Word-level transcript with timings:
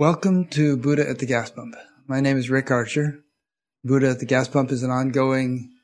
Welcome 0.00 0.46
to 0.52 0.78
Buddha 0.78 1.06
at 1.06 1.18
the 1.18 1.26
Gas 1.26 1.50
Pump. 1.50 1.74
My 2.06 2.20
name 2.20 2.38
is 2.38 2.48
Rick 2.48 2.70
Archer. 2.70 3.22
Buddha 3.84 4.08
at 4.08 4.18
the 4.18 4.24
Gas 4.24 4.48
Pump 4.48 4.72
is 4.72 4.82
an 4.82 4.90
ongoing 4.90 5.74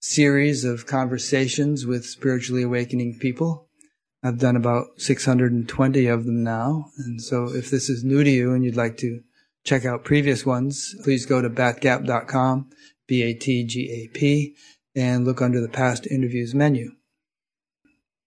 series 0.00 0.64
of 0.64 0.88
conversations 0.88 1.86
with 1.86 2.04
spiritually 2.04 2.64
awakening 2.64 3.20
people. 3.20 3.68
I've 4.24 4.40
done 4.40 4.56
about 4.56 4.86
620 4.96 6.06
of 6.06 6.24
them 6.24 6.42
now. 6.42 6.86
And 6.98 7.22
so 7.22 7.44
if 7.44 7.70
this 7.70 7.88
is 7.88 8.02
new 8.02 8.24
to 8.24 8.28
you 8.28 8.54
and 8.54 8.64
you'd 8.64 8.74
like 8.74 8.96
to 8.96 9.20
check 9.62 9.84
out 9.84 10.02
previous 10.02 10.44
ones, 10.44 10.96
please 11.04 11.24
go 11.24 11.40
to 11.40 11.48
batgap.com, 11.48 12.70
B-A-T-G-A-P, 13.06 14.56
and 14.96 15.24
look 15.24 15.40
under 15.40 15.60
the 15.60 15.68
past 15.68 16.08
interviews 16.08 16.56
menu. 16.56 16.90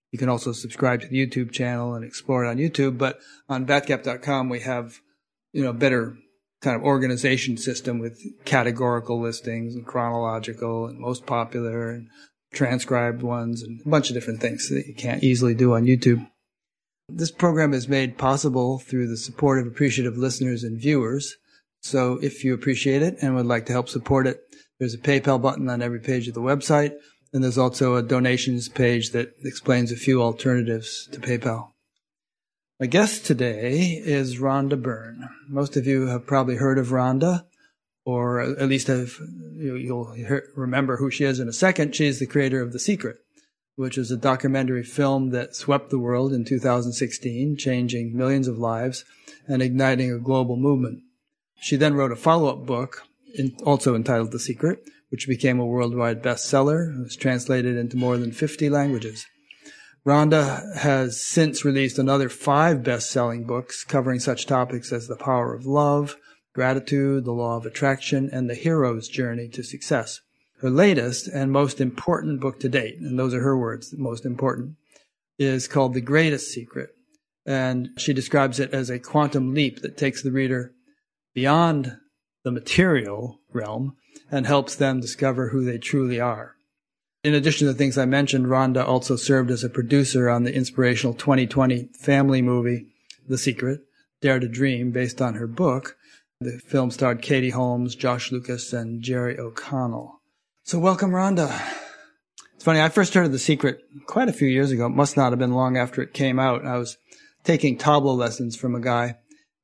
You 0.10 0.20
can 0.20 0.30
also 0.30 0.54
subscribe 0.54 1.02
to 1.02 1.08
the 1.08 1.28
YouTube 1.28 1.52
channel 1.52 1.96
and 1.96 2.06
explore 2.06 2.46
it 2.46 2.50
on 2.50 2.56
YouTube, 2.56 2.98
but 2.98 3.20
on 3.50 3.66
batgap.com 3.66 4.48
we 4.48 4.62
have 4.62 5.02
you 5.54 5.64
know, 5.64 5.72
better 5.72 6.18
kind 6.62 6.76
of 6.76 6.84
organization 6.84 7.58
system 7.58 8.00
with 8.00 8.20
categorical 8.46 9.22
listings 9.22 9.76
and 9.76 9.86
chronological 9.86 10.88
and 10.88 11.00
most 11.00 11.26
popular 11.26 11.90
and 11.92 12.08
transcribed 12.54 13.22
ones 13.22 13.62
and 13.62 13.82
a 13.86 13.90
bunch 13.90 14.10
of 14.10 14.14
different 14.14 14.40
things 14.40 14.70
that 14.70 14.88
you 14.88 14.94
can't 14.94 15.24
easily 15.24 15.54
do 15.54 15.74
on 15.74 15.86
YouTube. 15.86 16.28
This 17.10 17.32
program 17.32 17.74
is 17.74 17.90
made 17.90 18.18
possible 18.18 18.80
through 18.80 19.08
the 19.08 19.18
support 19.18 19.60
of 19.60 19.68
appreciative 19.68 20.18
listeners 20.18 20.64
and 20.64 20.80
viewers. 20.80 21.36
So 21.82 22.18
if 22.22 22.46
you 22.46 22.54
appreciate 22.54 23.02
it 23.02 23.18
and 23.22 23.36
would 23.36 23.46
like 23.46 23.66
to 23.66 23.74
help 23.74 23.90
support 23.90 24.26
it, 24.26 24.40
there's 24.80 24.94
a 24.94 25.00
PayPal 25.00 25.42
button 25.42 25.70
on 25.70 25.82
every 25.82 26.00
page 26.00 26.28
of 26.28 26.34
the 26.34 26.42
website. 26.42 26.94
And 27.34 27.44
there's 27.44 27.58
also 27.58 27.96
a 27.96 28.04
donations 28.04 28.70
page 28.70 29.12
that 29.12 29.34
explains 29.44 29.92
a 29.92 29.98
few 29.98 30.22
alternatives 30.22 31.10
to 31.12 31.20
PayPal. 31.20 31.73
My 32.80 32.88
guest 32.88 33.28
today 33.28 34.02
is 34.04 34.40
Rhonda 34.40 34.82
Byrne. 34.82 35.30
Most 35.48 35.78
of 35.78 35.86
you 35.86 36.08
have 36.08 36.26
probably 36.26 36.56
heard 36.56 36.80
of 36.80 36.88
Rhonda, 36.88 37.46
or 38.04 38.42
at 38.42 38.68
least 38.68 38.88
have, 38.88 39.14
you'll 39.54 40.16
remember 40.56 40.98
who 40.98 41.12
she 41.12 41.24
is 41.24 41.40
in 41.40 41.48
a 41.48 41.54
second. 41.54 41.96
She's 41.96 42.18
the 42.18 42.26
creator 42.26 42.62
of 42.62 42.74
The 42.74 42.80
Secret, 42.80 43.18
which 43.76 43.96
is 43.96 44.10
a 44.10 44.18
documentary 44.18 44.84
film 44.84 45.30
that 45.30 45.56
swept 45.56 45.92
the 45.92 46.00
world 46.00 46.34
in 46.34 46.46
2016, 46.46 47.58
changing 47.58 48.18
millions 48.18 48.48
of 48.48 48.58
lives 48.58 49.06
and 49.48 49.62
igniting 49.62 50.12
a 50.12 50.18
global 50.18 50.58
movement. 50.58 51.04
She 51.62 51.76
then 51.76 51.94
wrote 51.94 52.12
a 52.12 52.16
follow-up 52.16 52.66
book, 52.66 53.04
also 53.64 53.94
entitled 53.94 54.32
The 54.32 54.40
Secret, 54.40 54.84
which 55.10 55.28
became 55.28 55.60
a 55.60 55.66
worldwide 55.66 56.24
bestseller. 56.24 56.98
It 56.98 57.04
was 57.04 57.16
translated 57.16 57.78
into 57.78 57.98
more 57.98 58.18
than 58.18 58.32
50 58.32 58.68
languages. 58.72 59.28
Rhonda 60.06 60.76
has 60.78 61.22
since 61.22 61.64
released 61.64 61.98
another 61.98 62.28
five 62.28 62.84
best-selling 62.84 63.46
books 63.46 63.86
covering 63.86 64.20
such 64.20 64.46
topics 64.46 64.92
as 64.92 65.08
the 65.08 65.16
power 65.16 65.54
of 65.54 65.66
love, 65.66 66.18
gratitude, 66.54 67.24
the 67.24 67.32
law 67.32 67.56
of 67.56 67.66
attraction, 67.66 68.30
and 68.32 68.50
the 68.50 68.56
hero's 68.56 69.08
journey 69.08 69.48
to 69.48 69.64
success. 69.64 70.20
Her 70.60 70.70
latest 70.70 71.28
and 71.28 71.52
most 71.52 71.80
important 71.80 72.42
book 72.42 72.60
to 72.60 72.70
date, 72.70 73.00
and 73.00 73.18
those 73.18 73.34
are 73.34 73.42
her 73.42 73.58
words, 73.58 73.92
the 73.92 73.98
most 73.98 74.26
important, 74.26 74.76
is 75.40 75.70
called 75.70 75.94
The 75.94 76.02
Greatest 76.02 76.52
Secret. 76.52 76.90
And 77.46 77.90
she 77.98 78.14
describes 78.14 78.60
it 78.60 78.74
as 78.74 78.90
a 78.90 79.00
quantum 79.00 79.54
leap 79.54 79.82
that 79.82 79.98
takes 79.98 80.22
the 80.22 80.32
reader 80.32 80.74
beyond 81.34 81.98
the 82.44 82.52
material 82.52 83.40
realm 83.54 83.96
and 84.30 84.46
helps 84.46 84.76
them 84.76 85.00
discover 85.00 85.50
who 85.50 85.64
they 85.64 85.78
truly 85.78 86.20
are. 86.20 86.53
In 87.24 87.34
addition 87.34 87.66
to 87.66 87.72
the 87.72 87.78
things 87.78 87.98
I 87.98 88.04
mentioned, 88.04 88.48
Rhonda 88.48 88.86
also 88.86 89.16
served 89.16 89.50
as 89.50 89.64
a 89.64 89.70
producer 89.70 90.30
on 90.30 90.44
the 90.44 90.54
inspirational 90.54 91.14
2020 91.14 91.88
family 91.98 92.42
movie, 92.42 92.88
The 93.30 93.38
Secret, 93.38 93.80
Dare 94.20 94.42
to 94.42 94.50
Dream, 94.50 94.92
based 94.92 95.22
on 95.22 95.36
her 95.36 95.48
book. 95.48 95.96
The 96.42 96.60
film 96.60 96.92
starred 96.92 97.22
Katie 97.22 97.52
Holmes, 97.52 97.96
Josh 97.96 98.30
Lucas, 98.30 98.74
and 98.74 99.02
Jerry 99.02 99.40
O'Connell. 99.40 100.20
So 100.64 100.80
welcome, 100.80 101.12
Rhonda. 101.12 101.50
It's 102.56 102.66
funny, 102.66 102.82
I 102.82 102.90
first 102.90 103.14
heard 103.14 103.26
of 103.26 103.32
The 103.32 103.40
Secret 103.40 103.80
quite 104.06 104.28
a 104.28 104.34
few 104.34 104.50
years 104.50 104.72
ago. 104.72 104.88
It 104.88 104.90
must 104.90 105.16
not 105.16 105.32
have 105.32 105.40
been 105.40 105.54
long 105.54 105.78
after 105.78 106.02
it 106.02 106.14
came 106.14 106.40
out. 106.40 106.66
I 106.66 106.78
was 106.78 106.98
taking 107.46 107.78
tabla 107.78 108.18
lessons 108.18 108.58
from 108.58 108.76
a 108.76 108.82
guy, 108.82 109.16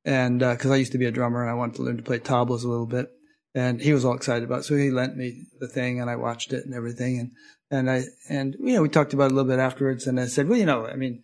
and 0.05 0.39
because 0.39 0.71
uh, 0.71 0.75
I 0.75 0.77
used 0.77 0.93
to 0.93 0.97
be 0.97 1.07
a 1.07 1.11
drummer 1.11 1.41
and 1.41 1.51
I 1.51 1.55
wanted 1.55 1.75
to 1.75 1.81
learn 1.81 1.97
to 1.97 2.03
play 2.03 2.19
tablas 2.19 2.63
a 2.63 2.69
little 2.69 2.85
bit 2.85 3.11
and 3.55 3.81
he 3.81 3.93
was 3.93 4.05
all 4.05 4.15
excited 4.15 4.43
about 4.43 4.59
it. 4.59 4.63
So 4.63 4.75
he 4.75 4.91
lent 4.91 5.17
me 5.17 5.45
the 5.59 5.67
thing 5.67 5.99
and 5.99 6.09
I 6.09 6.15
watched 6.15 6.53
it 6.53 6.65
and 6.65 6.73
everything. 6.73 7.19
And, 7.19 7.31
and 7.71 7.89
I, 7.89 8.03
and, 8.29 8.55
you 8.59 8.73
know, 8.73 8.81
we 8.81 8.89
talked 8.89 9.13
about 9.13 9.25
it 9.25 9.31
a 9.31 9.35
little 9.35 9.49
bit 9.49 9.59
afterwards 9.59 10.07
and 10.07 10.19
I 10.19 10.25
said, 10.25 10.47
well, 10.47 10.59
you 10.59 10.65
know, 10.65 10.85
I 10.85 10.95
mean, 10.95 11.23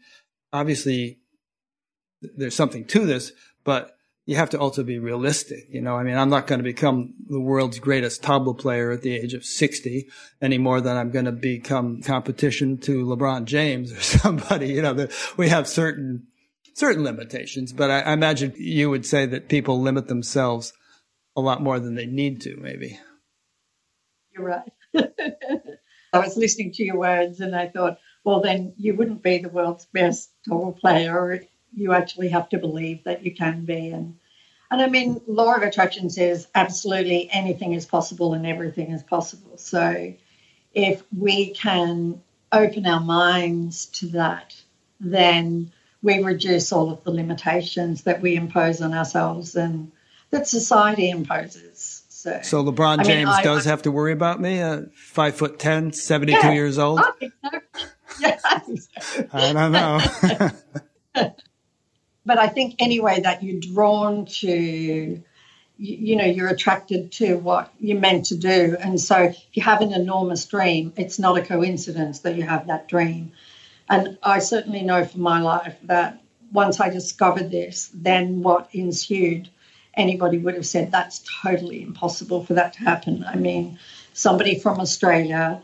obviously 0.51 1.19
there's 2.21 2.55
something 2.55 2.85
to 2.85 3.05
this, 3.05 3.31
but 3.63 3.95
you 4.25 4.35
have 4.37 4.49
to 4.49 4.59
also 4.59 4.83
be 4.83 4.97
realistic. 4.97 5.67
You 5.69 5.81
know, 5.81 5.95
I 5.95 6.03
mean, 6.03 6.17
I'm 6.17 6.31
not 6.31 6.47
going 6.47 6.57
to 6.57 6.63
become 6.63 7.13
the 7.27 7.39
world's 7.39 7.77
greatest 7.77 8.23
tabla 8.23 8.57
player 8.57 8.91
at 8.91 9.03
the 9.03 9.15
age 9.15 9.35
of 9.35 9.45
60 9.45 10.07
any 10.41 10.57
more 10.57 10.81
than 10.81 10.97
I'm 10.97 11.11
going 11.11 11.25
to 11.25 11.31
become 11.31 12.01
competition 12.01 12.79
to 12.79 13.05
LeBron 13.05 13.45
James 13.45 13.91
or 13.91 14.01
somebody. 14.01 14.69
You 14.69 14.81
know, 14.81 15.07
we 15.37 15.49
have 15.49 15.67
certain, 15.67 16.25
certain 16.73 17.03
limitations, 17.03 17.71
but 17.71 17.91
I, 17.91 17.99
I 17.99 18.13
imagine 18.13 18.53
you 18.57 18.89
would 18.89 19.05
say 19.05 19.27
that 19.27 19.47
people 19.47 19.79
limit 19.79 20.07
themselves 20.07 20.73
a 21.35 21.41
lot 21.41 21.61
more 21.61 21.79
than 21.79 21.95
they 21.95 22.05
need 22.05 22.41
to, 22.41 22.55
maybe. 22.57 22.99
You're 24.33 24.45
right. 24.45 24.71
I 26.13 26.19
was 26.19 26.37
listening 26.37 26.71
to 26.73 26.83
your 26.83 26.97
words 26.97 27.41
and 27.41 27.55
I 27.55 27.67
thought, 27.67 27.99
well, 28.23 28.41
then 28.41 28.73
you 28.77 28.95
wouldn't 28.95 29.21
be 29.21 29.39
the 29.39 29.49
world's 29.49 29.85
best 29.85 30.31
tabla 30.47 30.77
player. 30.77 31.43
You 31.73 31.93
actually 31.93 32.29
have 32.29 32.49
to 32.49 32.57
believe 32.57 33.03
that 33.03 33.23
you 33.23 33.35
can 33.35 33.65
be. 33.65 33.89
And, 33.89 34.17
and 34.71 34.81
I 34.81 34.87
mean, 34.87 35.21
law 35.27 35.55
of 35.55 35.61
attraction 35.61 36.09
says 36.09 36.47
absolutely 36.55 37.29
anything 37.31 37.73
is 37.73 37.85
possible 37.85 38.33
and 38.33 38.47
everything 38.47 38.91
is 38.91 39.03
possible. 39.03 39.57
So 39.57 40.13
if 40.73 41.03
we 41.15 41.51
can 41.51 42.21
open 42.51 42.85
our 42.85 43.01
minds 43.01 43.87
to 43.87 44.07
that, 44.07 44.55
then 44.99 45.71
we 46.01 46.23
reduce 46.23 46.71
all 46.71 46.91
of 46.91 47.03
the 47.03 47.11
limitations 47.11 48.03
that 48.03 48.21
we 48.21 48.35
impose 48.35 48.81
on 48.81 48.93
ourselves 48.93 49.55
and 49.55 49.91
that 50.31 50.47
society 50.47 51.09
imposes. 51.09 52.03
So, 52.09 52.39
so 52.41 52.63
LeBron 52.63 53.05
James 53.05 53.29
mean, 53.29 53.43
does 53.43 53.67
I, 53.67 53.69
have 53.69 53.83
to 53.83 53.91
worry 53.91 54.11
about 54.11 54.41
me, 54.41 54.59
uh, 54.59 54.83
five 54.95 55.35
foot 55.35 55.59
10, 55.59 55.93
72 55.93 56.39
yeah, 56.39 56.51
years 56.53 56.79
old? 56.79 56.99
I, 56.99 57.29
yeah, 58.19 58.39
I 59.31 59.53
don't 59.53 59.71
know. 59.71 60.49
but 62.25 62.39
I 62.39 62.47
think 62.47 62.75
anyway 62.79 63.21
that 63.21 63.43
you're 63.43 63.59
drawn 63.59 64.25
to, 64.25 64.49
you, 64.49 65.23
you 65.77 66.15
know, 66.15 66.25
you're 66.25 66.47
attracted 66.47 67.11
to 67.13 67.35
what 67.35 67.71
you're 67.79 67.99
meant 67.99 68.25
to 68.27 68.37
do. 68.37 68.75
And 68.79 68.99
so 68.99 69.23
if 69.25 69.45
you 69.53 69.61
have 69.61 69.81
an 69.81 69.93
enormous 69.93 70.45
dream, 70.45 70.93
it's 70.97 71.19
not 71.19 71.37
a 71.37 71.43
coincidence 71.43 72.21
that 72.21 72.35
you 72.35 72.43
have 72.43 72.67
that 72.67 72.87
dream. 72.87 73.33
And 73.87 74.17
I 74.23 74.39
certainly 74.39 74.81
know 74.81 75.05
for 75.05 75.19
my 75.19 75.41
life 75.41 75.77
that 75.83 76.21
once 76.51 76.79
I 76.79 76.89
discovered 76.89 77.51
this, 77.51 77.91
then 77.93 78.41
what 78.41 78.69
ensued 78.73 79.49
anybody 79.97 80.37
would 80.37 80.55
have 80.55 80.65
said 80.65 80.91
that's 80.91 81.23
totally 81.41 81.81
impossible 81.81 82.43
for 82.43 82.55
that 82.55 82.73
to 82.73 82.79
happen. 82.79 83.23
I 83.27 83.35
mean, 83.35 83.79
somebody 84.13 84.59
from 84.59 84.79
Australia 84.79 85.61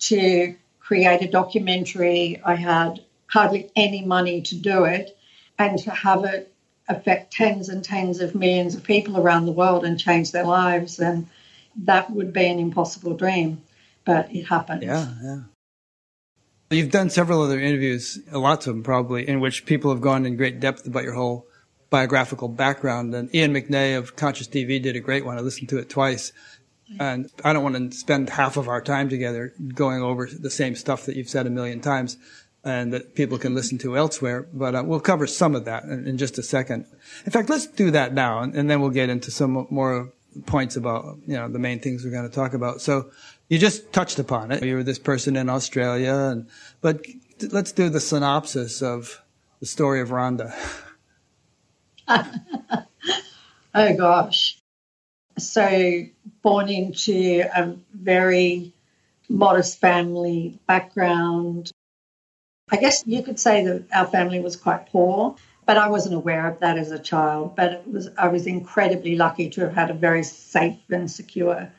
to 0.00 0.54
create 0.80 1.22
a 1.22 1.30
documentary, 1.30 2.40
I 2.44 2.54
had 2.56 3.00
hardly 3.28 3.70
any 3.76 4.04
money 4.04 4.42
to 4.42 4.56
do 4.56 4.84
it, 4.84 5.16
and 5.58 5.78
to 5.78 5.90
have 5.90 6.24
it 6.24 6.52
affect 6.88 7.32
tens 7.32 7.68
and 7.68 7.84
tens 7.84 8.20
of 8.20 8.34
millions 8.34 8.74
of 8.74 8.82
people 8.82 9.16
around 9.16 9.46
the 9.46 9.52
world 9.52 9.84
and 9.84 9.98
change 9.98 10.32
their 10.32 10.44
lives, 10.44 10.98
and 10.98 11.28
that 11.76 12.10
would 12.10 12.32
be 12.32 12.46
an 12.46 12.58
impossible 12.58 13.14
dream, 13.14 13.62
but 14.04 14.34
it 14.34 14.42
happened. 14.44 14.82
Yeah, 14.82 15.08
yeah. 15.22 15.40
You've 16.70 16.90
done 16.90 17.10
several 17.10 17.42
other 17.42 17.60
interviews, 17.60 18.18
lots 18.32 18.66
of 18.66 18.74
them 18.74 18.82
probably, 18.82 19.28
in 19.28 19.40
which 19.40 19.66
people 19.66 19.90
have 19.90 20.00
gone 20.00 20.26
in 20.26 20.36
great 20.36 20.58
depth 20.58 20.86
about 20.86 21.04
your 21.04 21.14
whole 21.14 21.46
biographical 21.92 22.48
background. 22.48 23.14
And 23.14 23.32
Ian 23.32 23.52
McNay 23.52 23.96
of 23.96 24.16
Conscious 24.16 24.48
TV 24.48 24.82
did 24.82 24.96
a 24.96 25.00
great 25.00 25.24
one. 25.24 25.36
I 25.36 25.42
listened 25.42 25.68
to 25.68 25.78
it 25.78 25.90
twice. 25.90 26.32
And 26.98 27.30
I 27.44 27.52
don't 27.52 27.62
want 27.62 27.92
to 27.92 27.96
spend 27.96 28.30
half 28.30 28.56
of 28.56 28.66
our 28.66 28.80
time 28.80 29.08
together 29.08 29.52
going 29.74 30.02
over 30.02 30.26
the 30.26 30.50
same 30.50 30.74
stuff 30.74 31.06
that 31.06 31.16
you've 31.16 31.28
said 31.28 31.46
a 31.46 31.50
million 31.50 31.80
times 31.80 32.16
and 32.64 32.92
that 32.92 33.14
people 33.14 33.38
can 33.38 33.54
listen 33.54 33.78
to 33.78 33.96
elsewhere. 33.96 34.46
But 34.52 34.74
uh, 34.74 34.82
we'll 34.84 35.00
cover 35.00 35.26
some 35.26 35.54
of 35.54 35.64
that 35.66 35.84
in, 35.84 36.06
in, 36.06 36.18
just 36.18 36.38
a 36.38 36.42
second. 36.42 36.86
In 37.24 37.32
fact, 37.32 37.50
let's 37.50 37.66
do 37.66 37.90
that 37.90 38.14
now, 38.14 38.40
and, 38.40 38.54
and, 38.54 38.70
then 38.70 38.80
we'll 38.80 38.90
get 38.90 39.08
into 39.08 39.30
some 39.30 39.66
more 39.70 40.12
points 40.46 40.76
about 40.76 41.18
you 41.26 41.34
know 41.34 41.48
the 41.48 41.58
main 41.58 41.80
things 41.80 42.04
we're 42.04 42.10
going 42.10 42.28
to 42.28 42.34
talk 42.34 42.54
about. 42.54 42.80
So 42.80 43.10
you 43.48 43.58
just 43.58 43.92
touched 43.92 44.18
upon 44.18 44.52
it. 44.52 44.62
You 44.62 44.76
were 44.76 44.84
this 44.84 44.98
person 44.98 45.36
in 45.36 45.48
Australia, 45.48 46.14
and 46.14 46.46
but 46.80 47.04
let's 47.50 47.72
do 47.72 47.88
the 47.88 48.00
synopsis 48.00 48.80
of 48.80 49.20
the 49.60 49.66
story 49.66 50.00
of 50.00 50.10
Rhonda. 50.10 50.54
oh 53.74 53.96
gosh. 53.96 54.58
So, 55.38 56.02
born 56.42 56.68
into 56.68 57.44
a 57.54 57.74
very 57.92 58.72
modest 59.28 59.80
family 59.80 60.58
background. 60.66 61.70
I 62.70 62.76
guess 62.76 63.04
you 63.06 63.22
could 63.22 63.38
say 63.38 63.64
that 63.64 63.86
our 63.92 64.06
family 64.06 64.40
was 64.40 64.56
quite 64.56 64.88
poor, 64.90 65.36
but 65.66 65.78
I 65.78 65.88
wasn't 65.88 66.14
aware 66.14 66.48
of 66.48 66.60
that 66.60 66.78
as 66.78 66.90
a 66.90 66.98
child. 66.98 67.56
But 67.56 67.72
it 67.72 67.88
was 67.88 68.08
I 68.18 68.28
was 68.28 68.46
incredibly 68.46 69.16
lucky 69.16 69.50
to 69.50 69.62
have 69.62 69.74
had 69.74 69.90
a 69.90 69.94
very 69.94 70.22
safe 70.22 70.90
and 70.90 71.10
secure 71.10 71.72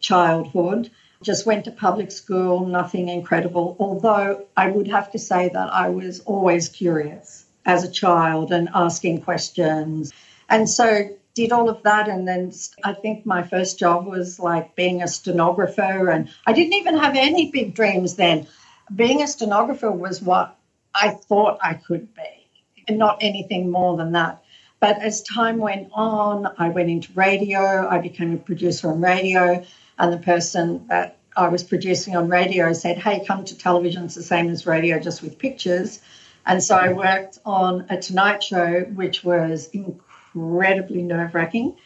childhood. 0.00 0.90
Just 1.22 1.46
went 1.46 1.64
to 1.64 1.72
public 1.72 2.12
school, 2.12 2.66
nothing 2.66 3.08
incredible. 3.08 3.76
Although 3.80 4.46
I 4.56 4.70
would 4.70 4.88
have 4.88 5.10
to 5.12 5.18
say 5.18 5.48
that 5.48 5.72
I 5.72 5.88
was 5.88 6.20
always 6.20 6.68
curious 6.68 7.37
as 7.68 7.84
a 7.84 7.90
child 7.90 8.50
and 8.50 8.70
asking 8.74 9.20
questions. 9.20 10.12
And 10.48 10.68
so 10.68 11.10
did 11.34 11.52
all 11.52 11.68
of 11.68 11.82
that 11.82 12.08
and 12.08 12.26
then 12.26 12.50
I 12.82 12.94
think 12.94 13.26
my 13.26 13.42
first 13.42 13.78
job 13.78 14.06
was 14.06 14.40
like 14.40 14.74
being 14.74 15.02
a 15.02 15.06
stenographer 15.06 16.08
and 16.08 16.30
I 16.46 16.54
didn't 16.54 16.72
even 16.72 16.96
have 16.96 17.14
any 17.14 17.50
big 17.52 17.74
dreams 17.74 18.16
then. 18.16 18.48
Being 18.92 19.22
a 19.22 19.28
stenographer 19.28 19.92
was 19.92 20.22
what 20.22 20.56
I 20.94 21.10
thought 21.10 21.58
I 21.62 21.74
could 21.74 22.12
be 22.14 22.48
and 22.88 22.98
not 22.98 23.18
anything 23.20 23.70
more 23.70 23.98
than 23.98 24.12
that. 24.12 24.42
But 24.80 25.02
as 25.02 25.22
time 25.22 25.58
went 25.58 25.90
on, 25.92 26.48
I 26.56 26.70
went 26.70 26.88
into 26.88 27.12
radio, 27.12 27.86
I 27.86 27.98
became 27.98 28.32
a 28.32 28.38
producer 28.38 28.90
on 28.90 29.02
radio 29.02 29.62
and 29.98 30.12
the 30.12 30.18
person 30.18 30.86
that 30.88 31.18
I 31.36 31.48
was 31.48 31.62
producing 31.62 32.16
on 32.16 32.28
radio 32.30 32.72
said, 32.72 32.96
Hey, 32.96 33.24
come 33.24 33.44
to 33.44 33.56
television. 33.56 34.06
It's 34.06 34.14
the 34.14 34.22
same 34.22 34.48
as 34.48 34.66
radio, 34.66 34.98
just 34.98 35.22
with 35.22 35.38
pictures. 35.38 36.00
And 36.48 36.64
so 36.64 36.74
I 36.74 36.94
worked 36.94 37.38
on 37.44 37.84
a 37.90 38.00
Tonight 38.00 38.42
Show, 38.42 38.80
which 38.80 39.22
was 39.22 39.68
incredibly 39.68 41.02
nerve 41.02 41.34
wracking. 41.34 41.76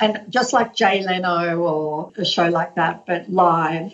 And 0.00 0.26
just 0.28 0.52
like 0.52 0.72
Jay 0.72 1.02
Leno 1.04 1.58
or 1.58 2.12
a 2.16 2.24
show 2.24 2.48
like 2.48 2.76
that, 2.76 3.06
but 3.06 3.28
live. 3.28 3.92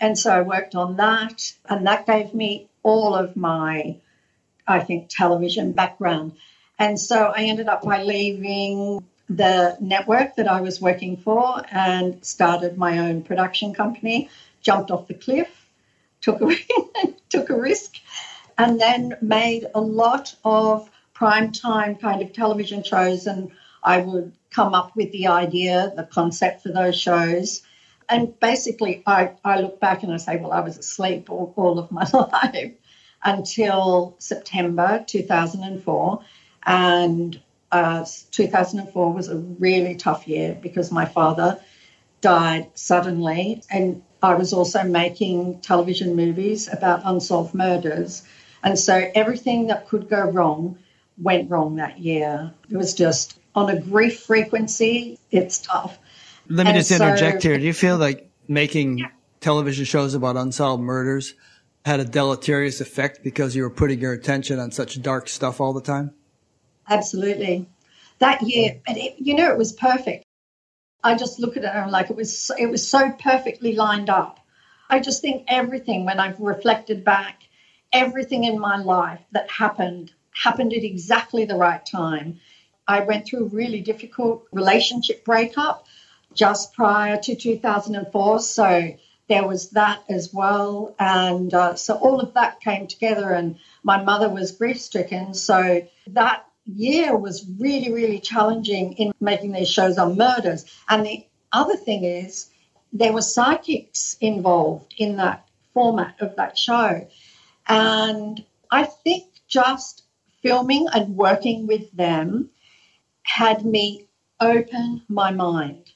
And 0.00 0.18
so 0.18 0.32
I 0.32 0.40
worked 0.40 0.74
on 0.74 0.96
that. 0.96 1.52
And 1.68 1.86
that 1.86 2.04
gave 2.04 2.34
me 2.34 2.68
all 2.82 3.14
of 3.14 3.36
my, 3.36 3.96
I 4.66 4.80
think, 4.80 5.08
television 5.08 5.70
background. 5.70 6.32
And 6.76 6.98
so 6.98 7.32
I 7.36 7.44
ended 7.44 7.68
up 7.68 7.82
by 7.82 8.02
leaving 8.02 9.04
the 9.28 9.76
network 9.80 10.34
that 10.34 10.48
I 10.48 10.62
was 10.62 10.80
working 10.80 11.16
for 11.16 11.62
and 11.70 12.24
started 12.24 12.76
my 12.76 12.98
own 12.98 13.22
production 13.22 13.72
company, 13.72 14.30
jumped 14.62 14.90
off 14.90 15.06
the 15.06 15.14
cliff, 15.14 15.48
took 16.22 16.40
a, 16.40 16.56
took 17.28 17.50
a 17.50 17.54
risk, 17.54 17.94
and 18.60 18.78
then 18.78 19.16
made 19.22 19.66
a 19.74 19.80
lot 19.80 20.34
of 20.44 20.90
prime 21.14 21.50
time 21.50 21.96
kind 21.96 22.20
of 22.20 22.32
television 22.32 22.82
shows. 22.82 23.26
And 23.26 23.50
I 23.82 23.98
would 24.02 24.32
come 24.50 24.74
up 24.74 24.94
with 24.94 25.12
the 25.12 25.28
idea, 25.28 25.92
the 25.96 26.04
concept 26.04 26.62
for 26.62 26.70
those 26.70 26.98
shows. 26.98 27.62
And 28.08 28.38
basically, 28.38 29.02
I, 29.06 29.32
I 29.44 29.60
look 29.60 29.80
back 29.80 30.02
and 30.02 30.12
I 30.12 30.18
say, 30.18 30.36
well, 30.36 30.52
I 30.52 30.60
was 30.60 30.76
asleep 30.76 31.30
all, 31.30 31.54
all 31.56 31.78
of 31.78 31.90
my 31.90 32.06
life 32.12 32.74
until 33.24 34.16
September 34.18 35.04
2004. 35.06 36.20
And 36.66 37.40
uh, 37.72 38.04
2004 38.30 39.12
was 39.12 39.28
a 39.28 39.36
really 39.36 39.94
tough 39.94 40.28
year 40.28 40.58
because 40.60 40.92
my 40.92 41.06
father 41.06 41.60
died 42.20 42.70
suddenly, 42.74 43.62
and 43.70 44.02
I 44.22 44.34
was 44.34 44.52
also 44.52 44.82
making 44.82 45.60
television 45.60 46.16
movies 46.16 46.68
about 46.70 47.02
unsolved 47.04 47.54
murders. 47.54 48.22
And 48.62 48.78
so 48.78 49.10
everything 49.14 49.68
that 49.68 49.88
could 49.88 50.08
go 50.08 50.22
wrong 50.22 50.78
went 51.18 51.50
wrong 51.50 51.76
that 51.76 51.98
year. 51.98 52.52
It 52.70 52.76
was 52.76 52.94
just 52.94 53.38
on 53.54 53.70
a 53.70 53.80
grief 53.80 54.20
frequency, 54.20 55.18
it's 55.30 55.58
tough. 55.58 55.98
Let 56.48 56.64
me 56.64 56.70
and 56.70 56.78
just 56.78 56.90
interject 56.90 57.42
so, 57.42 57.48
here. 57.48 57.58
Do 57.58 57.64
you 57.64 57.72
feel 57.72 57.96
like 57.96 58.30
making 58.48 58.98
yeah. 58.98 59.08
television 59.40 59.84
shows 59.84 60.14
about 60.14 60.36
unsolved 60.36 60.82
murders 60.82 61.34
had 61.84 62.00
a 62.00 62.04
deleterious 62.04 62.80
effect 62.80 63.22
because 63.22 63.56
you 63.56 63.62
were 63.62 63.70
putting 63.70 64.00
your 64.00 64.12
attention 64.12 64.58
on 64.58 64.70
such 64.70 65.00
dark 65.00 65.28
stuff 65.28 65.60
all 65.60 65.72
the 65.72 65.80
time? 65.80 66.12
Absolutely. 66.88 67.68
That 68.18 68.42
year, 68.42 68.80
and 68.86 68.98
it, 68.98 69.14
you 69.18 69.34
know, 69.34 69.50
it 69.50 69.56
was 69.56 69.72
perfect. 69.72 70.24
I 71.02 71.14
just 71.14 71.40
look 71.40 71.56
at 71.56 71.64
it 71.64 71.70
and 71.70 71.78
I'm 71.78 71.90
like, 71.90 72.10
it 72.10 72.16
was, 72.16 72.50
it 72.58 72.66
was 72.66 72.86
so 72.86 73.10
perfectly 73.12 73.74
lined 73.74 74.10
up. 74.10 74.38
I 74.90 75.00
just 75.00 75.22
think 75.22 75.44
everything, 75.48 76.04
when 76.04 76.20
I've 76.20 76.38
reflected 76.40 77.04
back, 77.04 77.42
everything 77.92 78.44
in 78.44 78.58
my 78.58 78.76
life 78.76 79.20
that 79.32 79.50
happened 79.50 80.12
happened 80.32 80.72
at 80.72 80.84
exactly 80.84 81.44
the 81.44 81.56
right 81.56 81.84
time. 81.84 82.40
I 82.86 83.00
went 83.00 83.26
through 83.26 83.46
a 83.46 83.48
really 83.48 83.80
difficult 83.80 84.46
relationship 84.52 85.24
breakup 85.24 85.86
just 86.34 86.72
prior 86.72 87.18
to 87.18 87.34
2004. 87.34 88.40
So 88.40 88.94
there 89.28 89.46
was 89.46 89.70
that 89.70 90.02
as 90.08 90.32
well. 90.32 90.94
And 90.98 91.52
uh, 91.52 91.74
so 91.74 91.94
all 91.94 92.20
of 92.20 92.34
that 92.34 92.60
came 92.60 92.86
together, 92.86 93.30
and 93.30 93.56
my 93.82 94.02
mother 94.02 94.28
was 94.28 94.52
grief 94.52 94.80
stricken. 94.80 95.34
So 95.34 95.86
that 96.08 96.46
year 96.66 97.16
was 97.16 97.46
really, 97.58 97.92
really 97.92 98.20
challenging 98.20 98.94
in 98.94 99.12
making 99.20 99.52
these 99.52 99.70
shows 99.70 99.98
on 99.98 100.16
murders. 100.16 100.64
And 100.88 101.06
the 101.06 101.26
other 101.52 101.76
thing 101.76 102.04
is, 102.04 102.50
there 102.92 103.12
were 103.12 103.22
psychics 103.22 104.16
involved 104.20 104.94
in 104.98 105.16
that 105.16 105.46
format 105.74 106.16
of 106.20 106.36
that 106.36 106.58
show. 106.58 107.06
And 107.68 108.44
I 108.70 108.84
think 108.84 109.24
just 109.48 110.04
filming 110.42 110.86
and 110.92 111.16
working 111.16 111.66
with 111.66 111.90
them 111.92 112.50
had 113.24 113.64
me 113.64 114.06
open 114.40 115.02
my 115.08 115.30
mind 115.30 115.90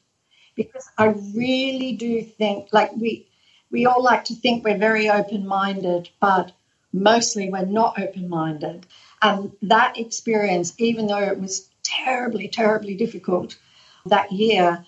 because 0.55 0.89
I 0.99 1.07
really 1.35 1.93
do 1.93 2.23
think 2.23 2.69
like 2.73 2.93
we 2.97 3.27
we 3.71 3.87
all 3.87 4.03
like 4.03 4.25
to 4.27 4.35
think 4.35 4.65
we're 4.65 4.79
very 4.79 5.09
open 5.11 5.47
minded, 5.47 6.09
but 6.21 6.53
mostly 6.93 7.51
we're 7.51 7.67
not 7.67 7.99
open 7.99 8.29
minded. 8.29 8.87
And 9.21 9.53
that 9.63 9.99
experience, 9.99 10.75
even 10.79 11.09
though 11.09 11.23
it 11.23 11.41
was 11.41 11.69
terribly, 11.83 12.47
terribly 12.49 12.95
difficult 12.95 13.57
that 14.07 14.31
year, 14.31 14.85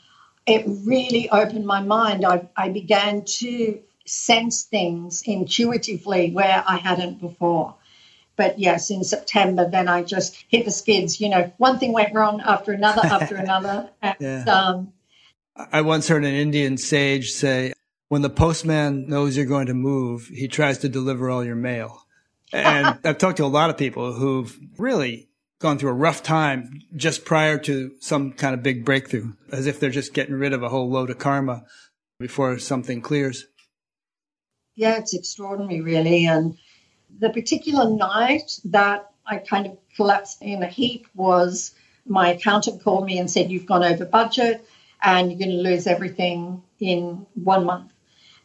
it 0.47 0.65
really 0.85 1.29
opened 1.31 1.67
my 1.67 1.81
mind. 1.83 2.25
I, 2.25 2.49
I 2.57 2.69
began 2.69 3.25
to 3.25 3.81
sense 4.07 4.63
things 4.63 5.23
intuitively 5.25 6.31
where 6.31 6.65
I 6.67 6.77
hadn't 6.77 7.21
before. 7.21 7.75
But 8.37 8.59
yes, 8.59 8.91
in 8.91 9.03
September, 9.03 9.69
then 9.69 9.89
I 9.89 10.03
just 10.03 10.37
hit 10.49 10.65
the 10.65 10.71
skids. 10.71 11.21
You 11.21 11.31
know, 11.31 11.53
one 11.57 11.79
thing 11.79 11.93
went 11.93 12.15
wrong 12.15 12.43
after 12.45 12.73
another, 12.73 13.01
after 13.05 13.37
another. 13.37 13.91
And, 14.03 14.17
yeah. 14.21 14.45
um, 14.45 14.93
I 15.73 15.81
once 15.81 16.09
heard 16.09 16.25
an 16.25 16.35
Indian 16.35 16.77
sage 16.77 17.31
say, 17.31 17.73
when 18.09 18.23
the 18.23 18.31
postman 18.31 19.09
knows 19.09 19.37
you're 19.37 19.47
going 19.47 19.67
to 19.67 19.75
move, 19.75 20.27
he 20.27 20.49
tries 20.49 20.79
to 20.79 20.89
deliver 20.89 21.31
all 21.31 21.45
your 21.45 21.57
mail. 21.57 22.07
And 22.53 22.99
I've 23.05 23.19
talked 23.19 23.39
to 23.39 23.45
a 23.45 23.47
lot 23.47 23.71
of 23.71 23.79
people 23.79 24.13
who've 24.13 24.57
really 24.79 25.29
gone 25.59 25.79
through 25.79 25.91
a 25.91 25.95
rough 25.95 26.23
time 26.23 26.83
just 26.95 27.25
prior 27.25 27.59
to 27.59 27.93
some 28.01 28.33
kind 28.33 28.55
of 28.55 28.63
big 28.63 28.85
breakthrough, 28.85 29.33
as 29.51 29.67
if 29.67 29.81
they're 29.81 29.91
just 29.91 30.13
getting 30.13 30.35
rid 30.35 30.53
of 30.53 30.63
a 30.63 30.69
whole 30.69 30.91
load 30.91 31.11
of 31.11 31.19
karma 31.19 31.65
before 32.21 32.59
something 32.59 33.01
clears. 33.01 33.47
Yeah, 34.77 34.99
it's 34.99 35.15
extraordinary, 35.15 35.81
really. 35.81 36.27
And 36.27 36.59
the 37.19 37.31
particular 37.31 37.89
night 37.91 38.61
that 38.67 39.11
I 39.27 39.39
kind 39.39 39.67
of 39.67 39.79
collapsed 39.97 40.43
in 40.43 40.63
a 40.63 40.67
heap 40.67 41.07
was 41.15 41.75
my 42.07 42.29
accountant 42.33 42.85
called 42.85 43.07
me 43.07 43.19
and 43.19 43.31
said, 43.31 43.51
You've 43.51 43.67
gone 43.67 43.83
over 43.83 44.05
budget 44.05 44.65
and 45.03 45.31
you're 45.31 45.39
going 45.39 45.51
to 45.51 45.69
lose 45.71 45.87
everything 45.87 46.63
in 46.79 47.27
one 47.35 47.65
month. 47.65 47.91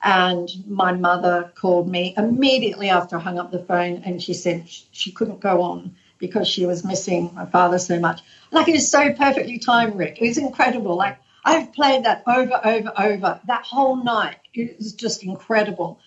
And 0.02 0.50
my 0.68 0.94
mother 0.94 1.52
called 1.56 1.88
me 1.90 2.16
immediately 2.18 2.90
after 2.90 3.18
I 3.18 3.20
hung 3.20 3.38
up 3.38 3.52
the 3.52 3.64
phone 3.64 4.02
and 4.06 4.24
she 4.24 4.34
said 4.34 4.68
she 4.68 5.12
couldn't 5.12 5.42
go 5.42 5.62
on 5.62 5.96
because 6.18 6.48
she 6.48 6.66
was 6.66 6.86
missing 6.86 7.32
my 7.36 7.46
father 7.46 7.78
so 7.78 8.00
much. 8.00 8.22
Like 8.52 8.70
it 8.70 8.74
was 8.74 8.90
so 8.90 9.14
perfectly 9.14 9.60
timed, 9.60 9.96
Rick. 9.98 10.22
It 10.22 10.28
was 10.30 10.38
incredible. 10.38 10.96
Like 10.96 11.18
I've 11.44 11.74
played 11.74 12.06
that 12.06 12.24
over, 12.26 12.60
over, 12.64 12.94
over 12.98 13.42
that 13.48 13.64
whole 13.66 14.04
night. 14.04 14.38
It 14.54 14.78
was 14.78 14.94
just 14.94 15.24
incredible. 15.24 16.00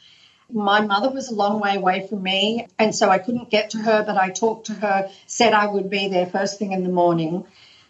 My 0.52 0.80
mother 0.80 1.10
was 1.10 1.28
a 1.28 1.34
long 1.34 1.60
way 1.60 1.76
away 1.76 2.06
from 2.06 2.22
me, 2.22 2.66
and 2.78 2.94
so 2.94 3.08
I 3.08 3.18
couldn't 3.18 3.50
get 3.50 3.70
to 3.70 3.78
her, 3.78 4.04
but 4.04 4.16
I 4.16 4.30
talked 4.30 4.66
to 4.66 4.74
her, 4.74 5.10
said 5.26 5.52
I 5.52 5.66
would 5.66 5.90
be 5.90 6.08
there 6.08 6.26
first 6.26 6.58
thing 6.58 6.72
in 6.72 6.82
the 6.82 6.90
morning, 6.90 7.44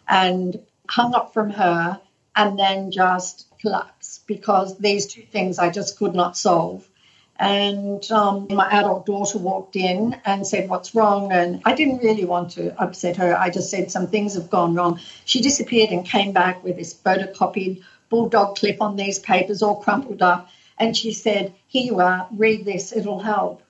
and 0.09 0.61
hung 0.89 1.15
up 1.15 1.35
from 1.35 1.51
her, 1.51 2.01
and 2.37 2.59
then 2.59 2.91
just 2.91 3.47
collapsed 3.61 4.27
because 4.27 4.79
these 4.79 5.07
two 5.07 5.23
things 5.23 5.59
I 5.59 5.71
just 5.71 5.99
could 5.99 6.15
not 6.15 6.37
solve. 6.37 6.89
And 7.37 8.09
um, 8.13 8.47
my 8.51 8.69
adult 8.71 9.07
daughter 9.07 9.39
walked 9.39 9.75
in 9.75 10.17
and 10.25 10.47
said, 10.47 10.69
What's 10.69 10.95
wrong? 10.95 11.33
And 11.33 11.63
I 11.65 11.75
didn't 11.75 11.99
really 11.99 12.25
want 12.25 12.53
to 12.53 12.81
upset 12.81 13.17
her. 13.17 13.37
I 13.37 13.51
just 13.51 13.71
said, 13.71 13.91
Some 13.91 14.07
things 14.07 14.35
have 14.35 14.51
gone 14.51 14.75
wrong. 14.75 15.01
She 15.25 15.41
disappeared 15.43 15.91
and 15.91 16.07
came 16.07 16.33
back 16.33 16.63
with 16.63 16.77
this 16.77 16.95
photocopied 16.95 17.83
bulldog 18.09 18.57
clip 18.57 18.81
on 18.81 18.95
these 18.95 19.19
papers, 19.19 19.63
all 19.63 19.83
crumpled 19.83 20.23
up. 20.23 20.49
And 20.79 20.97
she 20.97 21.13
said, 21.13 21.55
Here 21.67 21.85
you 21.85 22.01
are, 22.01 22.27
read 22.33 22.65
this, 22.65 22.93
it'll 22.93 23.21
help. 23.21 23.63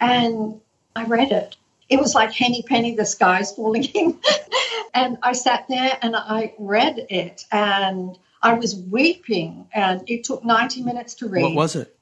And 0.00 0.60
I 0.94 1.04
read 1.04 1.32
it. 1.32 1.56
It 1.88 2.00
was 2.00 2.14
like 2.14 2.32
Henny 2.32 2.62
Penny, 2.62 2.94
the 2.94 3.04
sky's 3.04 3.52
falling 3.52 3.84
in. 3.84 4.18
and 4.94 5.18
I 5.22 5.32
sat 5.32 5.66
there 5.68 5.98
and 6.00 6.16
I 6.16 6.54
read 6.58 7.06
it 7.10 7.44
and 7.52 8.16
I 8.42 8.54
was 8.54 8.74
weeping. 8.74 9.68
And 9.72 10.08
it 10.08 10.24
took 10.24 10.44
90 10.44 10.82
minutes 10.82 11.14
to 11.16 11.28
read. 11.28 11.42
What 11.42 11.54
was 11.54 11.76
it? 11.76 11.94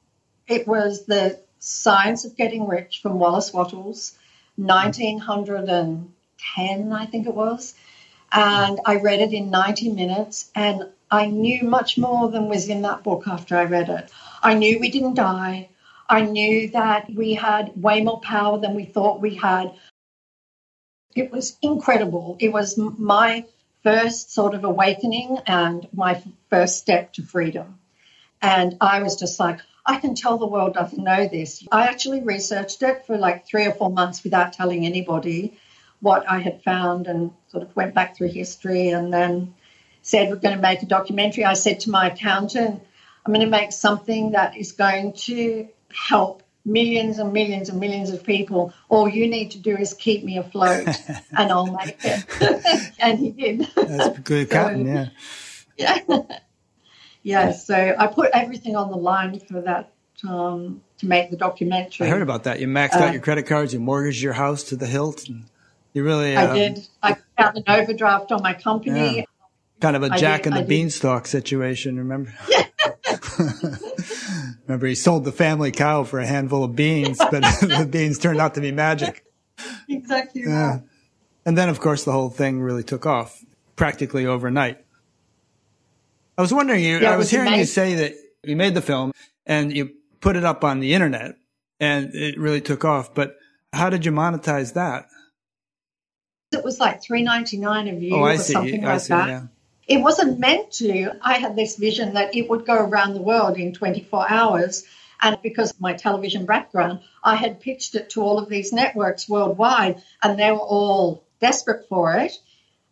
It 0.47 0.67
was 0.67 1.05
The 1.05 1.39
Science 1.59 2.25
of 2.25 2.35
Getting 2.35 2.67
Rich 2.67 3.01
from 3.01 3.19
Wallace 3.19 3.53
Wattles, 3.53 4.17
1910 4.57 6.91
I 6.91 7.05
think 7.05 7.27
it 7.27 7.33
was. 7.33 7.73
And 8.31 8.79
I 8.85 8.97
read 8.97 9.21
it 9.21 9.31
in 9.31 9.51
90 9.51 9.91
minutes, 9.91 10.49
and 10.55 10.89
I 11.13 11.27
knew 11.27 11.61
much 11.61 11.95
more 11.99 12.31
than 12.31 12.49
was 12.49 12.69
in 12.69 12.81
that 12.81 13.03
book 13.03 13.27
after 13.27 13.55
I 13.55 13.65
read 13.65 13.87
it. 13.87 14.09
I 14.41 14.55
knew 14.55 14.79
we 14.79 14.89
didn't 14.89 15.13
die. 15.13 15.69
I 16.09 16.21
knew 16.21 16.69
that 16.69 17.07
we 17.13 17.35
had 17.35 17.79
way 17.79 18.01
more 18.01 18.19
power 18.19 18.57
than 18.57 18.73
we 18.73 18.85
thought 18.85 19.21
we 19.21 19.35
had. 19.35 19.73
It 21.15 21.31
was 21.31 21.55
incredible. 21.61 22.37
It 22.39 22.51
was 22.51 22.79
my 22.79 23.45
first 23.83 24.33
sort 24.33 24.55
of 24.55 24.63
awakening 24.63 25.37
and 25.45 25.87
my 25.93 26.19
first 26.49 26.79
step 26.79 27.13
to 27.13 27.21
freedom. 27.21 27.77
And 28.41 28.77
I 28.81 29.03
was 29.03 29.15
just 29.15 29.39
like, 29.39 29.59
I 29.85 29.99
can 29.99 30.15
tell 30.15 30.39
the 30.39 30.47
world 30.47 30.73
doesn't 30.73 31.03
know 31.03 31.27
this. 31.27 31.63
I 31.71 31.89
actually 31.89 32.23
researched 32.23 32.81
it 32.81 33.05
for 33.05 33.19
like 33.19 33.45
three 33.45 33.67
or 33.67 33.73
four 33.73 33.91
months 33.91 34.23
without 34.23 34.53
telling 34.53 34.83
anybody 34.83 35.59
what 35.99 36.27
I 36.27 36.39
had 36.39 36.63
found 36.63 37.05
and 37.05 37.33
sort 37.49 37.61
of 37.61 37.75
went 37.75 37.93
back 37.93 38.17
through 38.17 38.29
history 38.29 38.89
and 38.89 39.13
then 39.13 39.53
said, 40.03 40.29
We're 40.29 40.35
going 40.35 40.55
to 40.55 40.61
make 40.61 40.83
a 40.83 40.85
documentary. 40.85 41.45
I 41.45 41.53
said 41.53 41.79
to 41.81 41.89
my 41.89 42.09
accountant, 42.09 42.83
I'm 43.25 43.33
going 43.33 43.45
to 43.45 43.49
make 43.49 43.71
something 43.71 44.31
that 44.31 44.55
is 44.55 44.73
going 44.73 45.13
to 45.13 45.67
help 45.89 46.43
millions 46.65 47.19
and 47.19 47.33
millions 47.33 47.69
and 47.69 47.79
millions 47.79 48.11
of 48.11 48.23
people. 48.23 48.73
All 48.89 49.09
you 49.09 49.27
need 49.27 49.51
to 49.51 49.59
do 49.59 49.75
is 49.75 49.93
keep 49.93 50.23
me 50.23 50.37
afloat 50.37 50.87
and 51.37 51.51
I'll 51.51 51.71
make 51.71 51.97
it. 52.03 52.93
and 52.99 53.19
he 53.19 53.31
did. 53.31 53.67
That's 53.75 54.19
good 54.19 54.47
accountant, 54.47 54.87
so, 54.87 55.11
yeah. 55.77 55.99
Yeah. 56.07 56.21
yeah. 57.23 57.51
So 57.51 57.95
I 57.97 58.07
put 58.07 58.31
everything 58.33 58.75
on 58.75 58.91
the 58.91 58.97
line 58.97 59.39
for 59.39 59.61
that 59.61 59.91
um, 60.27 60.81
to 60.99 61.05
make 61.05 61.31
the 61.31 61.37
documentary. 61.37 62.07
I 62.07 62.09
heard 62.09 62.21
about 62.21 62.43
that. 62.43 62.59
You 62.59 62.67
maxed 62.67 62.95
uh, 62.95 63.05
out 63.05 63.13
your 63.13 63.21
credit 63.21 63.43
cards, 63.43 63.73
you 63.73 63.79
mortgaged 63.79 64.21
your 64.21 64.33
house 64.33 64.63
to 64.65 64.75
the 64.75 64.87
hilt. 64.87 65.27
And 65.27 65.45
you 65.93 66.03
really. 66.03 66.35
I 66.35 66.45
um, 66.47 66.55
did. 66.55 66.87
I 67.01 67.17
got 67.37 67.55
an 67.57 67.63
overdraft 67.67 68.31
on 68.31 68.41
my 68.41 68.53
company. 68.53 69.17
Yeah. 69.17 69.23
Kind 69.83 69.97
of 69.97 70.03
a 70.03 70.17
Jack 70.17 70.45
and 70.45 70.55
the 70.55 70.63
Beanstalk 70.63 71.27
situation, 71.27 71.97
remember? 71.97 72.33
Yeah. 72.47 72.67
Remember, 74.65 74.87
he 74.87 74.95
sold 74.95 75.25
the 75.25 75.33
family 75.33 75.71
cow 75.71 76.05
for 76.05 76.21
a 76.21 76.25
handful 76.25 76.63
of 76.63 76.73
beans, 76.73 77.17
but 77.17 77.31
the 77.41 77.85
beans 77.89 78.17
turned 78.17 78.39
out 78.39 78.53
to 78.53 78.61
be 78.61 78.71
magic. 78.71 79.25
Exactly. 79.89 80.43
Yeah. 80.43 80.79
And 81.45 81.57
then, 81.57 81.67
of 81.67 81.81
course, 81.81 82.05
the 82.05 82.13
whole 82.13 82.29
thing 82.29 82.61
really 82.61 82.85
took 82.85 83.05
off 83.05 83.43
practically 83.75 84.25
overnight. 84.25 84.77
I 86.37 86.41
was 86.41 86.53
wondering, 86.53 86.81
you, 86.81 86.99
yeah, 86.99 87.11
I 87.11 87.17
was, 87.17 87.29
hearing 87.29 87.47
amazing. 87.47 87.59
you 87.59 87.65
say 87.65 87.95
that 87.95 88.13
you 88.41 88.55
made 88.55 88.75
the 88.75 88.81
film 88.81 89.11
and 89.45 89.75
you 89.75 89.91
put 90.21 90.37
it 90.37 90.45
up 90.45 90.63
on 90.63 90.79
the 90.79 90.93
internet 90.93 91.35
and 91.81 92.15
it 92.15 92.39
really 92.39 92.61
took 92.61 92.85
off, 92.85 93.13
but 93.13 93.35
how 93.73 93.89
did 93.89 94.05
you 94.05 94.13
monetize 94.13 94.75
that? 94.75 95.07
It 96.53 96.63
was 96.63 96.79
like 96.79 97.01
three 97.01 97.21
ninety 97.21 97.57
nine 97.57 97.89
a 97.89 97.99
view 97.99 98.15
oh, 98.15 98.19
or 98.19 98.37
something 98.37 98.85
I 98.85 98.93
like 98.93 99.01
see, 99.01 99.09
that. 99.09 99.27
Yeah. 99.27 99.47
It 99.87 99.97
wasn't 99.97 100.39
meant 100.39 100.71
to. 100.73 101.11
I 101.21 101.33
had 101.37 101.55
this 101.55 101.75
vision 101.75 102.13
that 102.13 102.35
it 102.35 102.49
would 102.49 102.65
go 102.65 102.75
around 102.75 103.13
the 103.13 103.21
world 103.21 103.57
in 103.57 103.73
24 103.73 104.29
hours. 104.29 104.85
And 105.21 105.41
because 105.41 105.71
of 105.71 105.81
my 105.81 105.93
television 105.93 106.45
background, 106.45 106.99
I 107.23 107.35
had 107.35 107.61
pitched 107.61 107.95
it 107.95 108.09
to 108.11 108.21
all 108.21 108.39
of 108.39 108.49
these 108.49 108.73
networks 108.73 109.29
worldwide, 109.29 110.01
and 110.21 110.37
they 110.37 110.51
were 110.51 110.57
all 110.57 111.23
desperate 111.39 111.87
for 111.87 112.13
it. 112.17 112.33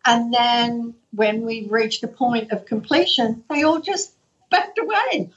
And 0.04 0.32
then 0.32 0.94
when 1.12 1.42
we 1.42 1.68
reached 1.68 2.00
the 2.00 2.08
point 2.08 2.52
of 2.52 2.66
completion, 2.66 3.44
they 3.48 3.62
all 3.62 3.80
just 3.80 4.12
backed 4.50 4.78
away. 4.78 5.30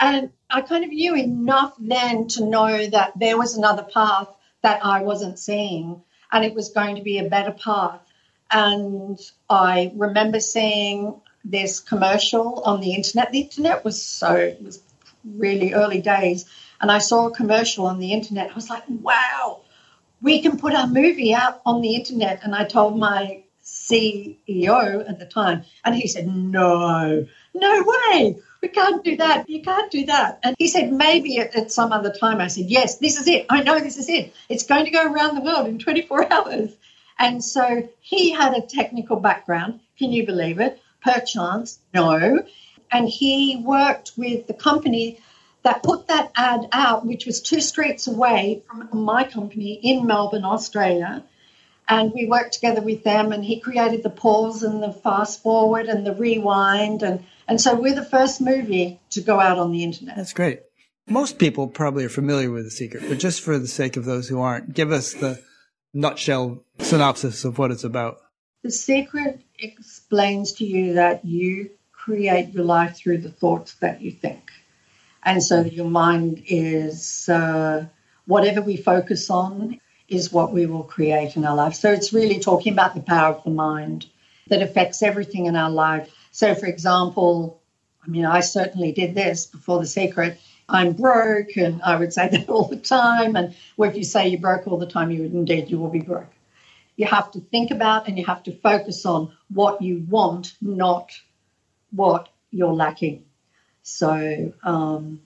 And 0.00 0.30
I 0.50 0.62
kind 0.62 0.84
of 0.84 0.90
knew 0.90 1.14
enough 1.14 1.74
then 1.78 2.28
to 2.28 2.44
know 2.44 2.86
that 2.88 3.12
there 3.18 3.38
was 3.38 3.56
another 3.56 3.84
path 3.84 4.28
that 4.62 4.84
I 4.84 5.02
wasn't 5.02 5.38
seeing, 5.38 6.02
and 6.30 6.44
it 6.44 6.54
was 6.54 6.70
going 6.70 6.96
to 6.96 7.02
be 7.02 7.18
a 7.18 7.28
better 7.28 7.52
path. 7.52 8.00
And 8.52 9.18
I 9.48 9.92
remember 9.96 10.40
seeing 10.40 11.20
this 11.44 11.80
commercial 11.80 12.62
on 12.64 12.80
the 12.80 12.94
internet. 12.94 13.32
The 13.32 13.40
internet 13.40 13.84
was 13.84 14.02
so, 14.02 14.34
it 14.36 14.62
was 14.62 14.82
really 15.24 15.72
early 15.72 16.00
days. 16.00 16.44
And 16.80 16.90
I 16.90 16.98
saw 16.98 17.28
a 17.28 17.34
commercial 17.34 17.86
on 17.86 17.98
the 17.98 18.12
internet. 18.12 18.50
I 18.50 18.54
was 18.54 18.68
like, 18.68 18.84
wow, 18.88 19.62
we 20.20 20.42
can 20.42 20.58
put 20.58 20.74
our 20.74 20.86
movie 20.86 21.34
out 21.34 21.62
on 21.64 21.80
the 21.80 21.94
internet. 21.94 22.44
And 22.44 22.54
I 22.54 22.64
told 22.64 22.98
my 22.98 23.42
CEO 23.64 25.08
at 25.08 25.18
the 25.18 25.26
time, 25.26 25.64
and 25.84 25.94
he 25.94 26.08
said, 26.08 26.26
no, 26.26 27.26
no 27.54 27.84
way. 27.86 28.36
We 28.60 28.68
can't 28.68 29.02
do 29.04 29.16
that. 29.16 29.48
You 29.48 29.62
can't 29.62 29.90
do 29.90 30.06
that. 30.06 30.40
And 30.42 30.54
he 30.58 30.68
said, 30.68 30.92
maybe 30.92 31.38
at, 31.38 31.54
at, 31.56 31.72
some 31.72 31.92
other 31.92 32.12
time. 32.12 32.40
I 32.40 32.46
said, 32.48 32.66
yes, 32.66 32.98
this 32.98 33.20
is 33.20 33.26
it. 33.26 33.46
I 33.48 33.62
know 33.62 33.80
this 33.80 33.98
is 33.98 34.08
it. 34.08 34.34
It's 34.48 34.64
going 34.64 34.84
to 34.84 34.90
go 34.90 35.04
around 35.10 35.34
the 35.34 35.40
world 35.40 35.66
in 35.66 35.78
24 35.78 36.32
hours. 36.32 36.70
And 37.22 37.42
so 37.42 37.88
he 38.00 38.32
had 38.32 38.52
a 38.52 38.60
technical 38.60 39.14
background. 39.14 39.78
Can 39.96 40.12
you 40.12 40.26
believe 40.26 40.58
it? 40.58 40.82
Perchance, 41.04 41.78
no. 41.94 42.42
And 42.90 43.08
he 43.08 43.62
worked 43.64 44.10
with 44.16 44.48
the 44.48 44.54
company 44.54 45.20
that 45.62 45.84
put 45.84 46.08
that 46.08 46.32
ad 46.34 46.68
out, 46.72 47.06
which 47.06 47.24
was 47.24 47.40
two 47.40 47.60
streets 47.60 48.08
away 48.08 48.64
from 48.68 49.04
my 49.04 49.22
company 49.22 49.74
in 49.74 50.04
Melbourne, 50.04 50.44
Australia. 50.44 51.22
And 51.88 52.12
we 52.12 52.26
worked 52.26 52.54
together 52.54 52.82
with 52.82 53.04
them, 53.04 53.30
and 53.30 53.44
he 53.44 53.60
created 53.60 54.02
the 54.02 54.10
pause 54.10 54.64
and 54.64 54.82
the 54.82 54.92
fast 54.92 55.44
forward 55.44 55.86
and 55.86 56.04
the 56.04 56.16
rewind. 56.16 57.04
And, 57.04 57.24
and 57.46 57.60
so 57.60 57.76
we're 57.76 57.94
the 57.94 58.04
first 58.04 58.40
movie 58.40 58.98
to 59.10 59.20
go 59.20 59.38
out 59.38 59.58
on 59.58 59.70
the 59.70 59.84
internet. 59.84 60.16
That's 60.16 60.32
great. 60.32 60.62
Most 61.06 61.38
people 61.38 61.68
probably 61.68 62.04
are 62.04 62.08
familiar 62.08 62.50
with 62.50 62.64
The 62.64 62.70
Secret, 62.72 63.04
but 63.08 63.20
just 63.20 63.42
for 63.42 63.58
the 63.60 63.68
sake 63.68 63.96
of 63.96 64.04
those 64.04 64.28
who 64.28 64.40
aren't, 64.40 64.74
give 64.74 64.90
us 64.90 65.12
the 65.14 65.40
nutshell 65.94 66.64
synopsis 66.78 67.44
of 67.44 67.58
what 67.58 67.70
it's 67.70 67.84
about? 67.84 68.18
The 68.62 68.70
secret 68.70 69.40
explains 69.58 70.52
to 70.54 70.64
you 70.64 70.94
that 70.94 71.24
you 71.24 71.70
create 71.92 72.52
your 72.52 72.64
life 72.64 72.96
through 72.96 73.18
the 73.18 73.30
thoughts 73.30 73.74
that 73.76 74.00
you 74.00 74.10
think. 74.10 74.50
And 75.22 75.42
so 75.42 75.62
your 75.62 75.88
mind 75.88 76.42
is 76.46 77.28
uh, 77.28 77.86
whatever 78.26 78.60
we 78.60 78.76
focus 78.76 79.30
on 79.30 79.80
is 80.08 80.32
what 80.32 80.52
we 80.52 80.66
will 80.66 80.82
create 80.82 81.36
in 81.36 81.44
our 81.44 81.54
life. 81.54 81.74
So 81.74 81.92
it's 81.92 82.12
really 82.12 82.40
talking 82.40 82.72
about 82.72 82.94
the 82.94 83.00
power 83.00 83.34
of 83.34 83.44
the 83.44 83.50
mind 83.50 84.06
that 84.48 84.62
affects 84.62 85.02
everything 85.02 85.46
in 85.46 85.56
our 85.56 85.70
life. 85.70 86.12
So, 86.32 86.54
for 86.54 86.66
example, 86.66 87.62
I 88.04 88.08
mean, 88.08 88.26
I 88.26 88.40
certainly 88.40 88.92
did 88.92 89.14
this 89.14 89.46
before 89.46 89.78
the 89.78 89.86
secret. 89.86 90.40
I'm 90.68 90.92
broke, 90.92 91.56
and 91.56 91.82
I 91.82 91.96
would 91.96 92.12
say 92.12 92.28
that 92.32 92.48
all 92.48 92.68
the 92.68 92.76
time. 92.76 93.36
And 93.36 93.54
well, 93.76 93.90
if 93.90 93.96
you 93.96 94.04
say 94.04 94.28
you're 94.28 94.40
broke 94.40 94.66
all 94.66 94.78
the 94.78 94.86
time, 94.86 95.10
you 95.10 95.22
would 95.22 95.32
indeed 95.32 95.70
you 95.70 95.78
will 95.78 95.90
be 95.90 96.00
broke. 96.00 96.32
You 96.96 97.06
have 97.06 97.32
to 97.32 97.40
think 97.40 97.70
about 97.70 98.06
and 98.06 98.18
you 98.18 98.24
have 98.26 98.42
to 98.44 98.52
focus 98.52 99.06
on 99.06 99.32
what 99.48 99.80
you 99.80 100.04
want, 100.08 100.54
not 100.60 101.10
what 101.90 102.28
you're 102.50 102.72
lacking. 102.72 103.24
So, 103.82 104.52
um, 104.62 105.22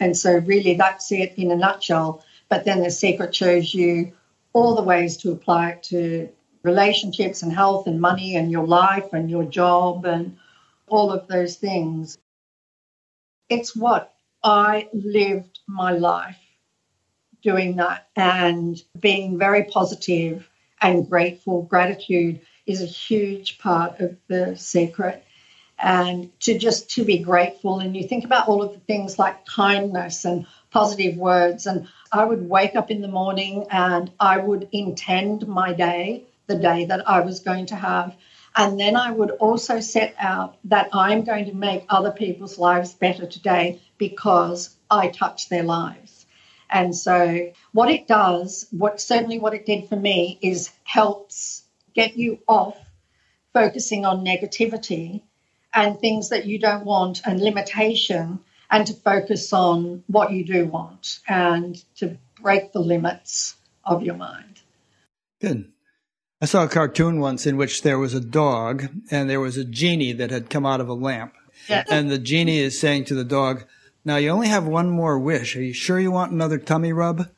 and 0.00 0.16
so 0.16 0.38
really 0.38 0.74
that's 0.74 1.12
it 1.12 1.34
in 1.36 1.50
a 1.50 1.56
nutshell. 1.56 2.24
But 2.48 2.64
then 2.64 2.82
the 2.82 2.90
secret 2.90 3.34
shows 3.34 3.72
you 3.72 4.12
all 4.52 4.74
the 4.74 4.82
ways 4.82 5.18
to 5.18 5.30
apply 5.30 5.70
it 5.70 5.82
to 5.84 6.28
relationships 6.62 7.42
and 7.42 7.52
health 7.52 7.86
and 7.86 8.00
money 8.00 8.36
and 8.36 8.50
your 8.50 8.66
life 8.66 9.12
and 9.12 9.30
your 9.30 9.44
job 9.44 10.04
and 10.04 10.36
all 10.88 11.12
of 11.12 11.28
those 11.28 11.56
things. 11.56 12.18
It's 13.48 13.76
what 13.76 14.14
I 14.42 14.88
lived 14.92 15.60
my 15.66 15.92
life 15.92 16.38
doing 17.42 17.76
that 17.76 18.08
and 18.16 18.82
being 18.98 19.38
very 19.38 19.64
positive 19.64 20.48
and 20.80 21.08
grateful. 21.08 21.62
Gratitude 21.62 22.40
is 22.66 22.82
a 22.82 22.86
huge 22.86 23.58
part 23.58 24.00
of 24.00 24.16
the 24.28 24.56
secret. 24.56 25.24
And 25.78 26.30
to 26.40 26.58
just 26.58 26.90
to 26.90 27.04
be 27.04 27.18
grateful 27.18 27.80
and 27.80 27.96
you 27.96 28.06
think 28.06 28.24
about 28.24 28.48
all 28.48 28.62
of 28.62 28.72
the 28.74 28.80
things 28.80 29.18
like 29.18 29.46
kindness 29.46 30.26
and 30.26 30.46
positive 30.70 31.16
words. 31.16 31.66
And 31.66 31.88
I 32.12 32.24
would 32.24 32.48
wake 32.48 32.76
up 32.76 32.90
in 32.90 33.00
the 33.00 33.08
morning 33.08 33.66
and 33.70 34.10
I 34.20 34.38
would 34.38 34.68
intend 34.72 35.48
my 35.48 35.72
day, 35.72 36.24
the 36.46 36.56
day 36.56 36.84
that 36.86 37.08
I 37.08 37.20
was 37.20 37.40
going 37.40 37.66
to 37.66 37.76
have. 37.76 38.14
And 38.56 38.78
then 38.78 38.96
I 38.96 39.10
would 39.10 39.30
also 39.30 39.80
set 39.80 40.14
out 40.18 40.56
that 40.64 40.90
I'm 40.92 41.24
going 41.24 41.46
to 41.46 41.54
make 41.54 41.84
other 41.88 42.10
people's 42.10 42.58
lives 42.58 42.92
better 42.94 43.26
today 43.26 43.80
because 43.98 44.76
I 44.90 45.08
touch 45.08 45.48
their 45.48 45.62
lives. 45.62 46.26
And 46.68 46.94
so 46.94 47.52
what 47.72 47.90
it 47.90 48.06
does, 48.06 48.66
what 48.70 49.00
certainly 49.00 49.38
what 49.38 49.54
it 49.54 49.66
did 49.66 49.88
for 49.88 49.96
me 49.96 50.38
is 50.40 50.70
helps 50.84 51.64
get 51.94 52.16
you 52.16 52.40
off 52.46 52.76
focusing 53.52 54.04
on 54.04 54.24
negativity 54.24 55.22
and 55.74 55.98
things 55.98 56.28
that 56.30 56.46
you 56.46 56.58
don't 56.58 56.84
want 56.84 57.22
and 57.24 57.40
limitation 57.40 58.40
and 58.70 58.86
to 58.86 58.94
focus 58.94 59.52
on 59.52 60.04
what 60.06 60.32
you 60.32 60.44
do 60.44 60.66
want 60.66 61.20
and 61.28 61.82
to 61.96 62.16
break 62.40 62.72
the 62.72 62.80
limits 62.80 63.56
of 63.84 64.02
your 64.02 64.14
mind. 64.16 64.60
Good. 65.40 65.72
I 66.42 66.46
saw 66.46 66.64
a 66.64 66.68
cartoon 66.68 67.20
once 67.20 67.46
in 67.46 67.56
which 67.58 67.82
there 67.82 67.98
was 67.98 68.14
a 68.14 68.20
dog 68.20 68.88
and 69.10 69.28
there 69.28 69.40
was 69.40 69.58
a 69.58 69.64
genie 69.64 70.12
that 70.12 70.30
had 70.30 70.48
come 70.48 70.64
out 70.64 70.80
of 70.80 70.88
a 70.88 70.94
lamp. 70.94 71.34
Yeah. 71.68 71.84
And 71.90 72.10
the 72.10 72.18
genie 72.18 72.60
is 72.60 72.80
saying 72.80 73.04
to 73.06 73.14
the 73.14 73.24
dog, 73.24 73.64
Now 74.04 74.16
you 74.16 74.30
only 74.30 74.48
have 74.48 74.66
one 74.66 74.88
more 74.88 75.18
wish. 75.18 75.54
Are 75.56 75.62
you 75.62 75.74
sure 75.74 76.00
you 76.00 76.10
want 76.10 76.32
another 76.32 76.56
tummy 76.56 76.94
rub? 76.94 77.28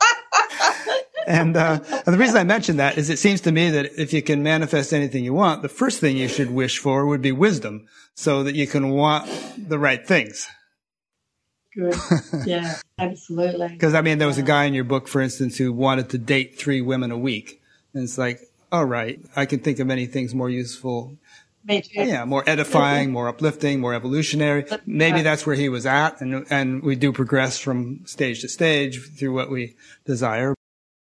and, 1.28 1.56
uh, 1.56 1.78
and 1.88 2.14
the 2.14 2.18
reason 2.18 2.36
I 2.36 2.44
mention 2.44 2.78
that 2.78 2.98
is 2.98 3.08
it 3.08 3.20
seems 3.20 3.40
to 3.42 3.52
me 3.52 3.70
that 3.70 3.92
if 3.96 4.12
you 4.12 4.20
can 4.20 4.42
manifest 4.42 4.92
anything 4.92 5.24
you 5.24 5.32
want, 5.32 5.62
the 5.62 5.68
first 5.68 6.00
thing 6.00 6.16
you 6.16 6.28
should 6.28 6.50
wish 6.50 6.78
for 6.78 7.06
would 7.06 7.22
be 7.22 7.30
wisdom 7.32 7.86
so 8.14 8.42
that 8.42 8.56
you 8.56 8.66
can 8.66 8.90
want 8.90 9.30
the 9.56 9.78
right 9.78 10.04
things. 10.04 10.48
Good. 11.74 11.94
Yeah, 12.46 12.76
absolutely. 12.98 13.68
Because 13.68 13.94
I 13.94 14.00
mean, 14.00 14.18
there 14.18 14.28
was 14.28 14.38
a 14.38 14.42
guy 14.42 14.64
in 14.64 14.74
your 14.74 14.84
book, 14.84 15.06
for 15.06 15.20
instance, 15.20 15.56
who 15.56 15.72
wanted 15.72 16.10
to 16.10 16.18
date 16.18 16.58
three 16.58 16.80
women 16.80 17.10
a 17.10 17.18
week. 17.18 17.62
And 17.94 18.04
it's 18.04 18.18
like, 18.18 18.40
all 18.72 18.84
right, 18.84 19.20
I 19.36 19.46
can 19.46 19.60
think 19.60 19.78
of 19.78 19.86
many 19.86 20.06
things 20.06 20.34
more 20.34 20.50
useful. 20.50 21.16
Me 21.66 21.80
too. 21.80 22.04
Yeah, 22.04 22.24
more 22.24 22.42
edifying, 22.46 23.10
more 23.10 23.28
uplifting, 23.28 23.80
more 23.80 23.94
evolutionary. 23.94 24.66
Maybe 24.84 25.22
that's 25.22 25.46
where 25.46 25.56
he 25.56 25.70
was 25.70 25.86
at, 25.86 26.20
and 26.20 26.44
and 26.50 26.82
we 26.82 26.94
do 26.94 27.12
progress 27.12 27.58
from 27.58 28.04
stage 28.04 28.42
to 28.42 28.48
stage 28.48 29.00
through 29.16 29.32
what 29.32 29.48
we 29.48 29.76
desire. 30.04 30.54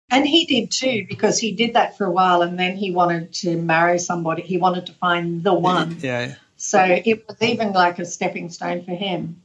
And 0.08 0.24
he 0.24 0.44
did 0.44 0.70
too, 0.70 1.04
because 1.08 1.40
he 1.40 1.50
did 1.50 1.74
that 1.74 1.98
for 1.98 2.04
a 2.06 2.10
while, 2.12 2.42
and 2.42 2.58
then 2.58 2.76
he 2.76 2.92
wanted 2.92 3.32
to 3.34 3.56
marry 3.56 3.98
somebody. 3.98 4.42
He 4.42 4.56
wanted 4.56 4.86
to 4.86 4.92
find 4.92 5.42
the 5.42 5.54
one. 5.54 5.98
Yeah. 6.00 6.36
So 6.56 6.80
it 6.80 7.26
was 7.26 7.42
even 7.42 7.72
like 7.72 7.98
a 7.98 8.04
stepping 8.04 8.50
stone 8.50 8.84
for 8.84 8.94
him. 8.94 9.42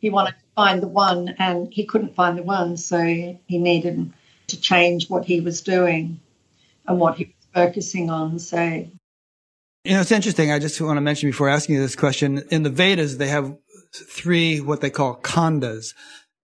He 0.00 0.10
wanted 0.10 0.32
to 0.32 0.44
find 0.56 0.82
the 0.82 0.88
one, 0.88 1.36
and 1.38 1.72
he 1.72 1.84
couldn't 1.84 2.16
find 2.16 2.36
the 2.36 2.42
one, 2.42 2.76
so 2.76 3.04
he 3.04 3.38
needed 3.58 4.12
to 4.48 4.60
change 4.60 5.08
what 5.08 5.26
he 5.26 5.40
was 5.40 5.60
doing 5.60 6.18
and 6.90 7.00
what 7.00 7.16
he 7.16 7.24
was 7.24 7.34
focusing 7.54 8.10
on. 8.10 8.38
So 8.38 8.60
You 9.84 9.92
know, 9.94 10.00
it's 10.00 10.12
interesting. 10.12 10.52
I 10.52 10.58
just 10.58 10.80
want 10.80 10.96
to 10.96 11.00
mention 11.00 11.30
before 11.30 11.48
asking 11.48 11.76
you 11.76 11.80
this 11.80 11.96
question. 11.96 12.42
In 12.50 12.64
the 12.64 12.70
Vedas, 12.70 13.16
they 13.16 13.28
have 13.28 13.56
three 13.94 14.60
what 14.60 14.80
they 14.80 14.90
call 14.90 15.16
khandas. 15.16 15.94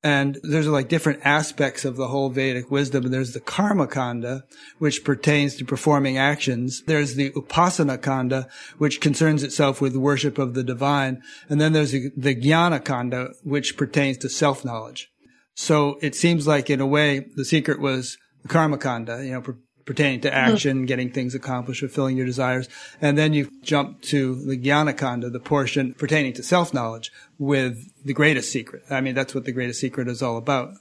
And 0.03 0.39
there's 0.45 0.69
like 0.69 0.89
different 0.89 1.21
aspects 1.25 1.85
of 1.85 1.97
the 1.97 2.07
whole 2.07 2.31
Vedic 2.31 2.71
wisdom. 2.71 3.11
There's 3.11 3.33
the 3.33 3.41
karma 3.41 3.89
kanda, 3.89 4.45
which 4.79 5.03
pertains 5.03 5.57
to 5.57 5.65
performing 5.65 6.17
actions. 6.17 6.83
There's 6.87 7.17
the 7.17 7.31
upasana 7.31 8.01
kanda, 8.01 8.47
which 8.79 9.01
concerns 9.01 9.43
itself 9.43 9.81
with 9.81 9.97
worship 9.97 10.39
of 10.39 10.55
the 10.55 10.63
divine. 10.63 11.23
And 11.49 11.61
then 11.61 11.73
there's 11.73 11.91
the, 11.91 12.11
the 12.17 12.37
jnana 12.37 12.85
kanda, 12.85 13.31
which 13.43 13.77
pertains 13.77 14.19
to 14.19 14.29
self-knowledge. 14.29 15.09
So 15.57 15.99
it 16.03 16.15
seems 16.15 16.47
like 16.47 16.71
in 16.71 16.81
a 16.81 16.87
way, 16.87 17.27
the 17.35 17.45
secret 17.45 17.81
was 17.81 18.17
the 18.43 18.49
karma 18.49 18.79
kanda, 18.79 19.25
you 19.25 19.33
know, 19.33 19.43
pertaining 19.87 20.21
to 20.21 20.29
mm-hmm. 20.29 20.53
action, 20.53 20.87
getting 20.87 21.11
things 21.11 21.35
accomplished, 21.35 21.81
fulfilling 21.81 22.17
your 22.17 22.27
desires. 22.27 22.69
And 23.01 23.17
then 23.17 23.33
you 23.33 23.51
jump 23.63 24.03
to 24.03 24.35
the 24.35 24.59
jnana 24.59 24.97
kanda, 24.97 25.31
the 25.31 25.41
portion 25.41 25.95
pertaining 25.95 26.35
to 26.35 26.43
self-knowledge 26.43 27.11
with 27.39 27.91
the 28.05 28.13
greatest 28.13 28.53
secret. 28.53 28.83
I 28.91 29.01
mean, 29.01 29.15
that's 29.15 29.35
what 29.35 29.45
the 29.45 29.53
greatest 29.53 29.81
secret 29.81 30.09
is 30.09 30.23
all 30.23 30.37
about. 30.37 30.75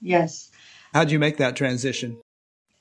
yes, 0.00 0.50
How'd 0.94 1.10
you 1.10 1.18
make 1.18 1.38
that 1.38 1.56
transition? 1.56 2.20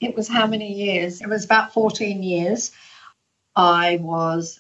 it 0.03 0.15
was 0.15 0.27
how 0.27 0.47
many 0.47 0.73
years? 0.73 1.21
It 1.21 1.29
was 1.29 1.45
about 1.45 1.73
14 1.73 2.21
years. 2.21 2.71
I 3.55 3.97
was 4.01 4.59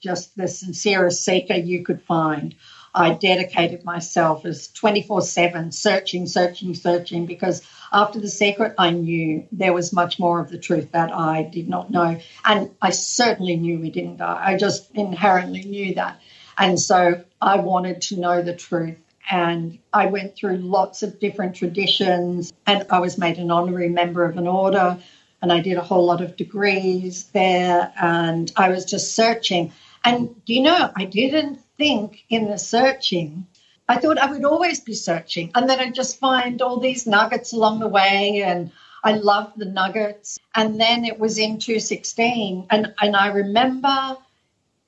just 0.00 0.36
the 0.36 0.48
sincerest 0.48 1.24
seeker 1.24 1.54
you 1.54 1.84
could 1.84 2.02
find. 2.02 2.54
I 2.94 3.14
dedicated 3.14 3.84
myself 3.84 4.44
as 4.44 4.68
24 4.68 5.22
7, 5.22 5.72
searching, 5.72 6.26
searching, 6.26 6.74
searching, 6.74 7.26
because 7.26 7.66
after 7.92 8.20
the 8.20 8.28
secret, 8.28 8.74
I 8.78 8.90
knew 8.90 9.46
there 9.52 9.72
was 9.72 9.92
much 9.92 10.18
more 10.18 10.40
of 10.40 10.50
the 10.50 10.58
truth 10.58 10.92
that 10.92 11.12
I 11.12 11.42
did 11.42 11.68
not 11.68 11.90
know. 11.90 12.18
And 12.44 12.70
I 12.80 12.90
certainly 12.90 13.56
knew 13.56 13.78
we 13.78 13.90
didn't 13.90 14.18
die. 14.18 14.42
I 14.44 14.56
just 14.56 14.90
inherently 14.94 15.62
knew 15.62 15.94
that. 15.94 16.20
And 16.56 16.78
so 16.78 17.24
I 17.40 17.56
wanted 17.56 18.02
to 18.02 18.20
know 18.20 18.42
the 18.42 18.54
truth. 18.54 18.98
And 19.30 19.78
I 19.92 20.06
went 20.06 20.36
through 20.36 20.58
lots 20.58 21.02
of 21.02 21.18
different 21.18 21.56
traditions, 21.56 22.52
and 22.66 22.86
I 22.90 23.00
was 23.00 23.16
made 23.16 23.38
an 23.38 23.50
honorary 23.50 23.88
member 23.88 24.24
of 24.24 24.36
an 24.36 24.46
order, 24.46 24.98
and 25.40 25.50
I 25.50 25.60
did 25.60 25.78
a 25.78 25.82
whole 25.82 26.04
lot 26.04 26.20
of 26.20 26.36
degrees 26.36 27.24
there, 27.32 27.90
and 27.98 28.52
I 28.54 28.68
was 28.68 28.84
just 28.84 29.14
searching. 29.14 29.72
And 30.04 30.44
do 30.44 30.52
you 30.52 30.60
know, 30.62 30.90
I 30.94 31.06
didn't 31.06 31.60
think 31.78 32.24
in 32.28 32.50
the 32.50 32.58
searching. 32.58 33.46
I 33.88 33.96
thought 33.96 34.18
I 34.18 34.30
would 34.30 34.44
always 34.44 34.80
be 34.80 34.94
searching, 34.94 35.50
and 35.54 35.68
then 35.68 35.78
I'd 35.78 35.94
just 35.94 36.18
find 36.18 36.62
all 36.62 36.80
these 36.80 37.06
nuggets 37.06 37.52
along 37.52 37.80
the 37.80 37.88
way, 37.88 38.42
and 38.42 38.70
I 39.02 39.12
loved 39.12 39.58
the 39.58 39.66
nuggets. 39.66 40.38
And 40.54 40.80
then 40.80 41.04
it 41.04 41.18
was 41.18 41.38
in 41.38 41.58
216, 41.58 42.66
and, 42.70 42.94
and 43.00 43.16
I 43.16 43.28
remember 43.28 44.16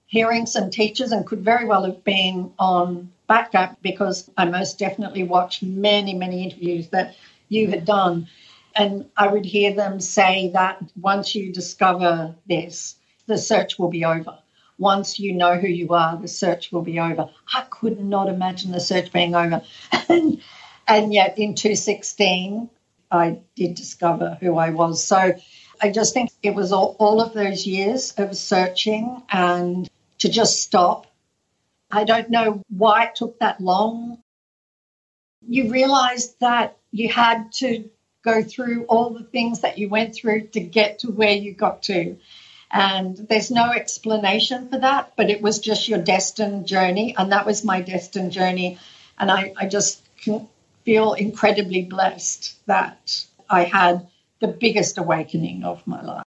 hearing 0.07 0.47
some 0.47 0.71
teachers 0.71 1.13
and 1.13 1.27
could 1.27 1.45
very 1.45 1.67
well 1.67 1.85
have 1.85 2.03
been 2.05 2.53
on 2.59 3.13
BatGap 3.29 3.77
because 3.83 4.31
I 4.37 4.47
most 4.47 4.79
definitely 4.79 5.25
watched 5.25 5.63
many, 5.63 6.15
many 6.15 6.45
interviews 6.45 6.89
that 6.89 7.17
you 7.49 7.69
had 7.69 7.85
done. 7.85 8.29
And 8.75 9.11
I 9.17 9.27
would 9.27 9.45
hear 9.45 9.75
them 9.75 10.01
say 10.01 10.51
that 10.55 10.83
once 11.01 11.35
you 11.35 11.53
discover 11.53 12.35
this, 12.49 12.97
the 13.27 13.37
search 13.37 13.79
will 13.79 13.89
be 13.89 14.05
over. 14.05 14.39
Once 14.79 15.19
you 15.19 15.33
know 15.33 15.59
who 15.59 15.69
you 15.69 15.89
are, 15.91 16.17
the 16.17 16.29
search 16.29 16.71
will 16.71 16.83
be 16.83 17.01
over. 17.01 17.31
I 17.55 17.63
could 17.71 17.99
not 17.99 18.29
imagine 18.29 18.73
the 18.73 18.81
search 18.81 19.13
being 19.13 19.35
over. 19.35 19.63
And, 20.09 20.41
and 20.89 21.13
yet 21.13 21.39
in 21.39 21.55
216, 21.55 22.71
I 23.11 23.39
did 23.57 23.75
discover 23.75 24.39
who 24.41 24.57
I 24.57 24.71
was. 24.71 25.03
So 25.05 25.35
I 25.81 25.91
just 25.91 26.15
think 26.15 26.31
it 26.43 26.55
was 26.55 26.73
all, 26.73 26.97
all 26.99 27.21
of 27.21 27.33
those 27.33 27.67
years 27.67 28.13
of 28.13 28.37
searching 28.37 29.23
and 29.31 29.89
to 30.19 30.29
just 30.29 30.63
stop. 30.63 31.07
I 31.91 32.05
don't 32.05 32.31
know 32.31 32.63
why 32.69 33.07
it 33.07 33.17
took 33.17 33.39
that 33.41 33.61
long. 33.61 34.23
You 35.49 35.71
realized 35.71 36.39
that 36.41 36.77
you 36.91 37.09
had 37.09 37.53
to 37.55 37.89
go 38.25 38.43
through 38.43 38.85
all 38.85 39.11
the 39.11 39.25
things 39.25 39.61
that 39.61 39.79
you 39.79 39.89
went 39.89 40.15
through 40.15 40.49
to 40.49 40.61
get 40.61 41.01
to 41.01 41.11
where 41.11 41.33
you 41.33 41.53
got 41.53 41.83
to. 41.85 42.17
And 42.77 43.17
there's 43.17 43.51
no 43.51 43.71
explanation 43.71 44.69
for 44.69 44.79
that, 44.79 45.13
but 45.17 45.31
it 45.31 45.41
was 45.41 45.61
just 45.61 45.89
your 45.89 45.99
destined 45.99 46.67
journey. 46.67 47.15
And 47.17 47.33
that 47.33 47.47
was 47.47 47.65
my 47.65 47.81
destined 47.81 48.33
journey. 48.33 48.79
And 49.19 49.31
I, 49.31 49.55
I 49.57 49.67
just 49.67 50.03
feel 50.85 51.15
incredibly 51.15 51.83
blessed 51.85 52.55
that 52.67 53.25
I 53.49 53.65
had 53.65 54.07
the 54.41 54.49
biggest 54.49 54.99
awakening 54.99 55.65
of 55.65 55.87
my 55.87 56.03
life. 56.03 56.23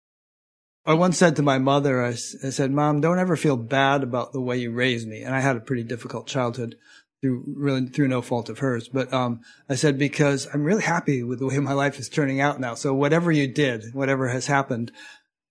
I 0.84 0.94
once 0.94 1.18
said 1.18 1.34
to 1.36 1.42
my 1.42 1.58
mother, 1.58 2.04
I 2.04 2.14
said, 2.14 2.70
Mom, 2.70 3.00
don't 3.00 3.18
ever 3.18 3.36
feel 3.36 3.56
bad 3.56 4.04
about 4.04 4.32
the 4.32 4.40
way 4.40 4.58
you 4.58 4.70
raised 4.70 5.08
me. 5.08 5.22
And 5.22 5.34
I 5.34 5.40
had 5.40 5.56
a 5.56 5.60
pretty 5.60 5.82
difficult 5.82 6.28
childhood 6.28 6.76
through 7.20 7.42
really 7.46 7.86
through 7.86 8.06
no 8.06 8.22
fault 8.22 8.48
of 8.48 8.60
hers. 8.60 8.88
But 8.88 9.12
um, 9.12 9.40
I 9.68 9.74
said, 9.74 9.98
because 9.98 10.46
I'm 10.54 10.62
really 10.62 10.82
happy 10.82 11.24
with 11.24 11.40
the 11.40 11.46
way 11.46 11.58
my 11.58 11.72
life 11.72 11.98
is 11.98 12.08
turning 12.08 12.40
out 12.40 12.60
now. 12.60 12.74
So 12.74 12.94
whatever 12.94 13.32
you 13.32 13.48
did, 13.48 13.94
whatever 13.94 14.28
has 14.28 14.46
happened, 14.46 14.92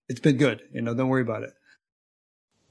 it's 0.09 0.19
been 0.19 0.37
good. 0.37 0.61
You 0.71 0.81
know, 0.81 0.93
don't 0.93 1.09
worry 1.09 1.21
about 1.21 1.43
it. 1.43 1.53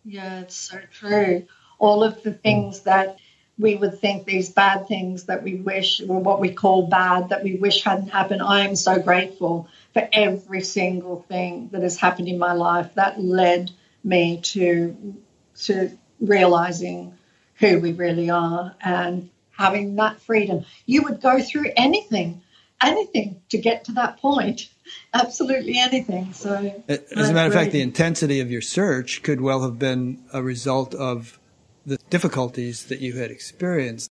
Yeah, 0.04 0.40
it's 0.40 0.56
so 0.56 0.80
true. 0.92 1.46
All 1.78 2.04
of 2.04 2.22
the 2.22 2.32
things 2.32 2.80
that 2.82 3.18
we 3.58 3.76
would 3.76 4.00
think 4.00 4.26
these 4.26 4.50
bad 4.50 4.88
things 4.88 5.24
that 5.24 5.42
we 5.42 5.54
wish, 5.54 6.00
or 6.00 6.20
what 6.20 6.40
we 6.40 6.52
call 6.52 6.88
bad, 6.88 7.28
that 7.28 7.44
we 7.44 7.54
wish 7.56 7.82
hadn't 7.82 8.08
happened. 8.08 8.42
I 8.42 8.66
am 8.66 8.76
so 8.76 8.98
grateful 8.98 9.68
for 9.92 10.08
every 10.12 10.62
single 10.62 11.22
thing 11.28 11.68
that 11.72 11.82
has 11.82 11.96
happened 11.96 12.28
in 12.28 12.38
my 12.38 12.52
life 12.52 12.94
that 12.94 13.20
led 13.20 13.70
me 14.02 14.40
to 14.42 15.16
to 15.56 15.96
realizing 16.20 17.16
who 17.54 17.78
we 17.78 17.92
really 17.92 18.30
are 18.30 18.74
and 18.80 19.30
having 19.52 19.96
that 19.96 20.20
freedom. 20.20 20.64
You 20.84 21.04
would 21.04 21.20
go 21.20 21.40
through 21.40 21.70
anything, 21.76 22.42
anything 22.82 23.40
to 23.50 23.58
get 23.58 23.84
to 23.84 23.92
that 23.92 24.18
point. 24.18 24.68
Absolutely 25.14 25.78
anything. 25.78 26.32
So, 26.32 26.82
As 26.88 27.30
a 27.30 27.32
matter 27.32 27.48
of 27.48 27.54
fact, 27.54 27.72
the 27.72 27.82
intensity 27.82 28.40
of 28.40 28.50
your 28.50 28.60
search 28.60 29.22
could 29.22 29.40
well 29.40 29.62
have 29.62 29.78
been 29.78 30.22
a 30.32 30.42
result 30.42 30.94
of 30.94 31.38
the 31.86 31.98
difficulties 32.10 32.86
that 32.86 33.00
you 33.00 33.14
had 33.14 33.30
experienced. 33.30 34.10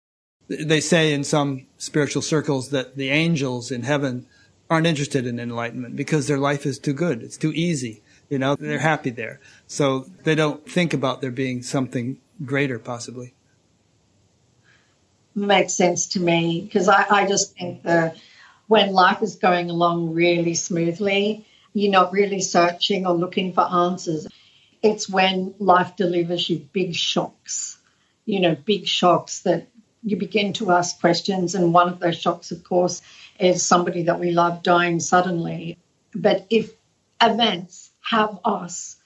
They 0.48 0.82
say 0.82 1.14
in 1.14 1.24
some 1.24 1.68
spiritual 1.78 2.22
circles 2.22 2.70
that 2.70 2.96
the 2.96 3.10
angels 3.10 3.72
in 3.72 3.84
heaven 3.84 4.26
aren't 4.70 4.88
interested 4.88 5.26
in 5.26 5.40
enlightenment 5.40 5.96
because 5.96 6.28
their 6.28 6.38
life 6.38 6.66
is 6.66 6.80
too 6.80 6.94
good. 6.94 7.24
It's 7.24 7.38
too 7.38 7.52
easy. 7.54 8.02
You 8.30 8.40
know, 8.40 8.56
they're 8.56 8.80
happy 8.80 9.10
there. 9.10 9.40
So 9.68 10.06
they 10.24 10.36
don't 10.36 10.68
think 10.70 10.94
about 10.94 11.22
there 11.22 11.32
being 11.32 11.64
something 11.64 12.18
greater 12.46 12.78
possibly. 12.78 13.34
makes 15.36 15.74
sense 15.74 16.08
to 16.08 16.20
me 16.20 16.62
because 16.62 16.88
I, 16.88 17.06
I 17.10 17.28
just 17.28 17.56
think 17.58 17.84
that 17.84 18.18
when 18.70 18.94
life 18.94 19.24
is 19.24 19.36
going 19.36 19.72
along 19.72 20.14
really 20.14 20.54
smoothly, 20.54 21.44
you're 21.74 21.92
not 21.92 22.14
really 22.14 22.40
searching 22.40 23.08
or 23.08 23.14
looking 23.14 23.52
for 23.52 23.62
answers. 23.62 24.28
It's 24.84 25.10
when 25.10 25.56
life 25.58 25.96
delivers 25.96 26.48
you 26.48 26.60
big 26.72 26.94
shocks, 26.94 27.80
you 28.26 28.40
know, 28.40 28.54
big 28.54 28.86
shocks 28.86 29.40
that 29.40 29.68
you 30.04 30.18
begin 30.18 30.54
to 30.54 30.70
ask 30.70 31.00
questions. 31.00 31.56
And 31.56 31.74
one 31.74 31.90
of 31.90 32.00
those 32.00 32.20
shocks, 32.20 32.52
of 32.52 32.64
course, 32.64 33.02
is 33.40 33.66
somebody 33.66 34.04
that 34.04 34.20
we 34.20 34.30
love 34.30 34.62
dying 34.62 35.00
suddenly. 35.00 35.80
But 36.14 36.46
if 36.52 36.72
events 37.20 37.90
have 38.02 38.38
us 38.46 38.98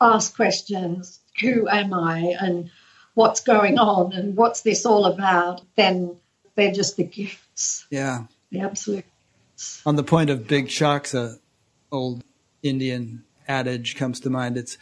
ask 0.00 0.36
questions, 0.36 1.18
who 1.40 1.68
am 1.68 1.92
I? 1.92 2.36
And 2.40 2.70
what's 3.14 3.40
going 3.40 3.80
on 3.80 4.12
and 4.12 4.36
what's 4.36 4.62
this 4.62 4.86
all 4.86 5.06
about, 5.06 5.60
then 5.74 6.16
they're 6.54 6.72
just 6.72 6.96
the 6.96 7.02
gifts, 7.04 7.84
Yeah. 7.90 8.26
The 8.50 8.60
absolute. 8.60 9.04
results. 9.58 9.82
On 9.86 9.96
the 9.96 10.04
point 10.04 10.30
of 10.30 10.46
big 10.46 10.70
shocks, 10.70 11.14
a 11.14 11.36
old 11.90 12.22
Indian 12.62 13.24
adage 13.46 13.96
comes 13.96 14.20
to 14.20 14.30
mind. 14.30 14.56
It's 14.56 14.78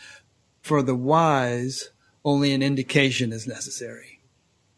for 0.63 0.83
the 0.83 0.95
wise, 0.95 1.91
only 2.25 2.53
an 2.53 2.63
indication 2.63 3.33
is 3.33 3.47
necessary. 3.47 4.21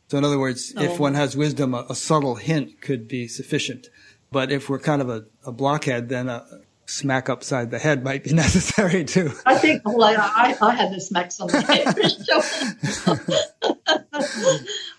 So 0.08 0.18
in 0.18 0.24
other 0.24 0.38
words, 0.38 0.72
oh. 0.76 0.82
if 0.82 0.98
one 0.98 1.14
has 1.14 1.36
wisdom, 1.36 1.74
a, 1.74 1.86
a, 1.90 1.94
subtle 1.94 2.36
hint 2.36 2.80
could 2.80 3.08
be 3.08 3.28
sufficient. 3.28 3.88
But 4.30 4.52
if 4.52 4.68
we're 4.68 4.78
kind 4.78 5.02
of 5.02 5.08
a, 5.08 5.24
a 5.44 5.52
blockhead, 5.52 6.08
then 6.08 6.28
a 6.28 6.44
smack 6.86 7.28
upside 7.28 7.70
the 7.70 7.78
head 7.78 8.02
might 8.02 8.24
be 8.24 8.32
necessary 8.34 9.04
too. 9.04 9.32
I 9.44 9.56
think 9.56 9.82
well, 9.84 10.02
I, 10.02 10.56
I 10.60 10.74
had 10.74 10.92
the 10.92 11.00
smacks 11.00 11.40
on 11.40 11.48
the 11.48 11.60
head 11.60 11.94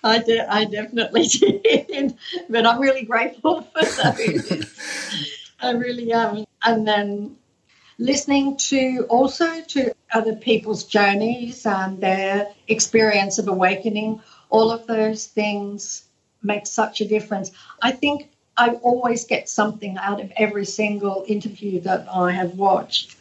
I, 0.03 0.19
de- 0.19 0.53
I 0.53 0.65
definitely 0.65 1.23
did, 1.27 2.15
but 2.49 2.65
I'm 2.65 2.79
really 2.79 3.03
grateful 3.03 3.61
for 3.73 3.85
those. 3.85 4.65
I 5.61 5.71
really 5.71 6.11
am. 6.13 6.45
And 6.63 6.87
then 6.87 7.37
listening 7.97 8.57
to 8.57 9.05
also 9.09 9.61
to 9.61 9.93
other 10.13 10.35
people's 10.35 10.85
journeys 10.85 11.65
and 11.65 11.99
their 11.99 12.47
experience 12.67 13.37
of 13.37 13.47
awakening, 13.47 14.21
all 14.49 14.71
of 14.71 14.87
those 14.87 15.27
things 15.27 16.05
make 16.41 16.65
such 16.65 17.01
a 17.01 17.07
difference. 17.07 17.51
I 17.81 17.91
think 17.91 18.29
I 18.57 18.71
always 18.81 19.25
get 19.25 19.49
something 19.49 19.97
out 19.97 20.21
of 20.21 20.31
every 20.35 20.65
single 20.65 21.25
interview 21.27 21.81
that 21.81 22.07
I 22.11 22.31
have 22.31 22.55
watched. 22.55 23.15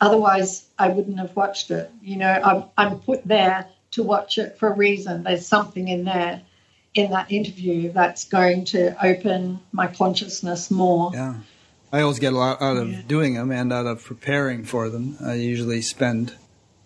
Otherwise, 0.00 0.66
I 0.78 0.88
wouldn't 0.88 1.18
have 1.18 1.36
watched 1.36 1.70
it. 1.70 1.90
You 2.02 2.16
know, 2.16 2.28
I'm, 2.28 2.64
I'm 2.76 2.98
put 2.98 3.26
there 3.26 3.66
to 3.94 4.02
watch 4.02 4.38
it 4.38 4.58
for 4.58 4.68
a 4.68 4.76
reason. 4.76 5.22
There's 5.22 5.46
something 5.46 5.88
in 5.88 6.04
there 6.04 6.42
in 6.94 7.10
that 7.10 7.30
interview 7.30 7.92
that's 7.92 8.24
going 8.24 8.64
to 8.66 8.94
open 9.04 9.60
my 9.72 9.88
consciousness 9.88 10.70
more. 10.70 11.10
Yeah. 11.12 11.34
I 11.92 12.00
always 12.00 12.18
get 12.18 12.32
a 12.32 12.36
lot 12.36 12.60
out 12.60 12.76
of 12.76 12.90
yeah. 12.90 13.02
doing 13.06 13.34
them 13.34 13.50
and 13.52 13.72
out 13.72 13.86
of 13.86 14.02
preparing 14.02 14.64
for 14.64 14.88
them. 14.88 15.16
I 15.24 15.34
usually 15.34 15.80
spend 15.82 16.34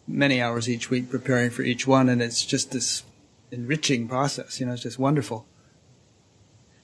many 0.06 0.40
hours 0.40 0.68
each 0.68 0.90
week 0.90 1.10
preparing 1.10 1.50
for 1.50 1.62
each 1.62 1.86
one, 1.86 2.08
and 2.08 2.20
it's 2.20 2.44
just 2.44 2.72
this 2.72 3.04
enriching 3.50 4.08
process. 4.08 4.60
You 4.60 4.66
know, 4.66 4.72
it's 4.72 4.82
just 4.82 4.98
wonderful. 4.98 5.46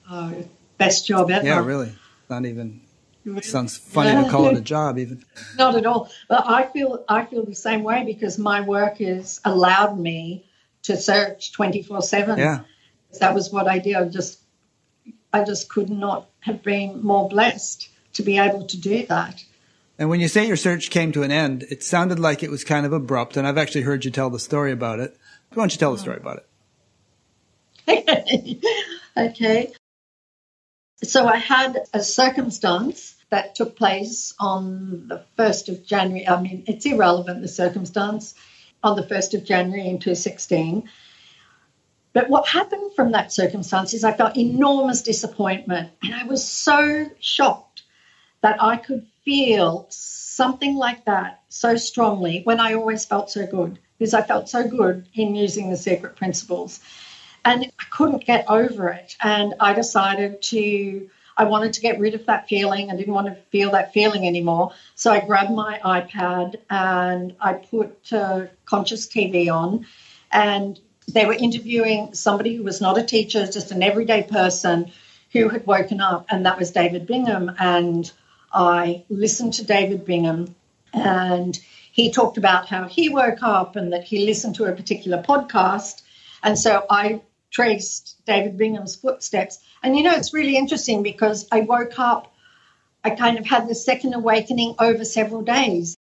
Oh, 0.09 0.45
best 0.77 1.07
job 1.07 1.29
ever. 1.29 1.45
Yeah, 1.45 1.63
really. 1.63 1.95
Not 2.29 2.45
even. 2.45 2.81
It 3.25 3.45
sounds 3.45 3.75
funny 3.75 4.23
to 4.23 4.29
call 4.29 4.47
it 4.49 4.57
a 4.57 4.61
job, 4.61 4.99
even. 4.99 5.25
Not 5.57 5.75
at 5.75 5.85
all. 5.87 6.11
But 6.29 6.47
I 6.47 6.67
feel 6.67 7.03
I 7.09 7.25
feel 7.25 7.43
the 7.43 7.55
same 7.55 7.81
way 7.81 8.03
because 8.05 8.37
my 8.37 8.61
work 8.61 8.97
has 8.99 9.41
allowed 9.43 9.97
me 9.99 10.45
to 10.83 10.95
search 10.95 11.51
twenty 11.51 11.81
four 11.81 12.03
seven. 12.03 12.37
Yeah. 12.37 12.61
That 13.19 13.33
was 13.33 13.51
what 13.51 13.67
I 13.67 13.79
did. 13.79 13.95
I 13.95 14.05
just 14.05 14.39
I 15.33 15.43
just 15.43 15.69
could 15.69 15.89
not 15.89 16.29
have 16.41 16.61
been 16.61 17.03
more 17.03 17.27
blessed 17.27 17.89
to 18.13 18.23
be 18.23 18.37
able 18.37 18.67
to 18.67 18.77
do 18.79 19.05
that. 19.07 19.43
And 19.97 20.09
when 20.09 20.19
you 20.19 20.27
say 20.27 20.45
your 20.45 20.57
search 20.57 20.89
came 20.89 21.11
to 21.13 21.23
an 21.23 21.31
end, 21.31 21.63
it 21.63 21.81
sounded 21.81 22.19
like 22.19 22.43
it 22.43 22.51
was 22.51 22.63
kind 22.63 22.85
of 22.85 22.93
abrupt, 22.93 23.37
and 23.37 23.47
I've 23.47 23.57
actually 23.57 23.81
heard 23.81 24.05
you 24.05 24.11
tell 24.11 24.29
the 24.29 24.39
story 24.39 24.71
about 24.71 24.99
it. 24.99 25.17
Why 25.53 25.63
don't 25.63 25.73
you 25.73 25.79
tell 25.79 25.93
the 25.93 25.97
story 25.97 26.17
about 26.17 26.43
it? 27.87 28.65
okay. 29.17 29.71
So 31.03 31.27
I 31.27 31.37
had 31.37 31.77
a 31.93 32.03
circumstance 32.03 33.14
that 33.35 33.53
took 33.53 33.75
place 33.75 34.33
on 34.39 35.09
the 35.09 35.21
1st 35.37 35.67
of 35.67 35.85
January. 35.85 36.25
I 36.25 36.41
mean, 36.41 36.63
it's 36.67 36.85
irrelevant, 36.85 37.41
the 37.41 37.49
circumstance, 37.49 38.33
on 38.81 38.95
the 38.95 39.03
1st 39.03 39.33
of 39.33 39.43
January 39.43 39.89
in 39.89 39.99
2016. 39.99 40.89
But 42.13 42.29
what 42.29 42.47
happened 42.47 42.93
from 42.95 43.11
that 43.11 43.33
circumstance 43.33 43.93
is 43.93 44.05
I 44.05 44.13
felt 44.13 44.37
enormous 44.37 45.01
disappointment, 45.01 45.91
and 46.01 46.15
I 46.15 46.23
was 46.23 46.47
so 46.47 47.09
shocked 47.19 47.83
that 48.41 48.63
I 48.63 48.77
could 48.77 49.05
feel 49.25 49.87
something 49.89 50.77
like 50.77 51.03
that 51.03 51.41
so 51.49 51.75
strongly 51.75 52.41
when 52.45 52.61
I 52.61 52.75
always 52.75 53.03
felt 53.03 53.29
so 53.29 53.45
good 53.45 53.79
because 53.99 54.13
I 54.13 54.21
felt 54.21 54.47
so 54.47 54.65
good 54.65 55.09
in 55.13 55.35
using 55.35 55.69
the 55.69 55.77
secret 55.77 56.15
principles. 56.15 56.79
And 57.43 57.65
I 57.65 57.83
couldn't 57.89 58.23
get 58.23 58.45
over 58.49 58.87
it. 58.89 59.17
And 59.21 59.55
I 59.59 59.73
decided 59.73 60.41
to, 60.43 61.09
I 61.37 61.45
wanted 61.45 61.73
to 61.73 61.81
get 61.81 61.99
rid 61.99 62.15
of 62.15 62.25
that 62.27 62.47
feeling. 62.47 62.89
I 62.89 62.95
didn't 62.95 63.13
want 63.13 63.27
to 63.27 63.35
feel 63.51 63.71
that 63.71 63.93
feeling 63.93 64.25
anymore. 64.25 64.71
So 64.95 65.11
I 65.11 65.19
grabbed 65.25 65.51
my 65.51 65.79
iPad 65.83 66.55
and 66.69 67.35
I 67.39 67.53
put 67.53 68.13
uh, 68.13 68.45
Conscious 68.65 69.07
TV 69.07 69.53
on. 69.53 69.85
And 70.31 70.79
they 71.07 71.25
were 71.25 71.33
interviewing 71.33 72.13
somebody 72.13 72.55
who 72.55 72.63
was 72.63 72.81
not 72.81 72.97
a 72.97 73.03
teacher, 73.03 73.45
just 73.45 73.71
an 73.71 73.83
everyday 73.83 74.23
person 74.23 74.91
who 75.31 75.49
had 75.49 75.67
woken 75.67 76.01
up. 76.01 76.25
And 76.29 76.45
that 76.45 76.57
was 76.57 76.71
David 76.71 77.05
Bingham. 77.05 77.51
And 77.59 78.09
I 78.53 79.03
listened 79.09 79.55
to 79.55 79.65
David 79.65 80.05
Bingham 80.05 80.55
and 80.93 81.59
he 81.91 82.11
talked 82.11 82.37
about 82.37 82.67
how 82.67 82.87
he 82.87 83.09
woke 83.09 83.41
up 83.41 83.75
and 83.75 83.93
that 83.93 84.05
he 84.05 84.25
listened 84.25 84.55
to 84.55 84.65
a 84.65 84.71
particular 84.71 85.21
podcast. 85.21 86.01
And 86.41 86.57
so 86.57 86.85
I 86.89 87.21
traced 87.55 88.17
David 88.25 88.57
Bingham's 88.57 88.97
footsteps. 88.97 89.59
And 89.81 89.95
you 89.95 90.03
know, 90.03 90.13
it's 90.13 90.33
really 90.33 90.57
interesting 90.57 91.03
because 91.03 91.47
I 91.53 91.61
woke 91.61 91.97
up, 91.97 92.33
I 93.01 93.11
kind 93.11 93.39
of 93.39 93.45
had 93.45 93.69
the 93.69 93.75
second 93.75 94.13
awakening 94.13 94.75
over 94.77 95.05
several 95.05 95.41
days. 95.41 95.95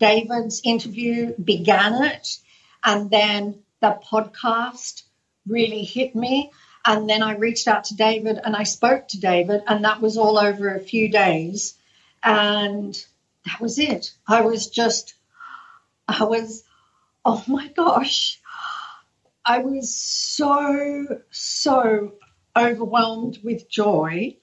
David's 0.00 0.62
interview 0.64 1.34
began 1.36 2.04
it, 2.04 2.38
and 2.82 3.10
then 3.10 3.62
the 3.82 3.98
podcast 4.10 5.02
really 5.46 5.84
hit 5.84 6.16
me. 6.16 6.50
And 6.84 7.08
then 7.08 7.22
I 7.22 7.36
reached 7.36 7.68
out 7.68 7.84
to 7.84 7.94
David 7.94 8.40
and 8.42 8.56
I 8.56 8.62
spoke 8.62 9.08
to 9.08 9.20
David, 9.20 9.62
and 9.66 9.84
that 9.84 10.00
was 10.00 10.16
all 10.16 10.38
over 10.38 10.74
a 10.74 10.80
few 10.80 11.10
days. 11.10 11.74
And 12.24 12.94
that 13.44 13.60
was 13.60 13.78
it. 13.78 14.14
I 14.26 14.40
was 14.40 14.68
just, 14.68 15.14
I 16.08 16.24
was, 16.24 16.64
oh 17.24 17.44
my 17.46 17.68
gosh, 17.68 18.40
I 19.44 19.58
was 19.58 19.94
so, 19.94 21.20
so 21.30 22.12
overwhelmed 22.56 23.38
with 23.42 23.68
joy. 23.68 24.36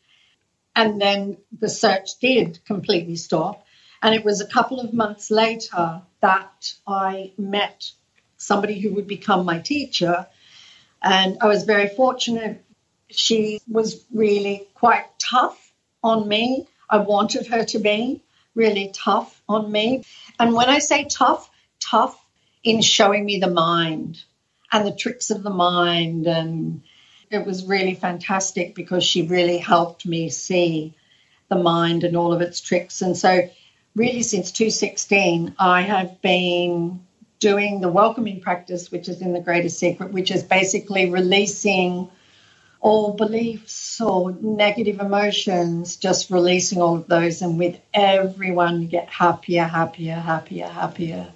And 0.75 1.01
then 1.01 1.37
the 1.57 1.69
search 1.69 2.19
did 2.19 2.59
completely 2.65 3.15
stop. 3.15 3.65
And 4.01 4.15
it 4.15 4.23
was 4.23 4.41
a 4.41 4.47
couple 4.47 4.79
of 4.79 4.93
months 4.93 5.29
later 5.29 6.01
that 6.21 6.73
I 6.87 7.33
met 7.37 7.91
somebody 8.37 8.79
who 8.79 8.93
would 8.93 9.07
become 9.07 9.45
my 9.45 9.59
teacher 9.59 10.27
and 11.01 11.37
I 11.41 11.47
was 11.47 11.63
very 11.63 11.87
fortunate. 11.87 12.63
She 13.09 13.59
was 13.67 14.05
really 14.13 14.67
quite 14.73 15.05
tough 15.17 15.71
on 16.03 16.27
me. 16.27 16.67
I 16.89 16.97
wanted 16.97 17.47
her 17.47 17.65
to 17.65 17.79
be 17.79 18.21
really 18.55 18.91
tough 18.93 19.41
on 19.47 19.71
me. 19.71 20.03
And 20.39 20.53
when 20.53 20.69
I 20.69 20.79
say 20.79 21.05
tough, 21.05 21.49
tough 21.79 22.17
in 22.63 22.81
showing 22.81 23.25
me 23.25 23.39
the 23.39 23.49
mind 23.49 24.23
and 24.71 24.85
the 24.85 24.95
tricks 24.95 25.29
of 25.29 25.43
the 25.43 25.49
mind. 25.49 26.27
And 26.27 26.81
it 27.29 27.45
was 27.45 27.65
really 27.65 27.95
fantastic 27.95 28.75
because 28.75 29.03
she 29.03 29.27
really 29.27 29.57
helped 29.57 30.05
me 30.05 30.29
see 30.29 30.95
the 31.49 31.57
mind 31.57 32.03
and 32.03 32.15
all 32.15 32.33
of 32.33 32.41
its 32.41 32.61
tricks. 32.61 33.01
And 33.01 33.17
so, 33.17 33.49
really, 33.95 34.21
since 34.21 34.51
2016, 34.51 35.55
I 35.59 35.81
have 35.81 36.21
been 36.21 37.01
doing 37.39 37.81
the 37.81 37.89
welcoming 37.89 38.41
practice, 38.41 38.91
which 38.91 39.07
is 39.09 39.21
in 39.21 39.33
the 39.33 39.39
greatest 39.39 39.79
secret, 39.79 40.11
which 40.11 40.31
is 40.31 40.43
basically 40.43 41.09
releasing 41.09 42.09
all 42.81 43.13
beliefs 43.13 43.99
or 43.99 44.31
negative 44.31 44.99
emotions, 44.99 45.97
just 45.97 46.29
releasing 46.29 46.81
all 46.81 46.95
of 46.95 47.07
those. 47.07 47.41
And 47.41 47.57
with 47.57 47.79
everyone, 47.93 48.81
you 48.81 48.87
get 48.87 49.09
happier, 49.09 49.63
happier, 49.63 50.15
happier, 50.15 50.67
happier. 50.67 51.27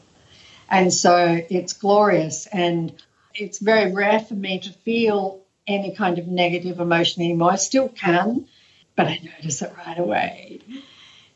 And 0.69 0.93
so 0.93 1.41
it's 1.49 1.73
glorious. 1.73 2.47
And 2.47 2.93
it's 3.35 3.59
very 3.59 3.91
rare 3.91 4.19
for 4.19 4.33
me 4.35 4.59
to 4.59 4.69
feel 4.71 5.41
any 5.65 5.95
kind 5.95 6.19
of 6.19 6.27
negative 6.27 6.79
emotion 6.79 7.23
anymore. 7.23 7.53
I 7.53 7.55
still 7.55 7.89
can, 7.89 8.47
but 8.95 9.07
I 9.07 9.19
notice 9.23 9.61
it 9.61 9.73
right 9.77 9.97
away 9.97 10.61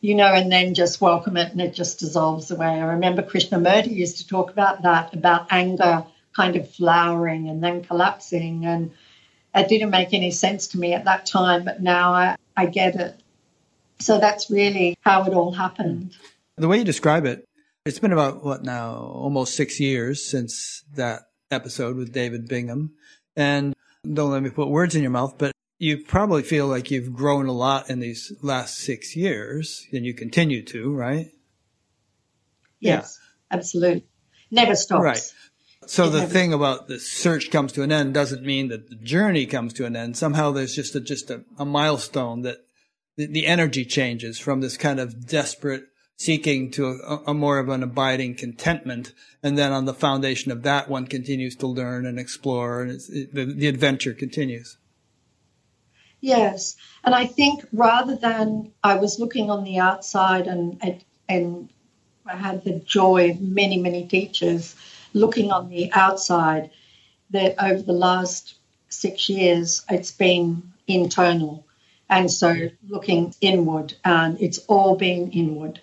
you 0.02 0.16
know, 0.16 0.28
and 0.28 0.52
then 0.52 0.74
just 0.74 1.02
welcome 1.02 1.38
it 1.38 1.52
and 1.52 1.62
it 1.62 1.74
just 1.74 2.00
dissolves 2.00 2.52
away. 2.52 2.68
I 2.68 2.94
remember 2.94 3.24
Krishnamurti 3.24 3.92
used 3.92 4.18
to 4.20 4.28
talk 4.28 4.52
about 4.52 4.84
that, 4.84 5.14
about 5.14 5.48
anger 5.50 6.06
kind 6.36 6.56
of 6.56 6.70
flowering 6.70 7.50
and 7.50 7.64
then 7.64 7.84
collapsing. 7.84 8.66
And 8.66 8.92
it 9.56 9.68
didn't 9.68 9.90
make 9.90 10.14
any 10.14 10.32
sense 10.32 10.68
to 10.70 10.78
me 10.78 10.94
at 10.94 11.06
that 11.06 11.26
time, 11.26 11.66
but 11.66 11.82
now 11.82 12.14
I, 12.14 12.36
I 12.56 12.68
get 12.68 12.96
it. 12.96 13.20
So 14.00 14.20
that's 14.20 14.52
really 14.52 14.98
how 15.02 15.26
it 15.26 15.34
all 15.34 15.52
happened. 15.52 16.16
The 16.58 16.68
way 16.68 16.78
you 16.78 16.84
describe 16.84 17.26
it, 17.26 17.44
it's 17.86 18.00
been 18.00 18.14
about 18.14 18.44
what 18.44 18.64
now, 18.64 18.96
almost 18.96 19.56
six 19.56 19.80
years 19.80 20.24
since 20.24 20.84
that 20.96 21.24
episode 21.52 21.96
with 21.96 22.14
David 22.14 22.48
Bingham. 22.48 22.94
And 23.36 23.76
don't 24.14 24.32
let 24.32 24.44
me 24.44 24.50
put 24.50 24.70
words 24.70 24.96
in 24.96 25.02
your 25.02 25.12
mouth, 25.12 25.36
but 25.38 25.52
you 25.80 26.00
probably 26.00 26.44
feel 26.44 26.68
like 26.68 26.90
you've 26.90 27.14
grown 27.14 27.48
a 27.48 27.52
lot 27.52 27.90
in 27.90 28.00
these 28.00 28.34
last 28.42 28.78
six 28.80 29.16
years, 29.16 29.86
and 29.92 30.06
you 30.06 30.14
continue 30.14 30.64
to, 30.66 30.94
right? 30.94 31.28
Yes, 32.80 33.20
yeah. 33.52 33.58
absolutely. 33.58 34.06
Never 34.50 34.76
stops. 34.76 35.04
Right. 35.04 35.34
So 35.86 36.06
it 36.06 36.10
the 36.10 36.20
never... 36.20 36.32
thing 36.32 36.54
about 36.54 36.88
the 36.88 37.00
search 37.00 37.52
comes 37.52 37.72
to 37.74 37.84
an 37.84 37.92
end 37.92 38.14
doesn't 38.14 38.44
mean 38.44 38.70
that 38.70 38.90
the 38.90 38.96
journey 38.96 39.46
comes 39.46 39.74
to 39.74 39.86
an 39.86 39.96
end. 39.96 40.18
Somehow 40.18 40.52
there's 40.52 40.76
just 40.76 40.96
a, 40.96 41.00
just 41.00 41.30
a, 41.30 41.44
a 41.58 41.66
milestone 41.66 42.42
that 42.42 42.58
the, 43.16 43.28
the 43.28 43.46
energy 43.46 43.86
changes 43.86 44.40
from 44.40 44.62
this 44.62 44.78
kind 44.78 45.00
of 45.00 45.28
desperate 45.28 45.86
seeking 46.18 46.72
to 46.72 46.88
a, 46.88 47.22
a, 47.28 47.34
more 47.34 47.60
of 47.60 47.70
an 47.70 47.84
abiding 47.84 48.34
contentment. 48.34 49.14
And 49.44 49.56
then 49.56 49.72
on 49.72 49.86
the 49.86 49.94
foundation 49.94 50.52
of 50.52 50.64
that, 50.64 50.90
one 50.90 51.06
continues 51.06 51.56
to 51.58 51.68
learn 51.68 52.08
and 52.08 52.20
explore, 52.20 52.82
and 52.82 53.00
it, 53.10 53.34
the, 53.34 53.46
the 53.46 53.68
adventure 53.68 54.14
continues. 54.14 54.78
Yes, 56.20 56.76
and 57.04 57.14
I 57.14 57.28
think 57.28 57.64
rather 57.72 58.16
than 58.16 58.72
I 58.84 58.96
was 58.96 59.20
looking 59.20 59.52
on 59.52 59.64
the 59.64 59.78
outside 59.78 60.48
and 60.48 61.04
and 61.30 61.70
I 62.26 62.36
had 62.36 62.64
the 62.64 62.80
joy 62.80 63.30
of 63.30 63.40
many 63.40 63.78
many 63.78 64.08
teachers 64.08 64.76
looking 65.14 65.52
on 65.52 65.70
the 65.70 65.92
outside. 65.94 66.72
That 67.30 67.62
over 67.64 67.82
the 67.82 67.94
last 67.94 68.56
six 68.90 69.30
years, 69.30 69.84
it's 69.90 70.12
been 70.12 70.74
internal, 70.88 71.68
and 72.10 72.32
so 72.32 72.70
looking 72.88 73.36
inward, 73.40 73.94
and 74.04 74.42
it's 74.42 74.60
all 74.68 74.96
been 74.96 75.30
inward. 75.32 75.80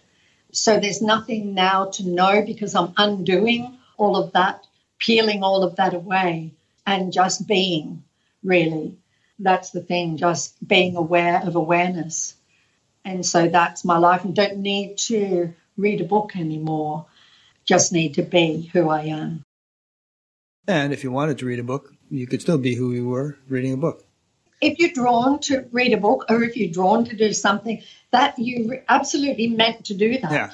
So 0.55 0.79
there's 0.79 1.03
nothing 1.03 1.55
now 1.55 1.87
to 1.95 2.09
know 2.09 2.43
because 2.47 2.77
I'm 2.77 2.93
undoing 2.97 3.77
all 3.97 4.17
of 4.17 4.33
that, 4.33 4.67
peeling 4.99 5.43
all 5.43 5.65
of 5.65 5.77
that 5.77 5.95
away, 5.95 6.53
and 6.87 7.13
just 7.13 7.47
being 7.49 8.05
really. 8.45 8.97
That's 9.41 9.71
the 9.71 9.81
thing, 9.81 10.17
just 10.17 10.57
being 10.67 10.95
aware 10.95 11.43
of 11.45 11.57
awareness. 11.57 12.35
And 13.05 13.27
so 13.27 13.49
that's 13.49 13.85
my 13.85 13.99
life. 13.99 14.25
And 14.25 14.35
don't 14.35 14.59
need 14.59 14.99
to 14.99 15.53
read 15.77 16.01
a 16.01 16.05
book 16.05 16.37
anymore, 16.37 17.07
just 17.65 17.93
need 17.93 18.15
to 18.15 18.23
be 18.23 18.71
who 18.73 18.89
I 18.89 19.07
am. 19.07 19.43
And 20.69 20.93
if 20.93 21.03
you 21.03 21.11
wanted 21.11 21.39
to 21.39 21.47
read 21.47 21.59
a 21.59 21.65
book, 21.65 21.93
you 22.11 22.29
could 22.29 22.41
still 22.41 22.59
be 22.59 22.77
who 22.77 22.93
you 22.93 23.09
were 23.09 23.37
reading 23.49 23.73
a 23.73 23.77
book. 23.77 24.04
If 24.61 24.79
you're 24.79 24.93
drawn 24.93 25.41
to 25.41 25.67
read 25.73 25.93
a 25.93 25.99
book 25.99 26.27
or 26.29 26.43
if 26.43 26.57
you're 26.57 26.73
drawn 26.73 27.05
to 27.07 27.17
do 27.17 27.33
something, 27.33 27.83
that 28.13 28.39
you 28.39 28.81
absolutely 28.89 29.49
meant 29.49 29.87
to 29.87 29.95
do 29.95 30.19
that. 30.19 30.33
Yeah. 30.33 30.51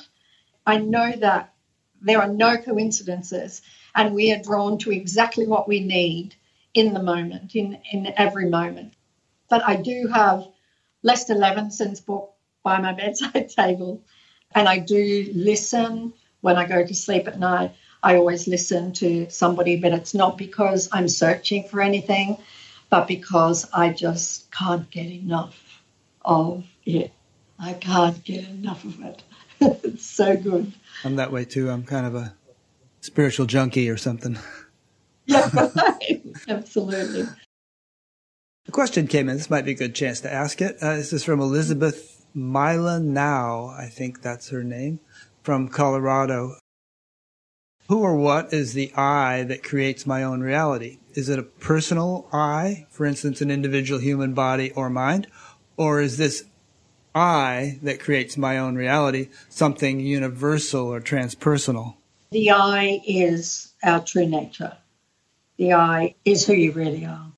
I 0.67 0.79
know 0.79 1.13
that 1.13 1.53
there 2.01 2.21
are 2.21 2.29
no 2.29 2.57
coincidences 2.57 3.63
and 3.95 4.15
we 4.15 4.33
are 4.33 4.43
drawn 4.43 4.79
to 4.79 4.91
exactly 4.91 5.47
what 5.47 5.69
we 5.69 5.81
need 5.81 6.35
in 6.75 6.95
the 6.95 7.03
moment, 7.03 7.55
in, 7.55 7.79
in 7.93 8.13
every 8.17 8.49
moment. 8.49 8.95
But 9.49 9.63
I 9.67 9.77
do 9.77 10.09
have 10.13 10.47
Lester 11.03 11.35
Levinson's 11.35 12.01
book 12.01 12.33
by 12.63 12.81
my 12.81 12.93
bedside 12.93 13.49
table 13.57 14.03
and 14.55 14.69
I 14.69 14.79
do 14.79 15.31
listen 15.35 16.13
when 16.41 16.57
I 16.57 16.67
go 16.67 16.85
to 16.85 16.95
sleep 16.95 17.29
at 17.29 17.39
night. 17.39 17.73
I 18.03 18.17
always 18.17 18.49
listen 18.49 18.93
to 18.95 19.29
somebody, 19.29 19.77
but 19.77 19.93
it's 19.93 20.15
not 20.15 20.39
because 20.39 20.89
I'm 20.91 21.09
searching 21.09 21.69
for 21.69 21.83
anything, 21.83 22.39
but 22.90 23.07
because 23.07 23.68
I 23.72 23.90
just 23.90 24.50
can't 24.50 24.90
get 24.90 25.07
enough 25.07 25.83
of 26.24 26.64
it. 26.85 27.12
I 27.59 27.74
can't 27.74 28.22
get 28.24 28.48
enough 28.48 28.85
of 28.85 29.00
it. 29.03 29.22
it's 29.61 30.05
so 30.05 30.37
good. 30.37 30.72
I'm 31.05 31.16
that 31.16 31.33
way 31.33 31.44
too. 31.44 31.70
I'm 31.70 31.85
kind 31.85 32.07
of 32.07 32.14
a 32.14 32.35
spiritual 33.00 33.46
junkie 33.46 33.88
or 33.88 33.96
something. 33.96 34.38
Yeah, 35.26 35.48
absolutely. 36.48 37.26
The 38.66 38.72
question 38.72 39.07
came 39.07 39.29
in. 39.29 39.37
This 39.37 39.50
might 39.50 39.64
be 39.64 39.72
a 39.72 39.74
good 39.74 39.94
chance 39.94 40.20
to 40.22 40.33
ask 40.33 40.61
it. 40.61 40.76
Uh, 40.81 40.96
this 40.96 41.12
is 41.12 41.24
from 41.24 41.40
Elizabeth 41.40 42.24
Mila 42.35 43.00
Now. 43.00 43.66
I 43.66 43.87
think 43.87 44.22
that's 44.22 44.50
her 44.50 44.64
name 44.64 45.00
from 45.42 45.68
Colorado. 45.68 46.57
Who 47.90 48.05
or 48.05 48.14
what 48.14 48.53
is 48.53 48.72
the 48.72 48.94
I 48.94 49.42
that 49.48 49.64
creates 49.64 50.07
my 50.07 50.22
own 50.22 50.42
reality? 50.42 51.00
Is 51.14 51.29
it 51.29 51.40
a 51.40 51.42
personal 51.42 52.29
I, 52.33 52.87
for 52.88 53.05
instance, 53.05 53.40
an 53.40 53.50
individual 53.50 53.98
human 53.98 54.33
body 54.33 54.70
or 54.70 54.88
mind? 54.88 55.26
Or 55.76 56.00
is 56.00 56.16
this 56.16 56.44
I 57.16 57.81
that 57.83 57.98
creates 57.98 58.37
my 58.37 58.59
own 58.59 58.76
reality, 58.76 59.31
something 59.48 59.98
universal 59.98 60.87
or 60.87 61.00
transpersonal. 61.00 61.96
The 62.31 62.53
I 62.53 63.03
is 63.05 63.72
our 63.83 63.98
true 64.05 64.29
nature. 64.29 64.76
The 65.57 65.72
I 65.72 66.14
is 66.24 66.46
who 66.46 66.53
you 66.53 66.70
really 66.70 67.05
are. 67.05 67.33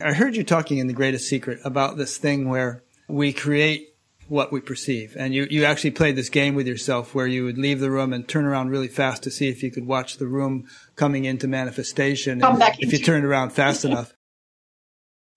I 0.00 0.14
heard 0.14 0.36
you 0.36 0.42
talking 0.42 0.78
in 0.78 0.86
The 0.86 0.94
Greatest 0.94 1.28
Secret 1.28 1.58
about 1.66 1.98
this 1.98 2.16
thing 2.16 2.48
where 2.48 2.82
we 3.08 3.34
create 3.34 3.87
what 4.28 4.52
we 4.52 4.60
perceive. 4.60 5.16
And 5.18 5.34
you, 5.34 5.46
you 5.50 5.64
actually 5.64 5.92
played 5.92 6.16
this 6.16 6.28
game 6.28 6.54
with 6.54 6.66
yourself 6.66 7.14
where 7.14 7.26
you 7.26 7.44
would 7.44 7.58
leave 7.58 7.80
the 7.80 7.90
room 7.90 8.12
and 8.12 8.28
turn 8.28 8.44
around 8.44 8.70
really 8.70 8.88
fast 8.88 9.22
to 9.22 9.30
see 9.30 9.48
if 9.48 9.62
you 9.62 9.70
could 9.70 9.86
watch 9.86 10.18
the 10.18 10.26
room 10.26 10.66
coming 10.96 11.24
into 11.24 11.48
manifestation. 11.48 12.40
Come 12.40 12.58
back 12.58 12.80
if 12.80 12.92
you 12.92 12.98
turned 12.98 13.24
around 13.24 13.50
fast 13.50 13.84
enough. 13.86 14.12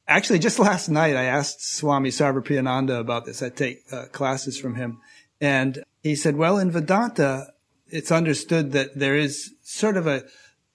Actually, 0.07 0.39
just 0.39 0.59
last 0.59 0.89
night, 0.89 1.15
I 1.15 1.23
asked 1.23 1.65
Swami 1.65 2.09
Sarvapriyananda 2.09 2.99
about 2.99 3.25
this. 3.25 3.41
I 3.41 3.49
take 3.49 3.83
uh, 3.91 4.05
classes 4.11 4.59
from 4.59 4.75
him. 4.75 4.99
And 5.39 5.83
he 6.03 6.15
said, 6.15 6.35
well, 6.35 6.57
in 6.57 6.69
Vedanta, 6.69 7.47
it's 7.87 8.11
understood 8.11 8.73
that 8.73 8.97
there 8.97 9.15
is 9.15 9.53
sort 9.63 9.95
of 9.95 10.07
a, 10.07 10.23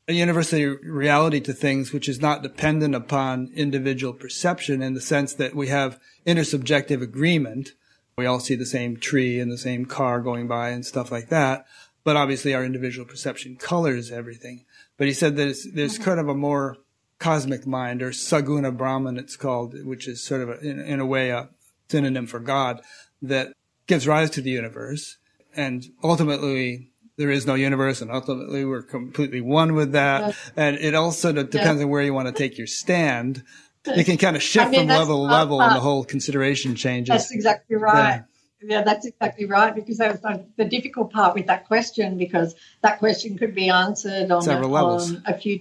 a 0.08 0.12
universal 0.12 0.76
reality 0.82 1.40
to 1.40 1.52
things 1.52 1.92
which 1.92 2.08
is 2.08 2.20
not 2.20 2.42
dependent 2.42 2.94
upon 2.94 3.50
individual 3.54 4.14
perception 4.14 4.80
in 4.82 4.94
the 4.94 5.00
sense 5.00 5.34
that 5.34 5.54
we 5.54 5.68
have 5.68 5.98
intersubjective 6.26 7.02
agreement. 7.02 7.72
We 8.18 8.24
all 8.26 8.40
see 8.40 8.54
the 8.54 8.64
same 8.64 8.96
tree 8.96 9.38
and 9.38 9.52
the 9.52 9.58
same 9.58 9.84
car 9.84 10.20
going 10.20 10.48
by 10.48 10.70
and 10.70 10.86
stuff 10.86 11.12
like 11.12 11.28
that. 11.28 11.66
But 12.02 12.16
obviously 12.16 12.54
our 12.54 12.64
individual 12.64 13.06
perception 13.06 13.56
colors 13.56 14.10
everything. 14.10 14.64
But 14.96 15.06
he 15.06 15.12
said 15.12 15.36
that 15.36 15.70
there's 15.74 15.94
mm-hmm. 15.94 16.02
kind 16.02 16.20
of 16.20 16.28
a 16.28 16.34
more 16.34 16.78
cosmic 17.18 17.66
mind 17.66 18.02
or 18.02 18.10
saguna 18.10 18.76
brahman 18.76 19.16
it's 19.16 19.36
called 19.36 19.74
which 19.86 20.06
is 20.06 20.22
sort 20.22 20.42
of 20.42 20.50
a, 20.50 20.58
in, 20.60 20.78
in, 20.80 21.00
a 21.00 21.06
way 21.06 21.30
a 21.30 21.48
synonym 21.88 22.26
for 22.26 22.38
god 22.38 22.82
that 23.22 23.52
gives 23.86 24.06
rise 24.06 24.28
to 24.28 24.42
the 24.42 24.50
universe 24.50 25.16
and 25.54 25.86
ultimately 26.04 26.90
there 27.16 27.30
is 27.30 27.46
no 27.46 27.54
universe 27.54 28.02
and 28.02 28.10
ultimately 28.10 28.66
we're 28.66 28.82
completely 28.82 29.40
one 29.40 29.74
with 29.74 29.92
that 29.92 30.36
and 30.56 30.76
it 30.76 30.94
also 30.94 31.32
depends 31.32 31.80
on 31.80 31.88
where 31.88 32.02
you 32.02 32.12
want 32.12 32.28
to 32.28 32.34
take 32.34 32.58
your 32.58 32.66
stand 32.66 33.42
it 33.86 34.04
can 34.04 34.16
kind 34.18 34.36
of 34.36 34.42
shift 34.42 34.66
I 34.66 34.70
mean, 34.70 34.80
from 34.80 34.88
level 34.88 35.26
to 35.26 35.32
level 35.32 35.62
and 35.62 35.74
the 35.74 35.80
whole 35.80 36.04
consideration 36.04 36.74
changes 36.74 37.12
that's 37.12 37.32
exactly 37.32 37.76
right 37.76 38.24
yeah. 38.62 38.78
yeah 38.78 38.82
that's 38.82 39.06
exactly 39.06 39.46
right 39.46 39.74
because 39.74 39.98
that 39.98 40.22
was 40.22 40.40
the 40.56 40.64
difficult 40.64 41.12
part 41.12 41.34
with 41.34 41.46
that 41.46 41.66
question 41.66 42.18
because 42.18 42.54
that 42.82 42.98
question 42.98 43.38
could 43.38 43.54
be 43.54 43.68
answered 43.68 44.30
on, 44.30 44.42
Several 44.42 44.70
a, 44.70 44.72
levels. 44.72 45.14
on 45.14 45.22
a 45.26 45.36
few 45.36 45.60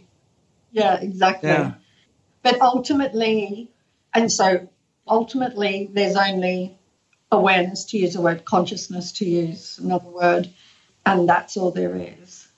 yeah, 0.75 0.99
exactly. 0.99 1.49
Yeah. 1.49 1.75
But 2.43 2.59
ultimately, 2.59 3.71
and 4.13 4.29
so 4.29 4.67
ultimately, 5.07 5.89
there's 5.91 6.17
only 6.17 6.77
awareness 7.31 7.85
to 7.85 7.97
use 7.97 8.15
a 8.17 8.21
word, 8.21 8.43
consciousness 8.43 9.13
to 9.13 9.25
use 9.25 9.79
another 9.79 10.09
word, 10.09 10.53
and 11.05 11.29
that's 11.29 11.55
all 11.55 11.71
there 11.71 11.95
is. 11.95 12.49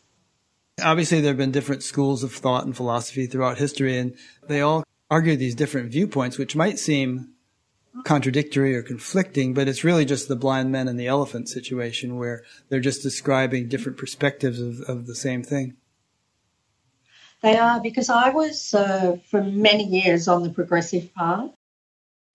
Obviously, 0.81 1.21
there 1.21 1.29
have 1.29 1.37
been 1.37 1.51
different 1.51 1.83
schools 1.83 2.23
of 2.23 2.33
thought 2.33 2.65
and 2.65 2.75
philosophy 2.75 3.27
throughout 3.27 3.59
history, 3.59 3.99
and 3.99 4.15
they 4.47 4.61
all 4.61 4.83
argue 5.09 5.35
these 5.35 5.55
different 5.55 5.91
viewpoints, 5.91 6.37
which 6.37 6.55
might 6.55 6.79
seem 6.79 7.33
contradictory 8.03 8.75
or 8.75 8.83
conflicting, 8.83 9.53
but 9.53 9.67
it's 9.67 9.83
really 9.83 10.05
just 10.05 10.27
the 10.27 10.35
blind 10.35 10.71
men 10.71 10.87
and 10.87 10.99
the 10.99 11.07
elephant 11.07 11.49
situation 11.49 12.17
where 12.17 12.43
they're 12.69 12.79
just 12.79 13.01
describing 13.01 13.67
different 13.67 13.97
perspectives 13.97 14.59
of, 14.59 14.81
of 14.81 15.07
the 15.07 15.15
same 15.15 15.43
thing. 15.43 15.75
They 17.41 17.57
are 17.57 17.79
because 17.79 18.09
I 18.09 18.29
was 18.29 18.73
uh, 18.73 19.17
for 19.29 19.43
many 19.43 19.85
years 19.85 20.27
on 20.27 20.43
the 20.43 20.49
progressive 20.49 21.13
path. 21.13 21.51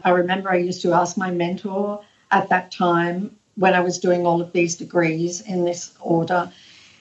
I 0.04 0.10
remember 0.10 0.50
I 0.50 0.56
used 0.56 0.82
to 0.82 0.92
ask 0.92 1.16
my 1.16 1.30
mentor 1.30 2.02
at 2.30 2.48
that 2.48 2.72
time 2.72 3.36
when 3.56 3.74
I 3.74 3.80
was 3.80 3.98
doing 3.98 4.26
all 4.26 4.40
of 4.40 4.52
these 4.52 4.76
degrees 4.76 5.40
in 5.40 5.64
this 5.64 5.92
order, 6.00 6.50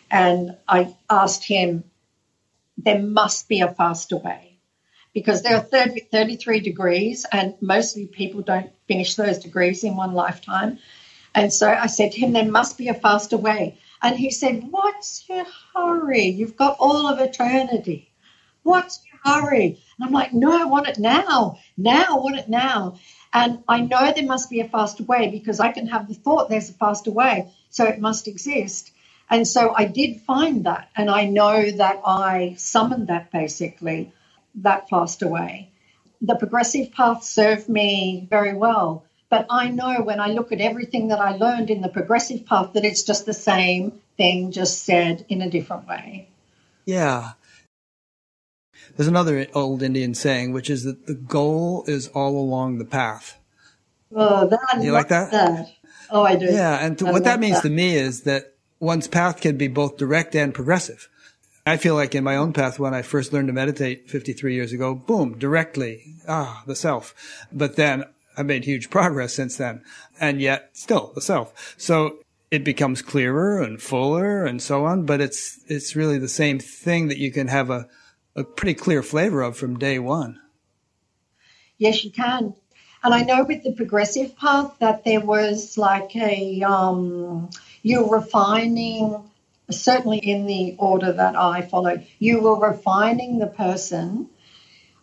and 0.09 0.57
I 0.67 0.93
asked 1.09 1.45
him, 1.45 1.83
there 2.77 2.99
must 2.99 3.47
be 3.47 3.61
a 3.61 3.73
faster 3.73 4.17
way 4.17 4.50
because 5.13 5.41
there 5.41 5.55
are 5.57 5.61
30, 5.61 6.07
33 6.11 6.59
degrees, 6.61 7.25
and 7.31 7.55
mostly 7.61 8.05
people 8.07 8.41
don't 8.41 8.71
finish 8.87 9.15
those 9.15 9.39
degrees 9.39 9.83
in 9.83 9.95
one 9.95 10.13
lifetime. 10.13 10.79
And 11.33 11.51
so 11.51 11.69
I 11.69 11.87
said 11.87 12.11
to 12.13 12.19
him, 12.19 12.33
there 12.33 12.45
must 12.45 12.77
be 12.77 12.87
a 12.89 12.93
faster 12.93 13.37
way. 13.37 13.77
And 14.01 14.17
he 14.17 14.31
said, 14.31 14.67
What's 14.69 15.27
your 15.29 15.45
hurry? 15.75 16.25
You've 16.25 16.57
got 16.57 16.77
all 16.79 17.07
of 17.07 17.19
eternity. 17.19 18.09
What's 18.63 18.99
your 19.05 19.19
hurry? 19.23 19.79
And 19.97 20.07
I'm 20.07 20.11
like, 20.11 20.33
No, 20.33 20.59
I 20.59 20.65
want 20.65 20.87
it 20.87 20.97
now. 20.97 21.59
Now, 21.77 22.05
I 22.09 22.19
want 22.19 22.39
it 22.39 22.49
now. 22.49 22.97
And 23.33 23.63
I 23.67 23.81
know 23.81 24.11
there 24.11 24.25
must 24.25 24.49
be 24.49 24.59
a 24.59 24.67
faster 24.67 25.03
way 25.03 25.29
because 25.29 25.59
I 25.59 25.71
can 25.71 25.87
have 25.87 26.07
the 26.07 26.15
thought 26.15 26.49
there's 26.49 26.69
a 26.69 26.73
faster 26.73 27.11
way. 27.11 27.53
So 27.69 27.85
it 27.85 28.01
must 28.01 28.27
exist. 28.27 28.91
And 29.29 29.47
so 29.47 29.73
I 29.73 29.85
did 29.85 30.21
find 30.21 30.65
that. 30.65 30.89
And 30.95 31.09
I 31.09 31.25
know 31.25 31.71
that 31.71 32.01
I 32.05 32.55
summoned 32.57 33.07
that 33.07 33.31
basically, 33.31 34.11
that 34.55 34.89
faster 34.89 35.25
away. 35.25 35.69
The 36.21 36.35
progressive 36.35 36.91
path 36.91 37.23
served 37.23 37.67
me 37.67 38.27
very 38.29 38.53
well 38.53 39.05
but 39.31 39.45
I 39.49 39.69
know 39.69 40.01
when 40.01 40.19
I 40.19 40.27
look 40.27 40.51
at 40.51 40.59
everything 40.59 41.07
that 41.07 41.19
I 41.19 41.37
learned 41.37 41.69
in 41.69 41.79
the 41.79 41.87
progressive 41.87 42.45
path 42.45 42.73
that 42.73 42.83
it's 42.83 43.01
just 43.01 43.25
the 43.25 43.33
same 43.33 44.01
thing, 44.17 44.51
just 44.51 44.83
said 44.83 45.25
in 45.29 45.41
a 45.41 45.49
different 45.49 45.87
way. 45.87 46.27
Yeah. 46.85 47.31
There's 48.97 49.07
another 49.07 49.47
old 49.53 49.83
Indian 49.83 50.15
saying, 50.15 50.51
which 50.51 50.69
is 50.69 50.83
that 50.83 51.07
the 51.07 51.13
goal 51.13 51.85
is 51.87 52.09
all 52.09 52.37
along 52.37 52.77
the 52.77 52.85
path. 52.85 53.39
Oh, 54.13 54.49
that, 54.49 54.83
you 54.83 54.91
like 54.91 55.07
that? 55.07 55.31
that? 55.31 55.71
Oh, 56.09 56.23
I 56.23 56.35
do. 56.35 56.47
Yeah, 56.47 56.85
and 56.85 56.99
to, 56.99 57.05
what 57.05 57.23
that 57.23 57.39
means 57.39 57.61
that. 57.61 57.69
to 57.69 57.73
me 57.73 57.95
is 57.95 58.23
that 58.23 58.55
one's 58.81 59.07
path 59.07 59.39
can 59.39 59.55
be 59.55 59.69
both 59.69 59.95
direct 59.95 60.35
and 60.35 60.53
progressive. 60.53 61.07
I 61.65 61.77
feel 61.77 61.95
like 61.95 62.15
in 62.15 62.23
my 62.23 62.35
own 62.35 62.53
path, 62.53 62.79
when 62.79 62.93
I 62.93 63.03
first 63.03 63.33
learned 63.33 63.47
to 63.47 63.53
meditate 63.53 64.09
53 64.09 64.53
years 64.53 64.73
ago, 64.73 64.95
boom, 64.95 65.37
directly, 65.37 66.15
ah, 66.27 66.63
the 66.65 66.75
self. 66.75 67.13
But 67.51 67.75
then 67.75 68.05
I've 68.35 68.47
made 68.47 68.65
huge 68.65 68.89
progress 68.89 69.35
since 69.35 69.57
then, 69.57 69.83
and 70.19 70.41
yet 70.41 70.71
still 70.73 71.11
the 71.13 71.21
self. 71.21 71.75
So 71.77 72.19
it 72.49 72.63
becomes 72.63 73.01
clearer 73.01 73.61
and 73.61 73.81
fuller 73.81 74.45
and 74.45 74.61
so 74.61 74.85
on, 74.85 75.05
but 75.05 75.21
it's, 75.21 75.59
it's 75.67 75.95
really 75.95 76.17
the 76.17 76.27
same 76.27 76.59
thing 76.59 77.07
that 77.09 77.19
you 77.19 77.31
can 77.31 77.47
have 77.47 77.69
a, 77.69 77.87
a 78.35 78.43
pretty 78.43 78.73
clear 78.73 79.03
flavor 79.03 79.41
of 79.41 79.55
from 79.55 79.77
day 79.77 79.99
one. 79.99 80.39
Yes, 81.77 82.03
you 82.03 82.11
can. 82.11 82.55
And 83.03 83.13
I 83.13 83.23
know 83.23 83.43
with 83.43 83.63
the 83.63 83.73
progressive 83.73 84.37
path 84.37 84.75
that 84.79 85.03
there 85.03 85.21
was 85.21 85.77
like 85.77 86.15
a, 86.15 86.61
um, 86.61 87.49
you're 87.81 88.09
refining, 88.09 89.30
certainly 89.73 90.17
in 90.17 90.45
the 90.45 90.75
order 90.77 91.11
that 91.11 91.35
I 91.35 91.61
followed, 91.61 92.05
you 92.19 92.41
were 92.41 92.59
refining 92.59 93.39
the 93.39 93.47
person, 93.47 94.29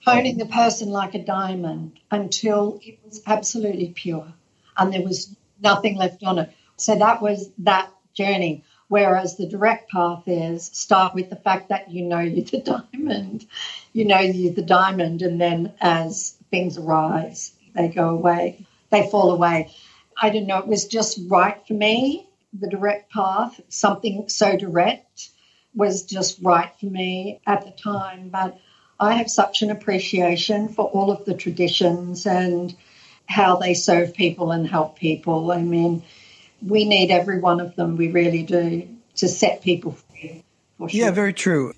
honing 0.04 0.38
the 0.38 0.46
person 0.46 0.90
like 0.90 1.14
a 1.14 1.24
diamond 1.24 1.98
until 2.10 2.80
it 2.82 2.98
was 3.04 3.22
absolutely 3.26 3.90
pure 3.94 4.32
and 4.78 4.92
there 4.92 5.02
was 5.02 5.34
nothing 5.60 5.96
left 5.96 6.22
on 6.22 6.38
it. 6.38 6.52
So 6.76 6.94
that 6.96 7.20
was 7.20 7.50
that 7.58 7.90
journey. 8.14 8.64
Whereas 8.86 9.36
the 9.36 9.46
direct 9.46 9.90
path 9.90 10.22
is 10.26 10.64
start 10.64 11.14
with 11.14 11.28
the 11.28 11.36
fact 11.36 11.68
that 11.68 11.90
you 11.90 12.04
know 12.04 12.20
you're 12.20 12.44
the 12.44 12.82
diamond, 12.92 13.46
you 13.92 14.06
know 14.06 14.20
you're 14.20 14.54
the 14.54 14.62
diamond, 14.62 15.20
and 15.20 15.38
then 15.38 15.74
as 15.80 16.36
things 16.50 16.78
arise, 16.78 17.52
they 17.74 17.88
go 17.88 18.08
away, 18.08 18.66
they 18.90 19.10
fall 19.10 19.32
away. 19.32 19.70
I 20.20 20.30
don't 20.30 20.46
know, 20.46 20.58
it 20.58 20.66
was 20.66 20.86
just 20.86 21.20
right 21.28 21.64
for 21.66 21.74
me, 21.74 22.27
the 22.52 22.68
direct 22.68 23.12
path, 23.12 23.60
something 23.68 24.28
so 24.28 24.56
direct 24.56 25.30
was 25.74 26.04
just 26.04 26.38
right 26.42 26.70
for 26.80 26.86
me 26.86 27.40
at 27.46 27.64
the 27.64 27.70
time. 27.70 28.30
But 28.30 28.58
I 28.98 29.14
have 29.14 29.30
such 29.30 29.62
an 29.62 29.70
appreciation 29.70 30.68
for 30.68 30.86
all 30.86 31.10
of 31.10 31.24
the 31.24 31.34
traditions 31.34 32.26
and 32.26 32.74
how 33.26 33.56
they 33.56 33.74
serve 33.74 34.14
people 34.14 34.50
and 34.50 34.66
help 34.66 34.98
people. 34.98 35.52
I 35.52 35.62
mean, 35.62 36.02
we 36.66 36.84
need 36.88 37.10
every 37.10 37.38
one 37.38 37.60
of 37.60 37.76
them. 37.76 37.96
We 37.96 38.08
really 38.08 38.42
do 38.42 38.88
to 39.16 39.28
set 39.28 39.62
people 39.62 39.92
free. 39.92 40.44
Sure. 40.78 40.88
Yeah, 40.90 41.10
very 41.10 41.32
true. 41.32 41.72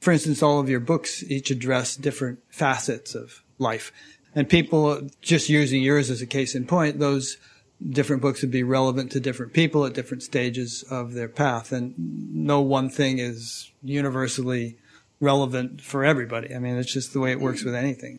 For 0.00 0.12
instance, 0.12 0.42
all 0.42 0.60
of 0.60 0.68
your 0.68 0.80
books 0.80 1.22
each 1.24 1.50
address 1.50 1.96
different 1.96 2.38
facets 2.48 3.14
of 3.14 3.42
life. 3.58 3.92
And 4.34 4.48
people, 4.48 5.08
just 5.20 5.48
using 5.48 5.82
yours 5.82 6.10
as 6.10 6.22
a 6.22 6.26
case 6.26 6.54
in 6.54 6.66
point, 6.66 6.98
those 6.98 7.38
different 7.90 8.22
books 8.22 8.42
would 8.42 8.50
be 8.50 8.62
relevant 8.62 9.12
to 9.12 9.20
different 9.20 9.52
people 9.52 9.84
at 9.84 9.94
different 9.94 10.22
stages 10.22 10.82
of 10.90 11.12
their 11.12 11.28
path. 11.28 11.72
And 11.72 11.94
no 12.34 12.60
one 12.60 12.88
thing 12.88 13.18
is 13.18 13.70
universally 13.82 14.78
relevant 15.20 15.80
for 15.80 16.04
everybody. 16.04 16.54
I 16.54 16.58
mean, 16.58 16.76
it's 16.76 16.92
just 16.92 17.12
the 17.12 17.20
way 17.20 17.32
it 17.32 17.40
works 17.40 17.64
with 17.64 17.74
anything. 17.74 18.18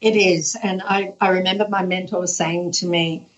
It 0.00 0.16
is. 0.16 0.56
And 0.60 0.82
I, 0.84 1.14
I 1.20 1.28
remember 1.28 1.68
my 1.68 1.84
mentor 1.84 2.26
saying 2.26 2.72
to 2.72 2.86
me, 2.86 3.28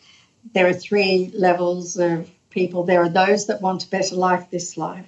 there 0.54 0.66
are 0.66 0.74
three 0.74 1.30
levels 1.34 1.96
of 1.98 2.30
people. 2.50 2.84
There 2.84 3.02
are 3.02 3.08
those 3.08 3.46
that 3.46 3.60
want 3.60 3.84
a 3.84 3.88
better 3.88 4.14
life 4.14 4.50
this 4.50 4.76
life. 4.76 5.06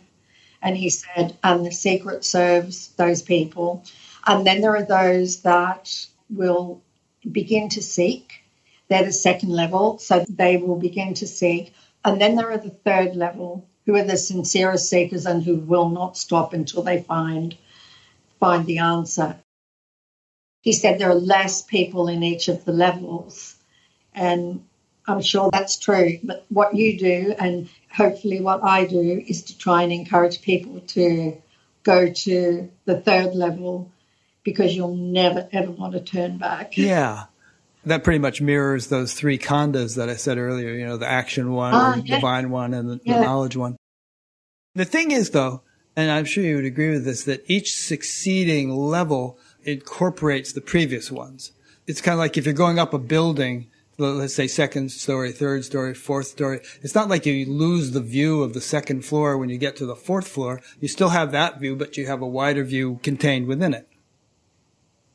And 0.62 0.76
he 0.76 0.90
said, 0.90 1.36
and 1.42 1.64
the 1.64 1.72
secret 1.72 2.24
serves 2.24 2.88
those 2.96 3.22
people. 3.22 3.84
And 4.26 4.46
then 4.46 4.60
there 4.60 4.76
are 4.76 4.84
those 4.84 5.42
that 5.42 6.06
will 6.28 6.82
begin 7.30 7.68
to 7.70 7.82
seek. 7.82 8.42
They're 8.88 9.04
the 9.04 9.12
second 9.12 9.50
level, 9.50 9.98
so 9.98 10.24
they 10.28 10.56
will 10.56 10.76
begin 10.76 11.14
to 11.14 11.26
seek. 11.26 11.74
And 12.04 12.20
then 12.20 12.36
there 12.36 12.50
are 12.50 12.58
the 12.58 12.70
third 12.70 13.16
level, 13.16 13.66
who 13.84 13.96
are 13.96 14.04
the 14.04 14.16
sincerest 14.16 14.88
seekers 14.88 15.26
and 15.26 15.42
who 15.42 15.56
will 15.56 15.88
not 15.88 16.16
stop 16.16 16.52
until 16.52 16.82
they 16.82 17.02
find 17.02 17.56
find 18.38 18.66
the 18.66 18.78
answer. 18.78 19.36
He 20.60 20.72
said 20.72 20.98
there 20.98 21.10
are 21.10 21.14
less 21.14 21.62
people 21.62 22.08
in 22.08 22.22
each 22.22 22.48
of 22.48 22.64
the 22.64 22.72
levels. 22.72 23.56
And 24.14 24.64
I'm 25.06 25.22
sure 25.22 25.50
that's 25.50 25.78
true. 25.78 26.18
But 26.22 26.44
what 26.48 26.74
you 26.74 26.98
do, 26.98 27.34
and 27.38 27.68
hopefully 27.90 28.40
what 28.40 28.62
I 28.62 28.84
do, 28.84 29.22
is 29.26 29.42
to 29.44 29.58
try 29.58 29.82
and 29.82 29.92
encourage 29.92 30.42
people 30.42 30.80
to 30.80 31.40
go 31.82 32.12
to 32.12 32.70
the 32.84 33.00
third 33.00 33.34
level 33.34 33.92
because 34.42 34.74
you'll 34.74 34.96
never, 34.96 35.48
ever 35.52 35.70
want 35.70 35.92
to 35.92 36.00
turn 36.00 36.38
back. 36.38 36.76
Yeah. 36.76 37.24
That 37.86 38.04
pretty 38.04 38.18
much 38.18 38.42
mirrors 38.42 38.88
those 38.88 39.14
three 39.14 39.38
kandas 39.38 39.96
that 39.96 40.08
I 40.08 40.16
said 40.16 40.38
earlier, 40.38 40.72
you 40.72 40.84
know, 40.84 40.96
the 40.96 41.06
action 41.06 41.52
one, 41.52 41.72
uh, 41.72 41.92
the 41.92 42.02
yeah. 42.02 42.16
divine 42.16 42.50
one, 42.50 42.74
and 42.74 42.90
the, 42.90 43.00
yeah. 43.04 43.18
the 43.18 43.24
knowledge 43.24 43.56
one. 43.56 43.76
The 44.74 44.84
thing 44.84 45.12
is, 45.12 45.30
though, 45.30 45.62
and 45.96 46.10
I'm 46.10 46.24
sure 46.24 46.44
you 46.44 46.56
would 46.56 46.64
agree 46.64 46.90
with 46.90 47.04
this, 47.04 47.24
that 47.24 47.44
each 47.46 47.74
succeeding 47.74 48.70
level 48.70 49.38
incorporates 49.62 50.52
the 50.52 50.60
previous 50.60 51.10
ones. 51.10 51.52
It's 51.86 52.00
kind 52.00 52.14
of 52.14 52.18
like 52.18 52.36
if 52.36 52.44
you're 52.44 52.54
going 52.54 52.78
up 52.78 52.92
a 52.92 52.98
building, 52.98 53.68
let's 53.98 54.34
say 54.34 54.46
second 54.46 54.90
story, 54.90 55.32
third 55.32 55.64
story, 55.64 55.94
fourth 55.94 56.26
story. 56.26 56.60
It's 56.82 56.94
not 56.94 57.08
like 57.08 57.24
you 57.24 57.46
lose 57.46 57.92
the 57.92 58.00
view 58.00 58.42
of 58.42 58.52
the 58.52 58.60
second 58.60 59.04
floor 59.04 59.38
when 59.38 59.48
you 59.48 59.58
get 59.58 59.76
to 59.76 59.86
the 59.86 59.96
fourth 59.96 60.28
floor. 60.28 60.60
You 60.80 60.88
still 60.88 61.10
have 61.10 61.32
that 61.32 61.60
view, 61.60 61.76
but 61.76 61.96
you 61.96 62.06
have 62.06 62.20
a 62.20 62.26
wider 62.26 62.64
view 62.64 63.00
contained 63.02 63.46
within 63.46 63.72
it. 63.72 63.88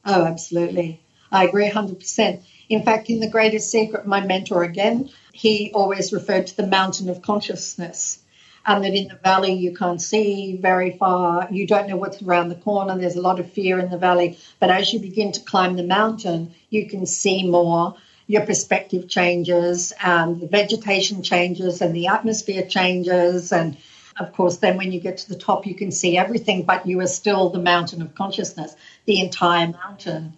Oh, 0.06 0.26
absolutely. 0.26 1.02
I 1.32 1.46
agree 1.46 1.70
100%. 1.70 2.42
In 2.72 2.84
fact, 2.84 3.10
in 3.10 3.20
The 3.20 3.28
Greatest 3.28 3.70
Secret, 3.70 4.08
my 4.08 4.22
mentor 4.22 4.64
again, 4.64 5.10
he 5.34 5.72
always 5.74 6.14
referred 6.14 6.48
to 6.48 6.56
the 6.56 6.66
mountain 6.66 7.10
of 7.10 7.22
consciousness. 7.22 8.20
And 8.66 8.82
that 8.86 8.94
in 8.94 9.10
the 9.10 9.16
valley 9.16 9.52
you 9.52 9.76
can't 9.76 10.02
see 10.02 10.56
very 10.56 10.92
far, 10.92 11.50
you 11.52 11.68
don't 11.68 11.90
know 11.90 11.98
what's 11.98 12.22
around 12.22 12.48
the 12.48 12.56
corner, 12.56 12.98
there's 12.98 13.18
a 13.18 13.22
lot 13.22 13.42
of 13.42 13.52
fear 13.52 13.78
in 13.78 13.90
the 13.90 13.98
valley. 13.98 14.38
But 14.62 14.70
as 14.70 14.94
you 14.94 15.00
begin 15.00 15.34
to 15.34 15.42
climb 15.42 15.76
the 15.76 15.84
mountain, 15.84 16.56
you 16.70 16.88
can 16.88 17.06
see 17.06 17.46
more 17.46 17.98
your 18.28 18.46
perspective 18.46 19.10
changes 19.10 19.92
and 20.02 20.40
the 20.40 20.48
vegetation 20.48 21.24
changes 21.24 21.82
and 21.82 21.94
the 21.94 22.08
atmosphere 22.08 22.66
changes 22.66 23.52
and 23.52 23.76
of 24.18 24.32
course 24.32 24.58
then 24.58 24.78
when 24.78 24.94
you 24.94 25.02
get 25.02 25.18
to 25.18 25.28
the 25.28 25.38
top 25.38 25.66
you 25.66 25.76
can 25.76 25.92
see 25.92 26.18
everything 26.18 26.64
but 26.64 26.88
you 26.88 26.98
are 27.02 27.08
still 27.08 27.50
the 27.50 27.60
mountain 27.60 28.02
of 28.02 28.16
consciousness 28.16 28.74
the 29.06 29.20
entire 29.20 29.68
mountain 29.68 30.38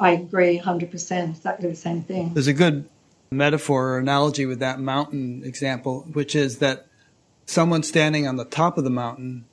i 0.00 0.10
agree 0.10 0.58
100% 0.58 1.30
exactly 1.30 1.68
the 1.68 1.76
same 1.76 2.02
thing 2.02 2.34
there's 2.34 2.46
a 2.46 2.52
good 2.52 2.88
metaphor 3.30 3.90
or 3.90 3.98
analogy 3.98 4.46
with 4.46 4.58
that 4.58 4.80
mountain 4.80 5.42
example 5.44 6.06
which 6.12 6.34
is 6.34 6.58
that 6.58 6.86
someone 7.46 7.82
standing 7.82 8.26
on 8.26 8.36
the 8.36 8.44
top 8.44 8.76
of 8.76 8.84
the 8.84 8.90
mountain 8.90 9.44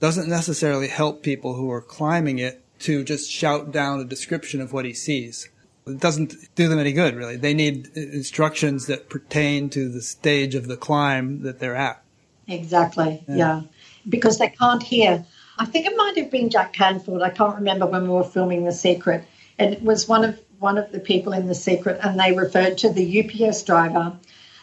doesn't 0.00 0.28
necessarily 0.28 0.88
help 0.88 1.22
people 1.22 1.54
who 1.54 1.70
are 1.70 1.82
climbing 1.82 2.38
it 2.38 2.62
to 2.78 3.02
just 3.04 3.30
shout 3.30 3.72
down 3.72 4.00
a 4.00 4.04
description 4.04 4.60
of 4.60 4.72
what 4.72 4.84
he 4.84 4.92
sees 4.92 5.48
it 5.86 6.00
doesn't 6.00 6.34
do 6.56 6.68
them 6.68 6.78
any 6.78 6.92
good, 6.92 7.14
really. 7.14 7.36
They 7.36 7.54
need 7.54 7.96
instructions 7.96 8.86
that 8.86 9.08
pertain 9.08 9.70
to 9.70 9.88
the 9.88 10.02
stage 10.02 10.54
of 10.54 10.66
the 10.66 10.76
climb 10.76 11.42
that 11.42 11.60
they're 11.60 11.76
at. 11.76 12.02
Exactly, 12.48 13.22
yeah. 13.28 13.36
yeah. 13.36 13.62
Because 14.08 14.38
they 14.38 14.48
can't 14.48 14.82
hear. 14.82 15.24
I 15.58 15.64
think 15.64 15.86
it 15.86 15.96
might 15.96 16.16
have 16.16 16.30
been 16.30 16.50
Jack 16.50 16.72
Canfield. 16.72 17.22
I 17.22 17.30
can't 17.30 17.54
remember 17.54 17.86
when 17.86 18.02
we 18.02 18.08
were 18.08 18.24
filming 18.24 18.64
The 18.64 18.72
Secret. 18.72 19.24
And 19.58 19.72
it 19.72 19.82
was 19.82 20.06
one 20.08 20.24
of 20.24 20.40
one 20.58 20.78
of 20.78 20.90
the 20.90 21.00
people 21.00 21.32
in 21.32 21.46
The 21.46 21.54
Secret, 21.54 22.00
and 22.02 22.18
they 22.18 22.32
referred 22.32 22.78
to 22.78 22.90
the 22.90 23.22
UPS 23.22 23.62
driver 23.62 24.16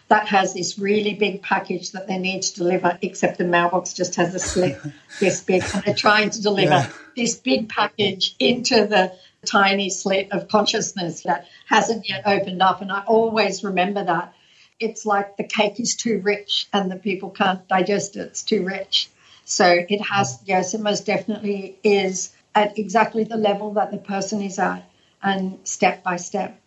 that 0.08 0.28
has 0.28 0.54
this 0.54 0.78
really 0.78 1.14
big 1.14 1.42
package 1.42 1.92
that 1.92 2.08
they 2.08 2.18
need 2.18 2.44
to 2.44 2.56
deliver, 2.56 2.98
except 3.02 3.38
the 3.38 3.46
mailbox 3.46 3.94
just 3.94 4.16
has 4.16 4.36
a 4.36 4.40
slit 4.40 4.80
this 5.20 5.42
big. 5.42 5.64
And 5.74 5.84
they're 5.84 5.96
trying 5.96 6.30
to 6.32 6.42
deliver 6.42 6.72
yeah. 6.72 6.90
this 7.16 7.36
big 7.36 7.70
package 7.70 8.36
into 8.40 8.86
the 8.86 9.14
tiny 9.46 9.90
slit 9.90 10.32
of 10.32 10.48
consciousness 10.48 11.24
that 11.24 11.48
hasn't 11.68 12.08
yet 12.10 12.24
opened 12.26 12.62
up. 12.62 12.82
And 12.82 12.92
I 12.92 13.04
always 13.06 13.64
remember 13.64 14.04
that. 14.04 14.34
It's 14.80 15.06
like 15.06 15.38
the 15.38 15.44
cake 15.46 15.80
is 15.80 15.96
too 15.96 16.20
rich 16.24 16.68
and 16.74 16.92
the 16.92 16.98
people 16.98 17.30
can't 17.30 17.66
digest 17.68 18.18
it. 18.18 18.22
It's 18.22 18.44
too 18.44 18.66
rich. 18.66 19.10
So 19.46 19.66
it 19.68 20.02
has, 20.02 20.40
yes, 20.46 20.74
it 20.74 20.82
most 20.82 21.06
definitely 21.06 21.78
is 21.84 22.34
at 22.56 22.78
exactly 22.78 23.24
the 23.24 23.38
level 23.38 23.74
that 23.74 23.92
the 23.92 23.98
person 23.98 24.42
is 24.42 24.60
at 24.60 24.90
and 25.22 25.60
step 25.64 26.04
by 26.04 26.18
step. 26.18 26.60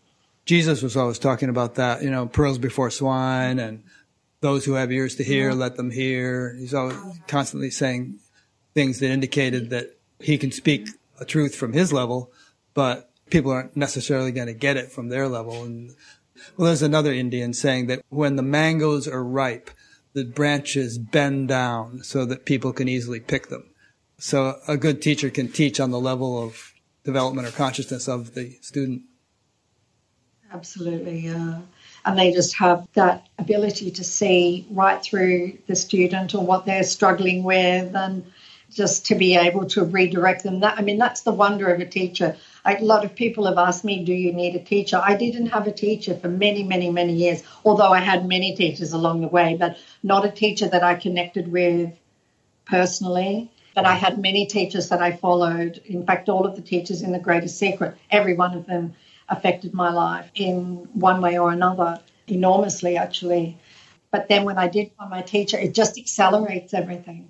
Jesus 0.44 0.82
was 0.82 0.96
always 0.96 1.18
talking 1.18 1.48
about 1.48 1.74
that, 1.74 2.02
you 2.02 2.10
know, 2.10 2.26
pearls 2.26 2.58
before 2.58 2.90
swine 2.90 3.58
and 3.58 3.82
those 4.40 4.64
who 4.64 4.74
have 4.74 4.92
ears 4.92 5.16
to 5.16 5.24
hear, 5.24 5.50
mm-hmm. 5.50 5.60
let 5.60 5.76
them 5.76 5.90
hear. 5.90 6.54
He's 6.54 6.74
always 6.74 6.96
constantly 7.26 7.70
saying 7.70 8.18
things 8.74 9.00
that 9.00 9.10
indicated 9.10 9.70
that 9.70 9.96
he 10.20 10.38
can 10.38 10.52
speak 10.52 10.88
a 11.20 11.24
truth 11.24 11.54
from 11.54 11.72
his 11.72 11.92
level, 11.92 12.30
but 12.74 13.10
people 13.30 13.50
aren't 13.50 13.76
necessarily 13.76 14.32
going 14.32 14.46
to 14.46 14.54
get 14.54 14.76
it 14.76 14.92
from 14.92 15.08
their 15.08 15.28
level. 15.28 15.64
And 15.64 15.94
well, 16.56 16.66
there's 16.66 16.82
another 16.82 17.12
Indian 17.12 17.52
saying 17.52 17.86
that 17.88 18.02
when 18.08 18.36
the 18.36 18.42
mangoes 18.42 19.08
are 19.08 19.24
ripe, 19.24 19.70
the 20.12 20.24
branches 20.24 20.98
bend 20.98 21.48
down 21.48 22.02
so 22.02 22.24
that 22.24 22.46
people 22.46 22.72
can 22.72 22.88
easily 22.88 23.20
pick 23.20 23.48
them. 23.48 23.64
So 24.18 24.58
a 24.66 24.76
good 24.76 25.02
teacher 25.02 25.30
can 25.30 25.48
teach 25.48 25.78
on 25.78 25.90
the 25.90 26.00
level 26.00 26.42
of 26.42 26.72
development 27.04 27.46
or 27.46 27.50
consciousness 27.52 28.08
of 28.08 28.34
the 28.34 28.58
student. 28.62 29.02
absolutely. 30.52 31.20
Yeah. 31.20 31.60
And 32.04 32.18
they 32.18 32.32
just 32.32 32.56
have 32.56 32.86
that 32.94 33.26
ability 33.38 33.90
to 33.92 34.04
see 34.04 34.66
right 34.70 35.02
through 35.02 35.58
the 35.66 35.76
student 35.76 36.34
or 36.34 36.44
what 36.44 36.64
they're 36.64 36.84
struggling 36.84 37.42
with 37.42 37.94
and 37.94 38.24
just 38.70 39.06
to 39.06 39.14
be 39.14 39.36
able 39.36 39.66
to 39.66 39.84
redirect 39.84 40.42
them. 40.42 40.60
That 40.60 40.78
I 40.78 40.82
mean, 40.82 40.98
that's 40.98 41.22
the 41.22 41.32
wonder 41.32 41.72
of 41.72 41.80
a 41.80 41.86
teacher. 41.86 42.36
A 42.64 42.82
lot 42.82 43.04
of 43.04 43.14
people 43.14 43.46
have 43.46 43.58
asked 43.58 43.84
me, 43.84 44.04
"Do 44.04 44.12
you 44.12 44.32
need 44.32 44.54
a 44.56 44.62
teacher?" 44.62 45.00
I 45.02 45.14
didn't 45.16 45.46
have 45.46 45.66
a 45.66 45.72
teacher 45.72 46.16
for 46.16 46.28
many, 46.28 46.62
many, 46.62 46.90
many 46.90 47.12
years. 47.12 47.42
Although 47.64 47.92
I 47.92 48.00
had 48.00 48.26
many 48.26 48.54
teachers 48.56 48.92
along 48.92 49.20
the 49.20 49.28
way, 49.28 49.56
but 49.58 49.76
not 50.02 50.24
a 50.24 50.30
teacher 50.30 50.68
that 50.68 50.82
I 50.82 50.94
connected 50.94 51.50
with 51.50 51.92
personally. 52.66 53.50
But 53.76 53.84
I 53.84 53.94
had 53.94 54.18
many 54.18 54.46
teachers 54.46 54.88
that 54.88 55.00
I 55.00 55.12
followed. 55.12 55.80
In 55.84 56.04
fact, 56.04 56.28
all 56.28 56.46
of 56.46 56.56
the 56.56 56.62
teachers 56.62 57.02
in 57.02 57.12
The 57.12 57.20
Greatest 57.20 57.58
Secret, 57.58 57.96
every 58.10 58.34
one 58.34 58.56
of 58.56 58.66
them 58.66 58.94
affected 59.28 59.72
my 59.72 59.92
life 59.92 60.28
in 60.34 60.88
one 60.94 61.20
way 61.20 61.38
or 61.38 61.52
another, 61.52 62.00
enormously, 62.26 62.96
actually. 62.96 63.58
But 64.10 64.28
then 64.28 64.44
when 64.44 64.58
I 64.58 64.66
did 64.66 64.90
find 64.98 65.10
my 65.10 65.22
teacher, 65.22 65.58
it 65.58 65.74
just 65.74 65.98
accelerates 65.98 66.74
everything 66.74 67.28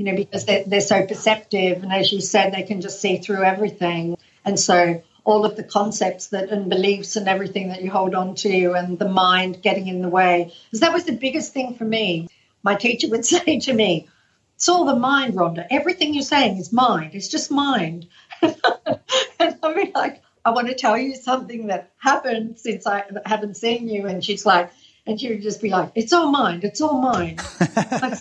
you 0.00 0.06
know, 0.06 0.16
because 0.16 0.46
they're, 0.46 0.64
they're 0.66 0.80
so 0.80 1.04
perceptive. 1.04 1.82
And 1.82 1.92
as 1.92 2.10
you 2.10 2.22
said, 2.22 2.54
they 2.54 2.62
can 2.62 2.80
just 2.80 3.02
see 3.02 3.18
through 3.18 3.42
everything. 3.42 4.16
And 4.46 4.58
so 4.58 5.02
all 5.24 5.44
of 5.44 5.56
the 5.56 5.62
concepts 5.62 6.28
that 6.28 6.48
and 6.48 6.70
beliefs 6.70 7.16
and 7.16 7.28
everything 7.28 7.68
that 7.68 7.82
you 7.82 7.90
hold 7.90 8.14
on 8.14 8.34
to 8.36 8.72
and 8.72 8.98
the 8.98 9.10
mind 9.10 9.60
getting 9.60 9.88
in 9.88 10.00
the 10.00 10.08
way. 10.08 10.54
Because 10.64 10.80
that 10.80 10.94
was 10.94 11.04
the 11.04 11.12
biggest 11.12 11.52
thing 11.52 11.74
for 11.74 11.84
me. 11.84 12.28
My 12.62 12.76
teacher 12.76 13.08
would 13.10 13.26
say 13.34 13.58
to 13.60 13.74
me, 13.74 14.08
It's 14.60 14.68
all 14.68 14.84
the 14.84 14.94
mind, 14.94 15.36
Rhonda. 15.36 15.66
Everything 15.70 16.12
you're 16.12 16.22
saying 16.22 16.58
is 16.58 16.70
mind. 16.70 17.14
It's 17.14 17.28
just 17.28 17.50
mind. 17.50 18.08
and 18.42 18.54
I'd 19.40 19.74
be 19.74 19.90
like, 19.94 20.22
I 20.44 20.50
want 20.50 20.68
to 20.68 20.74
tell 20.74 20.98
you 20.98 21.14
something 21.14 21.68
that 21.68 21.92
happened 21.96 22.58
since 22.58 22.86
I 22.86 23.04
haven't 23.24 23.56
seen 23.56 23.88
you. 23.88 24.06
And 24.06 24.22
she's 24.22 24.44
like, 24.44 24.70
and 25.06 25.18
she 25.18 25.30
would 25.30 25.40
just 25.40 25.62
be 25.62 25.70
like, 25.70 25.92
"It's 25.94 26.12
all 26.12 26.30
mind. 26.30 26.64
It's 26.64 26.82
all 26.82 27.00
mine." 27.00 27.38
like, 28.02 28.18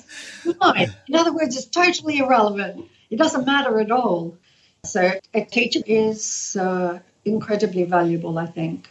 mine. 0.61 0.95
In 1.09 1.15
other 1.15 1.33
words, 1.33 1.57
it's 1.57 1.65
totally 1.65 2.19
irrelevant. 2.19 2.85
It 3.09 3.17
doesn't 3.17 3.45
matter 3.45 3.77
at 3.81 3.91
all. 3.91 4.37
So 4.85 5.11
a 5.33 5.43
teacher 5.43 5.81
is 5.85 6.55
uh, 6.57 6.99
incredibly 7.25 7.83
valuable, 7.83 8.39
I 8.39 8.45
think. 8.45 8.87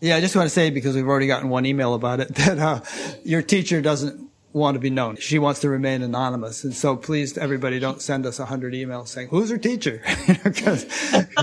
Yeah, 0.00 0.16
I 0.16 0.22
just 0.22 0.34
want 0.34 0.46
to 0.46 0.54
say 0.54 0.70
because 0.70 0.94
we've 0.96 1.06
already 1.06 1.26
gotten 1.26 1.50
one 1.50 1.66
email 1.66 1.92
about 1.92 2.20
it 2.20 2.34
that 2.36 2.58
uh, 2.58 2.80
your 3.24 3.42
teacher 3.42 3.82
doesn't 3.82 4.25
want 4.52 4.74
to 4.74 4.78
be 4.78 4.90
known. 4.90 5.16
She 5.16 5.38
wants 5.38 5.60
to 5.60 5.68
remain 5.68 6.02
anonymous, 6.02 6.64
and 6.64 6.74
so 6.74 6.96
please, 6.96 7.36
everybody, 7.36 7.78
don't 7.78 8.00
send 8.00 8.26
us 8.26 8.38
a 8.38 8.46
hundred 8.46 8.72
emails 8.74 9.08
saying 9.08 9.28
who's 9.28 9.50
her 9.50 9.58
teacher 9.58 10.02
because 10.44 10.86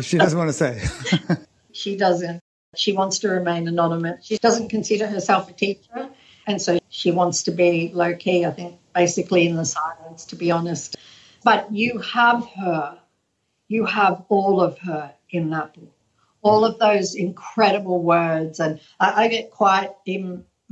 she 0.01 0.18
doesn't 0.18 0.38
want 0.38 0.49
to 0.49 0.54
say. 0.54 0.82
she 1.72 1.95
doesn't. 1.95 2.41
She 2.76 2.93
wants 2.93 3.20
to 3.20 3.30
remain 3.30 3.68
anonymous. 3.68 4.26
She 4.26 4.38
doesn't 4.38 4.70
consider 4.70 5.08
herself 5.08 5.49
a 5.49 5.54
teacher. 5.54 6.10
And 6.45 6.62
so 6.62 6.80
she 6.89 7.12
wants 7.12 7.43
to 7.43 7.51
be 7.51 7.91
low 7.93 8.16
key, 8.16 8.45
I 8.45 8.51
think, 8.51 8.80
basically 8.93 9.47
in 9.47 9.56
the 9.56 9.66
silence, 9.66 10.26
to 10.26 10.36
be 10.36 10.51
honest. 10.51 10.97
But 11.43 11.72
you 11.72 11.99
have 11.99 12.47
her, 12.58 12.99
you 13.68 13.86
have 13.86 14.26
all 14.30 14.62
of 14.62 14.78
her 14.80 15.14
in 15.30 15.51
that 15.51 15.74
book, 15.74 15.93
all 16.41 16.66
of 16.66 16.80
those 16.80 17.16
incredible 17.16 18.01
words. 18.01 18.60
And 18.60 18.80
I, 18.99 19.26
I 19.26 19.28
get 19.30 19.51
quite 19.51 19.91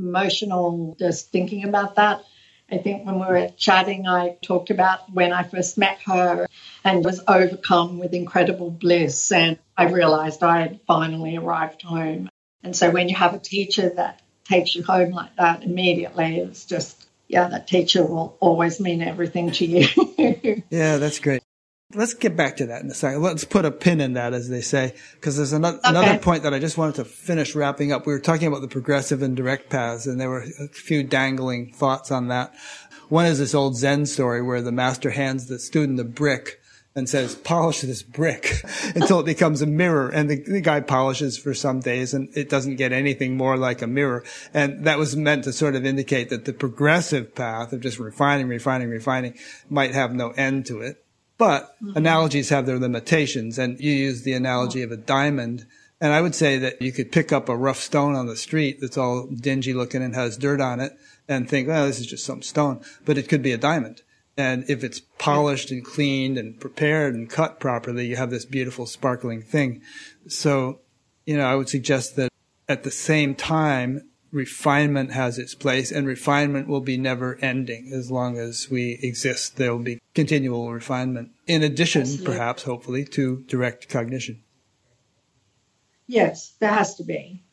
emotional 0.02 0.96
just 1.00 1.32
thinking 1.32 1.64
about 1.64 1.96
that. 1.96 2.24
I 2.72 2.78
think 2.78 3.06
when 3.06 3.16
we 3.16 3.26
were 3.26 3.50
chatting, 3.58 4.08
I 4.08 4.38
talked 4.42 4.70
about 4.70 5.12
when 5.12 5.34
I 5.34 5.44
first 5.44 5.78
met 5.78 6.00
her 6.06 6.48
and 6.86 7.04
was 7.04 7.22
overcome 7.28 8.00
with 8.00 8.14
incredible 8.14 8.72
bliss. 8.72 9.32
And 9.32 9.60
I 9.78 9.90
realized 9.90 10.42
I 10.42 10.62
had 10.62 10.80
finally 10.88 11.36
arrived 11.36 11.82
home. 11.82 12.30
And 12.64 12.76
so 12.76 12.90
when 12.90 13.10
you 13.10 13.16
have 13.16 13.34
a 13.34 13.40
teacher 13.40 13.90
that 13.90 14.22
takes 14.46 14.74
you 14.74 14.84
home 14.84 15.12
like 15.12 15.36
that 15.36 15.64
immediately, 15.64 16.38
it's 16.38 16.66
just, 16.66 17.06
yeah, 17.28 17.50
that 17.50 17.68
teacher 17.68 18.06
will 18.06 18.38
always 18.40 18.80
mean 18.80 19.02
everything 19.02 19.52
to 19.52 19.66
you. 19.66 20.64
yeah, 20.70 20.98
that's 20.98 21.20
great. 21.20 21.44
Let's 21.94 22.14
get 22.14 22.36
back 22.36 22.58
to 22.58 22.68
that 22.68 22.84
in 22.84 22.90
a 22.90 22.94
second. 22.94 23.22
Let's 23.22 23.44
put 23.44 23.66
a 23.66 23.72
pin 23.72 24.02
in 24.02 24.14
that, 24.14 24.34
as 24.34 24.50
they 24.50 24.62
say, 24.62 24.96
because 25.16 25.38
there's 25.38 25.54
another, 25.54 25.78
okay. 25.80 25.90
another 25.90 26.20
point 26.20 26.44
that 26.44 26.54
I 26.54 26.60
just 26.60 26.78
wanted 26.78 26.96
to 26.96 27.06
finish 27.06 27.56
wrapping 27.56 27.92
up. 27.92 28.06
We 28.06 28.14
were 28.14 28.20
talking 28.20 28.48
about 28.48 28.62
the 28.62 28.68
progressive 28.68 29.22
and 29.22 29.36
direct 29.36 29.70
paths, 29.70 30.08
and 30.08 30.20
there 30.20 30.30
were 30.30 30.46
a 30.60 30.68
few 30.70 31.04
dangling 31.04 31.74
thoughts 31.74 32.12
on 32.12 32.28
that. 32.30 32.54
One 33.10 33.26
is 33.26 33.40
this 33.40 33.54
old 33.54 33.76
Zen 33.76 34.06
story 34.06 34.42
where 34.42 34.62
the 34.62 34.72
master 34.72 35.10
hands 35.10 35.48
the 35.48 35.60
student 35.60 36.00
a 36.00 36.06
brick 36.06 36.62
and 36.96 37.08
says, 37.08 37.36
polish 37.36 37.82
this 37.82 38.04
brick 38.04 38.64
until 38.96 39.20
it 39.20 39.26
becomes 39.26 39.62
a 39.62 39.66
mirror. 39.66 40.10
And 40.10 40.30
the, 40.30 40.44
the, 40.44 40.62
guy 40.62 40.82
polishes 40.82 41.38
for 41.38 41.54
some 41.54 41.80
days 41.80 42.14
and 42.14 42.30
it 42.36 42.50
doesn't 42.50 42.76
get 42.76 42.92
anything 42.92 43.38
more 43.38 43.58
like 43.58 43.82
a 43.82 43.88
mirror. 43.88 44.24
And 44.54 44.86
that 44.86 44.98
was 44.98 45.16
meant 45.16 45.46
to 45.46 45.54
sort 45.54 45.76
of 45.76 45.86
indicate 45.86 46.30
that 46.30 46.46
the 46.46 46.54
progressive 46.54 47.34
path 47.34 47.72
of 47.72 47.82
just 47.82 48.00
refining, 48.00 48.48
refining, 48.48 48.90
refining 48.90 49.38
might 49.70 49.94
have 49.94 50.14
no 50.14 50.32
end 50.32 50.66
to 50.68 50.82
it. 50.82 51.04
But 51.42 51.76
mm-hmm. 51.82 51.98
analogies 51.98 52.50
have 52.50 52.68
their 52.68 52.78
limitations. 52.78 53.58
And 53.58 53.80
you 53.80 53.92
use 53.92 54.22
the 54.22 54.34
analogy 54.34 54.84
of 54.84 54.92
a 54.92 54.96
diamond. 54.96 55.66
And 56.00 56.14
I 56.14 56.22
would 56.22 56.36
say 56.36 56.60
that 56.60 56.80
you 56.84 56.92
could 56.92 57.12
pick 57.12 57.32
up 57.32 57.50
a 57.50 57.58
rough 57.58 57.80
stone 57.80 58.14
on 58.14 58.28
the 58.28 58.38
street 58.38 58.78
that's 58.80 58.96
all 58.96 59.26
dingy 59.26 59.74
looking 59.74 60.04
and 60.04 60.14
has 60.14 60.38
dirt 60.38 60.62
on 60.62 60.80
it 60.80 60.94
and 61.28 61.50
think, 61.50 61.68
well, 61.68 61.88
this 61.88 62.00
is 62.00 62.06
just 62.06 62.28
some 62.28 62.44
stone, 62.44 62.82
but 63.06 63.18
it 63.18 63.28
could 63.28 63.42
be 63.42 63.54
a 63.54 63.58
diamond. 63.58 64.04
And 64.38 64.70
if 64.70 64.84
it's 64.84 65.00
polished 65.18 65.72
and 65.72 65.84
cleaned 65.84 66.38
and 66.38 66.60
prepared 66.60 67.16
and 67.16 67.28
cut 67.28 67.60
properly, 67.60 68.06
you 68.06 68.18
have 68.18 68.30
this 68.30 68.46
beautiful 68.46 68.86
sparkling 68.86 69.42
thing. 69.42 69.82
So, 70.28 70.82
you 71.26 71.38
know, 71.38 71.46
I 71.46 71.56
would 71.56 71.70
suggest 71.70 72.18
that 72.18 72.30
at 72.70 72.84
the 72.84 72.92
same 72.92 73.34
time, 73.34 74.11
refinement 74.32 75.12
has 75.12 75.38
its 75.38 75.56
place 75.56 75.92
and 75.92 76.08
refinement 76.08 76.68
will 76.68 76.82
be 76.82 76.98
never 76.98 77.38
ending 77.42 77.92
as 77.94 78.10
long 78.10 78.38
as 78.38 78.70
we 78.70 79.00
exist. 79.02 79.58
There 79.58 79.72
will 79.72 79.84
be 79.84 80.00
continual 80.14 80.72
refinement 80.72 81.32
in 81.48 81.64
addition, 81.64 82.02
Absolutely. 82.02 82.26
perhaps, 82.26 82.64
hopefully, 82.64 83.06
to 83.06 83.44
direct 83.48 83.90
cognition. 83.90 84.42
Yes, 86.08 86.54
there 86.60 86.72
has 86.72 86.96
to 86.96 87.04
be 87.04 87.44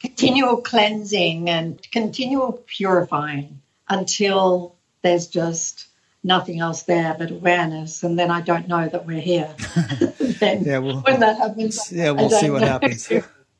continual 0.00 0.60
cleansing 0.60 1.48
and 1.48 1.80
continual 1.92 2.62
purifying 2.66 3.62
until 3.88 4.76
there's 5.02 5.28
just 5.28 5.86
nothing 6.24 6.60
else 6.60 6.82
there 6.82 7.14
but 7.18 7.30
awareness. 7.30 8.02
And 8.02 8.18
then 8.18 8.30
I 8.30 8.40
don't 8.40 8.68
know 8.68 8.88
that 8.88 9.06
we're 9.06 9.20
here. 9.20 9.54
then 10.40 10.64
yeah, 10.64 10.78
well, 10.78 11.00
when 11.00 11.20
that 11.20 11.38
happens, 11.38 11.92
yeah, 11.92 12.10
we'll 12.10 12.30
see 12.30 12.50
what 12.50 12.62
know. 12.62 12.68
happens. 12.68 13.10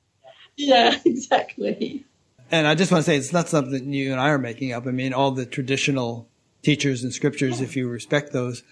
yeah, 0.56 0.98
exactly. 1.04 2.04
And 2.52 2.66
I 2.66 2.74
just 2.74 2.92
want 2.92 3.06
to 3.06 3.10
say 3.10 3.16
it's 3.16 3.32
not 3.32 3.48
something 3.48 3.94
you 3.94 4.12
and 4.12 4.20
I 4.20 4.28
are 4.28 4.38
making 4.38 4.72
up. 4.72 4.86
I 4.86 4.90
mean, 4.90 5.14
all 5.14 5.30
the 5.30 5.46
traditional 5.46 6.28
teachers 6.62 7.02
and 7.02 7.10
scriptures, 7.10 7.62
if 7.62 7.76
you 7.76 7.88
respect 7.88 8.34
those, 8.34 8.62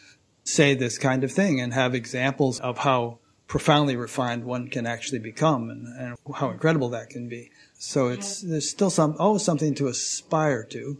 say 0.45 0.75
this 0.75 0.99
kind 0.99 1.25
of 1.25 1.33
thing 1.33 1.61
and 1.61 1.73
have 1.73 1.95
examples 1.95 2.61
of 2.61 2.77
how 2.79 3.19
profoundly 3.47 3.97
refined 3.97 4.45
one 4.45 4.69
can 4.69 4.87
actually 4.87 5.19
become 5.19 5.71
and, 5.71 5.87
and 5.99 6.17
how 6.37 6.51
incredible 6.51 6.91
that 6.91 7.09
can 7.09 7.27
be. 7.27 7.51
So 7.79 8.09
it's 8.09 8.43
there's 8.43 8.71
still 8.71 8.91
some 8.91 9.17
always 9.19 9.43
something 9.43 9.75
to 9.77 9.89
aspire 9.89 10.63
to. 10.65 10.99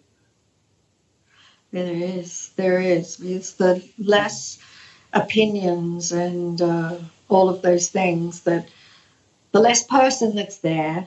There 1.73 1.95
is, 1.95 2.51
there 2.57 2.81
is. 2.81 3.21
It's 3.21 3.53
the 3.53 3.87
less 3.99 4.59
opinions 5.13 6.13
and 6.13 6.61
uh, 6.61 6.97
all 7.29 7.51
of 7.51 7.61
those 7.61 7.91
things 7.91 8.41
that 8.43 8.69
the 9.53 9.61
less 9.61 9.85
person 9.85 10.35
that's 10.35 10.59
there, 10.59 11.07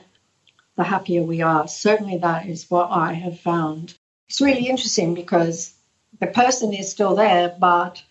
the 0.76 0.84
happier 0.84 1.22
we 1.22 1.42
are. 1.42 1.68
Certainly, 1.68 2.18
that 2.18 2.46
is 2.46 2.70
what 2.70 2.90
I 2.90 3.12
have 3.12 3.40
found. 3.40 3.94
It's 4.28 4.40
really 4.40 4.68
interesting 4.68 5.14
because 5.14 5.74
the 6.20 6.26
person 6.26 6.72
is 6.72 6.90
still 6.90 7.14
there, 7.14 7.54
but 7.58 8.02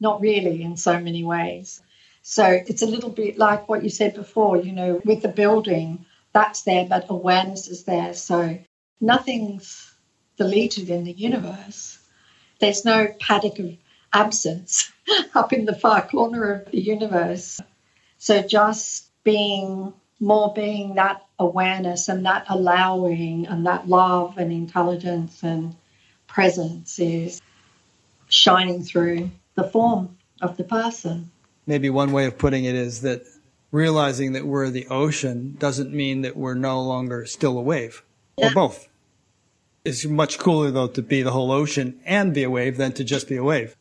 not 0.00 0.20
really 0.20 0.62
in 0.62 0.76
so 0.76 0.98
many 0.98 1.24
ways. 1.24 1.82
So 2.22 2.44
it's 2.44 2.82
a 2.82 2.86
little 2.86 3.10
bit 3.10 3.38
like 3.38 3.68
what 3.68 3.82
you 3.82 3.90
said 3.90 4.14
before, 4.14 4.56
you 4.56 4.72
know, 4.72 5.00
with 5.04 5.22
the 5.22 5.28
building, 5.28 6.04
that's 6.32 6.62
there, 6.62 6.86
but 6.86 7.06
awareness 7.08 7.68
is 7.68 7.84
there. 7.84 8.14
So 8.14 8.58
nothing's 9.00 9.94
deleted 10.36 10.90
in 10.90 11.04
the 11.04 11.12
universe. 11.12 11.98
There's 12.60 12.84
no 12.84 13.08
paddock 13.18 13.58
of 13.58 13.76
absence 14.12 14.92
up 15.34 15.52
in 15.52 15.64
the 15.64 15.74
far 15.74 16.06
corner 16.06 16.52
of 16.52 16.70
the 16.70 16.80
universe. 16.80 17.60
So 18.18 18.42
just 18.42 19.08
being 19.24 19.92
more 20.20 20.52
being 20.52 20.94
that 20.94 21.26
awareness 21.38 22.08
and 22.08 22.26
that 22.26 22.44
allowing 22.48 23.46
and 23.46 23.66
that 23.66 23.88
love 23.88 24.36
and 24.36 24.52
intelligence 24.52 25.42
and 25.42 25.74
presence 26.26 26.98
is 26.98 27.40
shining 28.28 28.82
through 28.82 29.30
the 29.54 29.64
form 29.64 30.16
of 30.42 30.56
the 30.56 30.64
person. 30.64 31.30
Maybe 31.66 31.90
one 31.90 32.12
way 32.12 32.26
of 32.26 32.38
putting 32.38 32.64
it 32.64 32.74
is 32.74 33.00
that 33.00 33.22
realizing 33.72 34.32
that 34.32 34.46
we're 34.46 34.70
the 34.70 34.86
ocean 34.88 35.56
doesn't 35.58 35.92
mean 35.92 36.22
that 36.22 36.36
we're 36.36 36.54
no 36.54 36.82
longer 36.82 37.24
still 37.26 37.58
a 37.58 37.62
wave 37.62 38.02
yeah. 38.36 38.48
or 38.48 38.54
both. 38.54 38.88
It's 39.84 40.04
much 40.04 40.38
cooler 40.38 40.70
though 40.70 40.88
to 40.88 41.02
be 41.02 41.22
the 41.22 41.30
whole 41.30 41.50
ocean 41.50 42.00
and 42.04 42.34
be 42.34 42.42
a 42.42 42.50
wave 42.50 42.76
than 42.76 42.92
to 42.92 43.04
just 43.04 43.28
be 43.28 43.36
a 43.36 43.42
wave. 43.42 43.76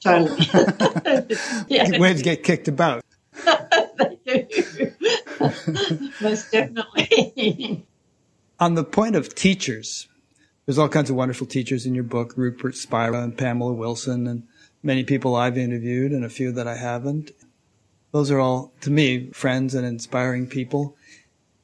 Totally. 0.00 0.46
yeah. 1.68 1.98
Waves 1.98 2.22
get 2.22 2.42
kicked 2.42 2.68
about. 2.68 3.04
Most 6.20 6.52
definitely. 6.52 7.86
On 8.60 8.74
the 8.74 8.84
point 8.84 9.16
of 9.16 9.34
teachers, 9.34 10.08
there's 10.66 10.78
all 10.78 10.88
kinds 10.88 11.10
of 11.10 11.16
wonderful 11.16 11.46
teachers 11.46 11.86
in 11.86 11.94
your 11.94 12.04
book, 12.04 12.34
Rupert 12.36 12.76
Spira 12.76 13.20
and 13.20 13.36
Pamela 13.36 13.72
Wilson, 13.72 14.26
and 14.26 14.46
many 14.82 15.02
people 15.04 15.34
I've 15.34 15.58
interviewed 15.58 16.12
and 16.12 16.24
a 16.24 16.28
few 16.28 16.52
that 16.52 16.68
I 16.68 16.76
haven't. 16.76 17.32
Those 18.12 18.30
are 18.30 18.38
all, 18.38 18.72
to 18.82 18.90
me, 18.90 19.30
friends 19.30 19.74
and 19.74 19.86
inspiring 19.86 20.46
people. 20.46 20.96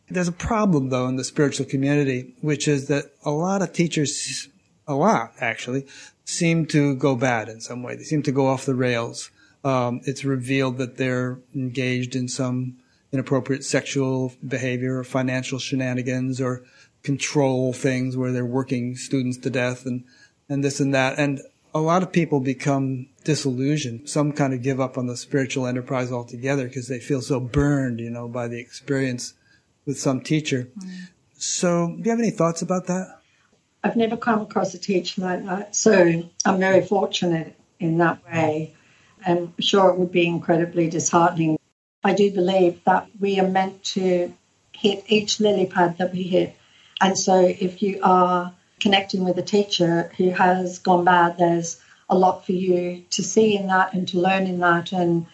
There's 0.09 0.29
a 0.29 0.33
problem, 0.33 0.89
though, 0.89 1.07
in 1.07 1.17
the 1.17 1.25
spiritual 1.25 1.67
community, 1.67 2.35
which 2.41 2.67
is 2.67 2.89
that 2.89 3.13
a 3.25 3.31
lot 3.31 3.61
of 3.61 3.73
teachers, 3.73 4.49
a 4.87 4.95
lot 4.95 5.33
actually, 5.39 5.87
seem 6.25 6.67
to 6.67 6.97
go 6.97 7.15
bad 7.15 7.49
in 7.49 7.61
some 7.61 7.83
way. 7.83 7.97
They 7.97 8.05
seem 8.05 8.23
to 8.23 8.33
go 8.33 8.47
off 8.47 8.65
the 8.65 8.75
rails. 8.75 9.31
Um, 9.63 10.01
it's 10.05 10.25
revealed 10.25 10.79
that 10.79 10.97
they're 10.97 11.39
engaged 11.55 12.17
in 12.17 12.29
some 12.29 12.79
inappropriate 13.13 13.65
sexual 13.65 14.33
behavior 14.47 14.99
or 14.99 15.05
financial 15.05 15.59
shenanigans 15.59 16.41
or 16.41 16.65
control 17.03 17.73
things 17.73 18.17
where 18.17 18.33
they're 18.33 18.45
working 18.45 18.97
students 18.97 19.39
to 19.39 19.51
death 19.51 19.87
and, 19.87 20.05
and 20.49 20.63
this 20.63 20.81
and 20.81 20.95
that. 20.95 21.19
And 21.19 21.41
a 21.75 21.81
lot 21.81 22.03
of 22.03 22.13
people 22.13 22.41
become 22.41 23.09
disillusioned. 23.25 24.09
Some 24.09 24.33
kind 24.33 24.53
of 24.53 24.63
give 24.63 24.81
up 24.81 24.99
on 24.99 25.07
the 25.07 25.17
spiritual 25.17 25.67
enterprise 25.67 26.11
altogether 26.11 26.67
because 26.67 26.89
they 26.89 26.99
feel 26.99 27.21
so 27.21 27.41
burned, 27.41 28.01
you 28.01 28.11
know, 28.11 28.29
by 28.29 28.49
the 28.49 28.59
experience 28.59 29.35
with 29.87 29.99
some 29.99 30.21
teacher. 30.21 30.69
Mm. 30.79 31.09
So, 31.35 31.89
do 31.97 32.03
you 32.03 32.11
have 32.11 32.19
any 32.19 32.31
thoughts 32.31 32.63
about 32.63 32.87
that? 32.87 33.21
I've 33.85 33.97
never 33.97 34.17
come 34.17 34.41
across 34.41 34.75
a 34.75 34.79
teacher 34.79 35.23
like 35.23 35.45
that. 35.45 35.77
So, 35.77 36.25
I'm 36.45 36.59
very 36.59 36.85
fortunate 36.85 37.55
in 37.79 37.99
that 37.99 38.25
way. 38.25 38.75
I'm 39.25 39.55
sure 39.61 39.91
it 39.91 39.99
would 39.99 40.13
be 40.13 40.27
incredibly 40.27 40.89
disheartening. 40.89 41.58
I 42.05 42.15
do 42.15 42.31
believe 42.31 42.83
that 42.85 43.09
we 43.19 43.41
are 43.41 43.49
meant 43.49 43.83
to 43.95 44.33
hit 44.73 45.05
each 45.09 45.41
lily 45.41 45.67
pad 45.67 45.99
that 45.99 46.13
we 46.13 46.23
hit. 46.23 46.57
And 47.01 47.19
so, 47.19 47.41
if 47.41 47.83
you 47.83 48.01
are 48.03 48.53
connecting 48.81 49.25
with 49.25 49.39
a 49.39 49.43
teacher 49.43 50.11
who 50.17 50.31
has 50.31 50.79
gone 50.79 51.05
bad, 51.05 51.39
there's 51.39 51.81
a 52.09 52.17
lot 52.17 52.47
for 52.47 52.53
you 52.53 53.05
to 53.11 53.23
see 53.23 53.57
in 53.57 53.67
that 53.67 53.93
and 53.95 54.09
to 54.09 54.19
learn 54.19 54.47
in 54.47 54.61
that 54.61 54.93
and 54.93 55.27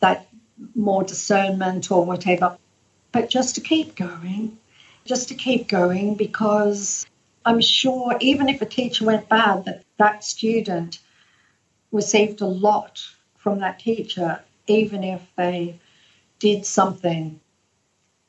that 0.00 0.28
more 0.74 1.02
discernment 1.02 1.90
or 1.90 2.04
whatever. 2.04 2.56
But 3.10 3.28
just 3.28 3.56
to 3.56 3.60
keep 3.60 3.94
going, 3.94 4.58
just 5.04 5.28
to 5.28 5.34
keep 5.34 5.68
going 5.68 6.14
because 6.14 7.06
I'm 7.44 7.60
sure 7.60 8.16
even 8.20 8.48
if 8.48 8.62
a 8.62 8.66
teacher 8.66 9.04
went 9.04 9.28
bad, 9.28 9.64
that 9.64 9.84
that 9.98 10.24
student 10.24 10.98
received 11.90 12.40
a 12.40 12.46
lot 12.46 13.02
from 13.36 13.60
that 13.60 13.80
teacher, 13.80 14.40
even 14.66 15.02
if 15.04 15.20
they 15.36 15.80
did 16.42 16.66
something. 16.66 17.40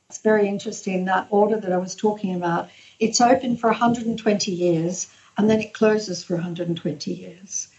It's 0.08 0.20
very 0.20 0.48
interesting 0.48 1.06
that 1.06 1.28
order 1.32 1.60
that 1.60 1.74
I 1.74 1.78
was 1.78 1.96
talking 1.96 2.36
about. 2.36 2.70
It's 3.00 3.20
open 3.20 3.58
for 3.58 3.72
120 3.72 4.52
years 4.52 5.12
and 5.36 5.50
then 5.50 5.60
it 5.60 5.74
closes 5.74 6.24
for 6.24 6.36
120 6.36 7.12
years. 7.12 7.70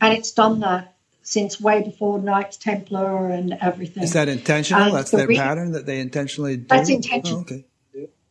And 0.00 0.14
it's 0.16 0.30
done 0.30 0.60
that 0.60 0.94
since 1.22 1.60
way 1.60 1.82
before 1.82 2.20
Knights 2.20 2.56
Templar 2.56 3.30
and 3.30 3.58
everything. 3.60 4.04
Is 4.04 4.12
that 4.12 4.28
intentional? 4.28 4.84
And 4.84 4.94
that's 4.94 5.10
the 5.10 5.16
their 5.16 5.26
re- 5.26 5.36
pattern 5.36 5.72
that 5.72 5.86
they 5.86 5.98
intentionally 5.98 6.56
do? 6.56 6.66
That's 6.68 6.88
intentional. 6.88 7.40
Oh, 7.40 7.42
okay. 7.42 7.64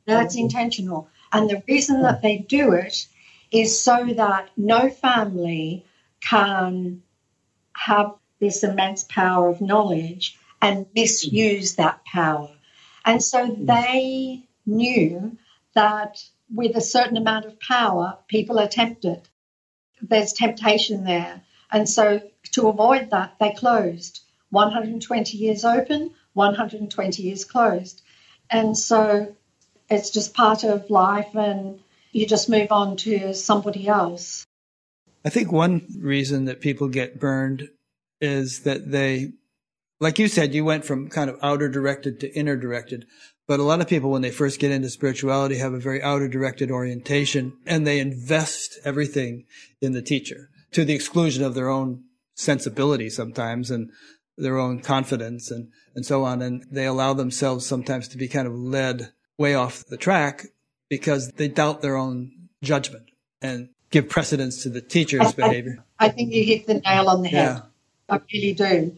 That's 0.05 0.37
intentional. 0.37 1.09
And 1.33 1.49
the 1.49 1.61
reason 1.67 2.03
that 2.03 2.21
they 2.21 2.37
do 2.37 2.71
it 2.71 3.05
is 3.51 3.81
so 3.81 4.05
that 4.15 4.49
no 4.55 4.89
family 4.89 5.85
can 6.21 7.03
have 7.73 8.15
this 8.39 8.63
immense 8.63 9.03
power 9.03 9.49
of 9.49 9.59
knowledge 9.59 10.39
and 10.61 10.85
misuse 10.95 11.75
that 11.75 12.03
power. 12.05 12.49
And 13.05 13.23
so 13.23 13.55
they 13.57 14.43
knew 14.65 15.37
that 15.73 16.23
with 16.53 16.75
a 16.75 16.81
certain 16.81 17.17
amount 17.17 17.45
of 17.45 17.59
power, 17.59 18.17
people 18.27 18.59
are 18.59 18.67
tempted. 18.67 19.21
There's 20.01 20.33
temptation 20.33 21.03
there. 21.03 21.41
And 21.71 21.87
so 21.87 22.21
to 22.53 22.69
avoid 22.69 23.11
that, 23.11 23.35
they 23.39 23.51
closed. 23.51 24.21
120 24.49 25.37
years 25.37 25.63
open, 25.63 26.11
120 26.33 27.23
years 27.23 27.45
closed. 27.45 28.01
And 28.49 28.77
so 28.77 29.35
it's 29.89 30.09
just 30.09 30.33
part 30.33 30.63
of 30.63 30.89
life 30.89 31.35
and 31.35 31.79
you 32.11 32.25
just 32.25 32.49
move 32.49 32.71
on 32.71 32.97
to 32.97 33.33
somebody 33.33 33.87
else. 33.87 34.45
I 35.23 35.29
think 35.29 35.51
one 35.51 35.85
reason 35.99 36.45
that 36.45 36.61
people 36.61 36.87
get 36.87 37.19
burned 37.19 37.69
is 38.21 38.61
that 38.61 38.89
they, 38.89 39.33
like 39.99 40.19
you 40.19 40.27
said, 40.27 40.53
you 40.53 40.63
went 40.63 40.85
from 40.85 41.09
kind 41.09 41.29
of 41.29 41.37
outer 41.41 41.69
directed 41.69 42.19
to 42.21 42.33
inner 42.33 42.55
directed. 42.55 43.05
But 43.47 43.59
a 43.59 43.63
lot 43.63 43.81
of 43.81 43.87
people, 43.87 44.11
when 44.11 44.21
they 44.21 44.31
first 44.31 44.59
get 44.59 44.71
into 44.71 44.89
spirituality, 44.89 45.57
have 45.57 45.73
a 45.73 45.79
very 45.79 46.01
outer 46.01 46.27
directed 46.27 46.71
orientation 46.71 47.53
and 47.65 47.85
they 47.85 47.99
invest 47.99 48.77
everything 48.85 49.45
in 49.81 49.93
the 49.93 50.01
teacher 50.01 50.49
to 50.71 50.85
the 50.85 50.93
exclusion 50.93 51.43
of 51.43 51.55
their 51.55 51.69
own 51.69 52.03
sensibility 52.35 53.09
sometimes 53.09 53.71
and 53.71 53.89
their 54.37 54.57
own 54.57 54.79
confidence 54.81 55.51
and, 55.51 55.69
and 55.95 56.05
so 56.05 56.23
on. 56.23 56.41
And 56.41 56.63
they 56.71 56.85
allow 56.85 57.13
themselves 57.13 57.65
sometimes 57.65 58.07
to 58.09 58.17
be 58.17 58.27
kind 58.27 58.47
of 58.47 58.53
led 58.53 59.11
way 59.37 59.55
off 59.55 59.83
the 59.85 59.97
track 59.97 60.45
because 60.89 61.31
they 61.33 61.47
doubt 61.47 61.81
their 61.81 61.97
own 61.97 62.31
judgment 62.61 63.05
and 63.41 63.69
give 63.89 64.09
precedence 64.09 64.63
to 64.63 64.69
the 64.69 64.81
teacher's 64.81 65.27
I, 65.27 65.31
behavior. 65.31 65.83
I 65.97 66.09
think 66.09 66.33
you 66.33 66.43
hit 66.43 66.67
the 66.67 66.75
nail 66.75 67.09
on 67.09 67.23
the 67.23 67.29
head. 67.29 67.61
Yeah. 68.09 68.15
I 68.15 68.21
really 68.31 68.53
do. 68.53 68.97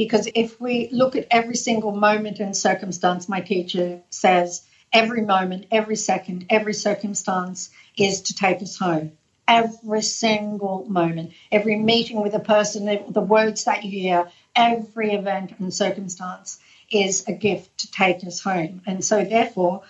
Because 0.00 0.26
if 0.34 0.58
we 0.58 0.88
look 0.92 1.14
at 1.14 1.26
every 1.30 1.56
single 1.56 1.92
moment 1.92 2.40
and 2.40 2.56
circumstance, 2.56 3.28
my 3.28 3.42
teacher 3.42 4.00
says 4.08 4.62
every 4.94 5.20
moment, 5.20 5.66
every 5.70 5.96
second, 5.96 6.46
every 6.48 6.72
circumstance 6.72 7.68
is 7.98 8.22
to 8.22 8.34
take 8.34 8.62
us 8.62 8.78
home 8.78 9.12
every 9.46 10.00
single 10.00 10.86
moment, 10.88 11.32
every 11.50 11.76
meeting 11.76 12.22
with 12.22 12.32
a 12.34 12.40
person, 12.40 12.86
the 13.08 13.20
words 13.20 13.64
that 13.64 13.84
you 13.84 13.90
hear, 13.90 14.30
every 14.54 15.12
event 15.12 15.52
and 15.58 15.74
circumstance 15.74 16.58
is 16.90 17.26
a 17.28 17.32
gift 17.32 17.76
to 17.78 17.90
take 17.90 18.24
us 18.24 18.40
home. 18.40 18.80
And 18.86 19.04
so, 19.04 19.24
therefore, 19.24 19.82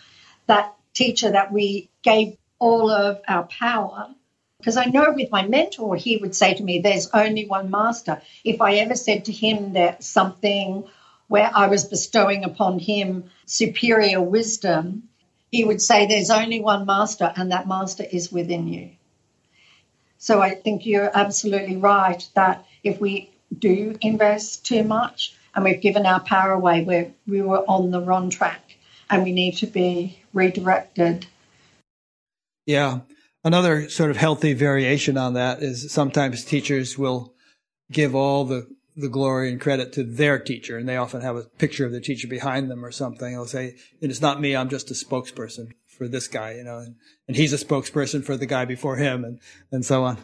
that 0.47 0.75
teacher 0.95 1.31
that 1.31 1.53
we 1.53 1.91
gave 2.03 2.37
all 2.59 2.91
of 2.91 3.21
our 3.29 3.45
power, 3.45 4.09
because 4.61 4.77
I 4.77 4.85
know 4.85 5.13
with 5.13 5.31
my 5.31 5.47
mentor, 5.47 5.97
he 5.97 6.19
would 6.19 6.35
say 6.35 6.55
to 6.55 6.63
me, 6.63 6.81
There's 6.81 7.09
only 7.13 7.47
one 7.47 7.71
master. 7.71 8.21
If 8.45 8.61
I 8.61 8.75
ever 8.75 8.95
said 8.95 9.25
to 9.25 9.33
him 9.33 9.73
that 9.73 10.05
something 10.05 10.85
where 11.29 11.51
I 11.55 11.69
was 11.69 11.85
bestowing 11.85 12.45
upon 12.45 12.79
him 12.79 13.31
superior 13.47 14.21
wisdom, 14.21 15.09
he 15.51 15.65
would 15.65 15.81
say, 15.81 16.07
There's 16.07 16.31
only 16.31 16.61
one 16.61 16.87
master, 16.87 17.33
and 17.35 17.51
that 17.51 17.67
master 17.67 18.05
is 18.05 18.31
within 18.31 18.69
you. 18.69 18.91
So 20.19 20.43
I 20.43 20.55
think 20.55 20.85
you're 20.85 21.11
absolutely 21.17 21.79
right 21.79 22.23
that 22.35 22.67
if 22.85 23.01
we 23.01 23.31
do 23.59 23.97
invest 24.03 24.67
too 24.67 24.85
much 24.85 25.35
and 25.55 25.65
we've 25.65 25.81
given 25.81 26.05
our 26.05 26.21
power 26.21 26.53
away, 26.53 26.85
we 26.85 27.13
we 27.27 27.43
were 27.43 27.65
on 27.67 27.91
the 27.91 28.01
wrong 28.01 28.29
track 28.29 28.77
and 29.09 29.25
we 29.25 29.33
need 29.33 29.57
to 29.59 29.67
be 29.67 30.19
redirected. 30.35 31.27
Yeah. 32.67 33.01
Another 33.43 33.89
sort 33.89 34.11
of 34.11 34.17
healthy 34.17 34.53
variation 34.53 35.17
on 35.17 35.35
that 35.35 35.63
is 35.63 35.91
sometimes 35.91 36.45
teachers 36.45 36.99
will 36.99 37.33
give 37.91 38.15
all 38.15 38.45
the, 38.45 38.67
the 38.97 39.09
glory 39.09 39.51
and 39.51 39.61
credit 39.61 39.95
to 39.95 40.05
their 40.05 40.39
teacher, 40.39 40.77
and 40.77 40.89
they 40.89 40.97
often 40.97 41.23
have 41.23 41.37
a 41.37 41.45
picture 41.45 41.87
of 41.87 41.93
the 41.93 42.01
teacher 42.01 42.29
behind 42.29 42.71
them 42.71 42.85
or 42.85 42.93
something. 42.93 43.33
They'll 43.33 43.47
say, 43.47 43.77
"And 44.03 44.11
it's 44.11 44.21
not 44.21 44.41
me, 44.41 44.55
I'm 44.55 44.69
just 44.69 44.91
a 44.91 44.95
spokesperson 44.95 45.73
for 46.01 46.09
this 46.09 46.29
guy, 46.29 46.55
you 46.55 46.65
know, 46.65 46.79
and, 46.79 46.97
and 47.29 47.37
he's 47.37 47.53
a 47.53 47.63
spokesperson 47.63 48.25
for 48.25 48.35
the 48.35 48.47
guy 48.47 48.65
before 48.65 48.97
him 48.97 49.23
and, 49.23 49.39
and 49.71 49.85
so 49.85 50.05
on. 50.05 50.17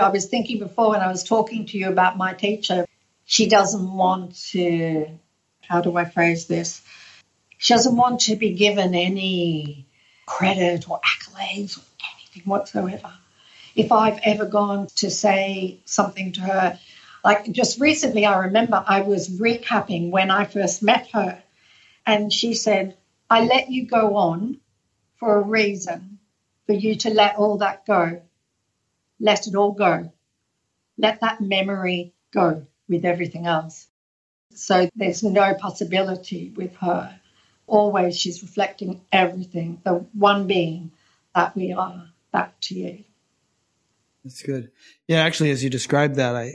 I 0.00 0.08
was 0.08 0.26
thinking 0.26 0.58
before 0.58 0.90
when 0.90 1.00
I 1.00 1.06
was 1.06 1.22
talking 1.22 1.66
to 1.66 1.78
you 1.78 1.88
about 1.88 2.16
my 2.16 2.34
teacher, 2.34 2.86
she 3.24 3.48
doesn't 3.48 3.92
want 3.92 4.34
to, 4.50 5.06
how 5.60 5.80
do 5.80 5.96
I 5.96 6.06
phrase 6.06 6.46
this? 6.46 6.82
She 7.58 7.72
doesn't 7.72 7.94
want 7.94 8.22
to 8.22 8.34
be 8.34 8.54
given 8.54 8.96
any 8.96 9.86
credit 10.26 10.90
or 10.90 11.00
accolades 11.00 11.78
or 11.78 11.82
anything 12.32 12.48
whatsoever. 12.48 13.12
If 13.74 13.92
I've 13.92 14.20
ever 14.22 14.44
gone 14.44 14.88
to 14.96 15.10
say 15.10 15.78
something 15.84 16.32
to 16.32 16.40
her, 16.40 16.78
like 17.24 17.50
just 17.52 17.80
recently, 17.80 18.24
I 18.24 18.44
remember 18.44 18.82
I 18.86 19.02
was 19.02 19.28
recapping 19.28 20.10
when 20.10 20.30
I 20.30 20.44
first 20.44 20.82
met 20.82 21.08
her, 21.12 21.42
and 22.06 22.32
she 22.32 22.54
said, 22.54 22.96
I 23.28 23.44
let 23.44 23.70
you 23.70 23.86
go 23.86 24.16
on 24.16 24.58
for 25.18 25.36
a 25.36 25.42
reason 25.42 26.18
for 26.66 26.72
you 26.72 26.94
to 26.96 27.10
let 27.10 27.36
all 27.36 27.58
that 27.58 27.86
go. 27.86 28.22
Let 29.20 29.46
it 29.46 29.54
all 29.54 29.72
go. 29.72 30.12
Let 30.98 31.20
that 31.20 31.40
memory 31.40 32.12
go 32.32 32.66
with 32.88 33.04
everything 33.04 33.46
else. 33.46 33.86
So 34.54 34.88
there's 34.96 35.22
no 35.22 35.54
possibility 35.54 36.52
with 36.56 36.74
her. 36.76 37.20
Always 37.66 38.18
she's 38.18 38.42
reflecting 38.42 39.00
everything, 39.12 39.80
the 39.84 40.06
one 40.12 40.46
being 40.46 40.90
that 41.34 41.54
we 41.54 41.72
are, 41.72 42.09
back 42.32 42.60
to 42.62 42.74
you. 42.74 43.04
That's 44.24 44.42
good. 44.42 44.70
Yeah, 45.08 45.22
actually, 45.22 45.50
as 45.50 45.64
you 45.64 45.70
described 45.70 46.16
that, 46.16 46.36
I, 46.36 46.54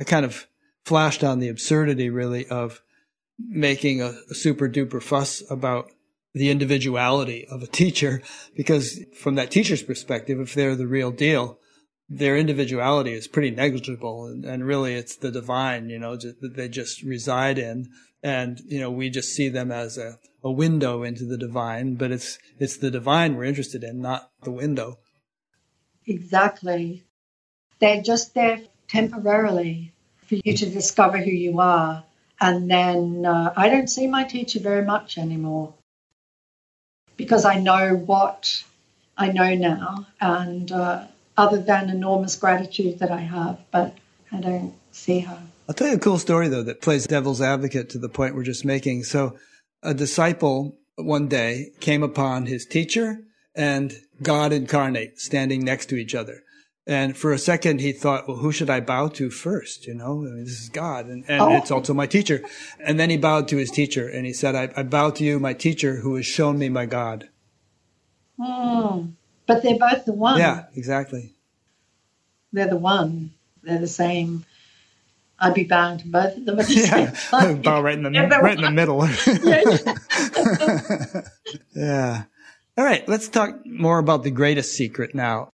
I 0.00 0.04
kind 0.04 0.24
of 0.24 0.46
flashed 0.84 1.24
on 1.24 1.38
the 1.38 1.48
absurdity 1.48 2.10
really 2.10 2.46
of 2.48 2.82
making 3.38 4.02
a, 4.02 4.14
a 4.30 4.34
super 4.34 4.68
duper 4.68 5.02
fuss 5.02 5.42
about 5.50 5.90
the 6.34 6.50
individuality 6.50 7.46
of 7.46 7.62
a 7.62 7.66
teacher 7.66 8.20
because 8.56 9.00
from 9.16 9.36
that 9.36 9.50
teacher's 9.50 9.82
perspective, 9.82 10.40
if 10.40 10.54
they're 10.54 10.76
the 10.76 10.86
real 10.86 11.10
deal, 11.10 11.58
their 12.08 12.36
individuality 12.36 13.12
is 13.12 13.28
pretty 13.28 13.50
negligible 13.50 14.26
and, 14.26 14.44
and 14.44 14.64
really 14.64 14.94
it's 14.94 15.16
the 15.16 15.30
divine, 15.30 15.88
you 15.88 15.98
know, 15.98 16.16
that 16.16 16.54
they 16.56 16.68
just 16.68 17.02
reside 17.02 17.58
in. 17.58 17.88
And, 18.22 18.60
you 18.66 18.80
know, 18.80 18.90
we 18.90 19.10
just 19.10 19.34
see 19.34 19.48
them 19.48 19.70
as 19.70 19.96
a, 19.96 20.18
a 20.44 20.50
window 20.50 21.02
into 21.02 21.24
the 21.24 21.38
divine, 21.38 21.94
but 21.94 22.12
it's, 22.12 22.38
it's 22.58 22.76
the 22.76 22.90
divine 22.90 23.34
we're 23.34 23.44
interested 23.44 23.82
in, 23.82 24.02
not 24.02 24.30
the 24.42 24.52
window. 24.52 24.98
Exactly. 26.06 27.02
They're 27.78 28.02
just 28.02 28.34
there 28.34 28.60
temporarily 28.86 29.92
for 30.26 30.36
you 30.44 30.54
to 30.56 30.66
discover 30.66 31.16
who 31.16 31.30
you 31.30 31.60
are. 31.60 32.04
And 32.40 32.70
then 32.70 33.24
uh, 33.24 33.54
I 33.56 33.70
don't 33.70 33.88
see 33.88 34.06
my 34.06 34.24
teacher 34.24 34.60
very 34.60 34.84
much 34.84 35.16
anymore 35.16 35.72
because 37.16 37.46
I 37.46 37.58
know 37.58 37.94
what 37.94 38.62
I 39.16 39.32
know 39.32 39.54
now. 39.54 40.06
And 40.20 40.70
uh, 40.70 41.06
other 41.38 41.60
than 41.60 41.88
enormous 41.88 42.36
gratitude 42.36 42.98
that 42.98 43.10
I 43.10 43.20
have, 43.20 43.60
but 43.70 43.96
I 44.30 44.40
don't 44.40 44.74
see 44.92 45.20
her. 45.20 45.38
I'll 45.68 45.74
tell 45.74 45.88
you 45.88 45.94
a 45.94 45.98
cool 45.98 46.18
story 46.18 46.48
though 46.48 46.64
that 46.64 46.82
plays 46.82 47.06
devil's 47.06 47.40
advocate 47.40 47.90
to 47.90 47.98
the 47.98 48.10
point 48.10 48.34
we're 48.34 48.42
just 48.42 48.66
making. 48.66 49.04
So 49.04 49.38
a 49.84 49.94
disciple 49.94 50.78
one 50.96 51.28
day 51.28 51.70
came 51.80 52.02
upon 52.02 52.46
his 52.46 52.66
teacher 52.66 53.18
and 53.54 53.94
God 54.22 54.52
incarnate 54.52 55.20
standing 55.20 55.60
next 55.60 55.86
to 55.86 55.96
each 55.96 56.14
other. 56.14 56.42
And 56.86 57.16
for 57.16 57.32
a 57.32 57.38
second, 57.38 57.80
he 57.80 57.92
thought, 57.92 58.28
well, 58.28 58.38
who 58.38 58.52
should 58.52 58.68
I 58.68 58.80
bow 58.80 59.08
to 59.08 59.30
first? 59.30 59.86
You 59.86 59.94
know, 59.94 60.20
I 60.20 60.30
mean, 60.30 60.44
this 60.44 60.60
is 60.60 60.68
God 60.68 61.06
and, 61.06 61.24
and 61.28 61.40
oh. 61.40 61.56
it's 61.56 61.70
also 61.70 61.94
my 61.94 62.06
teacher. 62.06 62.42
And 62.78 63.00
then 63.00 63.10
he 63.10 63.16
bowed 63.16 63.48
to 63.48 63.56
his 63.56 63.70
teacher 63.70 64.08
and 64.08 64.26
he 64.26 64.32
said, 64.32 64.54
I, 64.54 64.70
I 64.76 64.82
bow 64.82 65.10
to 65.10 65.24
you, 65.24 65.38
my 65.38 65.54
teacher, 65.54 65.96
who 65.96 66.16
has 66.16 66.26
shown 66.26 66.58
me 66.58 66.68
my 66.68 66.86
God. 66.86 67.28
Hmm. 68.40 69.10
But 69.46 69.62
they're 69.62 69.78
both 69.78 70.04
the 70.04 70.12
one. 70.12 70.38
Yeah, 70.38 70.64
exactly. 70.74 71.34
They're 72.52 72.68
the 72.68 72.76
one. 72.76 73.32
They're 73.62 73.78
the 73.78 73.86
same. 73.86 74.44
I'd 75.44 75.54
be 75.54 75.64
bound 75.64 76.00
to 76.00 76.08
both 76.08 76.36
of 76.36 76.44
them 76.44 76.58
at 76.58 76.66
the 76.66 76.74
yeah. 76.74 77.12
same 77.12 77.12
time. 77.30 77.62
Bow 77.62 77.82
right 77.82 77.96
in 77.96 78.02
the, 78.02 78.10
right 78.42 78.56
in 78.56 78.64
the 78.64 78.70
middle. 78.70 79.06
yeah. 81.74 81.74
yeah. 81.74 82.24
All 82.76 82.84
right, 82.84 83.08
let's 83.08 83.28
talk 83.28 83.64
more 83.64 83.98
about 83.98 84.24
the 84.24 84.30
greatest 84.30 84.74
secret 84.74 85.14
now. 85.14 85.48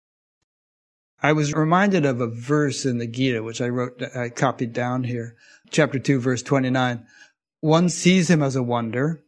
I 1.23 1.33
was 1.33 1.55
reminded 1.55 2.05
of 2.05 2.21
a 2.21 2.27
verse 2.27 2.85
in 2.85 2.99
the 2.99 3.07
Gita, 3.07 3.43
which 3.43 3.63
I 3.63 3.69
wrote, 3.69 4.03
I 4.15 4.29
copied 4.29 4.75
down 4.75 5.05
here. 5.05 5.35
Chapter 5.71 5.99
2, 5.99 6.21
verse 6.21 6.43
29. 6.43 7.07
One 7.61 7.89
sees 7.89 8.29
him 8.29 8.43
as 8.43 8.55
a 8.55 8.63
wonder, 8.63 9.25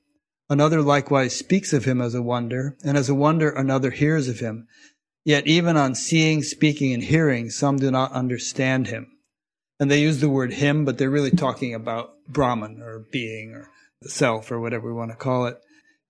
Another 0.50 0.80
likewise 0.80 1.36
speaks 1.36 1.74
of 1.74 1.84
him 1.84 2.00
as 2.00 2.14
a 2.14 2.22
wonder, 2.22 2.74
and 2.82 2.96
as 2.96 3.10
a 3.10 3.14
wonder 3.14 3.50
another 3.50 3.90
hears 3.90 4.28
of 4.28 4.40
him. 4.40 4.66
Yet 5.22 5.46
even 5.46 5.76
on 5.76 5.94
seeing, 5.94 6.42
speaking, 6.42 6.94
and 6.94 7.02
hearing, 7.02 7.50
some 7.50 7.76
do 7.76 7.90
not 7.90 8.12
understand 8.12 8.86
him. 8.86 9.17
And 9.80 9.90
they 9.90 10.00
use 10.00 10.20
the 10.20 10.28
word 10.28 10.52
him, 10.52 10.84
but 10.84 10.98
they're 10.98 11.10
really 11.10 11.30
talking 11.30 11.74
about 11.74 12.14
Brahman 12.28 12.82
or 12.82 13.04
being 13.12 13.52
or 13.52 13.70
the 14.02 14.08
self 14.08 14.50
or 14.50 14.60
whatever 14.60 14.88
we 14.88 14.98
want 14.98 15.10
to 15.10 15.16
call 15.16 15.46
it. 15.46 15.56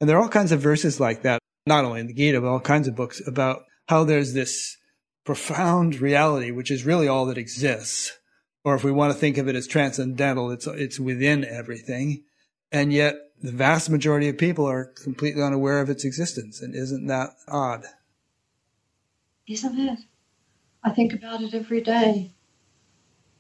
And 0.01 0.09
there 0.09 0.17
are 0.17 0.23
all 0.23 0.29
kinds 0.29 0.53
of 0.53 0.61
verses 0.61 1.01
like 1.01 1.23
that, 1.23 1.41
not 1.67 1.85
only 1.85 2.01
in 2.01 2.07
the 2.07 2.15
Gita, 2.15 2.41
but 2.41 2.49
all 2.49 2.61
kinds 2.61 2.89
of 2.89 2.97
books 2.97 3.21
about 3.27 3.63
how 3.89 4.05
there's 4.05 4.33
this 4.33 4.77
profound 5.25 6.01
reality, 6.01 6.51
which 6.51 6.71
is 6.71 6.87
really 6.87 7.09
all 7.09 7.27
that 7.27 7.39
exists. 7.39 8.19
Or 8.65 8.75
if 8.75 8.85
we 8.85 8.93
want 8.93 9.13
to 9.13 9.19
think 9.19 9.39
of 9.39 9.49
it 9.49 9.57
as 9.57 9.67
transcendental, 9.67 10.51
it's, 10.51 10.67
it's 10.67 11.01
within 11.01 11.45
everything. 11.45 12.25
And 12.71 12.93
yet 12.93 13.17
the 13.41 13.53
vast 13.53 13.91
majority 13.91 14.29
of 14.29 14.39
people 14.39 14.67
are 14.67 14.93
completely 15.03 15.43
unaware 15.43 15.81
of 15.81 15.91
its 15.91 16.05
existence. 16.05 16.61
And 16.61 16.75
isn't 16.75 17.07
that 17.07 17.31
odd? 17.47 17.85
Isn't 19.47 19.79
it? 19.79 19.99
I 20.85 20.91
think 20.91 21.13
about 21.13 21.43
it 21.43 21.55
every 21.55 21.81
day, 21.81 22.35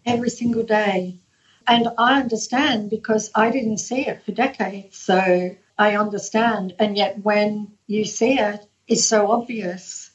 every 0.08 0.30
single 0.30 0.64
day. 0.64 1.20
And 1.66 1.88
I 1.98 2.20
understand 2.20 2.90
because 2.90 3.30
I 3.34 3.50
didn't 3.50 3.78
see 3.78 4.06
it 4.06 4.24
for 4.24 4.32
decades. 4.32 4.96
So 4.96 5.56
I 5.76 5.96
understand. 5.96 6.74
And 6.78 6.96
yet, 6.96 7.22
when 7.22 7.72
you 7.86 8.04
see 8.04 8.38
it, 8.38 8.66
it's 8.86 9.04
so 9.04 9.30
obvious. 9.30 10.10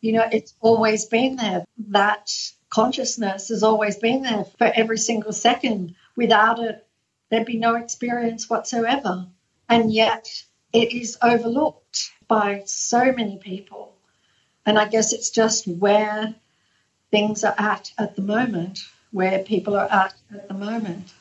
You 0.00 0.12
know, 0.14 0.28
it's 0.30 0.54
always 0.60 1.04
been 1.04 1.36
there. 1.36 1.64
That 1.90 2.30
consciousness 2.68 3.48
has 3.48 3.62
always 3.62 3.96
been 3.96 4.22
there 4.22 4.44
for 4.58 4.70
every 4.74 4.98
single 4.98 5.32
second. 5.32 5.94
Without 6.16 6.58
it, 6.58 6.84
there'd 7.30 7.46
be 7.46 7.58
no 7.58 7.76
experience 7.76 8.50
whatsoever. 8.50 9.26
And 9.68 9.92
yet 9.92 10.26
it 10.72 10.92
is 10.92 11.16
overlooked 11.22 12.10
by 12.26 12.62
so 12.66 13.12
many 13.12 13.38
people. 13.38 13.94
And 14.66 14.78
I 14.78 14.88
guess 14.88 15.12
it's 15.12 15.30
just 15.30 15.66
where 15.66 16.34
things 17.10 17.44
are 17.44 17.54
at 17.56 17.92
at 17.98 18.16
the 18.16 18.22
moment, 18.22 18.80
where 19.12 19.38
people 19.40 19.76
are 19.76 19.90
at 19.90 20.14
at 20.34 20.48
the 20.48 20.54
moment. 20.54 21.12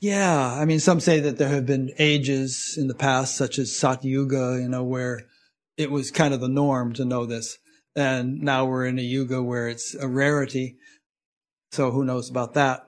Yeah, 0.00 0.52
I 0.52 0.64
mean, 0.64 0.80
some 0.80 1.00
say 1.00 1.20
that 1.20 1.38
there 1.38 1.48
have 1.48 1.66
been 1.66 1.92
ages 1.98 2.76
in 2.78 2.86
the 2.86 2.94
past, 2.94 3.36
such 3.36 3.58
as 3.58 3.70
Satyuga, 3.70 4.60
you 4.60 4.68
know, 4.68 4.84
where 4.84 5.22
it 5.76 5.90
was 5.90 6.10
kind 6.10 6.32
of 6.32 6.40
the 6.40 6.48
norm 6.48 6.92
to 6.94 7.04
know 7.04 7.26
this. 7.26 7.58
And 7.94 8.42
now 8.42 8.66
we're 8.66 8.86
in 8.86 8.98
a 8.98 9.02
yuga 9.02 9.42
where 9.42 9.68
it's 9.68 9.94
a 9.94 10.06
rarity. 10.06 10.76
So 11.72 11.90
who 11.90 12.04
knows 12.04 12.30
about 12.30 12.54
that? 12.54 12.86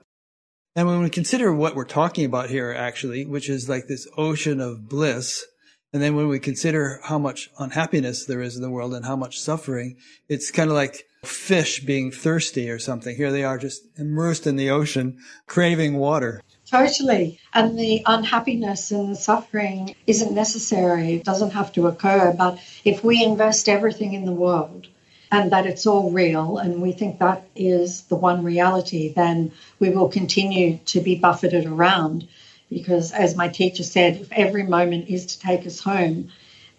And 0.75 0.87
when 0.87 1.01
we 1.01 1.09
consider 1.09 1.53
what 1.53 1.75
we're 1.75 1.83
talking 1.83 2.25
about 2.25 2.49
here, 2.49 2.71
actually, 2.71 3.25
which 3.25 3.49
is 3.49 3.67
like 3.67 3.87
this 3.87 4.07
ocean 4.15 4.61
of 4.61 4.87
bliss, 4.87 5.43
and 5.91 6.01
then 6.01 6.15
when 6.15 6.27
we 6.27 6.39
consider 6.39 6.99
how 7.03 7.17
much 7.17 7.49
unhappiness 7.57 8.25
there 8.25 8.41
is 8.41 8.55
in 8.55 8.61
the 8.61 8.69
world 8.69 8.93
and 8.93 9.05
how 9.05 9.15
much 9.15 9.39
suffering, 9.39 9.97
it's 10.27 10.51
kind 10.51 10.69
of 10.69 10.75
like 10.75 11.05
fish 11.23 11.81
being 11.81 12.11
thirsty 12.11 12.69
or 12.69 12.79
something. 12.79 13.15
Here 13.15 13.31
they 13.31 13.43
are 13.43 13.57
just 13.57 13.83
immersed 13.97 14.47
in 14.47 14.55
the 14.55 14.69
ocean, 14.69 15.17
craving 15.47 15.97
water. 15.97 16.41
Totally. 16.69 17.39
And 17.53 17.77
the 17.77 18.03
unhappiness 18.05 18.91
and 18.91 19.11
the 19.11 19.15
suffering 19.15 19.95
isn't 20.07 20.33
necessary. 20.33 21.15
It 21.15 21.25
doesn't 21.25 21.51
have 21.51 21.73
to 21.73 21.87
occur. 21.87 22.33
But 22.37 22.59
if 22.85 23.03
we 23.03 23.23
invest 23.23 23.67
everything 23.67 24.13
in 24.13 24.25
the 24.25 24.31
world 24.31 24.87
and 25.31 25.51
that 25.51 25.65
it's 25.65 25.85
all 25.85 26.11
real 26.11 26.57
and 26.57 26.81
we 26.81 26.91
think 26.91 27.19
that 27.19 27.47
is 27.55 28.03
the 28.03 28.15
one 28.15 28.43
reality, 28.43 29.13
then 29.13 29.51
we 29.79 29.89
will 29.89 30.09
continue 30.09 30.77
to 30.85 31.01
be 31.01 31.15
buffeted 31.15 31.65
around. 31.65 32.27
Because 32.69 33.11
as 33.11 33.35
my 33.35 33.47
teacher 33.47 33.83
said, 33.83 34.17
if 34.17 34.31
every 34.31 34.63
moment 34.63 35.09
is 35.09 35.25
to 35.25 35.39
take 35.39 35.65
us 35.65 35.79
home, 35.79 36.31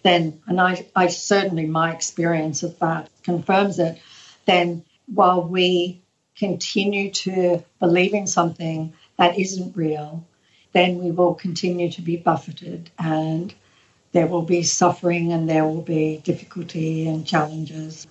then, 0.03 0.41
and 0.47 0.59
I, 0.59 0.87
I 0.95 1.07
certainly, 1.07 1.65
my 1.65 1.93
experience 1.93 2.63
of 2.63 2.79
that 2.79 3.09
confirms 3.23 3.77
it, 3.77 3.99
then 4.45 4.83
while 5.13 5.43
we 5.47 6.01
continue 6.37 7.11
to 7.11 7.63
believe 7.79 8.13
in 8.13 8.27
something 8.27 8.93
that 9.17 9.37
isn't 9.37 9.75
real, 9.75 10.25
then 10.73 10.97
we 10.97 11.11
will 11.11 11.35
continue 11.35 11.91
to 11.91 12.01
be 12.01 12.17
buffeted 12.17 12.89
and 12.97 13.53
there 14.13 14.27
will 14.27 14.41
be 14.41 14.63
suffering 14.63 15.31
and 15.31 15.49
there 15.49 15.65
will 15.65 15.81
be 15.81 16.17
difficulty 16.23 17.07
and 17.07 17.25
challenges 17.25 18.07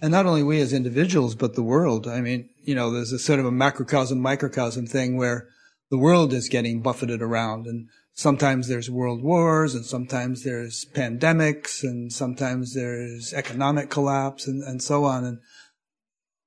and 0.00 0.12
not 0.12 0.26
only 0.26 0.42
we 0.42 0.60
as 0.60 0.72
individuals, 0.72 1.34
but 1.34 1.54
the 1.54 1.62
world. 1.62 2.06
I 2.06 2.20
mean, 2.20 2.50
you 2.62 2.74
know, 2.74 2.90
there's 2.90 3.12
a 3.12 3.18
sort 3.18 3.40
of 3.40 3.46
a 3.46 3.50
macrocosm, 3.50 4.20
microcosm 4.20 4.86
thing 4.86 5.16
where 5.16 5.48
the 5.90 5.98
world 5.98 6.32
is 6.32 6.48
getting 6.48 6.80
buffeted 6.80 7.22
around 7.22 7.66
and 7.66 7.88
sometimes 8.16 8.66
there's 8.66 8.90
world 8.90 9.22
wars 9.22 9.74
and 9.74 9.84
sometimes 9.84 10.42
there's 10.42 10.86
pandemics 10.86 11.82
and 11.82 12.10
sometimes 12.10 12.74
there's 12.74 13.32
economic 13.34 13.90
collapse 13.90 14.46
and, 14.46 14.64
and 14.64 14.82
so 14.82 15.04
on. 15.04 15.24
And 15.24 15.38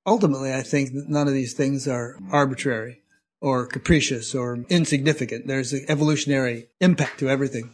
ultimately, 0.05 0.53
I 0.53 0.63
think 0.63 0.93
that 0.93 1.07
none 1.07 1.27
of 1.27 1.33
these 1.33 1.53
things 1.53 1.87
are 1.87 2.17
arbitrary 2.31 3.01
or 3.39 3.67
capricious 3.67 4.33
or 4.33 4.65
insignificant. 4.67 5.47
There's 5.47 5.71
an 5.71 5.85
evolutionary 5.87 6.69
impact 6.81 7.19
to 7.19 7.29
everything. 7.29 7.71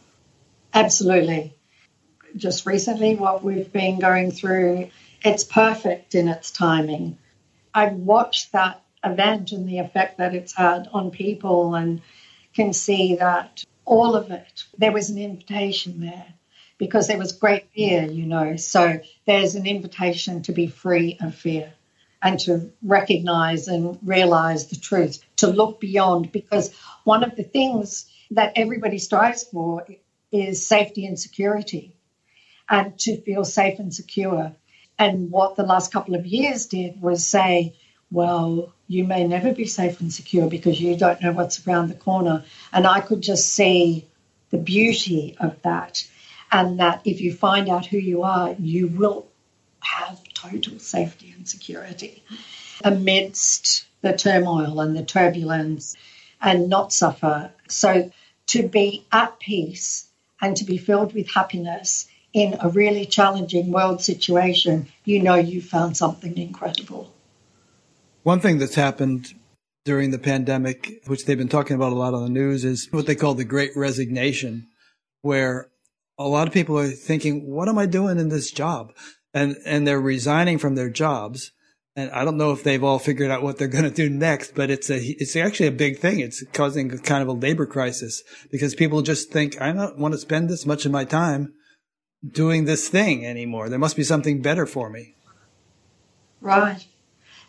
Absolutely. 0.74 1.56
Just 2.36 2.66
recently, 2.66 3.16
what 3.16 3.42
we've 3.42 3.72
been 3.72 3.98
going 3.98 4.30
through 4.30 4.90
it's 5.24 5.42
perfect 5.42 6.14
in 6.14 6.28
its 6.28 6.50
timing. 6.50 7.18
I've 7.74 7.94
watched 7.94 8.52
that 8.52 8.82
event 9.02 9.52
and 9.52 9.68
the 9.68 9.78
effect 9.78 10.18
that 10.18 10.34
it's 10.34 10.54
had 10.54 10.88
on 10.92 11.10
people 11.10 11.74
and 11.74 12.02
can 12.54 12.72
see 12.72 13.16
that 13.16 13.64
all 13.86 14.14
of 14.16 14.30
it, 14.30 14.64
there 14.76 14.92
was 14.92 15.10
an 15.10 15.18
invitation 15.18 16.00
there 16.00 16.26
because 16.78 17.06
there 17.06 17.18
was 17.18 17.32
great 17.32 17.70
fear, 17.74 18.02
you 18.04 18.26
know. 18.26 18.56
So 18.56 19.00
there's 19.26 19.54
an 19.54 19.66
invitation 19.66 20.42
to 20.42 20.52
be 20.52 20.66
free 20.66 21.16
of 21.20 21.34
fear 21.34 21.72
and 22.22 22.38
to 22.40 22.72
recognize 22.82 23.68
and 23.68 23.98
realize 24.04 24.66
the 24.66 24.76
truth, 24.76 25.22
to 25.36 25.46
look 25.46 25.80
beyond, 25.80 26.32
because 26.32 26.74
one 27.04 27.22
of 27.22 27.36
the 27.36 27.44
things 27.44 28.06
that 28.32 28.52
everybody 28.56 28.98
strives 28.98 29.44
for 29.44 29.86
is 30.32 30.66
safety 30.66 31.06
and 31.06 31.18
security 31.18 31.94
and 32.68 32.98
to 32.98 33.20
feel 33.22 33.44
safe 33.44 33.78
and 33.78 33.94
secure. 33.94 34.52
And 34.98 35.30
what 35.30 35.56
the 35.56 35.62
last 35.62 35.92
couple 35.92 36.14
of 36.14 36.26
years 36.26 36.66
did 36.66 37.00
was 37.00 37.24
say, 37.24 37.76
well, 38.10 38.74
you 38.88 39.04
may 39.04 39.26
never 39.26 39.52
be 39.52 39.66
safe 39.66 40.00
and 40.00 40.12
secure 40.12 40.48
because 40.48 40.80
you 40.80 40.96
don't 40.96 41.20
know 41.20 41.32
what's 41.32 41.66
around 41.66 41.88
the 41.88 41.94
corner. 41.94 42.44
And 42.72 42.86
I 42.86 43.00
could 43.00 43.20
just 43.20 43.52
see 43.52 44.06
the 44.50 44.58
beauty 44.58 45.36
of 45.40 45.60
that. 45.62 46.06
And 46.52 46.78
that 46.78 47.00
if 47.04 47.20
you 47.20 47.32
find 47.32 47.68
out 47.68 47.86
who 47.86 47.98
you 47.98 48.22
are, 48.22 48.54
you 48.58 48.86
will 48.86 49.26
have 49.80 50.22
total 50.34 50.78
safety 50.78 51.34
and 51.36 51.48
security 51.48 52.22
amidst 52.84 53.86
the 54.02 54.16
turmoil 54.16 54.80
and 54.80 54.96
the 54.96 55.04
turbulence 55.04 55.96
and 56.40 56.68
not 56.68 56.92
suffer. 56.92 57.50
So 57.68 58.10
to 58.48 58.68
be 58.68 59.04
at 59.10 59.40
peace 59.40 60.08
and 60.40 60.56
to 60.56 60.64
be 60.64 60.78
filled 60.78 61.14
with 61.14 61.28
happiness 61.28 62.08
in 62.32 62.56
a 62.60 62.68
really 62.68 63.06
challenging 63.06 63.72
world 63.72 64.02
situation, 64.02 64.86
you 65.04 65.22
know 65.22 65.34
you've 65.34 65.64
found 65.64 65.96
something 65.96 66.36
incredible. 66.36 67.12
One 68.26 68.40
thing 68.40 68.58
that's 68.58 68.74
happened 68.74 69.34
during 69.84 70.10
the 70.10 70.18
pandemic, 70.18 71.00
which 71.06 71.26
they've 71.26 71.38
been 71.38 71.48
talking 71.48 71.76
about 71.76 71.92
a 71.92 71.94
lot 71.94 72.12
on 72.12 72.24
the 72.24 72.28
news, 72.28 72.64
is 72.64 72.88
what 72.90 73.06
they 73.06 73.14
call 73.14 73.34
the 73.34 73.44
great 73.44 73.70
resignation, 73.76 74.66
where 75.22 75.68
a 76.18 76.26
lot 76.26 76.48
of 76.48 76.52
people 76.52 76.76
are 76.76 76.88
thinking, 76.88 77.48
what 77.48 77.68
am 77.68 77.78
I 77.78 77.86
doing 77.86 78.18
in 78.18 78.28
this 78.28 78.50
job? 78.50 78.92
And, 79.32 79.54
and 79.64 79.86
they're 79.86 80.00
resigning 80.00 80.58
from 80.58 80.74
their 80.74 80.90
jobs. 80.90 81.52
And 81.94 82.10
I 82.10 82.24
don't 82.24 82.36
know 82.36 82.50
if 82.50 82.64
they've 82.64 82.82
all 82.82 82.98
figured 82.98 83.30
out 83.30 83.44
what 83.44 83.58
they're 83.58 83.68
going 83.68 83.84
to 83.84 83.90
do 83.90 84.10
next, 84.10 84.56
but 84.56 84.70
it's 84.70 84.90
a, 84.90 84.98
it's 85.00 85.36
actually 85.36 85.68
a 85.68 85.82
big 85.86 86.00
thing. 86.00 86.18
It's 86.18 86.42
causing 86.52 86.90
kind 86.98 87.22
of 87.22 87.28
a 87.28 87.32
labor 87.32 87.64
crisis 87.64 88.24
because 88.50 88.74
people 88.74 89.02
just 89.02 89.30
think, 89.30 89.62
I 89.62 89.70
don't 89.70 90.00
want 90.00 90.14
to 90.14 90.18
spend 90.18 90.50
this 90.50 90.66
much 90.66 90.84
of 90.84 90.90
my 90.90 91.04
time 91.04 91.54
doing 92.28 92.64
this 92.64 92.88
thing 92.88 93.24
anymore. 93.24 93.68
There 93.68 93.78
must 93.78 93.94
be 93.94 94.02
something 94.02 94.42
better 94.42 94.66
for 94.66 94.90
me. 94.90 95.14
Right. 96.40 96.84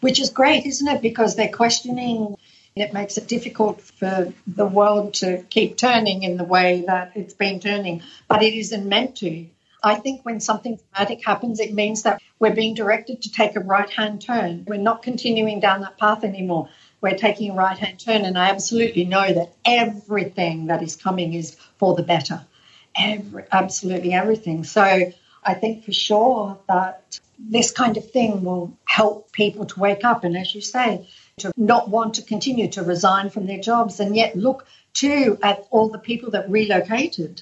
Which 0.01 0.19
is 0.19 0.29
great, 0.29 0.65
isn't 0.65 0.87
it? 0.87 1.01
Because 1.01 1.35
they're 1.35 1.49
questioning. 1.49 2.37
It 2.75 2.93
makes 2.93 3.17
it 3.17 3.27
difficult 3.27 3.81
for 3.81 4.33
the 4.45 4.65
world 4.65 5.15
to 5.15 5.43
keep 5.49 5.77
turning 5.77 6.23
in 6.23 6.37
the 6.37 6.43
way 6.43 6.83
that 6.85 7.13
it's 7.15 7.33
been 7.33 7.59
turning, 7.59 8.03
but 8.27 8.43
it 8.43 8.53
isn't 8.53 8.87
meant 8.87 9.17
to. 9.17 9.47
I 9.83 9.95
think 9.95 10.23
when 10.23 10.39
something 10.39 10.77
dramatic 10.77 11.25
happens, 11.25 11.59
it 11.59 11.73
means 11.73 12.03
that 12.03 12.21
we're 12.39 12.53
being 12.53 12.75
directed 12.75 13.23
to 13.23 13.31
take 13.31 13.55
a 13.55 13.61
right 13.61 13.89
hand 13.89 14.21
turn. 14.21 14.65
We're 14.67 14.77
not 14.77 15.01
continuing 15.01 15.59
down 15.59 15.81
that 15.81 15.97
path 15.97 16.23
anymore. 16.23 16.69
We're 17.01 17.17
taking 17.17 17.51
a 17.51 17.55
right 17.55 17.77
hand 17.77 17.99
turn, 17.99 18.25
and 18.25 18.37
I 18.37 18.49
absolutely 18.49 19.05
know 19.05 19.33
that 19.33 19.53
everything 19.65 20.67
that 20.67 20.83
is 20.83 20.95
coming 20.95 21.33
is 21.33 21.55
for 21.77 21.95
the 21.95 22.03
better 22.03 22.45
every, 22.97 23.43
absolutely 23.51 24.13
everything. 24.13 24.63
So 24.63 25.11
I 25.43 25.53
think 25.53 25.85
for 25.85 25.93
sure 25.93 26.57
that 26.67 27.19
this 27.39 27.71
kind 27.71 27.97
of 27.97 28.11
thing 28.11 28.43
will 28.43 28.77
help 28.85 29.31
people 29.31 29.65
to 29.65 29.79
wake 29.79 30.03
up 30.03 30.23
and, 30.23 30.37
as 30.37 30.53
you 30.53 30.61
say, 30.61 31.07
to 31.37 31.51
not 31.55 31.89
want 31.89 32.15
to 32.15 32.21
continue 32.23 32.67
to 32.69 32.83
resign 32.83 33.29
from 33.29 33.45
their 33.45 33.59
jobs 33.59 33.99
and 33.99 34.15
yet 34.15 34.35
look 34.35 34.65
too 34.93 35.37
at 35.43 35.65
all 35.69 35.89
the 35.89 35.99
people 35.99 36.31
that 36.31 36.49
relocated. 36.49 37.41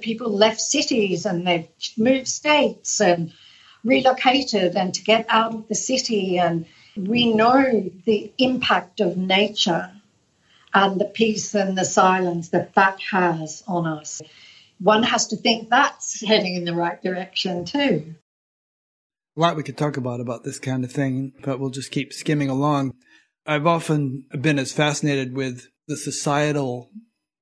People 0.00 0.30
left 0.30 0.60
cities 0.60 1.26
and 1.26 1.46
they've 1.46 1.68
moved 1.96 2.28
states 2.28 3.00
and 3.00 3.32
relocated 3.84 4.76
and 4.76 4.94
to 4.94 5.02
get 5.02 5.26
out 5.28 5.54
of 5.54 5.68
the 5.68 5.74
city. 5.74 6.38
And 6.38 6.66
we 6.96 7.32
know 7.32 7.90
the 8.04 8.32
impact 8.38 9.00
of 9.00 9.16
nature 9.16 9.90
and 10.72 11.00
the 11.00 11.04
peace 11.04 11.54
and 11.54 11.76
the 11.76 11.84
silence 11.84 12.48
that 12.48 12.74
that 12.74 12.98
has 13.00 13.62
on 13.68 13.86
us 13.86 14.22
one 14.78 15.02
has 15.02 15.28
to 15.28 15.36
think 15.36 15.70
that's 15.70 16.20
heading 16.20 16.56
in 16.56 16.64
the 16.64 16.74
right 16.74 17.00
direction 17.02 17.64
too. 17.64 18.14
A 19.36 19.40
lot 19.40 19.56
we 19.56 19.62
could 19.64 19.76
talk 19.76 19.96
about 19.96 20.20
about 20.20 20.44
this 20.44 20.58
kind 20.58 20.84
of 20.84 20.92
thing, 20.92 21.32
but 21.42 21.58
we'll 21.58 21.70
just 21.70 21.90
keep 21.90 22.12
skimming 22.12 22.48
along. 22.48 22.94
I've 23.46 23.66
often 23.66 24.26
been 24.40 24.58
as 24.58 24.72
fascinated 24.72 25.34
with 25.34 25.66
the 25.88 25.96
societal 25.96 26.90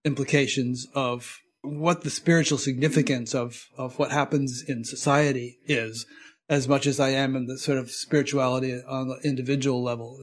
implications 0.04 0.86
of 0.94 1.38
what 1.60 2.02
the 2.02 2.10
spiritual 2.10 2.58
significance 2.58 3.34
of, 3.34 3.66
of 3.76 3.98
what 3.98 4.10
happens 4.10 4.64
in 4.66 4.84
society 4.84 5.58
is, 5.66 6.06
as 6.48 6.66
much 6.66 6.86
as 6.86 6.98
I 6.98 7.10
am 7.10 7.36
in 7.36 7.46
the 7.46 7.58
sort 7.58 7.78
of 7.78 7.90
spirituality 7.90 8.80
on 8.88 9.08
the 9.08 9.20
individual 9.22 9.82
level. 9.82 10.20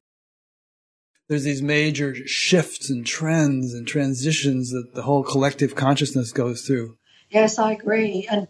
There's 1.30 1.44
these 1.44 1.62
major 1.62 2.16
shifts 2.28 2.90
and 2.90 3.06
trends 3.06 3.74
and 3.74 3.88
transitions 3.88 4.72
that 4.72 4.96
the 4.96 5.04
whole 5.04 5.24
collective 5.24 5.76
consciousness 5.76 6.32
goes 6.32 6.64
through. 6.64 6.98
Yes, 7.30 7.60
I 7.60 7.74
agree. 7.74 8.28
And 8.30 8.48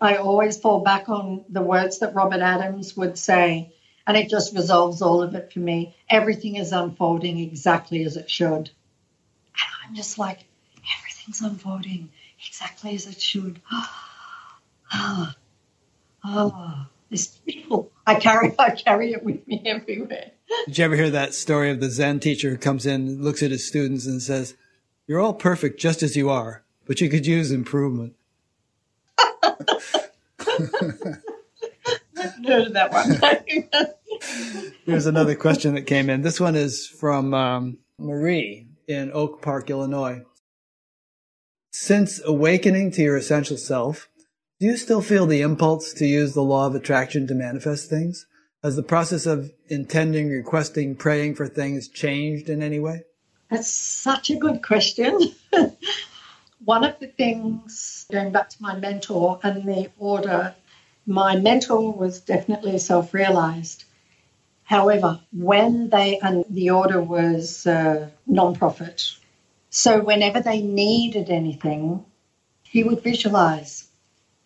I 0.00 0.16
always 0.16 0.58
fall 0.58 0.80
back 0.80 1.08
on 1.08 1.44
the 1.48 1.62
words 1.62 2.00
that 2.00 2.14
Robert 2.14 2.40
Adams 2.40 2.96
would 2.96 3.16
say, 3.16 3.72
and 4.06 4.16
it 4.16 4.28
just 4.28 4.54
resolves 4.54 5.02
all 5.02 5.22
of 5.22 5.34
it 5.34 5.52
for 5.52 5.60
me. 5.60 5.96
Everything 6.10 6.56
is 6.56 6.72
unfolding 6.72 7.38
exactly 7.38 8.04
as 8.04 8.16
it 8.16 8.30
should. 8.30 8.70
And 8.70 9.70
I'm 9.84 9.94
just 9.94 10.18
like, 10.18 10.40
everything's 10.98 11.40
unfolding 11.40 12.10
exactly 12.46 12.94
as 12.94 13.06
it 13.06 13.20
should. 13.20 13.60
Ah, 14.88 15.34
ah, 16.22 16.88
this 17.10 17.26
beautiful. 17.26 17.90
I 18.06 18.14
carry, 18.14 18.54
I 18.56 18.70
carry 18.70 19.12
it 19.14 19.24
with 19.24 19.44
me 19.48 19.60
everywhere. 19.66 20.30
Did 20.66 20.78
you 20.78 20.84
ever 20.84 20.94
hear 20.94 21.10
that 21.10 21.34
story 21.34 21.72
of 21.72 21.80
the 21.80 21.90
Zen 21.90 22.20
teacher 22.20 22.50
who 22.50 22.56
comes 22.56 22.86
in, 22.86 23.20
looks 23.20 23.42
at 23.42 23.50
his 23.50 23.66
students, 23.66 24.06
and 24.06 24.22
says, 24.22 24.54
"You're 25.08 25.18
all 25.18 25.34
perfect 25.34 25.80
just 25.80 26.04
as 26.04 26.16
you 26.16 26.30
are 26.30 26.64
but 26.86 27.00
you 27.00 27.10
could 27.10 27.26
use 27.26 27.50
improvement. 27.50 28.15
Heard 32.46 32.74
that 32.74 32.92
one. 32.92 33.20
Here's 34.84 35.06
another 35.06 35.34
question 35.34 35.74
that 35.74 35.82
came 35.82 36.08
in. 36.10 36.22
This 36.22 36.40
one 36.40 36.56
is 36.56 36.86
from 36.86 37.34
um, 37.34 37.78
Marie 37.98 38.68
in 38.88 39.10
Oak 39.12 39.42
Park, 39.42 39.70
Illinois. 39.70 40.22
Since 41.72 42.22
awakening 42.24 42.92
to 42.92 43.02
your 43.02 43.16
essential 43.16 43.56
self, 43.56 44.08
do 44.58 44.66
you 44.66 44.76
still 44.76 45.02
feel 45.02 45.26
the 45.26 45.42
impulse 45.42 45.92
to 45.94 46.06
use 46.06 46.32
the 46.32 46.42
law 46.42 46.66
of 46.66 46.74
attraction 46.74 47.26
to 47.26 47.34
manifest 47.34 47.90
things? 47.90 48.26
Has 48.62 48.76
the 48.76 48.82
process 48.82 49.26
of 49.26 49.52
intending, 49.68 50.30
requesting, 50.30 50.96
praying 50.96 51.34
for 51.34 51.46
things 51.46 51.88
changed 51.88 52.48
in 52.48 52.62
any 52.62 52.80
way? 52.80 53.02
That's 53.50 53.68
such 53.68 54.30
a 54.30 54.36
good 54.36 54.62
question. 54.62 55.20
one 56.66 56.82
of 56.82 56.98
the 56.98 57.06
things, 57.06 58.06
going 58.10 58.32
back 58.32 58.50
to 58.50 58.60
my 58.60 58.76
mentor 58.76 59.38
and 59.44 59.64
the 59.64 59.88
order, 59.98 60.52
my 61.06 61.36
mentor 61.36 61.92
was 61.92 62.20
definitely 62.20 62.76
self 62.78 63.14
realized. 63.14 63.84
However, 64.64 65.20
when 65.32 65.90
they, 65.90 66.18
and 66.18 66.44
the 66.50 66.70
order 66.70 67.00
was 67.00 67.68
uh, 67.68 68.10
non 68.26 68.56
profit, 68.56 69.04
so 69.70 70.02
whenever 70.02 70.40
they 70.40 70.60
needed 70.60 71.30
anything, 71.30 72.04
he 72.64 72.82
would 72.82 73.00
visualize 73.00 73.88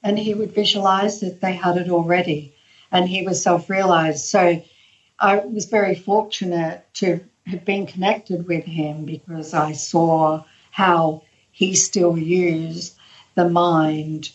and 0.02 0.18
he 0.18 0.34
would 0.34 0.52
visualize 0.52 1.20
that 1.20 1.40
they 1.40 1.54
had 1.54 1.78
it 1.78 1.88
already 1.88 2.54
and 2.92 3.08
he 3.08 3.22
was 3.22 3.42
self 3.42 3.70
realized. 3.70 4.26
So 4.26 4.62
I 5.18 5.36
was 5.38 5.64
very 5.64 5.94
fortunate 5.94 6.84
to 6.94 7.20
have 7.46 7.64
been 7.64 7.86
connected 7.86 8.46
with 8.46 8.64
him 8.64 9.06
because 9.06 9.54
I 9.54 9.72
saw 9.72 10.44
how 10.70 11.22
he 11.60 11.74
still 11.74 12.16
used 12.16 12.96
the 13.34 13.46
mind 13.46 14.30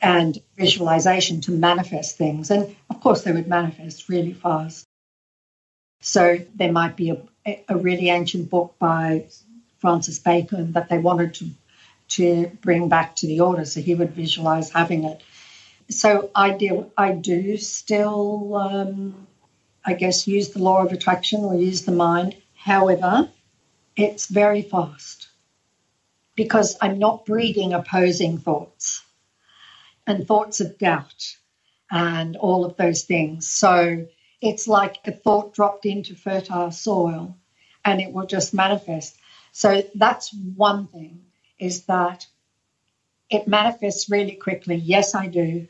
and 0.00 0.38
visualization 0.56 1.42
to 1.42 1.50
manifest 1.52 2.16
things. 2.16 2.50
And 2.50 2.74
of 2.88 3.00
course, 3.00 3.20
they 3.20 3.32
would 3.32 3.46
manifest 3.46 4.08
really 4.08 4.32
fast. 4.32 4.86
So 6.00 6.38
there 6.54 6.72
might 6.72 6.96
be 6.96 7.10
a, 7.10 7.64
a 7.68 7.76
really 7.76 8.08
ancient 8.08 8.48
book 8.48 8.76
by 8.78 9.26
Francis 9.76 10.18
Bacon 10.18 10.72
that 10.72 10.88
they 10.88 10.96
wanted 10.96 11.34
to 11.34 11.50
to 12.16 12.50
bring 12.62 12.88
back 12.88 13.16
to 13.16 13.26
the 13.26 13.40
order, 13.40 13.64
so 13.66 13.80
he 13.80 13.94
would 13.94 14.12
visualize 14.12 14.70
having 14.70 15.04
it. 15.04 15.22
So 15.90 16.30
I 16.34 16.50
do, 16.50 16.90
I 16.96 17.12
do 17.12 17.56
still, 17.56 18.54
um, 18.56 19.26
I 19.84 19.94
guess, 19.94 20.26
use 20.26 20.50
the 20.50 20.62
law 20.62 20.82
of 20.82 20.92
attraction 20.92 21.44
or 21.44 21.54
use 21.54 21.82
the 21.82 21.92
mind. 21.92 22.36
However, 22.54 23.30
it's 23.96 24.26
very 24.26 24.62
fast 24.62 25.23
because 26.36 26.76
I'm 26.80 26.98
not 26.98 27.26
breeding 27.26 27.72
opposing 27.72 28.38
thoughts 28.38 29.02
and 30.06 30.26
thoughts 30.26 30.60
of 30.60 30.78
doubt 30.78 31.36
and 31.90 32.36
all 32.36 32.64
of 32.64 32.76
those 32.76 33.04
things. 33.04 33.48
So 33.48 34.06
it's 34.40 34.68
like 34.68 34.96
a 35.06 35.12
thought 35.12 35.54
dropped 35.54 35.86
into 35.86 36.14
fertile 36.14 36.70
soil 36.70 37.36
and 37.84 38.00
it 38.00 38.12
will 38.12 38.26
just 38.26 38.54
manifest. 38.54 39.16
So 39.52 39.82
that's 39.94 40.34
one 40.34 40.88
thing 40.88 41.22
is 41.58 41.84
that 41.84 42.26
it 43.30 43.48
manifests 43.48 44.10
really 44.10 44.36
quickly. 44.36 44.76
Yes, 44.76 45.14
I 45.14 45.28
do. 45.28 45.66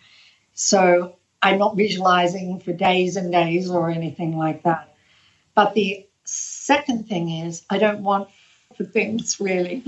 So 0.55 1.17
I'm 1.43 1.59
not 1.59 1.77
visualizing 1.77 2.61
for 2.61 2.73
days 2.73 3.17
and 3.17 3.33
days 3.33 3.71
or 3.71 3.91
anything 3.91 4.37
like 4.37 4.63
that. 4.65 4.95
But 5.55 5.75
the 5.75 6.07
second 6.25 7.09
thing 7.09 7.31
is, 7.31 7.65
I 7.71 7.79
don't 7.79 8.03
want 8.03 8.29
for 8.77 8.85
things 8.85 9.39
really. 9.41 9.85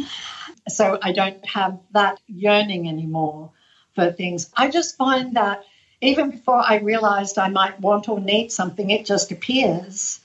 So 0.69 0.99
I 1.01 1.13
don't 1.13 1.45
have 1.47 1.79
that 1.93 2.21
yearning 2.27 2.89
anymore 2.89 3.53
for 3.95 4.13
things. 4.13 4.51
I 4.57 4.69
just 4.69 4.97
find 4.97 5.37
that 5.37 5.65
even 6.01 6.31
before 6.31 6.63
I 6.67 6.77
realized 6.77 7.39
I 7.39 7.49
might 7.49 7.81
want 7.81 8.09
or 8.09 8.21
need 8.21 8.53
something, 8.53 8.91
it 8.91 9.07
just 9.07 9.33
appears. 9.33 10.21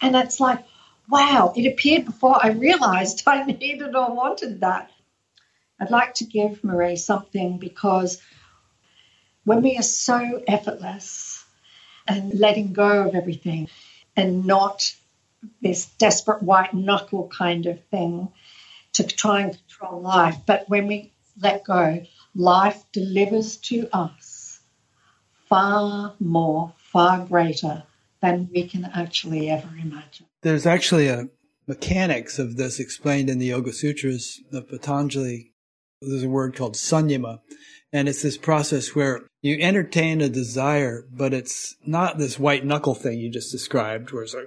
And 0.00 0.16
it's 0.16 0.40
like, 0.40 0.64
wow, 1.08 1.52
it 1.56 1.66
appeared 1.66 2.06
before 2.06 2.38
I 2.42 2.50
realized 2.50 3.22
I 3.26 3.44
needed 3.44 3.94
or 3.94 4.14
wanted 4.14 4.60
that. 4.60 4.90
I'd 5.78 5.90
like 5.90 6.14
to 6.14 6.24
give 6.24 6.62
Marie 6.62 6.96
something 6.96 7.58
because 7.58 8.20
when 9.44 9.62
we 9.62 9.76
are 9.78 9.82
so 9.82 10.42
effortless 10.46 11.44
and 12.06 12.38
letting 12.38 12.72
go 12.72 13.08
of 13.08 13.14
everything 13.14 13.68
and 14.16 14.44
not 14.44 14.94
this 15.62 15.86
desperate 15.86 16.42
white 16.42 16.74
knuckle 16.74 17.28
kind 17.28 17.66
of 17.66 17.82
thing 17.84 18.28
to 18.94 19.04
try 19.04 19.40
and 19.40 19.56
control 19.56 20.00
life, 20.00 20.36
but 20.46 20.64
when 20.68 20.86
we 20.86 21.12
let 21.40 21.64
go, 21.64 22.02
life 22.34 22.84
delivers 22.92 23.56
to 23.56 23.88
us 23.92 24.60
far 25.48 26.14
more, 26.20 26.72
far 26.76 27.26
greater 27.26 27.84
than 28.20 28.48
we 28.52 28.68
can 28.68 28.84
actually 28.84 29.50
ever 29.50 29.68
imagine. 29.80 30.26
There's 30.42 30.66
actually 30.66 31.08
a 31.08 31.28
mechanics 31.66 32.38
of 32.38 32.56
this 32.56 32.80
explained 32.80 33.30
in 33.30 33.38
the 33.38 33.46
Yoga 33.46 33.72
Sutras 33.72 34.40
of 34.52 34.68
Patanjali. 34.68 35.52
There's 36.02 36.22
a 36.22 36.28
word 36.28 36.56
called 36.56 36.74
sanyama, 36.74 37.40
and 37.92 38.08
it's 38.08 38.22
this 38.22 38.38
process 38.38 38.94
where 38.94 39.22
you 39.42 39.58
entertain 39.60 40.20
a 40.20 40.28
desire, 40.28 41.06
but 41.10 41.32
it's 41.32 41.74
not 41.86 42.18
this 42.18 42.38
white 42.38 42.64
knuckle 42.64 42.94
thing 42.94 43.18
you 43.18 43.30
just 43.30 43.50
described, 43.50 44.12
where 44.12 44.22
it's 44.22 44.34
like 44.34 44.46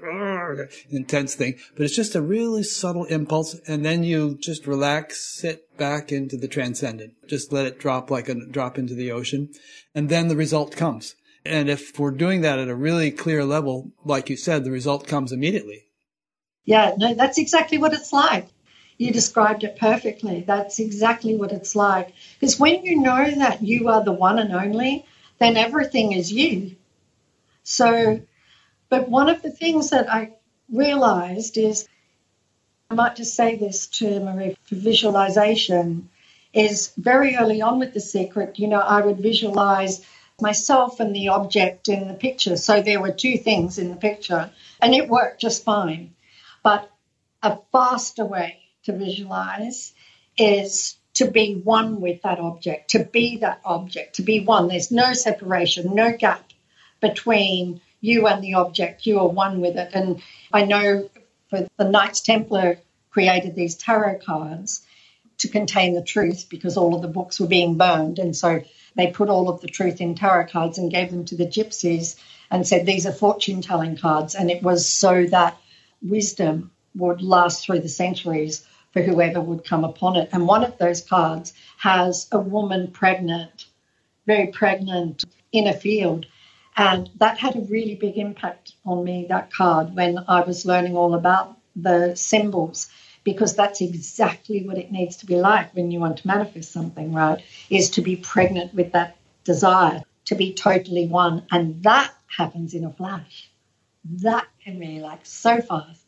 intense 0.89 1.35
thing, 1.35 1.55
but 1.75 1.83
it's 1.83 1.95
just 1.95 2.15
a 2.15 2.21
really 2.21 2.63
subtle 2.63 3.05
impulse, 3.05 3.59
and 3.67 3.83
then 3.83 4.03
you 4.03 4.37
just 4.39 4.67
relax, 4.67 5.39
sit 5.39 5.75
back 5.77 6.11
into 6.11 6.37
the 6.37 6.47
transcendent, 6.47 7.13
just 7.27 7.51
let 7.51 7.65
it 7.65 7.79
drop 7.79 8.11
like 8.11 8.29
a 8.29 8.35
drop 8.35 8.77
into 8.77 8.93
the 8.93 9.11
ocean, 9.11 9.49
and 9.95 10.09
then 10.09 10.27
the 10.27 10.35
result 10.35 10.75
comes. 10.75 11.15
And 11.45 11.69
if 11.69 11.99
we're 11.99 12.11
doing 12.11 12.41
that 12.41 12.59
at 12.59 12.69
a 12.69 12.75
really 12.75 13.11
clear 13.11 13.43
level, 13.43 13.91
like 14.05 14.29
you 14.29 14.37
said, 14.37 14.63
the 14.63 14.71
result 14.71 15.07
comes 15.07 15.31
immediately. 15.33 15.83
Yeah, 16.65 16.93
no, 16.97 17.13
that's 17.13 17.37
exactly 17.37 17.77
what 17.77 17.93
it's 17.93 18.13
like. 18.13 18.47
You 19.03 19.11
described 19.11 19.65
it 19.65 19.75
perfectly. 19.75 20.45
That's 20.47 20.79
exactly 20.79 21.35
what 21.35 21.51
it's 21.51 21.75
like. 21.75 22.13
Because 22.39 22.57
when 22.57 22.85
you 22.85 23.01
know 23.01 23.29
that 23.29 23.61
you 23.61 23.89
are 23.89 24.01
the 24.01 24.13
one 24.13 24.39
and 24.39 24.53
only, 24.53 25.05
then 25.39 25.57
everything 25.57 26.13
is 26.13 26.31
you. 26.31 26.77
So, 27.63 28.21
but 28.87 29.09
one 29.09 29.27
of 29.27 29.41
the 29.41 29.51
things 29.51 29.89
that 29.89 30.09
I 30.09 30.31
realized 30.71 31.57
is 31.57 31.85
I 32.89 32.95
might 32.95 33.17
just 33.17 33.35
say 33.35 33.57
this 33.57 33.87
to 33.97 34.21
Marie 34.21 34.55
for 34.63 34.75
visualization 34.75 36.09
is 36.53 36.93
very 36.95 37.35
early 37.35 37.61
on 37.61 37.79
with 37.79 37.93
the 37.93 37.99
secret, 37.99 38.57
you 38.57 38.69
know, 38.69 38.79
I 38.79 39.01
would 39.01 39.19
visualize 39.19 40.05
myself 40.39 41.01
and 41.01 41.13
the 41.13 41.27
object 41.27 41.89
in 41.89 42.07
the 42.07 42.13
picture. 42.13 42.55
So 42.55 42.81
there 42.81 43.01
were 43.01 43.11
two 43.11 43.37
things 43.37 43.79
in 43.79 43.89
the 43.89 43.97
picture 43.97 44.49
and 44.81 44.95
it 44.95 45.09
worked 45.09 45.41
just 45.41 45.65
fine. 45.65 46.13
But 46.63 46.89
a 47.41 47.57
faster 47.73 48.23
way 48.23 48.62
to 48.83 48.93
visualize 48.93 49.93
is 50.37 50.97
to 51.15 51.29
be 51.29 51.55
one 51.55 52.01
with 52.01 52.21
that 52.23 52.39
object, 52.39 52.91
to 52.91 53.03
be 53.03 53.37
that 53.37 53.61
object, 53.63 54.15
to 54.15 54.23
be 54.23 54.39
one. 54.39 54.67
There's 54.67 54.91
no 54.91 55.13
separation, 55.13 55.93
no 55.93 56.15
gap 56.17 56.51
between 56.99 57.81
you 58.01 58.27
and 58.27 58.43
the 58.43 58.55
object. 58.55 59.05
You 59.05 59.19
are 59.19 59.27
one 59.27 59.61
with 59.61 59.77
it. 59.77 59.91
And 59.93 60.21
I 60.51 60.65
know 60.65 61.09
for 61.49 61.67
the 61.77 61.89
Knights 61.89 62.21
Templar 62.21 62.77
created 63.11 63.55
these 63.55 63.75
tarot 63.75 64.19
cards 64.25 64.81
to 65.37 65.47
contain 65.47 65.93
the 65.93 66.03
truth 66.03 66.47
because 66.49 66.77
all 66.77 66.95
of 66.95 67.01
the 67.01 67.07
books 67.07 67.39
were 67.39 67.47
being 67.47 67.77
burned. 67.77 68.17
And 68.17 68.35
so 68.35 68.61
they 68.95 69.07
put 69.07 69.29
all 69.29 69.49
of 69.49 69.61
the 69.61 69.67
truth 69.67 70.01
in 70.01 70.15
tarot 70.15 70.47
cards 70.47 70.77
and 70.77 70.91
gave 70.91 71.11
them 71.11 71.25
to 71.25 71.35
the 71.35 71.45
gypsies 71.45 72.15
and 72.49 72.67
said, 72.67 72.85
These 72.85 73.05
are 73.05 73.11
fortune 73.11 73.61
telling 73.61 73.97
cards. 73.97 74.35
And 74.35 74.49
it 74.49 74.63
was 74.63 74.89
so 74.89 75.25
that 75.27 75.57
wisdom 76.01 76.71
would 76.95 77.21
last 77.21 77.65
through 77.65 77.79
the 77.79 77.89
centuries 77.89 78.65
for 78.93 79.01
whoever 79.01 79.41
would 79.41 79.65
come 79.65 79.83
upon 79.83 80.15
it. 80.15 80.29
And 80.31 80.47
one 80.47 80.63
of 80.63 80.77
those 80.77 81.01
cards 81.01 81.53
has 81.77 82.27
a 82.31 82.39
woman 82.39 82.91
pregnant, 82.91 83.65
very 84.27 84.47
pregnant, 84.47 85.25
in 85.51 85.67
a 85.67 85.73
field. 85.73 86.27
And 86.77 87.09
that 87.17 87.39
had 87.39 87.55
a 87.55 87.61
really 87.61 87.95
big 87.95 88.17
impact 88.17 88.73
on 88.85 89.03
me, 89.03 89.25
that 89.29 89.51
card, 89.51 89.95
when 89.95 90.19
I 90.27 90.41
was 90.41 90.65
learning 90.65 90.95
all 90.95 91.15
about 91.15 91.57
the 91.75 92.15
symbols, 92.15 92.89
because 93.23 93.55
that's 93.55 93.81
exactly 93.81 94.63
what 94.63 94.77
it 94.77 94.91
needs 94.91 95.17
to 95.17 95.25
be 95.25 95.35
like 95.35 95.73
when 95.75 95.91
you 95.91 95.99
want 95.99 96.17
to 96.17 96.27
manifest 96.27 96.71
something, 96.71 97.13
right? 97.13 97.41
Is 97.69 97.89
to 97.91 98.01
be 98.01 98.15
pregnant 98.15 98.73
with 98.73 98.91
that 98.91 99.17
desire, 99.43 100.03
to 100.25 100.35
be 100.35 100.53
totally 100.53 101.07
one. 101.07 101.45
And 101.51 101.81
that 101.83 102.11
happens 102.27 102.73
in 102.73 102.85
a 102.85 102.91
flash. 102.91 103.49
That 104.05 104.47
can 104.63 104.79
be 104.79 104.99
like 104.99 105.25
so 105.25 105.61
fast, 105.61 106.03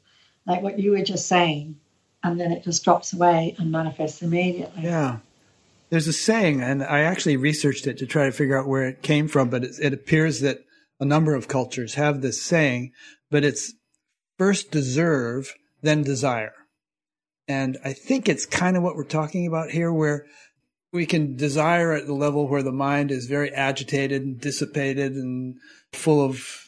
like 0.46 0.62
what 0.62 0.80
you 0.80 0.92
were 0.92 1.04
just 1.04 1.28
saying 1.28 1.78
and 2.26 2.40
then 2.40 2.52
it 2.52 2.64
just 2.64 2.84
drops 2.84 3.14
away 3.14 3.56
and 3.60 3.72
manifests 3.72 4.24
immediately. 4.24 4.84
Yeah. 4.84 5.20
There's 5.92 6.08
a 6.08 6.14
saying, 6.14 6.60
and 6.62 6.84
I 6.84 7.02
actually 7.02 7.38
researched 7.38 7.86
it 7.86 8.00
to 8.00 8.08
try 8.08 8.26
to 8.26 8.32
figure 8.32 8.58
out 8.58 8.68
where 8.68 8.88
it 8.88 9.04
came 9.04 9.28
from, 9.28 9.52
but 9.52 9.64
it, 9.64 9.76
it 9.80 9.94
appears 9.94 10.40
that 10.42 10.66
a 11.00 11.06
number 11.06 11.36
of 11.36 11.48
cultures 11.48 11.94
have 11.94 12.22
this 12.22 12.42
saying, 12.42 12.94
but 13.30 13.46
it's 13.46 13.74
first 14.40 14.72
deserve, 14.72 15.54
then 15.84 16.02
desire. 16.02 16.54
And 17.48 17.78
I 17.86 17.94
think 17.94 18.28
it's 18.28 18.48
kind 18.48 18.76
of 18.76 18.82
what 18.82 18.96
we're 18.96 19.04
talking 19.04 19.46
about 19.46 19.70
here, 19.70 19.94
where 19.94 20.26
we 20.92 21.06
can 21.06 21.36
desire 21.36 21.94
at 21.94 22.08
the 22.08 22.14
level 22.14 22.48
where 22.48 22.64
the 22.64 22.72
mind 22.72 23.12
is 23.12 23.28
very 23.28 23.54
agitated 23.54 24.24
and 24.24 24.42
dissipated 24.42 25.14
and 25.14 25.58
full 25.94 26.26
of 26.26 26.66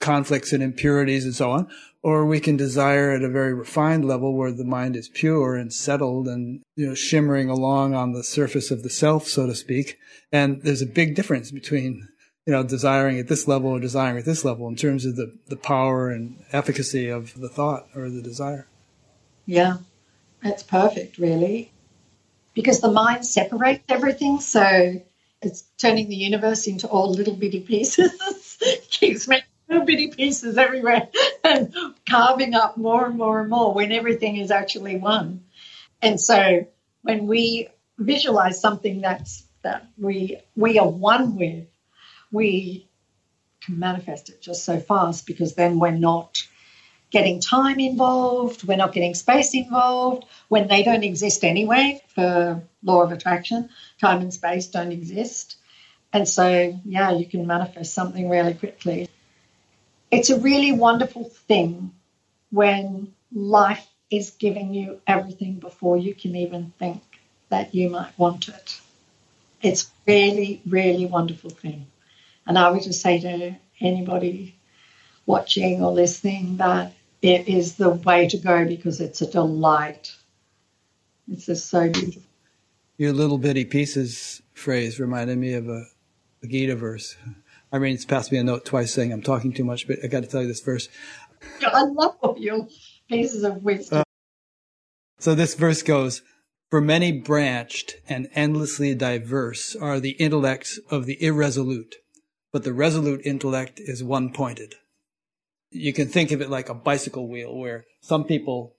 conflicts 0.00 0.52
and 0.52 0.60
impurities 0.60 1.24
and 1.24 1.36
so 1.36 1.52
on, 1.52 1.68
or 2.02 2.26
we 2.26 2.40
can 2.40 2.56
desire 2.56 3.12
at 3.12 3.22
a 3.22 3.28
very 3.28 3.54
refined 3.54 4.04
level 4.04 4.34
where 4.34 4.52
the 4.52 4.64
mind 4.64 4.96
is 4.96 5.08
pure 5.08 5.56
and 5.56 5.72
settled 5.72 6.26
and 6.26 6.62
you 6.76 6.86
know 6.86 6.94
shimmering 6.94 7.48
along 7.48 7.94
on 7.94 8.12
the 8.12 8.24
surface 8.24 8.70
of 8.70 8.82
the 8.82 8.90
self 8.90 9.26
so 9.26 9.46
to 9.46 9.54
speak. 9.54 9.98
And 10.32 10.62
there's 10.62 10.82
a 10.82 10.86
big 10.86 11.14
difference 11.14 11.50
between 11.50 12.08
you 12.46 12.52
know 12.52 12.64
desiring 12.64 13.18
at 13.18 13.28
this 13.28 13.46
level 13.46 13.70
or 13.70 13.80
desiring 13.80 14.18
at 14.18 14.24
this 14.24 14.44
level 14.44 14.66
in 14.68 14.76
terms 14.76 15.04
of 15.04 15.16
the 15.16 15.36
the 15.46 15.56
power 15.56 16.10
and 16.10 16.44
efficacy 16.52 17.08
of 17.08 17.38
the 17.38 17.48
thought 17.48 17.86
or 17.94 18.10
the 18.10 18.22
desire. 18.22 18.66
Yeah. 19.46 19.78
That's 20.42 20.62
perfect 20.62 21.18
really. 21.18 21.72
Because 22.54 22.80
the 22.80 22.90
mind 22.90 23.24
separates 23.24 23.84
everything 23.88 24.40
so 24.40 25.00
it's 25.40 25.62
turning 25.78 26.08
the 26.08 26.16
universe 26.16 26.66
into 26.66 26.86
all 26.86 27.10
little 27.10 27.34
bitty 27.34 27.60
pieces. 27.60 28.58
Keeps 28.90 29.26
making 29.26 29.46
little 29.72 29.86
bitty 29.86 30.08
pieces 30.08 30.58
everywhere 30.58 31.08
and 31.44 31.74
carving 32.08 32.54
up 32.54 32.76
more 32.76 33.06
and 33.06 33.16
more 33.16 33.40
and 33.40 33.50
more 33.50 33.72
when 33.72 33.92
everything 33.92 34.36
is 34.36 34.50
actually 34.50 34.96
one. 34.96 35.44
And 36.00 36.20
so 36.20 36.66
when 37.02 37.26
we 37.26 37.68
visualize 37.98 38.60
something 38.60 39.00
that's 39.00 39.44
that 39.62 39.86
we 39.96 40.38
we 40.56 40.78
are 40.78 40.88
one 40.88 41.36
with, 41.36 41.66
we 42.30 42.88
can 43.64 43.78
manifest 43.78 44.28
it 44.28 44.42
just 44.42 44.64
so 44.64 44.78
fast 44.80 45.26
because 45.26 45.54
then 45.54 45.78
we're 45.78 45.92
not 45.92 46.46
getting 47.10 47.40
time 47.40 47.78
involved, 47.78 48.64
we're 48.64 48.76
not 48.76 48.92
getting 48.92 49.14
space 49.14 49.54
involved 49.54 50.24
when 50.48 50.66
they 50.66 50.82
don't 50.82 51.04
exist 51.04 51.44
anyway 51.44 52.00
for 52.14 52.62
law 52.82 53.02
of 53.02 53.12
attraction. 53.12 53.68
Time 54.00 54.22
and 54.22 54.34
space 54.34 54.66
don't 54.66 54.92
exist. 54.92 55.56
And 56.12 56.28
so, 56.28 56.78
yeah, 56.84 57.12
you 57.12 57.26
can 57.26 57.46
manifest 57.46 57.94
something 57.94 58.28
really 58.28 58.54
quickly. 58.54 59.08
It's 60.12 60.28
a 60.28 60.38
really 60.38 60.72
wonderful 60.72 61.24
thing 61.24 61.90
when 62.50 63.14
life 63.32 63.88
is 64.10 64.30
giving 64.32 64.74
you 64.74 65.00
everything 65.06 65.54
before 65.54 65.96
you 65.96 66.14
can 66.14 66.36
even 66.36 66.74
think 66.78 67.00
that 67.48 67.74
you 67.74 67.88
might 67.88 68.12
want 68.18 68.48
it. 68.48 68.78
It's 69.62 69.90
really, 70.06 70.60
really 70.66 71.06
wonderful 71.06 71.48
thing. 71.48 71.86
And 72.46 72.58
I 72.58 72.70
would 72.70 72.82
just 72.82 73.00
say 73.00 73.20
to 73.20 73.56
anybody 73.80 74.54
watching 75.24 75.82
or 75.82 75.92
listening 75.92 76.58
that 76.58 76.92
it 77.22 77.48
is 77.48 77.76
the 77.76 77.90
way 77.90 78.28
to 78.28 78.36
go 78.36 78.66
because 78.66 79.00
it's 79.00 79.22
a 79.22 79.30
delight. 79.30 80.14
It's 81.30 81.46
just 81.46 81.70
so 81.70 81.88
beautiful. 81.88 82.22
Your 82.98 83.14
little 83.14 83.38
bitty 83.38 83.64
pieces 83.64 84.42
phrase 84.52 85.00
reminded 85.00 85.38
me 85.38 85.54
of 85.54 85.70
a, 85.70 85.86
a 86.42 86.46
Gita 86.46 86.76
verse. 86.76 87.16
Irene's 87.72 88.04
passed 88.04 88.30
me 88.30 88.38
a 88.38 88.44
note 88.44 88.64
twice 88.64 88.92
saying 88.92 89.12
I'm 89.12 89.22
talking 89.22 89.52
too 89.52 89.64
much, 89.64 89.88
but 89.88 89.98
I 90.04 90.06
got 90.06 90.22
to 90.22 90.28
tell 90.28 90.42
you 90.42 90.48
this 90.48 90.60
verse. 90.60 90.88
I 91.66 91.84
love 91.84 92.38
your 92.38 92.68
pieces 93.08 93.44
of 93.44 93.62
wisdom. 93.62 94.00
Uh, 94.00 94.04
so 95.18 95.34
this 95.34 95.54
verse 95.54 95.82
goes, 95.82 96.22
for 96.70 96.80
many 96.80 97.12
branched 97.12 97.96
and 98.08 98.28
endlessly 98.34 98.94
diverse 98.94 99.74
are 99.76 100.00
the 100.00 100.12
intellects 100.12 100.78
of 100.90 101.06
the 101.06 101.22
irresolute, 101.22 101.96
but 102.52 102.64
the 102.64 102.72
resolute 102.72 103.22
intellect 103.24 103.80
is 103.80 104.04
one 104.04 104.32
pointed. 104.32 104.74
You 105.70 105.92
can 105.92 106.08
think 106.08 106.30
of 106.30 106.42
it 106.42 106.50
like 106.50 106.68
a 106.68 106.74
bicycle 106.74 107.28
wheel 107.28 107.56
where 107.56 107.84
some 108.00 108.24
people 108.24 108.76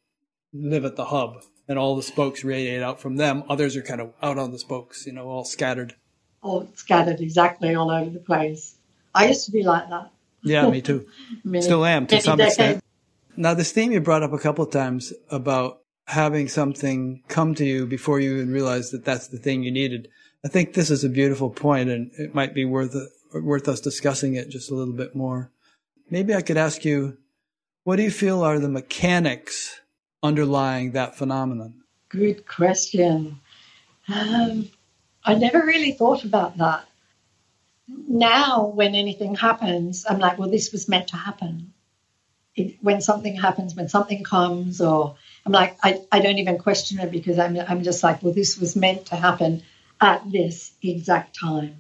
live 0.54 0.86
at 0.86 0.96
the 0.96 1.06
hub 1.06 1.38
and 1.68 1.80
all 1.80 1.96
the 1.96 2.04
spokes 2.04 2.44
radiate 2.44 2.84
out 2.84 3.00
from 3.00 3.16
them. 3.16 3.44
Others 3.50 3.76
are 3.76 3.82
kind 3.82 4.02
of 4.02 4.14
out 4.22 4.38
on 4.38 4.52
the 4.52 4.60
spokes, 4.60 5.08
you 5.08 5.14
know, 5.14 5.28
all 5.28 5.46
scattered. 5.46 5.96
All 6.42 6.70
scattered 6.76 7.22
exactly 7.22 7.74
all 7.74 7.90
over 7.90 8.10
the 8.10 8.20
place. 8.20 8.76
I 9.14 9.28
used 9.28 9.46
to 9.46 9.52
be 9.52 9.64
like 9.64 9.90
that. 9.90 10.12
Yeah, 10.42 10.70
me 10.70 10.82
too. 10.82 11.08
many, 11.44 11.64
Still 11.64 11.86
am 11.86 12.08
to 12.08 12.22
some 12.22 12.38
decades. 12.38 12.58
extent. 12.58 12.84
Now, 13.36 13.54
this 13.54 13.72
theme 13.72 13.92
you 13.92 14.02
brought 14.02 14.24
up 14.24 14.34
a 14.34 14.38
couple 14.38 14.66
of 14.66 14.72
times 14.72 15.14
about 15.32 15.82
having 16.06 16.48
something 16.48 17.24
come 17.28 17.56
to 17.56 17.66
you 17.66 17.86
before 17.86 18.20
you 18.20 18.36
even 18.36 18.52
realize 18.52 18.92
that 18.92 19.06
that's 19.06 19.28
the 19.28 19.38
thing 19.38 19.64
you 19.64 19.72
needed. 19.72 20.10
I 20.46 20.50
think 20.50 20.74
this 20.74 20.90
is 20.92 21.04
a 21.04 21.10
beautiful 21.10 21.50
point 21.50 21.90
and 21.90 22.12
it 22.18 22.36
might 22.36 22.54
be 22.54 22.66
worth, 22.66 22.96
worth 23.34 23.68
us 23.68 23.80
discussing 23.80 24.36
it 24.36 24.50
just 24.50 24.70
a 24.70 24.76
little 24.76 24.94
bit 24.94 25.16
more. 25.16 25.50
Maybe 26.10 26.36
I 26.36 26.42
could 26.42 26.58
ask 26.58 26.84
you, 26.84 27.18
what 27.86 27.96
do 27.96 28.04
you 28.04 28.12
feel 28.12 28.44
are 28.44 28.60
the 28.60 28.70
mechanics 28.70 29.82
underlying 30.22 30.92
that 30.92 31.18
phenomenon? 31.18 31.84
Good 32.10 32.46
question. 32.46 33.40
Um, 34.14 34.70
I 35.24 35.36
never 35.36 35.66
really 35.66 35.94
thought 35.94 36.24
about 36.24 36.58
that. 36.58 36.86
Now, 37.88 38.68
when 38.68 38.96
anything 38.96 39.36
happens, 39.36 40.06
I'm 40.08 40.20
like, 40.20 40.38
well, 40.38 40.50
this 40.50 40.72
was 40.72 40.88
meant 40.88 41.10
to 41.10 41.18
happen. 41.18 41.74
It, 42.56 42.78
when 42.82 43.02
something 43.02 43.36
happens, 43.36 43.76
when 43.76 43.90
something 43.90 44.24
comes, 44.24 44.80
or 44.80 45.16
I'm 45.46 45.52
like, 45.52 45.78
I, 45.84 46.02
I 46.12 46.20
don't 46.20 46.38
even 46.38 46.60
question 46.60 47.00
it 47.00 47.12
because 47.12 47.40
I'm, 47.40 47.58
I'm 47.58 47.84
just 47.84 48.04
like, 48.04 48.22
well, 48.22 48.34
this 48.34 48.58
was 48.58 48.76
meant 48.76 49.08
to 49.08 49.16
happen 49.16 49.64
at 50.00 50.30
this 50.32 50.72
exact 50.82 51.38
time. 51.38 51.78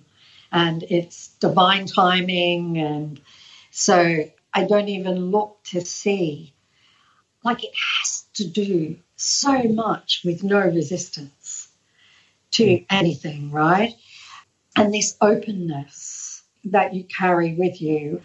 And 0.51 0.83
it's 0.83 1.29
divine 1.39 1.85
timing. 1.85 2.77
And 2.77 3.21
so 3.71 4.25
I 4.53 4.63
don't 4.65 4.89
even 4.89 5.31
look 5.31 5.59
to 5.65 5.81
see. 5.81 6.53
Like 7.43 7.63
it 7.63 7.73
has 8.01 8.23
to 8.35 8.47
do 8.47 8.97
so 9.15 9.63
much 9.63 10.21
with 10.25 10.43
no 10.43 10.59
resistance 10.59 11.69
to 12.51 12.77
hmm. 12.77 12.83
anything, 12.89 13.51
right? 13.51 13.93
And 14.75 14.93
this 14.93 15.15
openness 15.21 16.43
that 16.65 16.93
you 16.93 17.03
carry 17.03 17.53
with 17.53 17.81
you. 17.81 18.21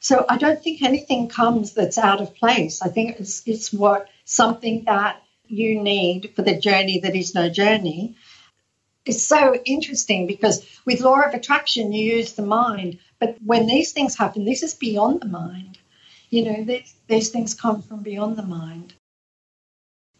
So 0.00 0.24
I 0.28 0.36
don't 0.36 0.62
think 0.62 0.82
anything 0.82 1.28
comes 1.28 1.74
that's 1.74 1.98
out 1.98 2.20
of 2.20 2.34
place. 2.34 2.82
I 2.82 2.88
think 2.88 3.20
it's, 3.20 3.42
it's 3.46 3.72
what 3.72 4.08
something 4.24 4.84
that 4.86 5.22
you 5.46 5.80
need 5.80 6.32
for 6.34 6.42
the 6.42 6.58
journey 6.58 7.00
that 7.00 7.14
is 7.14 7.34
no 7.34 7.48
journey. 7.48 8.16
It's 9.04 9.22
so 9.24 9.54
interesting 9.64 10.26
because 10.26 10.66
with 10.84 11.00
law 11.00 11.20
of 11.20 11.34
attraction, 11.34 11.92
you 11.92 12.16
use 12.16 12.32
the 12.32 12.46
mind, 12.46 12.98
but 13.20 13.36
when 13.44 13.66
these 13.66 13.92
things 13.92 14.16
happen, 14.16 14.44
this 14.44 14.62
is 14.62 14.74
beyond 14.74 15.20
the 15.20 15.28
mind. 15.28 15.78
You 16.30 16.44
know, 16.44 16.64
these, 16.64 16.94
these 17.08 17.30
things 17.30 17.54
come 17.54 17.82
from 17.82 18.02
beyond 18.02 18.36
the 18.36 18.42
mind. 18.42 18.94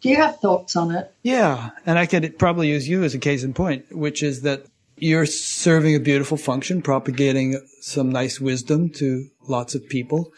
Do 0.01 0.09
you 0.09 0.17
have 0.17 0.39
thoughts 0.39 0.75
on 0.75 0.93
it? 0.93 1.11
Yeah, 1.23 1.71
and 1.85 1.97
I 1.97 2.05
could 2.05 2.37
probably 2.37 2.67
use 2.67 2.87
you 2.87 3.03
as 3.03 3.15
a 3.15 3.19
case 3.19 3.43
in 3.43 3.53
point, 3.53 3.85
which 3.95 4.21
is 4.21 4.41
that 4.41 4.65
you're 4.95 5.25
serving 5.25 5.95
a 5.95 5.99
beautiful 5.99 6.37
function, 6.37 6.81
propagating 6.81 7.59
some 7.81 8.11
nice 8.11 8.39
wisdom 8.39 8.89
to 8.91 9.27
lots 9.47 9.75
of 9.75 9.87
people. 9.89 10.31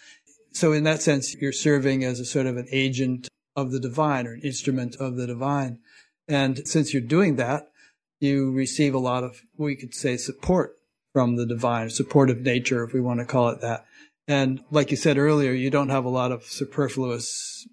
So 0.51 0.71
in 0.71 0.83
that 0.83 1.01
sense, 1.01 1.35
you're 1.35 1.51
serving 1.51 2.03
as 2.03 2.19
a 2.19 2.25
sort 2.25 2.45
of 2.45 2.57
an 2.57 2.67
agent 2.71 3.27
of 3.55 3.71
the 3.71 3.79
divine 3.79 4.27
or 4.27 4.33
an 4.33 4.41
instrument 4.41 4.95
of 4.97 5.15
the 5.15 5.27
divine. 5.27 5.79
And 6.27 6.67
since 6.67 6.93
you're 6.93 7.01
doing 7.01 7.35
that, 7.35 7.69
you 8.19 8.51
receive 8.51 8.93
a 8.93 8.99
lot 8.99 9.23
of, 9.23 9.41
we 9.57 9.75
could 9.75 9.93
say, 9.93 10.17
support 10.17 10.77
from 11.13 11.35
the 11.35 11.45
divine, 11.45 11.89
supportive 11.89 12.41
nature, 12.41 12.83
if 12.83 12.93
we 12.93 13.01
want 13.01 13.19
to 13.19 13.25
call 13.25 13.49
it 13.49 13.61
that. 13.61 13.85
And 14.27 14.63
like 14.71 14.91
you 14.91 14.97
said 14.97 15.17
earlier, 15.17 15.51
you 15.51 15.69
don't 15.69 15.89
have 15.89 16.05
a 16.05 16.09
lot 16.09 16.31
of 16.31 16.45
superfluous 16.45 17.67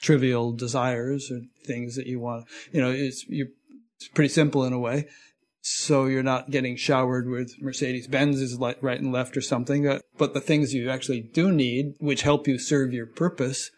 trivial 0.00 0.52
desires 0.52 1.30
or 1.30 1.42
things 1.64 1.94
that 1.96 2.06
you 2.06 2.18
want. 2.18 2.46
You 2.72 2.80
know, 2.80 2.90
it's 2.90 3.24
you 3.28 3.48
it's 3.96 4.08
pretty 4.08 4.28
simple 4.28 4.64
in 4.64 4.72
a 4.72 4.78
way. 4.78 5.06
So 5.64 6.06
you're 6.06 6.24
not 6.24 6.50
getting 6.50 6.74
showered 6.74 7.28
with 7.28 7.54
Mercedes 7.62 8.08
Benz's 8.08 8.58
right 8.58 9.00
and 9.00 9.12
left 9.12 9.36
or 9.36 9.40
something. 9.40 9.86
Uh, 9.86 10.00
but 10.18 10.34
the 10.34 10.40
things 10.40 10.74
you 10.74 10.90
actually 10.90 11.20
do 11.20 11.52
need, 11.52 11.94
which 12.00 12.22
help 12.22 12.48
you 12.48 12.58
serve 12.58 12.92
your 12.92 13.06
purpose, 13.06 13.70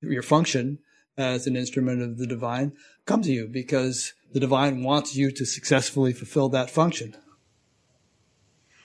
your 0.00 0.22
function 0.22 0.78
as 1.18 1.48
an 1.48 1.56
instrument 1.56 2.00
of 2.00 2.18
the 2.18 2.28
divine, 2.28 2.72
come 3.06 3.22
to 3.22 3.32
you 3.32 3.48
because 3.48 4.12
the 4.32 4.38
divine 4.38 4.84
wants 4.84 5.16
you 5.16 5.32
to 5.32 5.44
successfully 5.44 6.12
fulfill 6.12 6.48
that 6.50 6.70
function. 6.70 7.16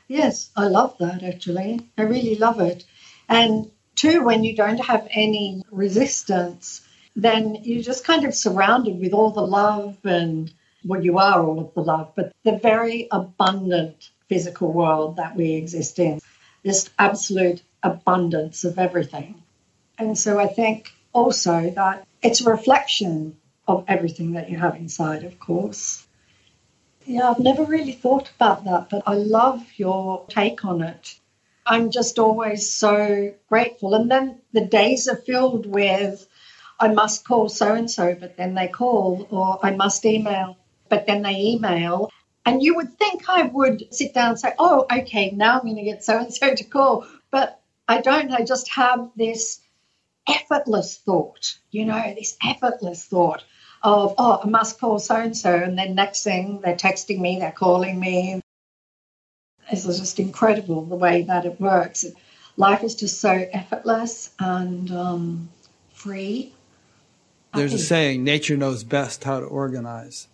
Yes, 0.07 0.49
I 0.55 0.67
love 0.67 0.97
that 0.99 1.21
actually. 1.21 1.91
I 1.95 2.01
really 2.01 2.35
love 2.35 2.59
it. 2.59 2.85
And 3.29 3.69
two, 3.95 4.23
when 4.23 4.43
you 4.43 4.55
don't 4.55 4.83
have 4.83 5.07
any 5.11 5.61
resistance, 5.69 6.81
then 7.15 7.55
you're 7.61 7.83
just 7.83 8.03
kind 8.03 8.25
of 8.25 8.33
surrounded 8.33 8.99
with 8.99 9.13
all 9.13 9.29
the 9.29 9.45
love 9.45 9.97
and 10.03 10.51
well, 10.84 11.03
you 11.03 11.17
are 11.17 11.41
all 11.43 11.59
of 11.59 11.73
the 11.73 11.82
love, 11.82 12.13
but 12.15 12.32
the 12.43 12.57
very 12.57 13.07
abundant 13.11 14.09
physical 14.30 14.71
world 14.71 15.17
that 15.17 15.36
we 15.36 15.53
exist 15.53 15.99
in, 15.99 16.19
this 16.63 16.89
absolute 16.99 17.61
abundance 17.84 18.63
of 18.63 18.78
everything. 18.78 19.41
And 19.97 20.17
so 20.17 20.39
I 20.39 20.47
think 20.47 20.91
also 21.13 21.69
that 21.71 22.05
it's 22.21 22.41
a 22.41 22.49
reflection 22.49 23.38
of 23.67 23.86
everything 23.88 24.34
that 24.34 24.49
you 24.49 24.57
have 24.57 24.75
inside, 24.75 25.23
of 25.23 25.39
course. 25.39 26.05
Yeah, 27.05 27.30
I've 27.30 27.39
never 27.39 27.63
really 27.63 27.93
thought 27.93 28.30
about 28.36 28.65
that, 28.65 28.89
but 28.89 29.03
I 29.07 29.15
love 29.15 29.65
your 29.78 30.25
take 30.28 30.65
on 30.65 30.82
it. 30.82 31.15
I'm 31.65 31.91
just 31.91 32.19
always 32.19 32.71
so 32.71 33.34
grateful. 33.49 33.93
And 33.93 34.09
then 34.09 34.41
the 34.53 34.65
days 34.65 35.07
are 35.07 35.15
filled 35.15 35.65
with 35.65 36.28
I 36.80 36.89
must 36.89 37.25
call 37.25 37.49
so 37.49 37.73
and 37.73 37.89
so, 37.89 38.15
but 38.15 38.38
then 38.38 38.53
they 38.53 38.67
call, 38.67 39.28
or 39.32 39.59
I 39.63 39.71
must 39.71 40.05
email, 40.05 40.57
but 40.89 41.07
then 41.07 41.21
they 41.21 41.35
email. 41.35 42.11
And 42.45 42.63
you 42.63 42.75
would 42.75 42.97
think 42.97 43.29
I 43.29 43.43
would 43.43 43.93
sit 43.93 44.13
down 44.13 44.29
and 44.29 44.39
say, 44.39 44.53
oh, 44.57 44.85
okay, 44.91 45.31
now 45.31 45.59
I'm 45.59 45.65
going 45.65 45.75
to 45.75 45.83
get 45.83 46.03
so 46.03 46.17
and 46.17 46.33
so 46.33 46.55
to 46.55 46.63
call. 46.63 47.05
But 47.29 47.59
I 47.88 48.01
don't. 48.01 48.31
I 48.31 48.43
just 48.43 48.69
have 48.73 49.09
this 49.15 49.59
effortless 50.27 50.97
thought, 50.97 51.57
you 51.71 51.85
know, 51.85 52.13
this 52.17 52.38
effortless 52.43 53.05
thought 53.05 53.43
of, 53.83 54.15
oh, 54.17 54.41
I 54.43 54.47
must 54.47 54.79
call 54.79 54.99
so 54.99 55.15
and 55.15 55.35
so. 55.35 55.53
And 55.53 55.77
then 55.77 55.95
next 55.95 56.23
thing, 56.23 56.61
they're 56.61 56.75
texting 56.75 57.19
me, 57.19 57.39
they're 57.39 57.51
calling 57.51 57.99
me. 57.99 58.41
It's 59.69 59.85
just 59.85 60.19
incredible 60.19 60.85
the 60.85 60.95
way 60.95 61.23
that 61.23 61.45
it 61.45 61.59
works. 61.59 62.05
Life 62.55 62.83
is 62.83 62.95
just 62.95 63.19
so 63.19 63.31
effortless 63.31 64.31
and 64.39 64.89
um, 64.91 65.49
free. 65.93 66.53
There's 67.53 67.73
a 67.73 67.79
saying, 67.79 68.23
nature 68.23 68.57
knows 68.57 68.83
best 68.83 69.23
how 69.23 69.39
to 69.39 69.45
organize. 69.45 70.27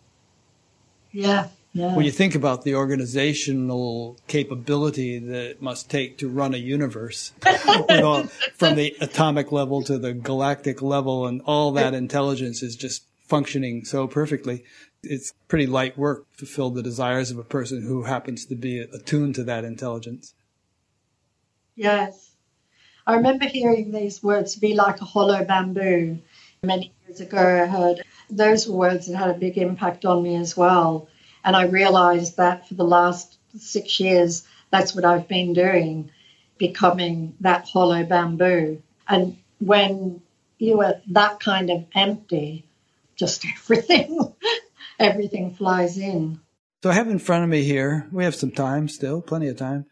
Yeah, 1.14 1.48
yeah. 1.74 1.96
When 1.96 2.06
you 2.06 2.12
think 2.12 2.36
about 2.36 2.64
the 2.64 2.76
organizational 2.76 4.18
capability 4.28 5.20
that 5.20 5.52
it 5.52 5.62
must 5.62 5.90
take 5.90 6.18
to 6.18 6.28
run 6.28 6.54
a 6.54 6.58
universe, 6.58 7.32
you 7.46 7.86
know, 8.02 8.24
from 8.56 8.76
the 8.76 8.96
atomic 9.00 9.52
level 9.52 9.84
to 9.84 9.98
the 9.98 10.14
galactic 10.14 10.82
level, 10.82 11.26
and 11.28 11.42
all 11.46 11.72
that 11.74 11.94
intelligence 11.94 12.62
is 12.62 12.76
just 12.76 13.06
functioning 13.28 13.86
so 13.86 14.08
perfectly, 14.08 14.64
it's 15.02 15.34
pretty 15.48 15.68
light 15.68 15.98
work 15.98 16.26
to 16.38 16.46
fulfill 16.46 16.70
the 16.70 16.84
desires 16.84 17.32
of 17.32 17.38
a 17.38 17.44
person 17.44 17.82
who 17.82 18.04
happens 18.04 18.46
to 18.46 18.56
be 18.56 18.80
attuned 18.80 19.36
to 19.36 19.44
that 19.44 19.64
intelligence. 19.64 20.34
Yes. 21.76 22.32
I 23.06 23.16
remember 23.16 23.46
hearing 23.46 23.92
these 23.92 24.24
words 24.24 24.56
be 24.56 24.74
like 24.74 25.02
a 25.02 25.06
hollow 25.06 25.44
bamboo 25.44 26.20
many 26.62 26.94
years 27.06 27.20
ago. 27.20 27.38
I 27.38 27.66
heard 27.66 28.04
those 28.36 28.68
were 28.68 28.76
words 28.76 29.08
that 29.08 29.18
had 29.18 29.30
a 29.30 29.38
big 29.38 29.58
impact 29.58 30.06
on 30.06 30.24
me 30.24 30.36
as 30.36 30.56
well. 30.56 31.08
And 31.44 31.56
I 31.56 31.66
realized 31.66 32.38
that 32.38 32.68
for 32.68 32.74
the 32.74 32.84
last 32.86 33.38
six 33.58 34.00
years, 34.00 34.48
that's 34.72 34.96
what 34.96 35.06
I've 35.06 35.28
been 35.28 35.54
doing, 35.54 36.10
becoming 36.58 37.36
that 37.42 37.68
hollow 37.68 38.04
bamboo. 38.04 38.82
And 39.08 39.38
when 39.60 40.22
you 40.58 40.82
are 40.82 40.96
that 41.12 41.40
kind 41.40 41.70
of 41.70 41.86
empty, 41.94 42.66
just 43.16 43.46
everything, 43.56 44.34
everything 45.00 45.54
flies 45.54 45.98
in. 45.98 46.40
So 46.82 46.90
I 46.90 46.94
have 46.94 47.08
in 47.08 47.20
front 47.20 47.44
of 47.44 47.50
me 47.50 47.64
here, 47.64 48.08
we 48.12 48.26
have 48.26 48.36
some 48.36 48.52
time 48.52 48.88
still, 48.88 49.22
plenty 49.22 49.48
of 49.48 49.58
time. 49.58 49.86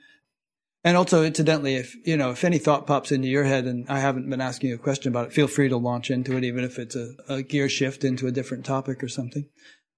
And 0.83 0.97
also, 0.97 1.23
incidentally, 1.23 1.75
if, 1.75 1.95
you 2.07 2.17
know, 2.17 2.31
if 2.31 2.43
any 2.43 2.57
thought 2.57 2.87
pops 2.87 3.11
into 3.11 3.27
your 3.27 3.43
head 3.43 3.65
and 3.65 3.87
I 3.87 3.99
haven't 3.99 4.29
been 4.29 4.41
asking 4.41 4.69
you 4.69 4.75
a 4.75 4.79
question 4.79 5.11
about 5.11 5.27
it, 5.27 5.33
feel 5.33 5.47
free 5.47 5.69
to 5.69 5.77
launch 5.77 6.09
into 6.09 6.35
it, 6.37 6.43
even 6.43 6.63
if 6.63 6.79
it's 6.79 6.95
a, 6.95 7.13
a 7.29 7.43
gear 7.43 7.69
shift 7.69 8.03
into 8.03 8.25
a 8.25 8.31
different 8.31 8.65
topic 8.65 9.03
or 9.03 9.07
something. 9.07 9.47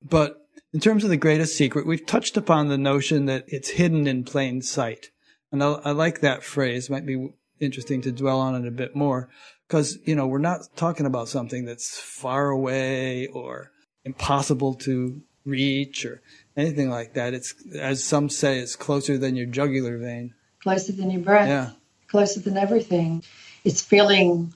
But 0.02 0.42
in 0.74 0.82
terms 0.82 1.06
of 1.06 1.10
the 1.10 1.18
greatest 1.18 1.56
secret, 1.56 1.88
we've 1.88 2.06
touched 2.06 2.36
upon 2.36 2.68
the 2.68 2.78
notion 2.78 3.28
that 3.28 3.46
it's 3.48 3.70
hidden 3.70 4.08
in 4.08 4.26
plain 4.26 4.62
sight. 4.62 5.08
And 5.54 5.64
I, 5.64 5.74
I 5.86 5.92
like 5.92 6.20
that 6.20 6.44
phrase. 6.44 6.90
It 6.90 6.92
might 6.92 7.06
be 7.06 7.30
interesting 7.62 8.02
to 8.02 8.12
dwell 8.12 8.42
on 8.42 8.56
it 8.56 8.68
a 8.68 8.72
bit 8.72 8.94
more 8.94 9.30
because, 9.68 9.98
you 10.04 10.16
know, 10.16 10.28
we're 10.28 10.40
not 10.40 10.76
talking 10.76 11.06
about 11.06 11.30
something 11.30 11.64
that's 11.64 11.98
far 11.98 12.50
away 12.50 13.28
or 13.28 13.72
impossible 14.04 14.76
to 14.76 15.22
reach 15.46 16.06
or 16.06 16.22
anything 16.58 16.90
like 16.90 17.14
that. 17.14 17.34
It's, 17.34 17.54
as 17.80 18.04
some 18.04 18.28
say, 18.28 18.60
it's 18.60 18.76
closer 18.76 19.18
than 19.18 19.38
your 19.38 19.48
jugular 19.48 19.98
vein 19.98 20.34
closer 20.64 20.94
than 20.94 21.12
your 21.12 21.22
breath, 21.22 21.50
yeah. 21.50 21.70
closer 22.08 22.40
than 22.40 22.58
everything. 22.58 23.22
It's 23.66 23.82
filling 23.82 24.54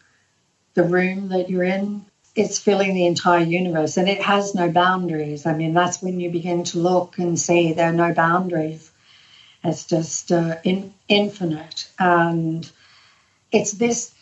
the 0.74 0.84
room 0.84 1.30
that 1.30 1.50
you're 1.50 1.64
in. 1.64 2.06
It's 2.34 2.60
filling 2.60 2.94
the 2.94 3.08
entire 3.08 3.44
universe 3.44 3.98
and 3.98 4.08
it 4.08 4.22
has 4.22 4.56
no 4.56 4.70
boundaries. 4.70 5.46
I 5.46 5.54
mean, 5.54 5.74
that's 5.74 6.02
when 6.02 6.20
you 6.20 6.30
begin 6.30 6.64
to 6.66 6.80
look 6.80 7.18
and 7.18 7.38
see 7.38 7.74
there 7.74 7.90
are 7.90 7.94
no 7.94 8.14
boundaries. 8.14 8.90
It's 9.64 9.86
just 9.86 10.32
uh, 10.32 10.58
in, 10.64 10.94
infinite. 11.10 11.90
And 12.00 12.70
it's 13.52 13.72
this, 13.72 14.14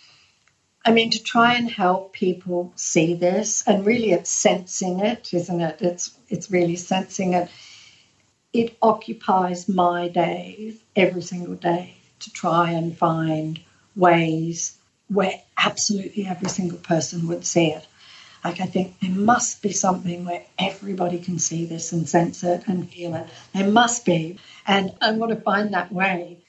I 0.84 0.92
mean, 0.92 1.12
to 1.12 1.22
try 1.22 1.56
and 1.56 1.70
help 1.70 2.14
people 2.14 2.72
see 2.76 3.16
this, 3.16 3.68
and 3.68 3.86
really 3.86 4.12
it's 4.12 4.30
sensing 4.30 5.02
it, 5.02 5.34
isn't 5.34 5.62
it? 5.62 5.82
It's, 5.82 6.18
it's 6.30 6.50
really 6.50 6.78
sensing 6.78 7.34
it. 7.34 7.50
It 8.54 8.78
occupies 8.82 9.68
my 9.68 10.08
days 10.08 10.80
every 10.96 11.22
single 11.22 11.56
day 11.56 11.96
to 12.20 12.32
try 12.32 12.72
and 12.72 12.98
find 12.98 13.60
ways 13.96 14.78
where 15.08 15.42
absolutely 15.58 16.26
every 16.26 16.50
single 16.50 16.78
person 16.80 17.28
would 17.28 17.46
see 17.46 17.68
it. 17.68 17.86
Like, 18.44 18.62
I 18.62 18.66
think 18.66 19.00
there 19.00 19.10
must 19.12 19.62
be 19.62 19.72
something 19.72 20.26
where 20.26 20.44
everybody 20.60 21.20
can 21.20 21.40
see 21.40 21.66
this 21.66 21.92
and 21.92 22.08
sense 22.08 22.44
it 22.44 22.64
and 22.68 22.90
feel 22.90 23.16
it. 23.16 23.28
There 23.54 23.68
must 23.68 24.06
be. 24.06 24.38
And 24.68 24.94
I 25.02 25.12
want 25.14 25.32
to 25.32 25.42
find 25.42 25.74
that 25.74 25.92
way. 25.92 26.44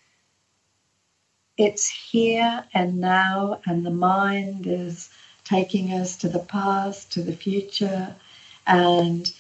It's 1.57 1.89
here 1.89 2.65
and 2.75 3.01
now, 3.01 3.61
and 3.65 3.85
the 3.85 3.91
mind 3.91 4.67
is 4.67 5.09
taking 5.45 5.93
us 5.93 6.19
to 6.19 6.29
the 6.29 6.39
past, 6.39 7.13
to 7.13 7.23
the 7.23 7.33
future. 7.33 8.15
And 8.67 9.31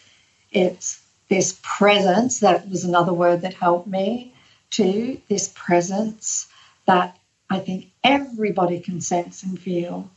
it's 0.50 1.02
this 1.28 1.58
presence 1.62 2.40
that 2.40 2.70
was 2.70 2.84
another 2.84 3.12
word 3.12 3.42
that 3.42 3.54
helped 3.54 3.86
me 3.86 4.32
too 4.70 5.20
this 5.28 5.52
presence 5.54 6.48
that 6.86 7.18
I 7.48 7.60
think 7.60 7.90
everybody 8.02 8.80
can 8.80 9.00
sense 9.00 9.42
and 9.42 9.58
feel 9.58 10.10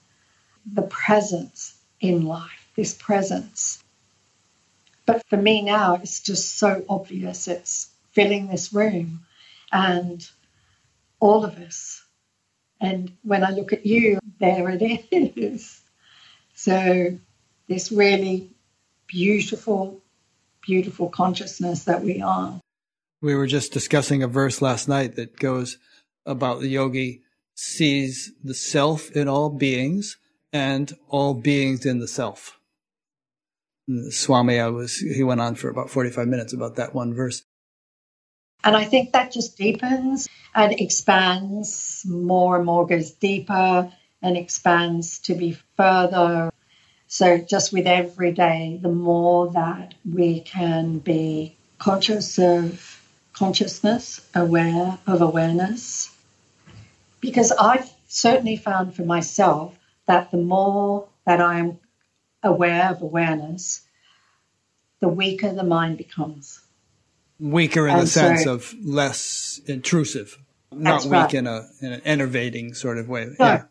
the 0.71 0.83
presence 0.83 1.75
in 1.99 2.25
life, 2.25 2.69
this 2.75 2.93
presence. 2.93 3.83
But 5.05 5.25
for 5.27 5.37
me 5.37 5.61
now, 5.61 5.95
it's 5.95 6.21
just 6.21 6.57
so 6.57 6.85
obvious. 6.87 7.47
It's 7.47 7.89
filling 8.11 8.47
this 8.47 8.73
room 8.73 9.25
and 9.71 10.27
all 11.19 11.43
of 11.43 11.57
us. 11.57 12.03
And 12.81 13.11
when 13.23 13.43
I 13.43 13.49
look 13.49 13.73
at 13.73 13.85
you, 13.85 14.19
there 14.39 14.69
it 14.69 14.81
is. 15.11 15.81
So, 16.55 17.17
this 17.69 17.89
really 17.89 18.49
beautiful, 19.07 20.01
beautiful 20.61 21.07
consciousness 21.07 21.85
that 21.85 22.03
we 22.03 22.21
are. 22.21 22.59
We 23.21 23.35
were 23.35 23.47
just 23.47 23.73
discussing 23.73 24.23
a 24.23 24.27
verse 24.27 24.61
last 24.61 24.87
night 24.87 25.15
that 25.15 25.37
goes 25.37 25.77
about 26.25 26.61
the 26.61 26.69
yogi 26.69 27.21
sees 27.53 28.31
the 28.43 28.53
self 28.53 29.11
in 29.11 29.27
all 29.27 29.49
beings 29.49 30.17
and 30.53 30.95
all 31.09 31.33
beings 31.33 31.85
in 31.85 31.99
the 31.99 32.07
self. 32.07 32.59
And 33.87 34.13
Swami, 34.13 34.59
I 34.59 34.67
was, 34.67 34.97
he 34.97 35.23
went 35.23 35.41
on 35.41 35.55
for 35.55 35.69
about 35.69 35.89
45 35.89 36.27
minutes 36.27 36.53
about 36.53 36.77
that 36.77 36.95
one 36.95 37.13
verse. 37.13 37.43
And 38.63 38.75
I 38.75 38.85
think 38.85 39.11
that 39.11 39.31
just 39.31 39.57
deepens 39.57 40.29
and 40.55 40.73
expands 40.79 42.05
more 42.07 42.55
and 42.55 42.65
more, 42.65 42.87
goes 42.87 43.11
deeper 43.11 43.91
and 44.21 44.37
expands 44.37 45.19
to 45.19 45.35
be 45.35 45.57
further. 45.75 46.51
So, 47.07 47.37
just 47.37 47.73
with 47.73 47.87
every 47.87 48.33
day, 48.33 48.79
the 48.81 48.89
more 48.89 49.51
that 49.51 49.95
we 50.09 50.41
can 50.41 50.99
be 50.99 51.57
conscious 51.79 52.37
of 52.37 52.98
consciousness, 53.39 54.19
aware 54.35 54.99
of 55.07 55.21
awareness. 55.21 56.13
Because 57.21 57.51
I've 57.53 57.89
certainly 58.09 58.57
found 58.57 58.95
for 58.95 59.03
myself 59.03 59.79
that 60.07 60.29
the 60.31 60.37
more 60.37 61.07
that 61.25 61.39
I'm 61.39 61.79
aware 62.43 62.89
of 62.89 63.01
awareness, 63.01 63.81
the 64.99 65.07
weaker 65.07 65.53
the 65.53 65.63
mind 65.63 65.97
becomes. 65.97 66.59
Weaker 67.39 67.87
in 67.87 67.93
and 67.93 68.03
the 68.03 68.07
so, 68.07 68.19
sense 68.19 68.45
of 68.45 68.75
less 68.83 69.61
intrusive, 69.65 70.37
not 70.73 71.03
weak 71.03 71.11
right. 71.13 71.33
in, 71.33 71.47
a, 71.47 71.65
in 71.81 71.93
an 71.93 72.01
enervating 72.03 72.73
sort 72.73 72.97
of 72.97 73.07
way. 73.07 73.27
No, 73.39 73.45
yeah. 73.45 73.63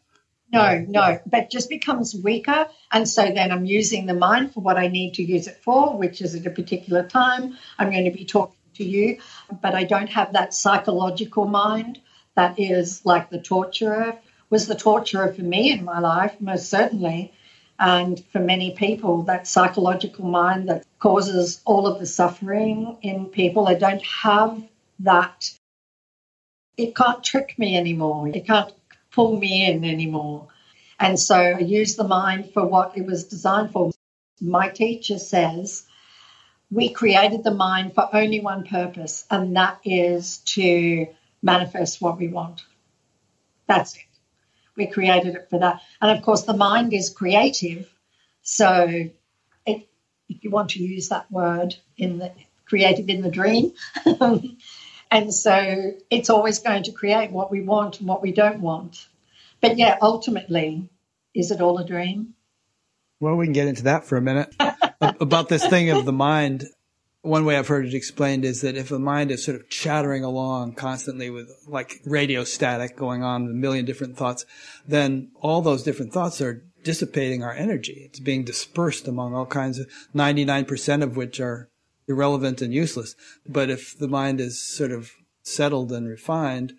no, 0.51 0.85
no, 0.89 1.21
but 1.27 1.51
just 1.51 1.69
becomes 1.69 2.15
weaker. 2.15 2.69
And 2.91 3.07
so 3.07 3.31
then 3.31 3.53
I'm 3.53 3.67
using 3.67 4.07
the 4.07 4.15
mind 4.15 4.55
for 4.55 4.61
what 4.61 4.79
I 4.79 4.89
need 4.89 5.15
to 5.15 5.23
use 5.23 5.47
it 5.47 5.59
for, 5.63 5.99
which 5.99 6.23
is 6.23 6.35
at 6.35 6.47
a 6.47 6.51
particular 6.51 7.07
time. 7.07 7.59
I'm 7.79 7.91
going 7.91 8.07
to 8.07 8.11
be 8.11 8.25
talking 8.25 8.58
to 8.79 8.85
you, 8.85 9.19
but 9.63 9.75
I 9.75 9.85
don't 9.85 10.11
have 10.11 10.33
that 10.33 10.55
psychological 10.55 11.45
mind 11.45 12.01
that 12.35 12.59
is 12.59 13.05
like 13.05 13.31
the 13.31 13.41
torturer 13.41 14.19
was 14.51 14.67
the 14.67 14.75
torturer 14.75 15.33
for 15.33 15.43
me 15.43 15.73
in 15.73 15.85
my 15.85 15.99
life, 15.99 16.41
most 16.41 16.69
certainly. 16.71 17.33
And 17.79 18.25
for 18.33 18.41
many 18.41 18.73
people, 18.73 19.23
that 19.25 19.47
psychological 19.47 20.25
mind 20.25 20.69
that 20.69 20.85
causes 20.99 21.61
all 21.65 21.87
of 21.87 22.01
the 22.01 22.07
suffering 22.07 22.97
in 23.03 23.27
people, 23.27 23.69
I 23.69 23.75
don't 23.75 24.03
have 24.03 24.63
that. 25.01 25.51
It 26.77 26.97
can't 26.97 27.23
trick 27.23 27.59
me 27.59 27.77
anymore. 27.77 28.29
It 28.29 28.47
can't 28.47 28.73
pull 29.13 29.39
me 29.39 29.67
in 29.67 29.85
anymore. 29.85 30.49
And 30.99 31.19
so 31.19 31.37
I 31.37 31.59
use 31.61 31.95
the 31.95 32.09
mind 32.09 32.53
for 32.53 32.67
what 32.67 32.97
it 32.97 33.07
was 33.07 33.25
designed 33.25 33.71
for. 33.71 33.93
My 34.41 34.69
teacher 34.69 35.19
says 35.19 35.85
we 36.71 36.91
created 36.91 37.45
the 37.45 37.55
mind 37.55 37.95
for 37.95 38.09
only 38.13 38.41
one 38.41 38.65
purpose, 38.65 39.25
and 39.31 39.57
that 39.57 39.81
is 39.85 40.39
to 40.39 41.07
manifest 41.43 42.01
what 42.01 42.19
we 42.19 42.29
want. 42.29 42.63
That's 43.67 43.97
it. 43.97 44.03
We 44.77 44.87
created 44.87 45.35
it 45.35 45.49
for 45.51 45.59
that. 45.59 45.81
And 46.01 46.17
of 46.17 46.23
course, 46.23 46.43
the 46.43 46.57
mind 46.57 46.93
is 46.93 47.11
creative. 47.11 47.91
So, 48.43 49.11
it, 49.67 49.89
if 50.29 50.45
you 50.45 50.51
want 50.51 50.71
to 50.71 50.83
use 50.83 51.09
that 51.09 51.31
word 51.31 51.75
in 51.97 52.19
the 52.19 52.33
creative 52.67 53.09
in 53.09 53.23
the 53.23 53.31
dream, 53.31 53.73
and 55.11 55.33
so 55.33 55.93
it's 56.11 56.31
always 56.31 56.59
going 56.59 56.85
to 56.85 56.93
create 56.93 57.31
what 57.31 57.51
we 57.51 57.63
want 57.63 58.01
and 58.01 58.09
what 58.09 58.23
we 58.23 58.33
don't 58.33 58.61
want. 58.61 59.07
But 59.61 59.79
yeah, 59.79 59.97
ultimately, 60.01 60.89
is 61.35 61.51
it 61.51 61.61
all 61.61 61.79
a 61.79 61.85
dream? 61.85 62.35
Well, 63.21 63.35
we 63.35 63.47
can 63.47 63.53
get 63.53 63.69
into 63.69 63.85
that 63.85 64.05
for 64.05 64.17
a 64.17 64.23
minute. 64.23 64.55
About 65.01 65.49
this 65.49 65.67
thing 65.67 65.91
of 65.91 66.05
the 66.05 66.13
mind, 66.13 66.65
one 67.23 67.45
way 67.45 67.57
I've 67.57 67.69
heard 67.69 67.87
it 67.87 67.95
explained 67.95 68.45
is 68.45 68.63
that 68.63 68.77
if 68.77 68.89
the 68.89 68.99
mind 68.99 69.31
is 69.31 69.45
sort 69.45 69.61
of 69.61 69.69
chattering 69.69 70.25
along 70.25 70.75
constantly 70.75 71.31
with 71.31 71.49
like 71.69 72.01
radio 72.05 72.43
static 72.43 72.97
going 72.97 73.23
on, 73.23 73.47
a 73.47 73.51
million 73.51 73.85
different 73.85 74.17
thoughts, 74.17 74.45
then 74.87 75.31
all 75.41 75.63
those 75.63 75.85
different 75.85 76.13
thoughts 76.13 76.41
are 76.41 76.65
dissipating 76.83 77.45
our 77.45 77.53
energy. 77.53 78.03
It's 78.07 78.19
being 78.19 78.45
dispersed 78.45 79.07
among 79.07 79.35
all 79.35 79.47
kinds 79.47 79.79
of 79.79 79.87
99% 80.15 81.03
of 81.03 81.17
which 81.17 81.39
are 81.39 81.69
irrelevant 82.09 82.61
and 82.61 82.75
useless. 82.75 83.15
But 83.47 83.71
if 83.71 83.97
the 83.97 84.09
mind 84.09 84.41
is 84.41 84.61
sort 84.61 84.91
of 84.91 85.13
settled 85.43 85.93
and 85.93 86.09
refined, 86.09 86.73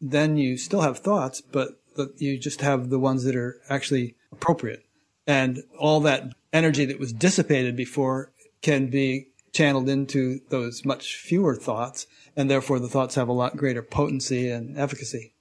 then 0.00 0.36
you 0.36 0.58
still 0.58 0.82
have 0.82 0.98
thoughts, 0.98 1.40
but 1.40 1.70
you 2.16 2.38
just 2.38 2.60
have 2.60 2.90
the 2.90 2.98
ones 2.98 3.24
that 3.24 3.36
are 3.36 3.60
actually 3.70 4.16
appropriate 4.32 4.84
and 5.26 5.62
all 5.78 6.00
that 6.00 6.34
energy 6.52 6.84
that 6.86 7.00
was 7.00 7.12
dissipated 7.12 7.76
before 7.76 8.32
can 8.62 8.88
be 8.88 9.28
channeled 9.52 9.88
into 9.88 10.40
those 10.48 10.84
much 10.84 11.16
fewer 11.16 11.54
thoughts, 11.54 12.06
and 12.36 12.50
therefore 12.50 12.78
the 12.78 12.88
thoughts 12.88 13.14
have 13.14 13.28
a 13.28 13.32
lot 13.32 13.56
greater 13.56 13.82
potency 13.82 14.50
and 14.50 14.78
efficacy. 14.78 15.32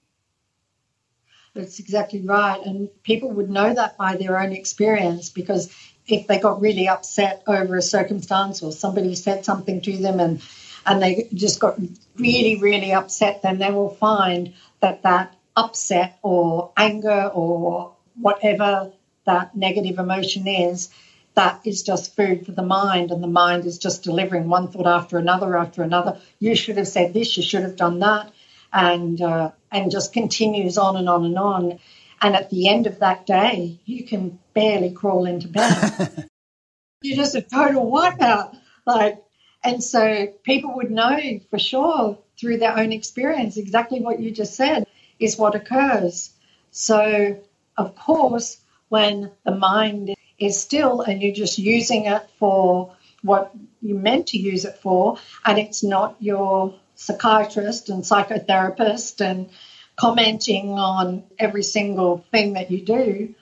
That's 1.53 1.79
exactly 1.79 2.21
right. 2.21 2.59
And 2.65 2.89
people 3.03 3.31
would 3.31 3.49
know 3.49 3.73
that 3.73 3.97
by 3.97 4.15
their 4.15 4.39
own 4.39 4.53
experience 4.53 5.29
because 5.29 5.73
if 6.07 6.27
they 6.27 6.39
got 6.39 6.61
really 6.61 6.87
upset 6.87 7.43
over 7.47 7.75
a 7.75 7.81
circumstance 7.81 8.63
or 8.63 8.71
somebody 8.71 9.15
said 9.15 9.45
something 9.45 9.81
to 9.81 9.97
them 9.97 10.19
and 10.19 10.41
and 10.85 11.01
they 11.01 11.29
just 11.33 11.61
got 11.61 11.79
really, 12.17 12.59
really 12.59 12.91
upset, 12.91 13.41
then 13.41 13.57
they 13.57 13.71
will 13.71 13.89
find 13.95 14.53
that 14.81 15.03
that 15.03 15.33
upset 15.55 16.19
or 16.21 16.73
anger 16.75 17.31
or 17.33 17.95
whatever 18.15 18.91
that 19.25 19.55
negative 19.55 19.99
emotion 19.99 20.47
is, 20.47 20.89
that 21.35 21.61
is 21.65 21.83
just 21.83 22.15
food 22.15 22.45
for 22.45 22.51
the 22.51 22.63
mind, 22.63 23.11
and 23.11 23.23
the 23.23 23.27
mind 23.27 23.65
is 23.65 23.77
just 23.77 24.03
delivering 24.03 24.47
one 24.49 24.67
thought 24.67 24.87
after 24.87 25.17
another 25.17 25.57
after 25.57 25.81
another. 25.81 26.19
You 26.39 26.55
should 26.55 26.77
have 26.77 26.87
said 26.87 27.13
this, 27.13 27.35
you 27.37 27.43
should 27.43 27.63
have 27.63 27.75
done 27.75 27.99
that, 27.99 28.31
and 28.71 29.19
uh, 29.21 29.51
and 29.71 29.91
just 29.91 30.13
continues 30.13 30.77
on 30.77 30.95
and 30.95 31.09
on 31.09 31.25
and 31.25 31.37
on. 31.37 31.79
And 32.21 32.35
at 32.35 32.49
the 32.49 32.69
end 32.69 32.87
of 32.87 32.99
that 32.99 33.25
day, 33.25 33.79
you 33.85 34.05
can 34.05 34.39
barely 34.53 34.91
crawl 34.91 35.25
into 35.25 35.47
bed. 35.47 36.29
You're 37.01 37.17
just 37.17 37.35
a 37.35 37.41
total 37.41 37.91
wipeout. 37.91 38.55
Like, 38.85 39.21
and 39.63 39.83
so 39.83 40.27
people 40.43 40.75
would 40.75 40.91
know 40.91 41.39
for 41.49 41.59
sure 41.59 42.17
through 42.39 42.59
their 42.59 42.77
own 42.77 42.91
experience 42.91 43.57
exactly 43.57 43.99
what 43.99 44.19
you 44.19 44.31
just 44.31 44.55
said 44.55 44.85
is 45.19 45.37
what 45.37 45.55
occurs. 45.55 46.31
So, 46.71 47.41
of 47.77 47.95
course, 47.95 48.57
when 48.93 49.31
the 49.43 49.55
mind 49.55 50.13
is 50.37 50.61
still 50.61 51.01
and 51.01 51.19
you're 51.19 51.33
just 51.33 51.57
using 51.57 52.05
it 52.05 52.21
for 52.37 52.95
what 53.23 53.51
you 53.81 53.95
meant 53.95 54.27
to 54.27 54.37
use 54.37 54.65
it 54.65 54.77
for, 54.83 55.17
and 55.43 55.57
it's 55.57 55.83
not 55.83 56.15
your 56.19 56.75
psychiatrist 56.93 57.89
and 57.89 58.03
psychotherapist 58.03 59.19
and 59.19 59.49
commenting 59.95 60.69
on 60.73 61.23
every 61.39 61.63
single 61.63 62.23
thing 62.29 62.53
that 62.53 62.69
you 62.69 62.85
do, 62.85 63.33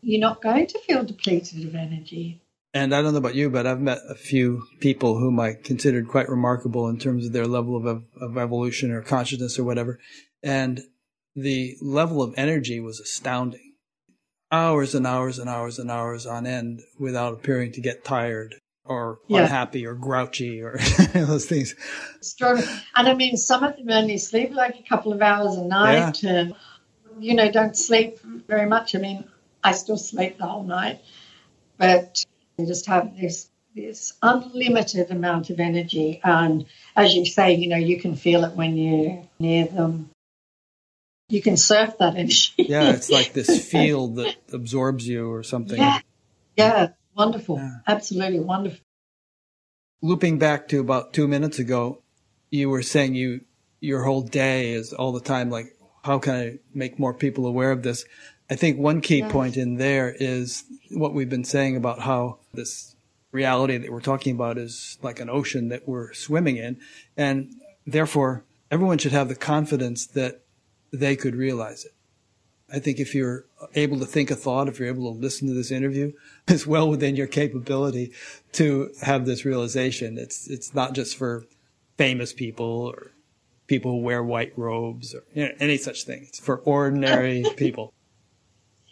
you're 0.00 0.20
not 0.20 0.40
going 0.40 0.66
to 0.68 0.78
feel 0.78 1.04
depleted 1.04 1.66
of 1.68 1.74
energy. 1.74 2.40
And 2.72 2.94
I 2.94 3.02
don't 3.02 3.12
know 3.12 3.18
about 3.18 3.34
you, 3.34 3.50
but 3.50 3.66
I've 3.66 3.82
met 3.82 3.98
a 4.08 4.14
few 4.14 4.66
people 4.80 5.18
whom 5.18 5.38
I 5.38 5.52
considered 5.52 6.08
quite 6.08 6.30
remarkable 6.30 6.88
in 6.88 6.98
terms 6.98 7.26
of 7.26 7.32
their 7.34 7.46
level 7.46 7.76
of, 7.76 8.04
of 8.18 8.38
evolution 8.38 8.90
or 8.90 9.02
consciousness 9.02 9.58
or 9.58 9.64
whatever. 9.64 10.00
And 10.42 10.80
the 11.36 11.76
level 11.82 12.22
of 12.22 12.32
energy 12.38 12.80
was 12.80 13.00
astounding. 13.00 13.73
Hours 14.54 14.94
and 14.94 15.06
hours 15.06 15.38
and 15.38 15.50
hours 15.50 15.78
and 15.78 15.90
hours 15.90 16.26
on 16.26 16.46
end 16.46 16.82
without 16.98 17.34
appearing 17.34 17.72
to 17.72 17.80
get 17.80 18.04
tired 18.04 18.54
or 18.84 19.18
Yeah. 19.28 19.42
unhappy 19.42 19.86
or 19.86 19.94
grouchy 19.94 20.62
or 20.62 20.78
those 21.14 21.46
things. 21.46 21.74
And 22.96 23.08
I 23.08 23.14
mean, 23.14 23.36
some 23.36 23.64
of 23.64 23.76
them 23.76 23.90
only 23.90 24.18
sleep 24.18 24.52
like 24.52 24.78
a 24.78 24.82
couple 24.82 25.12
of 25.12 25.20
hours 25.22 25.56
a 25.56 25.64
night 25.64 26.22
and, 26.22 26.54
you 27.18 27.34
know, 27.34 27.50
don't 27.50 27.76
sleep 27.76 28.20
very 28.46 28.66
much. 28.66 28.94
I 28.94 28.98
mean, 28.98 29.24
I 29.62 29.72
still 29.72 29.96
sleep 29.96 30.38
the 30.38 30.46
whole 30.46 30.64
night, 30.64 31.00
but 31.78 32.24
you 32.58 32.66
just 32.66 32.86
have 32.86 33.16
this 33.16 33.48
this 33.74 34.12
unlimited 34.22 35.10
amount 35.10 35.50
of 35.50 35.58
energy. 35.58 36.20
And 36.22 36.66
as 36.94 37.12
you 37.14 37.26
say, 37.26 37.54
you 37.54 37.68
know, 37.68 37.76
you 37.76 38.00
can 38.00 38.14
feel 38.14 38.44
it 38.44 38.52
when 38.52 38.76
you're 38.76 39.20
near 39.40 39.66
them. 39.66 40.10
You 41.28 41.40
can 41.42 41.56
surf 41.56 41.96
that 41.98 42.16
energy. 42.16 42.52
Yeah, 42.58 42.90
it's 42.92 43.10
like 43.10 43.32
this 43.32 43.66
field 43.70 44.16
that 44.16 44.36
absorbs 44.52 45.06
you 45.08 45.30
or 45.30 45.42
something. 45.42 45.78
yeah, 45.78 46.00
yeah, 46.56 46.88
wonderful. 47.16 47.56
Yeah. 47.58 47.76
Absolutely 47.86 48.40
wonderful. 48.40 48.80
Looping 50.02 50.38
back 50.38 50.68
to 50.68 50.80
about 50.80 51.14
two 51.14 51.26
minutes 51.26 51.58
ago, 51.58 52.02
you 52.50 52.68
were 52.68 52.82
saying 52.82 53.14
you 53.14 53.40
your 53.80 54.02
whole 54.04 54.22
day 54.22 54.72
is 54.72 54.92
all 54.92 55.12
the 55.12 55.20
time 55.20 55.50
like, 55.50 55.76
how 56.04 56.18
can 56.18 56.34
I 56.34 56.58
make 56.74 56.98
more 56.98 57.14
people 57.14 57.46
aware 57.46 57.70
of 57.70 57.82
this? 57.82 58.04
I 58.50 58.56
think 58.56 58.78
one 58.78 59.00
key 59.00 59.18
Yes. 59.20 59.32
point 59.32 59.56
in 59.56 59.76
there 59.76 60.14
is 60.18 60.64
what 60.90 61.14
we've 61.14 61.28
been 61.30 61.44
saying 61.44 61.76
about 61.76 62.00
how 62.00 62.38
this 62.52 62.94
reality 63.32 63.76
that 63.78 63.90
we're 63.90 64.00
talking 64.00 64.34
about 64.34 64.58
is 64.58 64.98
like 65.02 65.20
an 65.20 65.28
ocean 65.30 65.68
that 65.70 65.88
we're 65.88 66.12
swimming 66.12 66.56
in. 66.58 66.78
And 67.16 67.54
therefore, 67.86 68.44
everyone 68.70 68.98
should 68.98 69.12
have 69.12 69.28
the 69.28 69.34
confidence 69.34 70.06
that 70.08 70.42
they 70.98 71.16
could 71.16 71.34
realize 71.34 71.84
it. 71.84 71.92
I 72.72 72.78
think 72.78 72.98
if 72.98 73.14
you're 73.14 73.44
able 73.74 73.98
to 74.00 74.06
think 74.06 74.30
a 74.30 74.34
thought, 74.34 74.68
if 74.68 74.78
you're 74.78 74.88
able 74.88 75.12
to 75.12 75.18
listen 75.18 75.48
to 75.48 75.54
this 75.54 75.70
interview, 75.70 76.12
it's 76.48 76.66
well 76.66 76.88
within 76.88 77.16
your 77.16 77.26
capability 77.26 78.12
to 78.52 78.90
have 79.02 79.26
this 79.26 79.44
realization. 79.44 80.18
It's 80.18 80.48
it's 80.48 80.74
not 80.74 80.94
just 80.94 81.16
for 81.16 81.46
famous 81.96 82.32
people 82.32 82.92
or 82.94 83.12
people 83.66 83.92
who 83.92 83.98
wear 83.98 84.22
white 84.22 84.52
robes 84.56 85.14
or 85.14 85.24
you 85.34 85.46
know, 85.46 85.52
any 85.60 85.76
such 85.76 86.04
thing. 86.04 86.24
It's 86.28 86.40
for 86.40 86.58
ordinary 86.58 87.44
people. 87.56 87.92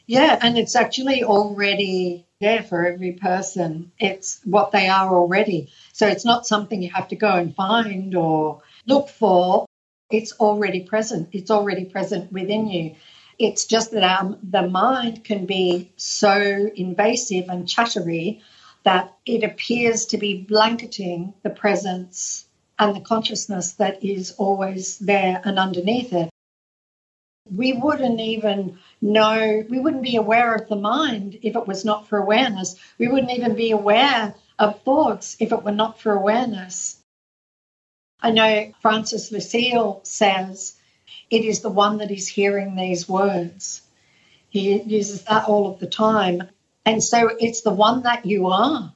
Yeah, 0.07 0.39
and 0.43 0.59
it's 0.59 0.77
actually 0.77 1.25
already 1.25 2.27
there 2.41 2.63
for 2.63 2.87
every 2.87 3.13
person. 3.13 3.93
It's 3.99 4.41
what 4.45 4.73
they 4.73 4.89
are 4.89 5.15
already. 5.15 5.73
So 5.93 6.07
it's 6.07 6.25
not 6.25 6.47
something 6.47 6.83
you 6.83 6.91
have 6.91 7.09
to 7.09 7.17
go 7.17 7.31
and 7.31 7.55
find 7.55 8.15
or 8.15 8.63
look 8.87 9.09
for. 9.09 9.67
It's 10.13 10.33
already 10.39 10.81
present. 10.81 11.31
It's 11.33 11.51
already 11.51 11.87
present 11.87 12.31
within 12.31 12.69
you. 12.69 12.95
It's 13.39 13.65
just 13.65 13.93
that 13.93 14.39
the 14.43 14.69
mind 14.69 15.25
can 15.25 15.47
be 15.47 15.91
so 15.97 16.71
invasive 16.77 17.49
and 17.49 17.69
chattery 17.69 18.43
that 18.85 19.15
it 19.25 19.43
appears 19.43 20.07
to 20.07 20.19
be 20.19 20.43
blanketing 20.43 21.33
the 21.43 21.51
presence 21.51 22.47
and 22.79 22.95
the 22.95 23.01
consciousness 23.01 23.73
that 23.73 24.05
is 24.05 24.33
always 24.39 24.99
there 24.99 25.41
and 25.45 25.59
underneath 25.59 26.13
it. 26.13 26.29
We 27.51 27.73
wouldn't 27.73 28.21
even 28.21 28.79
know, 29.01 29.65
we 29.69 29.81
wouldn't 29.81 30.03
be 30.03 30.17
aware 30.17 30.55
of 30.55 30.69
the 30.69 30.77
mind 30.77 31.39
if 31.43 31.57
it 31.57 31.67
was 31.67 31.85
not 31.85 32.09
for 32.09 32.19
awareness. 32.19 32.77
We 32.99 33.09
wouldn't 33.09 33.33
even 33.33 33.57
be 33.57 33.71
aware 33.71 34.35
of 34.59 34.83
thoughts 34.83 35.37
if 35.41 35.53
it 35.53 35.65
were 35.65 35.73
not 35.73 36.01
for 36.01 36.13
awareness. 36.13 37.02
I 38.23 38.31
know 38.31 38.73
Francis 38.81 39.33
Lucille 39.33 40.01
says 40.05 40.77
it 41.29 41.45
is 41.45 41.61
the 41.61 41.69
one 41.71 41.99
that 41.99 42.13
is 42.13 42.29
hearing 42.29 42.77
these 42.77 43.09
words. 43.09 43.83
He 44.49 44.81
uses 44.81 45.25
that 45.25 45.49
all 45.49 45.73
of 45.73 45.81
the 45.81 45.89
time. 45.89 46.45
And 46.87 47.03
so 47.03 47.31
it's 47.41 47.63
the 47.63 47.73
one 47.73 48.05
that 48.05 48.25
you 48.25 48.47
are. 48.47 48.95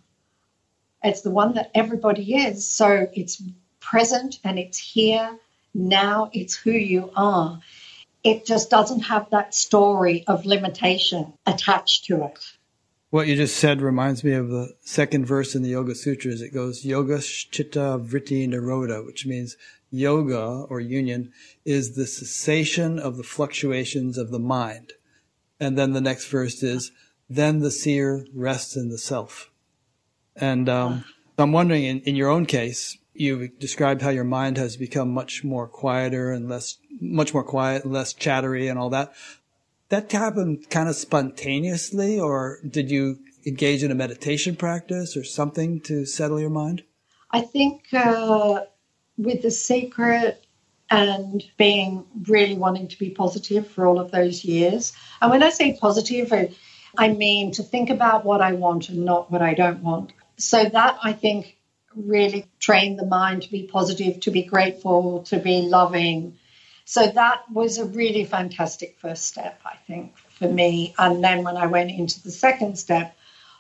It's 1.03 1.23
the 1.23 1.31
one 1.31 1.55
that 1.55 1.73
everybody 1.75 2.37
is. 2.37 2.71
So 2.71 3.09
it's 3.13 3.43
present 3.81 4.39
and 4.45 4.61
it's 4.61 4.79
here 4.79 5.37
now. 5.75 6.31
It's 6.33 6.57
who 6.57 6.71
you 6.71 7.11
are. 7.17 7.61
It 8.23 8.47
just 8.47 8.71
doesn't 8.71 9.01
have 9.01 9.31
that 9.31 9.55
story 9.55 10.25
of 10.27 10.47
limitation 10.47 11.33
attached 11.47 12.05
to 12.07 12.25
it. 12.25 12.39
What 13.11 13.29
you 13.29 13.37
just 13.37 13.57
said 13.57 13.81
reminds 13.81 14.25
me 14.25 14.33
of 14.33 14.49
the 14.49 14.75
second 14.81 15.27
verse 15.27 15.55
in 15.55 15.63
the 15.63 15.71
Yoga 15.71 15.95
Sutras. 15.95 16.43
It 16.43 16.53
goes, 16.53 16.85
Yoga 16.85 17.21
Chitta 17.21 18.01
Vritti 18.03 18.49
Nirodha, 18.49 19.07
which 19.07 19.25
means 19.27 19.57
yoga 19.91 20.67
or 20.69 20.81
union 20.81 21.33
is 21.65 21.95
the 21.95 22.07
cessation 22.07 22.99
of 22.99 23.17
the 23.17 23.23
fluctuations 23.23 24.19
of 24.19 24.31
the 24.31 24.41
mind. 24.41 24.95
And 25.61 25.79
then 25.79 25.93
the 25.93 26.01
next 26.01 26.27
verse 26.27 26.63
is, 26.65 26.91
then 27.31 27.61
the 27.61 27.71
seer 27.71 28.27
rests 28.35 28.77
in 28.77 28.89
the 28.89 28.99
self. 28.99 29.51
And 30.35 30.69
um, 30.69 31.05
I'm 31.39 31.53
wondering, 31.53 31.85
in, 31.85 32.01
in 32.01 32.17
your 32.17 32.29
own 32.29 32.45
case, 32.45 32.99
you 33.15 33.49
described 33.49 34.03
how 34.03 34.11
your 34.11 34.25
mind 34.25 34.59
has 34.59 34.77
become 34.77 35.11
much 35.11 35.45
more 35.45 35.67
quieter 35.69 36.33
and 36.33 36.49
less, 36.49 36.79
much 37.01 37.33
more 37.33 37.45
quiet, 37.45 37.87
less 37.87 38.13
chattery 38.13 38.69
and 38.69 38.79
all 38.79 38.91
that. 38.91 39.15
That 39.89 40.11
happened 40.11 40.69
kind 40.69 40.89
of 40.89 40.97
spontaneously, 40.97 42.19
or 42.19 42.59
did 42.69 42.91
you 42.91 43.19
engage 43.47 43.85
in 43.85 43.91
a 43.91 43.95
meditation 43.95 44.57
practice 44.57 45.17
or 45.17 45.23
something 45.23 45.81
to 45.83 46.05
settle 46.05 46.41
your 46.41 46.51
mind? 46.51 46.83
I 47.31 47.43
think 47.43 47.85
uh, 47.93 48.63
with 49.17 49.43
the 49.43 49.51
secret 49.51 50.45
and 50.91 51.45
being 51.57 52.05
really 52.29 52.57
wanting 52.57 52.89
to 52.89 52.99
be 52.99 53.11
positive 53.11 53.69
for 53.69 53.87
all 53.87 53.99
of 53.99 54.11
those 54.11 54.45
years. 54.45 54.93
And 55.21 55.31
when 55.31 55.43
I 55.43 55.51
say 55.51 55.77
positive, 55.81 56.33
I, 56.33 56.51
I 56.97 57.09
mean 57.09 57.53
to 57.53 57.63
think 57.63 57.91
about 57.91 58.25
what 58.25 58.41
I 58.41 58.53
want 58.53 58.89
and 58.89 59.05
not 59.05 59.31
what 59.31 59.43
I 59.43 59.55
don't 59.55 59.83
want. 59.83 60.13
So 60.37 60.65
that 60.65 60.99
I 61.03 61.13
think 61.13 61.57
really 61.95 62.47
trained 62.59 62.99
the 62.99 63.07
mind 63.07 63.43
to 63.43 63.51
be 63.51 63.65
positive, 63.65 64.21
to 64.21 64.31
be 64.31 64.43
grateful, 64.43 65.23
to 65.25 65.39
be 65.39 65.63
loving. 65.63 66.39
So 66.89 67.05
that 67.05 67.51
was 67.51 67.79
a 67.79 67.85
really 67.85 68.25
fantastic 68.25 68.97
first 69.01 69.27
step, 69.27 69.61
I 69.67 69.75
think, 69.89 70.17
for 70.39 70.49
me. 70.49 70.95
And 70.97 71.23
then 71.23 71.43
when 71.43 71.57
I 71.57 71.67
went 71.67 71.91
into 71.91 72.23
the 72.23 72.31
second 72.31 72.79
step 72.79 73.17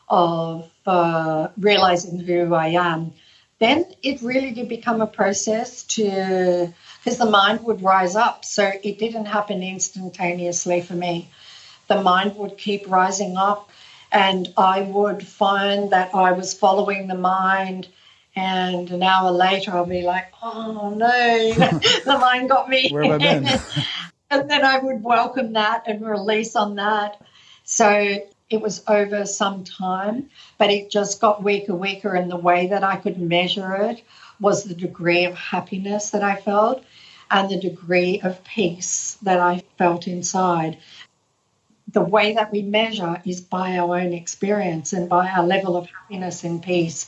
of 0.08 0.70
uh, 0.86 1.48
realizing 1.58 2.20
who 2.20 2.54
I 2.54 2.68
am, 2.68 3.12
then 3.58 3.84
it 4.00 4.22
really 4.22 4.52
did 4.52 4.68
become 4.68 5.00
a 5.00 5.08
process 5.08 5.82
to, 5.82 6.72
because 7.02 7.18
the 7.18 7.28
mind 7.28 7.64
would 7.64 7.82
rise 7.82 8.14
up. 8.14 8.44
So 8.44 8.70
it 8.84 9.00
didn't 9.00 9.26
happen 9.26 9.60
instantaneously 9.60 10.82
for 10.82 10.94
me. 10.94 11.28
The 11.88 12.00
mind 12.02 12.36
would 12.36 12.56
keep 12.56 12.88
rising 12.88 13.36
up, 13.36 13.70
and 14.12 14.52
I 14.56 14.82
would 14.82 15.26
find 15.26 15.90
that 15.90 16.14
I 16.14 16.30
was 16.30 16.54
following 16.54 17.08
the 17.08 17.16
mind. 17.16 17.88
And 18.36 18.90
an 18.90 19.02
hour 19.02 19.30
later, 19.30 19.72
I'll 19.72 19.86
be 19.86 20.02
like, 20.02 20.26
oh 20.42 20.90
no, 20.94 21.54
the 22.04 22.18
line 22.20 22.46
got 22.46 22.68
me. 22.68 22.90
Where 22.90 23.04
have 23.04 23.12
I 23.12 23.18
been? 23.18 23.60
and 24.30 24.50
then 24.50 24.64
I 24.64 24.78
would 24.78 25.02
welcome 25.02 25.54
that 25.54 25.84
and 25.86 26.06
release 26.06 26.54
on 26.54 26.76
that. 26.76 27.20
So 27.64 28.18
it 28.50 28.60
was 28.60 28.82
over 28.86 29.26
some 29.26 29.64
time, 29.64 30.28
but 30.58 30.70
it 30.70 30.90
just 30.90 31.20
got 31.20 31.42
weaker, 31.42 31.74
weaker. 31.74 32.14
And 32.14 32.30
the 32.30 32.36
way 32.36 32.68
that 32.68 32.84
I 32.84 32.96
could 32.96 33.18
measure 33.18 33.74
it 33.74 34.02
was 34.38 34.64
the 34.64 34.74
degree 34.74 35.24
of 35.24 35.34
happiness 35.34 36.10
that 36.10 36.22
I 36.22 36.36
felt 36.36 36.84
and 37.30 37.50
the 37.50 37.58
degree 37.58 38.20
of 38.20 38.44
peace 38.44 39.16
that 39.22 39.40
I 39.40 39.62
felt 39.78 40.06
inside. 40.06 40.78
The 41.88 42.02
way 42.02 42.34
that 42.34 42.52
we 42.52 42.62
measure 42.62 43.20
is 43.24 43.40
by 43.40 43.78
our 43.78 43.98
own 43.98 44.12
experience 44.12 44.92
and 44.92 45.08
by 45.08 45.28
our 45.28 45.44
level 45.44 45.76
of 45.76 45.88
happiness 45.88 46.44
and 46.44 46.62
peace. 46.62 47.06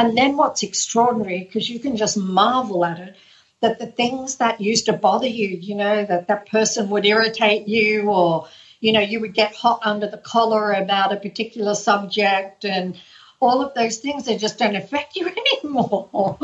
And 0.00 0.16
then 0.16 0.38
what's 0.38 0.62
extraordinary, 0.62 1.40
because 1.40 1.68
you 1.68 1.78
can 1.78 1.98
just 1.98 2.16
marvel 2.16 2.86
at 2.86 3.00
it, 3.00 3.16
that 3.60 3.78
the 3.78 3.86
things 3.86 4.36
that 4.36 4.58
used 4.58 4.86
to 4.86 4.94
bother 4.94 5.26
you, 5.26 5.48
you 5.48 5.74
know, 5.74 6.06
that 6.06 6.28
that 6.28 6.48
person 6.48 6.88
would 6.88 7.04
irritate 7.04 7.68
you 7.68 8.08
or, 8.08 8.48
you 8.80 8.92
know, 8.92 9.00
you 9.00 9.20
would 9.20 9.34
get 9.34 9.54
hot 9.54 9.80
under 9.82 10.08
the 10.08 10.16
collar 10.16 10.72
about 10.72 11.12
a 11.12 11.18
particular 11.18 11.74
subject 11.74 12.64
and 12.64 12.98
all 13.40 13.60
of 13.60 13.74
those 13.74 13.98
things, 13.98 14.24
they 14.24 14.38
just 14.38 14.58
don't 14.58 14.74
affect 14.74 15.16
you 15.16 15.30
anymore. 15.62 16.38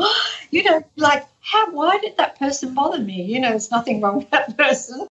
you 0.51 0.63
know, 0.63 0.83
like, 0.95 1.25
how, 1.39 1.71
why 1.71 1.97
did 1.97 2.17
that 2.17 2.37
person 2.37 2.75
bother 2.75 2.99
me? 2.99 3.23
You 3.23 3.39
know, 3.39 3.49
there's 3.49 3.71
nothing 3.71 4.01
wrong 4.01 4.19
with 4.19 4.29
that 4.29 4.55
person. 4.65 5.07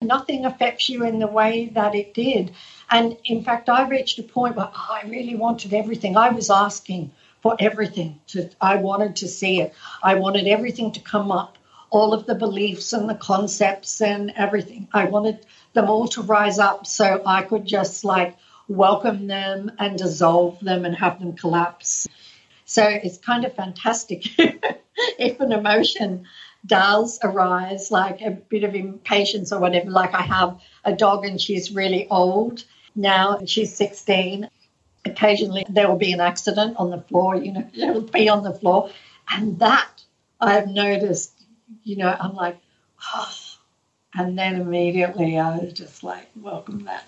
Nothing 0.00 0.44
affects 0.44 0.88
you 0.88 1.04
in 1.04 1.18
the 1.18 1.26
way 1.26 1.72
that 1.74 1.96
it 1.96 2.14
did. 2.14 2.52
And 2.88 3.16
in 3.24 3.42
fact, 3.42 3.68
I 3.68 3.88
reached 3.88 4.20
a 4.20 4.22
point 4.22 4.54
where 4.54 4.70
oh, 4.72 4.88
I 5.02 5.08
really 5.08 5.34
wanted 5.34 5.74
everything. 5.74 6.16
I 6.16 6.28
was 6.28 6.50
asking 6.50 7.10
for 7.42 7.56
everything. 7.58 8.20
To, 8.28 8.50
I 8.60 8.76
wanted 8.76 9.16
to 9.16 9.28
see 9.28 9.60
it. 9.60 9.74
I 10.02 10.16
wanted 10.16 10.46
everything 10.46 10.92
to 10.92 11.00
come 11.00 11.30
up, 11.30 11.58
all 11.90 12.12
of 12.12 12.26
the 12.26 12.34
beliefs 12.34 12.92
and 12.92 13.08
the 13.08 13.14
concepts 13.14 14.00
and 14.00 14.32
everything. 14.36 14.88
I 14.92 15.04
wanted 15.04 15.46
them 15.72 15.88
all 15.88 16.08
to 16.08 16.22
rise 16.22 16.58
up 16.58 16.86
so 16.86 17.22
I 17.24 17.42
could 17.42 17.66
just 17.66 18.04
like 18.04 18.36
welcome 18.68 19.26
them 19.26 19.72
and 19.78 19.98
dissolve 19.98 20.60
them 20.60 20.84
and 20.84 20.94
have 20.96 21.18
them 21.18 21.34
collapse. 21.34 22.06
So 22.64 22.84
it's 22.84 23.18
kind 23.18 23.44
of 23.44 23.54
fantastic 23.54 24.26
if 25.18 25.40
an 25.40 25.52
emotion 25.52 26.26
does 26.64 27.18
arise, 27.22 27.90
like 27.90 28.20
a 28.20 28.30
bit 28.30 28.64
of 28.64 28.74
impatience 28.74 29.52
or 29.52 29.60
whatever. 29.60 29.90
Like 29.90 30.14
I 30.14 30.22
have 30.22 30.60
a 30.84 30.92
dog 30.92 31.24
and 31.24 31.40
she's 31.40 31.72
really 31.72 32.06
old 32.08 32.64
now. 32.94 33.40
She's 33.46 33.74
16. 33.74 34.48
Occasionally 35.04 35.64
there 35.68 35.88
will 35.88 35.96
be 35.96 36.12
an 36.12 36.20
accident 36.20 36.76
on 36.76 36.90
the 36.90 37.00
floor, 37.00 37.36
you 37.36 37.52
know, 37.52 37.68
it'll 37.74 38.02
be 38.02 38.28
on 38.28 38.42
the 38.42 38.54
floor. 38.54 38.90
And 39.30 39.58
that 39.60 39.88
I've 40.40 40.68
noticed, 40.68 41.32
you 41.84 41.96
know, 41.96 42.14
I'm 42.18 42.34
like, 42.34 42.58
oh. 43.14 43.34
And 44.14 44.36
then 44.36 44.60
immediately 44.60 45.38
I 45.38 45.58
was 45.58 45.72
just 45.72 46.02
like, 46.02 46.28
welcome 46.34 46.84
that, 46.84 47.04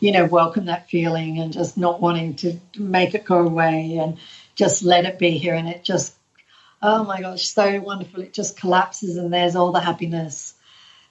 you 0.00 0.10
know, 0.10 0.24
welcome 0.24 0.66
that 0.66 0.90
feeling 0.90 1.38
and 1.38 1.52
just 1.52 1.78
not 1.78 2.00
wanting 2.00 2.34
to 2.36 2.58
make 2.76 3.14
it 3.14 3.24
go 3.24 3.46
away 3.46 3.98
and 4.02 4.18
just 4.56 4.82
let 4.82 5.04
it 5.04 5.18
be 5.18 5.38
here. 5.38 5.54
And 5.54 5.68
it 5.68 5.84
just, 5.84 6.14
oh 6.82 7.04
my 7.04 7.20
gosh, 7.20 7.46
so 7.46 7.80
wonderful. 7.80 8.22
It 8.22 8.32
just 8.32 8.58
collapses 8.58 9.16
and 9.16 9.32
there's 9.32 9.54
all 9.54 9.70
the 9.70 9.80
happiness 9.80 10.54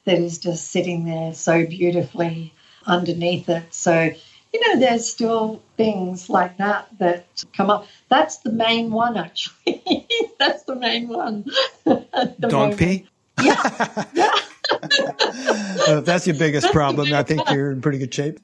that 0.05 0.19
is 0.19 0.39
just 0.39 0.71
sitting 0.71 1.05
there 1.05 1.33
so 1.33 1.65
beautifully 1.65 2.53
underneath 2.85 3.47
it. 3.49 3.73
So, 3.73 4.11
you 4.53 4.67
know, 4.67 4.79
there's 4.79 5.07
still 5.07 5.61
things 5.77 6.29
like 6.29 6.57
that 6.57 6.87
that 6.99 7.43
come 7.53 7.69
up. 7.69 7.85
That's 8.09 8.37
the 8.37 8.51
main 8.51 8.91
one, 8.91 9.17
actually. 9.17 10.07
That's 10.39 10.63
the 10.63 10.75
main 10.75 11.07
one. 11.07 11.45
the 11.83 12.35
Dog 12.39 12.77
pee? 12.77 13.07
Yeah. 13.41 14.05
yeah. 14.13 14.31
Uh, 14.71 15.97
if 15.97 16.05
that's 16.05 16.27
your 16.27 16.35
biggest 16.35 16.71
problem, 16.71 17.11
I 17.11 17.23
think 17.23 17.49
you're 17.49 17.71
in 17.71 17.81
pretty 17.81 17.97
good 17.97 18.13
shape. 18.13 18.39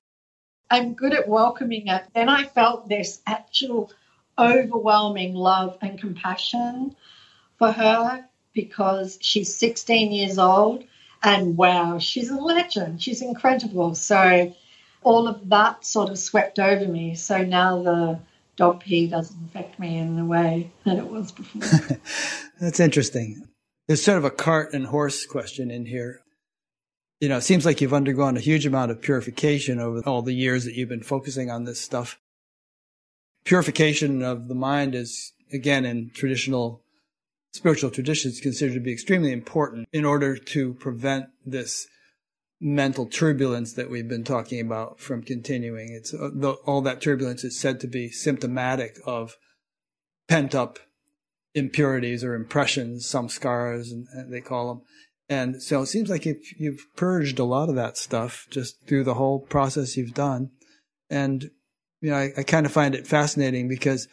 I'm 0.72 0.94
good 0.94 1.14
at 1.14 1.27
welcoming 1.27 1.88
it. 1.88 2.03
Then 2.15 2.30
I 2.30 2.45
felt 2.45 2.90
this 2.90 3.22
actual 3.27 3.91
overwhelming 4.38 5.36
love 5.36 5.77
and 5.82 5.99
compassion 5.99 6.95
for 7.57 7.72
her 7.72 8.26
because 8.53 9.19
she's 9.22 9.53
16 9.56 10.11
years 10.11 10.40
old 10.40 10.84
and 11.22 11.57
wow, 11.57 11.99
she's 11.99 12.30
a 12.30 12.36
legend. 12.36 13.02
She's 13.02 13.22
incredible. 13.22 13.95
So 13.95 14.53
all 15.06 15.27
of 15.27 15.48
that 15.49 15.86
sort 15.86 16.10
of 16.10 16.18
swept 16.18 16.57
over 16.60 16.86
me. 16.88 17.14
So 17.14 17.44
now 17.45 17.82
the 17.82 18.19
dog 18.57 18.82
pee 18.82 19.07
doesn't 19.07 19.45
affect 19.45 19.80
me 19.80 19.98
in 19.98 20.15
the 20.15 20.26
way 20.26 20.72
that 20.84 20.98
it 20.98 21.07
was 21.07 21.32
before. 21.32 21.99
That's 22.60 22.80
interesting. 22.80 23.48
There's 23.88 24.03
sort 24.03 24.18
of 24.18 24.26
a 24.26 24.32
cart 24.32 24.73
and 24.73 24.88
horse 24.88 25.26
question 25.27 25.69
in 25.69 25.86
here. 25.86 26.22
You 27.22 27.30
know, 27.30 27.38
it 27.38 27.44
seems 27.44 27.65
like 27.65 27.82
you've 27.82 27.94
undergone 27.94 28.36
a 28.36 28.41
huge 28.41 28.65
amount 28.65 28.91
of 28.91 29.02
purification 29.02 29.80
over 29.80 30.02
all 30.07 30.23
the 30.23 30.34
years 30.34 30.65
that 30.65 30.73
you've 30.73 30.90
been 30.90 31.03
focusing 31.03 31.52
on 31.52 31.65
this 31.65 31.80
stuff. 31.80 32.19
Purification 33.45 34.23
of 34.23 34.48
the 34.48 34.56
mind 34.56 34.95
is, 34.95 35.34
again, 35.53 35.86
in 35.86 36.10
traditional 36.15 36.82
spiritual 37.53 37.91
traditions 37.91 38.41
considered 38.41 38.73
to 38.73 38.80
be 38.80 38.91
extremely 38.91 39.32
important 39.32 39.88
in 39.94 40.03
order 40.03 40.36
to 40.36 40.73
prevent 40.73 41.27
this 41.45 41.88
mental 42.61 43.06
turbulence 43.06 43.73
that 43.73 43.90
we've 43.90 44.07
been 44.07 44.23
talking 44.23 44.60
about 44.60 44.99
from 44.99 45.22
continuing. 45.22 45.91
It's 45.91 46.14
uh, 46.14 46.30
the, 46.34 46.52
all 46.65 46.82
that 46.82 47.02
turbulence 47.02 47.44
is 47.44 47.60
said 47.60 47.80
to 47.82 47.88
be 47.88 48.10
symptomatic 48.10 48.98
of 49.06 49.36
pent 50.27 50.56
up 50.56 50.80
impurities 51.53 52.23
or 52.23 52.34
impressions, 52.34 53.06
samskaras, 53.07 53.91
and, 53.91 54.07
and 54.11 54.34
they 54.34 54.41
call 54.41 54.68
them. 54.68 54.82
And 55.27 55.61
so 55.61 55.82
it 55.82 55.88
seems 55.88 56.10
like 56.10 56.27
if 56.27 56.60
you've 56.60 56.86
purged 56.95 57.40
a 57.40 57.45
lot 57.45 57.69
of 57.69 57.76
that 57.76 57.98
stuff 57.98 58.45
just 58.52 58.76
through 58.88 59.06
the 59.06 59.15
whole 59.15 59.40
process 59.40 59.98
you've 59.98 60.14
done. 60.14 60.52
And, 61.10 61.49
you 62.02 62.11
know, 62.11 62.18
I, 62.18 62.32
I 62.38 62.44
kind 62.44 62.65
of 62.65 62.72
find 62.72 62.94
it 62.94 63.07
fascinating 63.07 63.68
because 63.68 64.07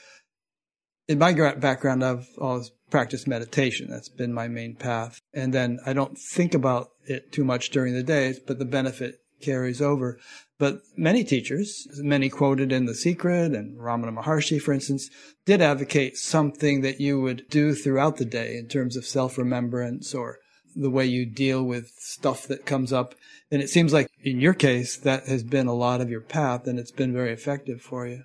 in 1.08 1.18
my 1.18 1.32
background, 1.54 2.04
I've 2.04 2.28
always 2.38 2.70
practiced 2.90 3.26
meditation. 3.26 3.88
That's 3.90 4.08
been 4.08 4.32
my 4.32 4.48
main 4.48 4.76
path. 4.76 5.20
And 5.32 5.52
then 5.52 5.80
I 5.84 5.92
don't 5.92 6.18
think 6.18 6.54
about 6.54 6.90
it 7.04 7.32
too 7.32 7.44
much 7.44 7.70
during 7.70 7.94
the 7.94 8.02
day, 8.02 8.34
but 8.46 8.58
the 8.58 8.64
benefit 8.64 9.20
carries 9.40 9.82
over. 9.82 10.18
But 10.58 10.82
many 10.96 11.24
teachers, 11.24 11.88
many 11.96 12.28
quoted 12.28 12.70
in 12.70 12.86
The 12.86 12.94
Secret 12.94 13.52
and 13.52 13.78
Ramana 13.78 14.16
Maharshi, 14.16 14.62
for 14.62 14.72
instance, 14.72 15.10
did 15.44 15.60
advocate 15.60 16.16
something 16.16 16.82
that 16.82 17.00
you 17.00 17.20
would 17.20 17.48
do 17.50 17.74
throughout 17.74 18.18
the 18.18 18.24
day 18.24 18.56
in 18.56 18.68
terms 18.68 18.96
of 18.96 19.04
self-remembrance 19.04 20.14
or 20.14 20.38
the 20.76 20.90
way 20.90 21.04
you 21.04 21.26
deal 21.26 21.64
with 21.64 21.90
stuff 21.98 22.46
that 22.46 22.64
comes 22.64 22.92
up. 22.92 23.14
And 23.50 23.60
it 23.60 23.70
seems 23.70 23.92
like 23.92 24.08
in 24.22 24.40
your 24.40 24.54
case, 24.54 24.96
that 24.98 25.26
has 25.26 25.42
been 25.42 25.66
a 25.66 25.74
lot 25.74 26.00
of 26.00 26.10
your 26.10 26.20
path 26.20 26.66
and 26.68 26.78
it's 26.78 26.92
been 26.92 27.12
very 27.12 27.32
effective 27.32 27.82
for 27.82 28.06
you. 28.06 28.22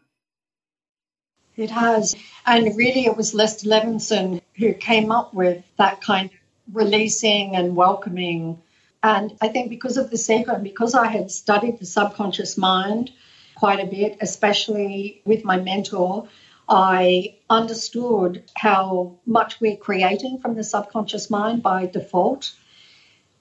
It 1.58 1.72
has. 1.72 2.16
And 2.46 2.78
really, 2.78 3.06
it 3.06 3.18
was 3.18 3.34
Lester 3.34 3.68
Levinson 3.68 4.42
who 4.56 4.74
came 4.74 5.12
up 5.12 5.34
with 5.34 5.64
that 5.78 6.02
kind 6.02 6.30
of 6.30 6.38
releasing 6.76 7.56
and 7.56 7.76
welcoming. 7.76 8.62
And 9.04 9.36
I 9.42 9.48
think 9.50 9.70
because 9.70 9.98
of 9.98 10.10
the 10.10 10.18
secret, 10.18 10.64
because 10.64 10.94
I 10.94 11.08
had 11.08 11.32
studied 11.32 11.80
the 11.80 11.86
subconscious 11.86 12.58
mind 12.58 13.12
quite 13.56 13.80
a 13.80 13.88
bit, 13.88 14.18
especially 14.22 15.22
with 15.26 15.44
my 15.44 15.58
mentor, 15.58 16.28
I 16.70 17.38
understood 17.50 18.44
how 18.56 19.18
much 19.26 19.60
we're 19.60 19.78
creating 19.78 20.40
from 20.40 20.56
the 20.56 20.64
subconscious 20.64 21.30
mind 21.30 21.64
by 21.64 21.86
default. 21.86 22.54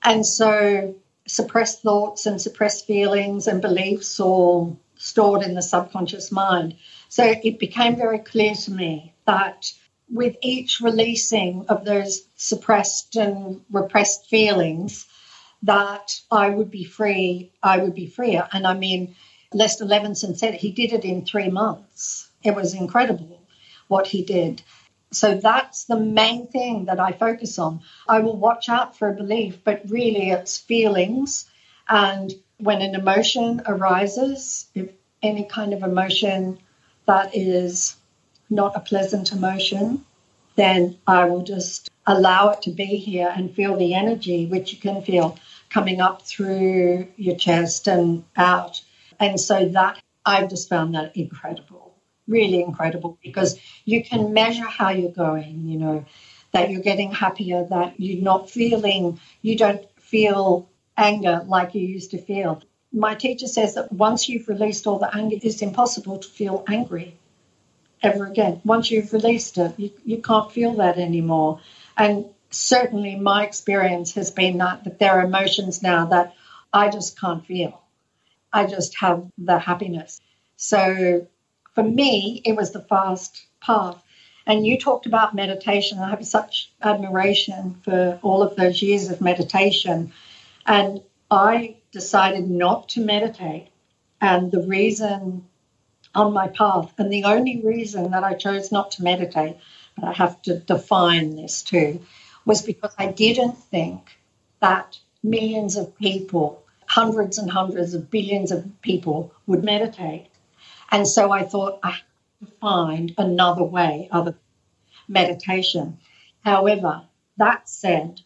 And 0.02 0.24
so 0.24 0.94
suppressed 1.26 1.82
thoughts 1.82 2.26
and 2.26 2.40
suppressed 2.40 2.86
feelings 2.86 3.46
and 3.48 3.60
beliefs 3.60 4.20
all 4.20 4.78
stored 4.94 5.42
in 5.42 5.54
the 5.54 5.62
subconscious 5.62 6.30
mind. 6.30 6.76
So 7.08 7.24
it 7.24 7.58
became 7.58 7.96
very 7.96 8.18
clear 8.18 8.54
to 8.54 8.70
me 8.70 9.14
that 9.26 9.72
with 10.12 10.36
each 10.40 10.80
releasing 10.80 11.66
of 11.68 11.84
those 11.84 12.22
suppressed 12.36 13.16
and 13.16 13.62
repressed 13.70 14.28
feelings, 14.28 15.06
that 15.62 16.20
I 16.30 16.50
would 16.50 16.70
be 16.70 16.84
free, 16.84 17.52
I 17.62 17.78
would 17.78 17.94
be 17.94 18.06
freer. 18.06 18.48
And 18.52 18.66
I 18.66 18.74
mean, 18.74 19.16
Lester 19.52 19.84
Levinson 19.84 20.36
said 20.36 20.54
he 20.54 20.70
did 20.70 20.92
it 20.92 21.04
in 21.04 21.24
three 21.24 21.48
months. 21.48 22.28
It 22.42 22.54
was 22.54 22.74
incredible 22.74 23.40
what 23.88 24.06
he 24.06 24.22
did. 24.22 24.62
So 25.12 25.34
that's 25.34 25.84
the 25.84 25.98
main 25.98 26.48
thing 26.48 26.86
that 26.86 27.00
I 27.00 27.12
focus 27.12 27.58
on. 27.58 27.80
I 28.08 28.20
will 28.20 28.36
watch 28.36 28.68
out 28.68 28.98
for 28.98 29.08
a 29.08 29.14
belief, 29.14 29.62
but 29.64 29.88
really 29.88 30.30
it's 30.30 30.58
feelings. 30.58 31.48
And 31.88 32.32
when 32.58 32.82
an 32.82 32.94
emotion 32.94 33.62
arises, 33.66 34.66
if 34.74 34.90
any 35.22 35.44
kind 35.44 35.72
of 35.72 35.82
emotion 35.82 36.58
that 37.06 37.34
is 37.34 37.96
not 38.50 38.76
a 38.76 38.80
pleasant 38.80 39.32
emotion, 39.32 40.04
then 40.56 40.98
I 41.06 41.24
will 41.24 41.42
just 41.42 41.90
allow 42.06 42.50
it 42.50 42.62
to 42.62 42.70
be 42.70 42.84
here 42.84 43.32
and 43.34 43.54
feel 43.54 43.76
the 43.76 43.94
energy, 43.94 44.46
which 44.46 44.72
you 44.72 44.78
can 44.78 45.02
feel 45.02 45.38
coming 45.70 46.00
up 46.00 46.22
through 46.22 47.08
your 47.16 47.36
chest 47.36 47.88
and 47.88 48.24
out. 48.36 48.80
And 49.18 49.40
so 49.40 49.68
that 49.70 50.00
I've 50.24 50.48
just 50.48 50.68
found 50.68 50.94
that 50.94 51.16
incredible, 51.16 51.94
really 52.28 52.62
incredible, 52.62 53.18
because 53.22 53.58
you 53.84 54.04
can 54.04 54.32
measure 54.32 54.64
how 54.64 54.90
you're 54.90 55.10
going, 55.10 55.66
you 55.66 55.78
know, 55.78 56.04
that 56.52 56.70
you're 56.70 56.82
getting 56.82 57.12
happier, 57.12 57.66
that 57.70 57.98
you're 57.98 58.22
not 58.22 58.50
feeling, 58.50 59.20
you 59.42 59.56
don't 59.56 59.84
feel 60.00 60.68
anger 60.96 61.44
like 61.46 61.74
you 61.74 61.82
used 61.82 62.12
to 62.12 62.18
feel 62.18 62.62
my 62.96 63.14
teacher 63.14 63.46
says 63.46 63.74
that 63.74 63.92
once 63.92 64.28
you've 64.28 64.48
released 64.48 64.86
all 64.86 64.98
the 64.98 65.14
anger, 65.14 65.36
it's 65.40 65.60
impossible 65.60 66.18
to 66.18 66.28
feel 66.28 66.64
angry 66.66 67.14
ever 68.02 68.26
again. 68.26 68.60
Once 68.64 68.90
you've 68.90 69.12
released 69.12 69.58
it, 69.58 69.78
you, 69.78 69.90
you 70.04 70.22
can't 70.22 70.50
feel 70.50 70.74
that 70.76 70.96
anymore. 70.96 71.60
And 71.96 72.24
certainly 72.50 73.14
my 73.16 73.44
experience 73.44 74.14
has 74.14 74.30
been 74.30 74.58
that, 74.58 74.84
that 74.84 74.98
there 74.98 75.12
are 75.12 75.26
emotions 75.26 75.82
now 75.82 76.06
that 76.06 76.34
I 76.72 76.88
just 76.88 77.20
can't 77.20 77.44
feel. 77.44 77.82
I 78.52 78.66
just 78.66 78.98
have 78.98 79.26
the 79.36 79.58
happiness. 79.58 80.20
So 80.56 81.26
for 81.74 81.84
me, 81.84 82.40
it 82.44 82.56
was 82.56 82.72
the 82.72 82.80
fast 82.80 83.46
path. 83.60 84.02
And 84.46 84.66
you 84.66 84.78
talked 84.78 85.06
about 85.06 85.34
meditation. 85.34 85.98
I 85.98 86.10
have 86.10 86.24
such 86.24 86.72
admiration 86.80 87.80
for 87.84 88.18
all 88.22 88.42
of 88.42 88.56
those 88.56 88.80
years 88.80 89.10
of 89.10 89.20
meditation. 89.20 90.12
And 90.64 91.02
I 91.30 91.76
decided 91.96 92.50
not 92.50 92.90
to 92.90 93.00
meditate. 93.00 93.68
And 94.20 94.52
the 94.52 94.60
reason 94.66 95.46
on 96.14 96.34
my 96.34 96.48
path, 96.48 96.92
and 96.98 97.10
the 97.10 97.24
only 97.24 97.62
reason 97.62 98.10
that 98.10 98.22
I 98.22 98.34
chose 98.34 98.70
not 98.70 98.90
to 98.92 99.02
meditate, 99.02 99.56
but 99.96 100.04
I 100.04 100.12
have 100.12 100.42
to 100.42 100.58
define 100.58 101.36
this 101.36 101.62
too, 101.62 102.02
was 102.44 102.60
because 102.60 102.94
I 102.98 103.06
didn't 103.06 103.56
think 103.56 104.18
that 104.60 104.98
millions 105.22 105.76
of 105.76 105.96
people, 105.96 106.62
hundreds 106.86 107.38
and 107.38 107.50
hundreds 107.50 107.94
of 107.94 108.10
billions 108.10 108.52
of 108.52 108.66
people 108.82 109.32
would 109.46 109.64
meditate. 109.64 110.26
And 110.90 111.08
so 111.08 111.30
I 111.30 111.44
thought 111.44 111.80
I 111.82 111.92
have 111.92 112.10
to 112.40 112.46
find 112.60 113.14
another 113.16 113.64
way 113.64 114.10
other 114.12 114.34
meditation. 115.08 115.96
However, 116.44 117.04
that 117.38 117.70
said, 117.70 118.20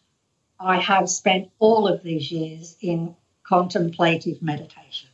I 0.59 0.77
have 0.79 1.09
spent 1.09 1.51
all 1.57 1.87
of 1.87 2.03
these 2.03 2.29
years 2.33 2.75
in 2.81 3.15
contemplative 3.51 4.41
meditation. 4.41 5.09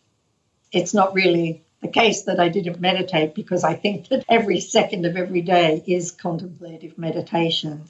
It's 0.72 0.94
not 0.94 1.16
really 1.16 1.64
the 1.82 1.88
case 1.88 2.24
that 2.24 2.40
I 2.40 2.50
didn't 2.50 2.80
meditate 2.80 3.34
because 3.34 3.64
I 3.64 3.74
think 3.74 4.10
that 4.10 4.26
every 4.30 4.60
second 4.60 5.06
of 5.06 5.18
every 5.18 5.42
day 5.42 5.84
is 5.88 6.12
contemplative 6.12 6.98
meditation. 7.00 7.86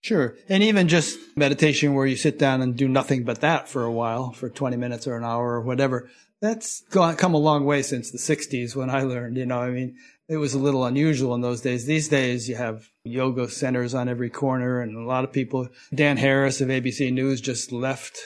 Sure. 0.00 0.36
And 0.48 0.62
even 0.62 0.86
just 0.86 1.18
meditation 1.36 1.94
where 1.94 2.06
you 2.06 2.14
sit 2.14 2.38
down 2.38 2.62
and 2.62 2.76
do 2.76 2.86
nothing 2.86 3.24
but 3.24 3.40
that 3.40 3.68
for 3.68 3.82
a 3.82 3.90
while, 3.90 4.30
for 4.30 4.48
20 4.48 4.76
minutes 4.76 5.08
or 5.08 5.16
an 5.16 5.24
hour 5.24 5.54
or 5.54 5.62
whatever, 5.62 6.08
That's 6.40 6.84
come 6.90 7.34
a 7.34 7.38
long 7.38 7.64
way 7.64 7.82
since 7.82 8.12
the 8.12 8.18
60s 8.18 8.76
when 8.76 8.90
I 8.90 9.02
learned, 9.02 9.36
you 9.36 9.46
know, 9.46 9.60
I 9.60 9.70
mean, 9.70 9.96
it 10.28 10.36
was 10.36 10.54
a 10.54 10.58
little 10.58 10.84
unusual 10.84 11.34
in 11.34 11.40
those 11.40 11.62
days. 11.62 11.84
These 11.84 12.08
days 12.08 12.48
you 12.48 12.54
have 12.54 12.88
yoga 13.02 13.48
centers 13.48 13.94
on 13.94 14.08
every 14.08 14.30
corner 14.30 14.80
and 14.80 14.96
a 14.96 15.08
lot 15.08 15.24
of 15.24 15.32
people. 15.32 15.68
Dan 15.92 16.16
Harris 16.16 16.60
of 16.60 16.68
ABC 16.68 17.12
News 17.12 17.40
just 17.40 17.72
left 17.72 18.20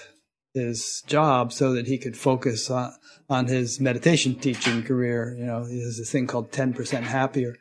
his 0.55 1.03
job 1.07 1.53
so 1.53 1.73
that 1.73 1.87
he 1.87 1.99
could 1.99 2.17
focus 2.17 2.71
on, 2.71 2.93
on 3.29 3.47
his 3.47 3.81
meditation 3.81 4.35
teaching 4.35 4.83
career. 4.83 5.35
You 5.39 5.47
know, 5.47 5.65
he 5.65 5.81
has 5.81 5.99
this 5.99 6.13
thing 6.13 6.27
called 6.27 6.53
10% 6.53 7.03
happier. 7.03 7.57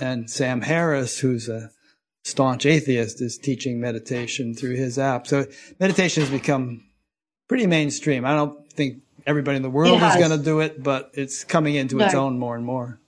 And 0.00 0.30
Sam 0.30 0.62
Harris, 0.62 1.18
who's 1.18 1.48
a 1.48 1.70
staunch 2.24 2.64
atheist, 2.64 3.20
is 3.20 3.36
teaching 3.36 3.80
meditation 3.80 4.54
through 4.54 4.76
his 4.76 4.98
app. 4.98 5.26
So 5.26 5.46
meditation 5.78 6.22
has 6.22 6.30
become 6.30 6.84
pretty 7.48 7.66
mainstream. 7.66 8.24
I 8.24 8.34
don't 8.34 8.70
think 8.72 9.02
everybody 9.26 9.56
in 9.56 9.62
the 9.62 9.70
world 9.70 10.00
is 10.02 10.16
going 10.16 10.30
to 10.30 10.38
do 10.38 10.60
it, 10.60 10.82
but 10.82 11.10
it's 11.14 11.44
coming 11.44 11.74
into 11.74 11.96
no. 11.96 12.06
its 12.06 12.14
own 12.14 12.38
more 12.38 12.56
and 12.56 12.64
more. 12.64 13.00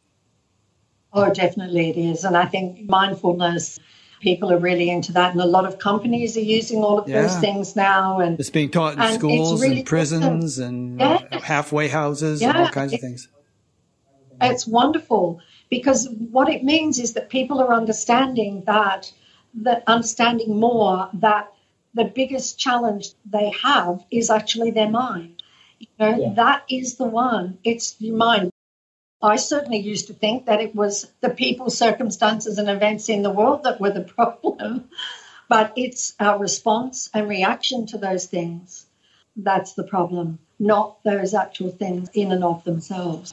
Oh, 1.12 1.32
definitely 1.32 1.90
it 1.90 1.96
is. 1.96 2.24
And 2.24 2.36
I 2.36 2.46
think 2.46 2.88
mindfulness, 2.88 3.78
people 4.22 4.52
are 4.52 4.58
really 4.58 4.88
into 4.88 5.12
that. 5.12 5.32
And 5.32 5.40
a 5.40 5.46
lot 5.46 5.66
of 5.66 5.78
companies 5.78 6.36
are 6.36 6.40
using 6.40 6.78
all 6.78 6.98
of 6.98 7.08
yeah. 7.08 7.22
those 7.22 7.36
things 7.38 7.76
now. 7.76 8.20
And 8.20 8.38
it's 8.40 8.48
being 8.48 8.70
taught 8.70 8.96
in 8.96 9.18
schools 9.18 9.60
really 9.60 9.80
and 9.80 9.86
uh, 9.86 9.90
prisons 9.90 10.58
awesome. 10.58 11.00
and 11.00 11.00
yeah. 11.00 11.40
halfway 11.40 11.88
houses 11.88 12.40
yeah. 12.40 12.50
and 12.50 12.58
all 12.58 12.68
kinds 12.68 12.94
of 12.94 13.00
things. 13.00 13.28
It's 14.40 14.66
wonderful 14.66 15.40
because 15.68 16.08
what 16.30 16.48
it 16.48 16.64
means 16.64 16.98
is 16.98 17.12
that 17.14 17.28
people 17.28 17.60
are 17.60 17.72
understanding 17.74 18.62
that, 18.66 19.12
that 19.54 19.82
understanding 19.86 20.58
more 20.58 21.10
that 21.14 21.52
the 21.94 22.04
biggest 22.04 22.58
challenge 22.58 23.08
they 23.30 23.52
have 23.62 24.04
is 24.10 24.30
actually 24.30 24.70
their 24.70 24.90
mind. 24.90 25.42
You 25.78 25.88
know, 25.98 26.16
yeah. 26.16 26.34
that 26.34 26.64
is 26.70 26.96
the 26.96 27.04
one. 27.04 27.58
It's 27.64 27.96
your 27.98 28.16
mind. 28.16 28.51
I 29.22 29.36
certainly 29.36 29.78
used 29.78 30.08
to 30.08 30.14
think 30.14 30.46
that 30.46 30.60
it 30.60 30.74
was 30.74 31.10
the 31.20 31.30
people, 31.30 31.70
circumstances, 31.70 32.58
and 32.58 32.68
events 32.68 33.08
in 33.08 33.22
the 33.22 33.30
world 33.30 33.62
that 33.64 33.80
were 33.80 33.90
the 33.90 34.00
problem, 34.16 34.88
but 35.48 35.72
it's 35.76 36.14
our 36.18 36.38
response 36.38 37.08
and 37.14 37.28
reaction 37.28 37.86
to 37.86 37.98
those 37.98 38.26
things 38.26 38.86
that's 39.36 39.72
the 39.74 39.84
problem, 39.84 40.38
not 40.58 41.02
those 41.04 41.34
actual 41.34 41.70
things 41.70 42.10
in 42.14 42.32
and 42.32 42.44
of 42.44 42.64
themselves. 42.64 43.32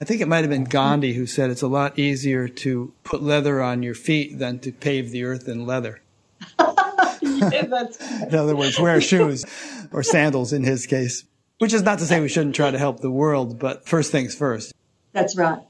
I 0.00 0.04
think 0.04 0.20
it 0.20 0.28
might 0.28 0.40
have 0.40 0.50
been 0.50 0.64
Gandhi 0.64 1.14
who 1.14 1.26
said 1.26 1.50
it's 1.50 1.62
a 1.62 1.68
lot 1.68 1.98
easier 1.98 2.48
to 2.48 2.92
put 3.04 3.22
leather 3.22 3.62
on 3.62 3.82
your 3.82 3.94
feet 3.94 4.38
than 4.38 4.58
to 4.60 4.72
pave 4.72 5.10
the 5.10 5.24
earth 5.24 5.48
in 5.48 5.64
leather. 5.66 6.00
yeah, 6.58 7.06
in 8.28 8.34
other 8.34 8.56
words, 8.56 8.78
wear 8.80 9.00
shoes 9.00 9.44
or 9.92 10.02
sandals 10.02 10.52
in 10.52 10.64
his 10.64 10.86
case, 10.86 11.24
which 11.58 11.72
is 11.72 11.82
not 11.82 11.98
to 12.00 12.04
say 12.04 12.20
we 12.20 12.28
shouldn't 12.28 12.56
try 12.56 12.70
to 12.70 12.78
help 12.78 13.00
the 13.00 13.10
world, 13.10 13.58
but 13.58 13.86
first 13.86 14.10
things 14.10 14.34
first. 14.34 14.72
That's 15.12 15.36
right. 15.36 15.60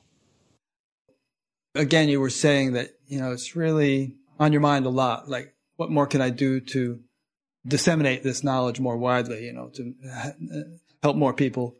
Again, 1.74 2.08
you 2.08 2.20
were 2.20 2.30
saying 2.30 2.74
that, 2.74 2.90
you 3.06 3.18
know, 3.18 3.32
it's 3.32 3.56
really 3.56 4.16
on 4.38 4.52
your 4.52 4.60
mind 4.60 4.86
a 4.86 4.90
lot. 4.90 5.28
Like, 5.28 5.54
what 5.76 5.90
more 5.90 6.06
can 6.06 6.20
I 6.20 6.30
do 6.30 6.60
to 6.60 7.00
disseminate 7.66 8.22
this 8.22 8.44
knowledge 8.44 8.78
more 8.80 8.96
widely, 8.96 9.44
you 9.46 9.52
know, 9.52 9.68
to 9.74 9.94
help 11.02 11.16
more 11.16 11.32
people 11.32 11.76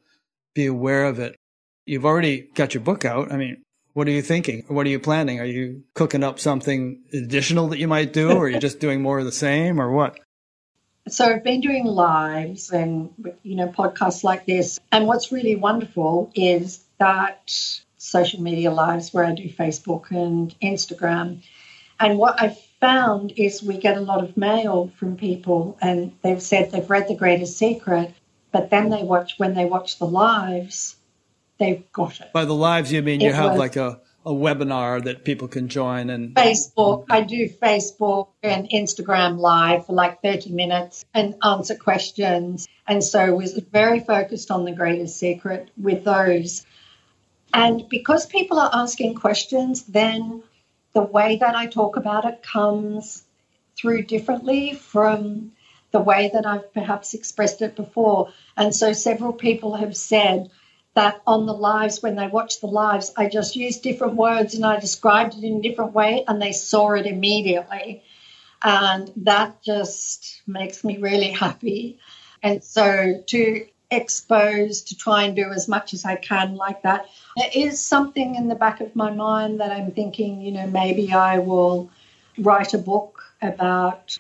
be 0.55 0.67
aware 0.67 1.05
of 1.05 1.19
it? 1.19 1.37
You've 1.85 2.07
already 2.07 2.49
got 2.55 2.75
your 2.75 2.83
book 2.83 3.05
out. 3.05 3.33
I 3.33 3.37
mean, 3.37 3.63
what 3.93 4.09
are 4.09 4.13
you 4.13 4.23
thinking? 4.23 4.65
What 4.69 4.87
are 4.87 4.91
you 4.91 4.99
planning? 4.99 5.41
Are 5.41 5.45
you 5.45 5.85
cooking 5.95 6.25
up 6.25 6.39
something 6.39 7.03
additional 7.13 7.69
that 7.69 7.79
you 7.79 7.89
might 7.89 8.13
do, 8.13 8.31
or 8.31 8.45
are 8.45 8.49
you 8.49 8.59
just 8.59 8.81
doing 8.81 9.03
more 9.03 9.19
of 9.19 9.25
the 9.25 9.33
same, 9.33 9.81
or 9.81 9.91
what? 9.91 10.19
So 11.09 11.27
I've 11.27 11.45
been 11.45 11.61
doing 11.61 11.85
lives 11.85 12.71
and 12.71 13.11
you 13.43 13.57
know 13.57 13.69
podcasts 13.69 14.25
like 14.25 14.47
this, 14.47 14.79
and 14.91 15.07
what's 15.07 15.33
really 15.33 15.57
wonderful 15.57 16.31
is 16.35 16.82
that 17.03 17.51
social 17.99 18.41
media 18.41 18.71
lives 18.71 19.13
where 19.13 19.25
I 19.25 19.33
do 19.33 19.49
Facebook 19.49 20.11
and 20.11 20.55
Instagram. 20.61 21.43
And 21.99 22.17
what 22.17 22.41
I've 22.41 22.61
found 22.81 23.33
is 23.37 23.63
we 23.63 23.77
get 23.79 23.97
a 23.97 24.01
lot 24.01 24.23
of 24.23 24.37
mail 24.37 24.93
from 24.97 25.17
people 25.17 25.77
and 25.81 26.13
they've 26.23 26.43
said 26.43 26.71
they've 26.71 26.89
read 26.89 27.09
The 27.09 27.17
Greatest 27.17 27.59
Secret, 27.59 28.15
but 28.53 28.71
then 28.71 28.89
they 28.91 29.03
watch 29.03 29.35
when 29.39 29.55
they 29.55 29.65
watch 29.65 29.99
the 29.99 30.07
lives, 30.07 30.97
they've 31.59 31.85
got 31.93 32.21
it. 32.21 32.33
By 32.33 32.45
the 32.45 32.55
lives 32.55 32.93
you 32.93 33.03
mean 33.03 33.21
it 33.21 33.27
you 33.27 33.33
have 33.33 33.57
like 33.57 33.77
a 33.77 34.01
a 34.25 34.33
webinar 34.33 35.03
that 35.03 35.25
people 35.25 35.49
can 35.49 35.69
join 35.69 36.09
and 36.09 36.35
Facebook. 36.35 37.07
I 37.11 37.23
do 37.23 37.49
Facebook 37.49 38.29
and 38.43 38.69
Instagram 38.71 39.39
live 39.39 39.87
for 39.87 39.95
like 39.95 40.23
30 40.23 40.51
minutes 40.51 41.05
and 41.13 41.35
answer 41.43 41.75
questions. 41.75 42.69
And 42.87 43.03
so 43.03 43.35
was 43.35 43.59
very 43.73 44.01
focused 44.01 44.51
on 44.51 44.65
the 44.65 44.73
greatest 44.73 45.19
secret 45.19 45.71
with 45.77 46.05
those. 46.05 46.65
And 47.53 47.89
because 47.89 48.27
people 48.27 48.59
are 48.59 48.71
asking 48.73 49.15
questions, 49.15 49.85
then 49.85 50.43
the 50.93 51.03
way 51.03 51.37
that 51.37 51.55
I 51.55 51.67
talk 51.67 51.97
about 51.97 52.25
it 52.25 52.43
comes 52.43 53.25
through 53.77 54.05
differently 54.05 54.75
from 54.75 55.53
the 55.91 56.01
way 56.01 56.31
that 56.33 56.47
I've 56.47 56.73
perhaps 56.73 57.15
expressed 57.15 57.63
it 57.63 57.77
before. 57.77 58.33
And 58.57 58.75
so 58.75 58.93
several 58.93 59.33
people 59.33 59.75
have 59.75 59.97
said 59.97 60.51
that 60.95 61.23
on 61.27 61.47
the 61.47 61.55
lives, 61.55 62.03
when 62.03 62.17
they 62.17 62.29
watch 62.29 62.61
the 62.61 62.67
lives, 62.67 63.13
I 63.17 63.29
just 63.29 63.57
used 63.57 63.83
different 63.83 64.15
words 64.15 64.55
and 64.55 64.65
I 64.65 64.79
described 64.79 65.35
it 65.35 65.45
in 65.45 65.59
a 65.59 65.63
different 65.63 65.93
way 65.93 66.25
and 66.27 66.41
they 66.41 66.53
saw 66.53 66.93
it 66.93 67.07
immediately. 67.07 68.03
And 68.63 69.11
that 69.17 69.63
just 69.63 70.43
makes 70.47 70.85
me 70.85 70.99
really 70.99 71.31
happy. 71.31 71.99
And 72.43 72.63
so 72.63 73.23
to 73.27 73.67
expose, 73.93 74.83
to 74.83 74.97
try 74.97 75.25
and 75.25 75.37
do 75.37 75.51
as 75.51 75.69
much 75.69 75.95
as 75.95 76.05
I 76.05 76.17
can 76.17 76.57
like 76.57 76.83
that 76.83 77.07
there 77.37 77.51
is 77.55 77.81
something 77.81 78.35
in 78.35 78.49
the 78.49 78.55
back 78.55 78.81
of 78.81 78.95
my 78.95 79.11
mind 79.11 79.61
that 79.61 79.73
I'm 79.73 79.93
thinking, 79.93 80.41
you 80.41 80.53
know, 80.53 80.67
maybe 80.67 81.13
I 81.13 81.39
will 81.39 81.91
write 82.39 82.75
a 82.75 82.79
book 82.79 83.23
about 83.41 84.19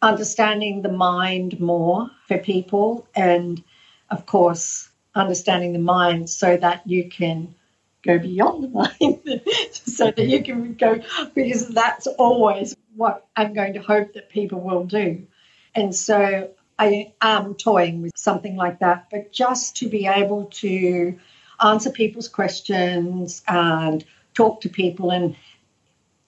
understanding 0.00 0.82
the 0.82 0.92
mind 0.92 1.60
more 1.60 2.10
for 2.28 2.38
people 2.38 3.06
and, 3.14 3.62
of 4.10 4.26
course, 4.26 4.88
understanding 5.14 5.72
the 5.72 5.78
mind 5.78 6.30
so 6.30 6.56
that 6.56 6.86
you 6.86 7.08
can 7.08 7.54
go 8.02 8.18
beyond 8.18 8.64
the 8.64 8.68
mind 8.68 9.40
so 9.72 10.10
that 10.10 10.26
you 10.26 10.42
can 10.42 10.74
go 10.74 11.00
because 11.34 11.68
that's 11.68 12.06
always 12.06 12.74
what 12.96 13.26
I'm 13.36 13.54
going 13.54 13.74
to 13.74 13.80
hope 13.80 14.14
that 14.14 14.30
people 14.30 14.60
will 14.60 14.84
do. 14.84 15.26
And 15.74 15.94
so 15.94 16.50
I 16.78 17.12
am 17.20 17.54
toying 17.54 18.02
with 18.02 18.12
something 18.16 18.56
like 18.56 18.80
that, 18.80 19.08
but 19.10 19.32
just 19.32 19.76
to 19.76 19.88
be 19.88 20.06
able 20.06 20.46
to 20.46 21.18
answer 21.62 21.90
people's 21.90 22.28
questions 22.28 23.42
and 23.46 24.04
talk 24.34 24.62
to 24.62 24.68
people. 24.68 25.10
And 25.10 25.36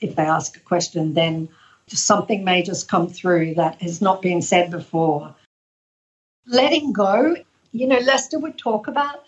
if 0.00 0.14
they 0.14 0.22
ask 0.22 0.56
a 0.56 0.60
question, 0.60 1.14
then 1.14 1.48
something 1.88 2.44
may 2.44 2.62
just 2.62 2.88
come 2.88 3.08
through 3.08 3.54
that 3.54 3.82
has 3.82 4.00
not 4.00 4.22
been 4.22 4.42
said 4.42 4.70
before. 4.70 5.34
Letting 6.46 6.92
go, 6.92 7.36
you 7.72 7.86
know, 7.86 7.98
Lester 7.98 8.38
would 8.38 8.58
talk 8.58 8.86
about, 8.86 9.24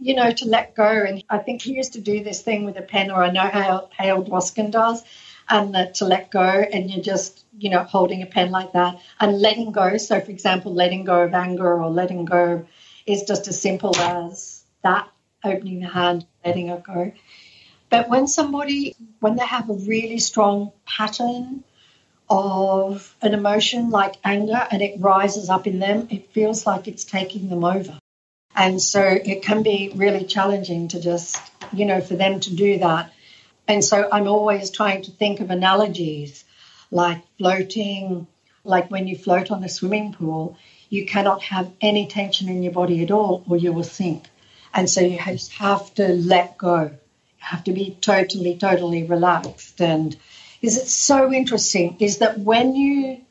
you 0.00 0.14
know, 0.14 0.30
to 0.30 0.46
let 0.46 0.74
go. 0.74 0.88
And 0.88 1.22
I 1.28 1.38
think 1.38 1.62
he 1.62 1.74
used 1.74 1.94
to 1.94 2.00
do 2.00 2.22
this 2.24 2.42
thing 2.42 2.64
with 2.64 2.76
a 2.76 2.82
pen, 2.82 3.10
or 3.10 3.22
I 3.22 3.30
know 3.30 3.48
how 3.48 3.88
Hale 3.96 4.24
Dwoskin 4.24 4.70
does, 4.70 5.04
and 5.48 5.94
to 5.94 6.04
let 6.04 6.30
go, 6.30 6.40
and 6.40 6.90
you're 6.90 7.02
just, 7.02 7.44
you 7.58 7.70
know, 7.70 7.84
holding 7.84 8.22
a 8.22 8.26
pen 8.26 8.50
like 8.50 8.72
that 8.72 9.00
and 9.20 9.40
letting 9.40 9.72
go. 9.72 9.96
So, 9.96 10.20
for 10.20 10.30
example, 10.30 10.74
letting 10.74 11.04
go 11.04 11.22
of 11.22 11.34
anger 11.34 11.80
or 11.80 11.90
letting 11.90 12.24
go 12.24 12.66
is 13.06 13.22
just 13.22 13.46
as 13.48 13.60
simple 13.60 13.96
as 13.96 14.64
that 14.82 15.08
opening 15.44 15.80
the 15.80 15.88
hand, 15.88 16.26
letting 16.44 16.68
it 16.68 16.82
go. 16.82 17.12
But 17.88 18.08
when 18.08 18.26
somebody, 18.26 18.96
when 19.20 19.36
they 19.36 19.46
have 19.46 19.70
a 19.70 19.74
really 19.74 20.18
strong 20.18 20.72
pattern 20.84 21.62
of 22.28 23.14
an 23.22 23.32
emotion 23.34 23.90
like 23.90 24.16
anger 24.24 24.66
and 24.70 24.82
it 24.82 25.00
rises 25.00 25.48
up 25.48 25.68
in 25.68 25.78
them, 25.78 26.08
it 26.10 26.32
feels 26.32 26.66
like 26.66 26.88
it's 26.88 27.04
taking 27.04 27.48
them 27.48 27.62
over. 27.62 27.96
And 28.56 28.82
so 28.82 29.00
it 29.00 29.42
can 29.42 29.62
be 29.62 29.92
really 29.94 30.24
challenging 30.24 30.88
to 30.88 31.00
just, 31.00 31.40
you 31.72 31.84
know, 31.84 32.00
for 32.00 32.16
them 32.16 32.40
to 32.40 32.54
do 32.54 32.78
that. 32.78 33.12
And 33.68 33.84
so 33.84 34.08
I'm 34.12 34.28
always 34.28 34.70
trying 34.70 35.02
to 35.02 35.10
think 35.10 35.40
of 35.40 35.50
analogies 35.50 36.44
like 36.90 37.22
floating, 37.38 38.26
like 38.64 38.90
when 38.90 39.06
you 39.06 39.16
float 39.16 39.50
on 39.50 39.64
a 39.64 39.68
swimming 39.68 40.12
pool, 40.12 40.56
you 40.88 41.04
cannot 41.06 41.42
have 41.42 41.72
any 41.80 42.06
tension 42.06 42.48
in 42.48 42.62
your 42.62 42.72
body 42.72 43.02
at 43.02 43.10
all 43.10 43.44
or 43.48 43.56
you 43.56 43.72
will 43.72 43.84
sink. 43.84 44.28
And 44.72 44.88
so 44.88 45.00
you 45.00 45.18
just 45.18 45.52
have 45.52 45.92
to 45.94 46.08
let 46.08 46.58
go. 46.58 46.82
You 46.82 46.98
have 47.38 47.64
to 47.64 47.72
be 47.72 47.96
totally, 48.00 48.56
totally 48.56 49.02
relaxed. 49.02 49.80
And 49.80 50.16
is 50.62 50.76
it 50.76 50.86
so 50.86 51.32
interesting 51.32 51.96
is 51.98 52.18
that 52.18 52.38
when 52.38 52.74
you 52.74 53.22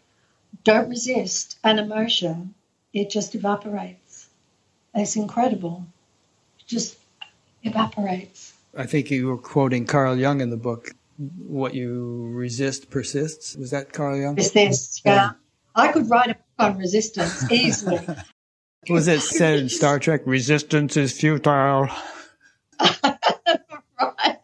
don't 0.63 0.89
resist 0.89 1.57
an 1.63 1.79
emotion, 1.79 2.55
it 2.93 3.09
just 3.09 3.35
evaporates. 3.35 4.27
It's 4.93 5.15
incredible. 5.15 5.85
It 6.59 6.67
just 6.67 6.97
evaporates. 7.63 8.54
I 8.75 8.85
think 8.85 9.09
you 9.09 9.27
were 9.27 9.37
quoting 9.37 9.85
Carl 9.85 10.17
Jung 10.17 10.41
in 10.41 10.49
the 10.49 10.57
book. 10.57 10.91
What 11.17 11.73
you 11.73 12.29
resist 12.33 12.89
persists. 12.89 13.55
Was 13.55 13.71
that 13.71 13.93
Carl 13.93 14.17
Jung? 14.17 14.35
Persists, 14.35 15.01
yeah. 15.05 15.13
yeah. 15.15 15.31
I 15.73 15.91
could 15.91 16.09
write 16.09 16.31
a 16.31 16.33
book 16.33 16.43
on 16.59 16.77
resistance 16.77 17.49
easily. 17.51 18.05
was 18.89 19.07
it 19.07 19.21
said 19.21 19.59
in 19.59 19.69
Star 19.69 19.99
Trek? 19.99 20.21
Resistance 20.25 20.97
is 20.97 21.17
futile. 21.17 21.87
right. 23.03 24.39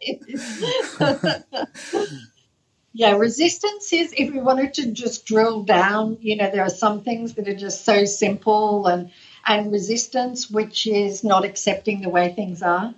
yeah, 2.94 3.16
resistance 3.16 3.92
is 3.92 4.14
if 4.16 4.32
we 4.32 4.40
wanted 4.40 4.74
to 4.74 4.92
just 4.92 5.26
drill 5.26 5.62
down, 5.62 6.16
you 6.20 6.36
know, 6.36 6.50
there 6.50 6.62
are 6.62 6.70
some 6.70 7.02
things 7.02 7.34
that 7.34 7.48
are 7.48 7.56
just 7.56 7.84
so 7.84 8.06
simple 8.06 8.86
and 8.86 9.10
and 9.44 9.72
resistance, 9.72 10.50
which 10.50 10.86
is 10.86 11.24
not 11.24 11.44
accepting 11.44 12.00
the 12.00 12.08
way 12.08 12.32
things 12.32 12.62
are, 12.62 12.94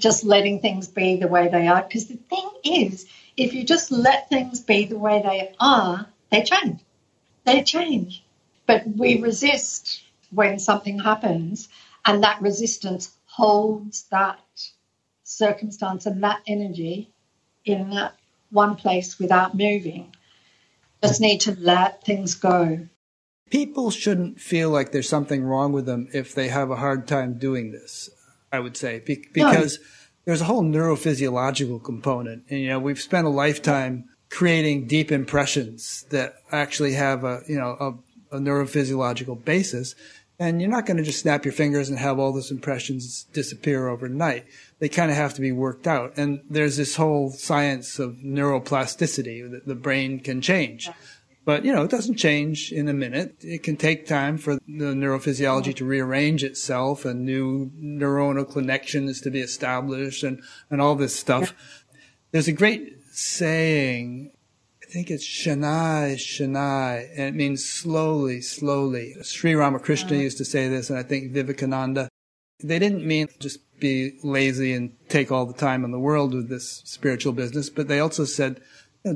just 0.00 0.24
letting 0.24 0.60
things 0.60 0.88
be 0.88 1.16
the 1.16 1.28
way 1.28 1.48
they 1.48 1.68
are. 1.68 1.82
Because 1.82 2.06
the 2.06 2.16
thing 2.16 2.50
is, 2.64 3.06
if 3.36 3.54
you 3.54 3.64
just 3.64 3.90
let 3.90 4.28
things 4.28 4.60
be 4.60 4.86
the 4.86 4.98
way 4.98 5.22
they 5.22 5.54
are, 5.60 6.06
they 6.30 6.42
change. 6.42 6.80
They 7.44 7.62
change. 7.62 8.24
But 8.66 8.86
we 8.86 9.20
resist 9.20 10.02
when 10.30 10.58
something 10.58 10.98
happens, 10.98 11.68
and 12.04 12.22
that 12.22 12.40
resistance 12.40 13.12
holds 13.26 14.04
that 14.10 14.40
circumstance 15.24 16.06
and 16.06 16.22
that 16.22 16.40
energy 16.46 17.10
in 17.64 17.90
that 17.90 18.14
one 18.50 18.76
place 18.76 19.18
without 19.18 19.56
moving. 19.56 20.14
Just 21.02 21.20
need 21.20 21.40
to 21.42 21.56
let 21.58 22.04
things 22.04 22.34
go. 22.34 22.86
People 23.50 23.90
shouldn't 23.90 24.40
feel 24.40 24.70
like 24.70 24.92
there's 24.92 25.08
something 25.08 25.42
wrong 25.42 25.72
with 25.72 25.86
them 25.86 26.08
if 26.12 26.34
they 26.34 26.48
have 26.48 26.70
a 26.70 26.76
hard 26.76 27.08
time 27.08 27.38
doing 27.38 27.72
this, 27.72 28.10
I 28.52 28.60
would 28.60 28.76
say, 28.76 29.00
Be- 29.00 29.26
because 29.32 29.78
no. 29.78 29.84
there's 30.24 30.40
a 30.40 30.44
whole 30.44 30.62
neurophysiological 30.62 31.82
component. 31.82 32.44
And, 32.48 32.60
you 32.60 32.68
know, 32.68 32.78
we've 32.78 33.00
spent 33.00 33.26
a 33.26 33.30
lifetime 33.30 34.04
creating 34.28 34.86
deep 34.86 35.10
impressions 35.12 36.06
that 36.10 36.36
actually 36.52 36.94
have 36.94 37.24
a, 37.24 37.42
you 37.48 37.58
know, 37.58 37.76
a, 38.32 38.36
a 38.36 38.40
neurophysiological 38.40 39.44
basis. 39.44 39.94
And 40.38 40.60
you're 40.60 40.70
not 40.70 40.86
going 40.86 40.96
to 40.96 41.02
just 41.02 41.20
snap 41.20 41.44
your 41.44 41.52
fingers 41.52 41.90
and 41.90 41.98
have 41.98 42.18
all 42.18 42.32
those 42.32 42.50
impressions 42.50 43.24
disappear 43.32 43.88
overnight. 43.88 44.46
They 44.78 44.88
kind 44.88 45.10
of 45.10 45.16
have 45.16 45.34
to 45.34 45.42
be 45.42 45.52
worked 45.52 45.86
out. 45.86 46.14
And 46.16 46.40
there's 46.48 46.78
this 46.78 46.96
whole 46.96 47.30
science 47.30 47.98
of 47.98 48.16
neuroplasticity 48.24 49.50
that 49.50 49.66
the 49.66 49.74
brain 49.74 50.20
can 50.20 50.40
change. 50.40 50.88
But, 51.50 51.64
you 51.64 51.72
know, 51.72 51.82
it 51.82 51.90
doesn't 51.90 52.14
change 52.14 52.70
in 52.70 52.86
a 52.86 52.92
minute. 52.92 53.34
It 53.40 53.64
can 53.64 53.76
take 53.76 54.06
time 54.06 54.38
for 54.38 54.54
the 54.54 54.94
neurophysiology 54.94 55.74
to 55.74 55.84
rearrange 55.84 56.44
itself 56.44 57.04
and 57.04 57.26
new 57.26 57.72
neuronal 57.76 58.48
connections 58.48 59.20
to 59.22 59.32
be 59.32 59.40
established 59.40 60.22
and, 60.22 60.40
and 60.70 60.80
all 60.80 60.94
this 60.94 61.16
stuff. 61.16 61.52
There's 62.30 62.46
a 62.46 62.52
great 62.52 63.02
saying 63.10 64.30
I 64.80 64.86
think 64.92 65.10
it's 65.10 65.26
Shanai, 65.26 66.14
Shanai, 66.14 67.08
and 67.16 67.22
it 67.22 67.34
means 67.34 67.64
slowly, 67.64 68.40
slowly. 68.42 69.16
Sri 69.22 69.56
Ramakrishna 69.56 70.12
uh-huh. 70.12 70.22
used 70.22 70.38
to 70.38 70.44
say 70.44 70.68
this, 70.68 70.88
and 70.88 71.00
I 71.00 71.02
think 71.02 71.32
Vivekananda. 71.32 72.08
They 72.62 72.78
didn't 72.78 73.04
mean 73.04 73.26
just 73.40 73.58
be 73.80 74.20
lazy 74.22 74.72
and 74.72 74.94
take 75.08 75.32
all 75.32 75.46
the 75.46 75.60
time 75.68 75.84
in 75.84 75.90
the 75.90 75.98
world 75.98 76.32
with 76.32 76.48
this 76.48 76.82
spiritual 76.84 77.32
business, 77.32 77.70
but 77.70 77.88
they 77.88 77.98
also 77.98 78.24
said, 78.24 78.60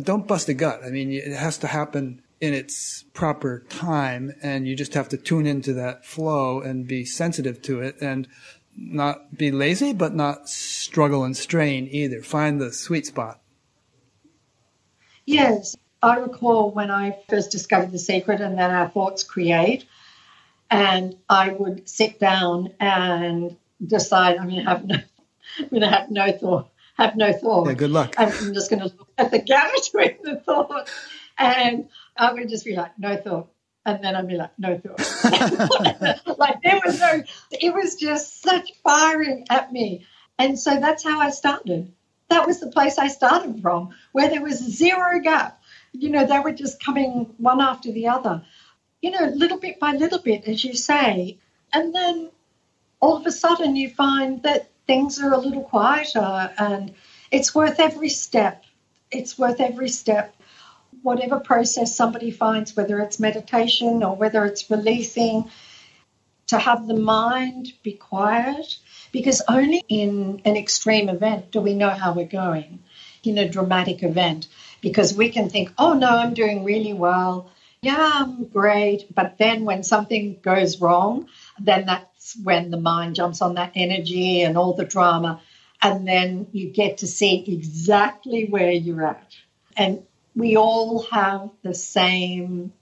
don't 0.03 0.27
bust 0.27 0.49
a 0.49 0.55
gut. 0.55 0.81
I 0.85 0.91
mean, 0.91 1.13
it 1.13 1.37
has 1.37 1.59
to 1.59 1.69
happen 1.69 2.23
in 2.45 2.53
its 2.53 3.05
proper 3.15 3.65
time, 3.71 4.35
and 4.43 4.69
you 4.69 4.77
just 4.77 4.93
have 4.93 5.09
to 5.09 5.17
tune 5.17 5.47
into 5.47 5.73
that 5.73 6.05
flow 6.05 6.61
and 6.61 6.87
be 6.87 7.05
sensitive 7.05 7.63
to 7.63 7.81
it 7.81 7.97
and 8.03 8.29
not 8.77 9.37
be 9.37 9.51
lazy, 9.51 9.95
but 9.95 10.15
not 10.15 10.49
struggle 10.49 11.25
and 11.25 11.35
strain 11.35 11.89
either. 11.91 12.21
Find 12.23 12.61
the 12.61 12.71
sweet 12.71 13.07
spot. 13.07 13.41
Yes, 15.25 15.75
I 16.03 16.17
recall 16.19 16.71
when 16.71 16.91
I 16.91 17.17
first 17.31 17.51
discovered 17.51 17.93
the 17.93 17.99
secret 17.99 18.43
and 18.43 18.59
then 18.59 18.71
our 18.71 18.91
thoughts 18.91 19.25
create, 19.25 19.87
and 20.71 21.17
I 21.31 21.49
would 21.51 21.89
sit 21.89 22.21
down 22.21 22.75
and 22.79 23.57
decide 23.85 24.37
I'm 24.37 24.51
going 24.51 24.65
to 24.65 24.71
have 24.71 24.85
no, 24.85 24.97
I'm 25.61 25.69
going 25.69 25.81
to 25.81 25.89
have 25.89 26.11
no 26.11 26.31
thought, 26.33 26.69
have 26.99 27.17
no 27.17 27.33
thought. 27.33 27.69
Yeah, 27.69 27.75
good 27.75 27.91
luck. 27.91 28.15
I'm 28.19 28.53
just 28.53 28.69
going 28.69 28.81
to 28.81 28.95
look 28.99 29.09
at 29.17 29.31
the 29.31 29.39
gap 29.51 29.73
between 29.73 30.19
the 30.23 30.37
thoughts, 30.37 30.93
and 31.39 31.89
I 32.17 32.33
would 32.33 32.49
just 32.49 32.65
be 32.65 32.77
like, 32.77 32.99
no 32.99 33.17
thought. 33.17 33.51
And 33.87 34.03
then 34.03 34.17
I'd 34.17 34.29
be 34.29 34.37
like, 34.37 34.59
no 34.59 34.79
thought. 34.79 35.01
like 36.39 36.63
there 36.63 36.81
was 36.85 36.99
no, 36.99 37.23
it 37.51 37.75
was 37.75 37.97
just 37.97 38.43
such 38.43 38.73
firing 38.83 39.47
at 39.51 39.73
me. 39.73 40.07
And 40.39 40.59
so 40.59 40.81
that's 40.81 41.05
how 41.05 41.21
I 41.21 41.31
started 41.31 41.93
that 42.35 42.47
was 42.47 42.61
the 42.61 42.71
place 42.71 42.99
I 42.99 43.09
started 43.09 43.61
from, 43.63 43.91
where 44.13 44.29
there 44.29 44.43
was 44.43 44.59
zero 44.59 45.21
gap. 45.21 45.61
You 45.93 46.11
know, 46.11 46.27
they 46.27 46.41
were 46.41 46.53
just 46.53 46.83
coming 46.83 47.35
one 47.39 47.61
after 47.61 47.93
the 47.93 48.09
other, 48.09 48.43
you 49.01 49.11
know, 49.11 49.27
little 49.35 49.59
bit 49.59 49.79
by 49.79 49.93
little 49.93 50.19
bit, 50.19 50.45
as 50.49 50.65
you 50.65 50.75
say. 50.75 51.39
And 51.73 51.95
then 51.95 52.31
all 53.01 53.17
of 53.17 53.27
a 53.27 53.33
sudden 53.33 53.77
you 53.77 53.91
find 53.91 54.43
that 54.43 54.71
things 54.87 55.21
are 55.21 55.33
a 55.33 55.39
little 55.39 55.63
quieter 55.63 56.53
and 56.59 56.95
it's 57.31 57.55
worth 57.55 57.79
every 57.79 58.09
step. 58.09 58.65
It's 59.11 59.39
worth 59.39 59.61
every 59.61 59.89
step. 59.89 60.34
Whatever 61.05 61.39
process 61.39 61.95
somebody 61.95 62.31
finds, 62.31 62.75
whether 62.75 62.99
it's 62.99 63.21
meditation 63.21 64.03
or 64.03 64.17
whether 64.17 64.45
it's 64.47 64.71
releasing, 64.71 65.51
to 66.47 66.59
have 66.59 66.87
the 66.87 66.97
mind 66.97 67.73
be 67.83 67.93
quiet 67.93 68.79
because 69.13 69.43
only 69.47 69.85
in 69.89 70.41
an 70.47 70.57
extreme 70.57 71.11
event 71.11 71.51
do 71.51 71.61
we 71.61 71.75
know 71.75 71.91
how 71.91 72.15
we're 72.15 72.25
going, 72.27 72.81
in 73.23 73.37
a 73.37 73.49
dramatic 73.49 74.03
event, 74.03 74.49
because 74.81 75.15
we 75.15 75.29
can 75.29 75.51
think, 75.51 75.73
oh 75.77 75.93
no, 75.93 76.09
I'm 76.09 76.33
doing 76.33 76.65
really 76.65 76.95
well. 76.95 77.51
Yeah, 77.83 78.11
I'm 78.15 78.47
great. 78.47 79.15
But 79.15 79.37
then 79.37 79.67
when 79.67 79.83
something 79.83 80.39
goes 80.41 80.81
wrong, 80.81 81.29
then 81.61 81.85
that's 81.85 82.35
when 82.43 82.71
the 82.71 82.81
mind 82.81 83.15
jumps 83.15 83.43
on 83.43 83.57
that 83.57 83.73
energy 83.75 84.41
and 84.41 84.57
all 84.57 84.73
the 84.73 84.87
drama. 84.87 85.43
And 85.83 86.09
then 86.09 86.47
you 86.53 86.71
get 86.71 86.99
to 86.99 87.07
see 87.07 87.45
exactly 87.47 88.47
where 88.47 88.73
you're 88.73 89.07
at. 89.07 89.37
And 89.77 90.03
we 90.35 90.57
all 90.57 91.03
have 91.11 91.51
the 91.63 91.75
same 91.75 92.73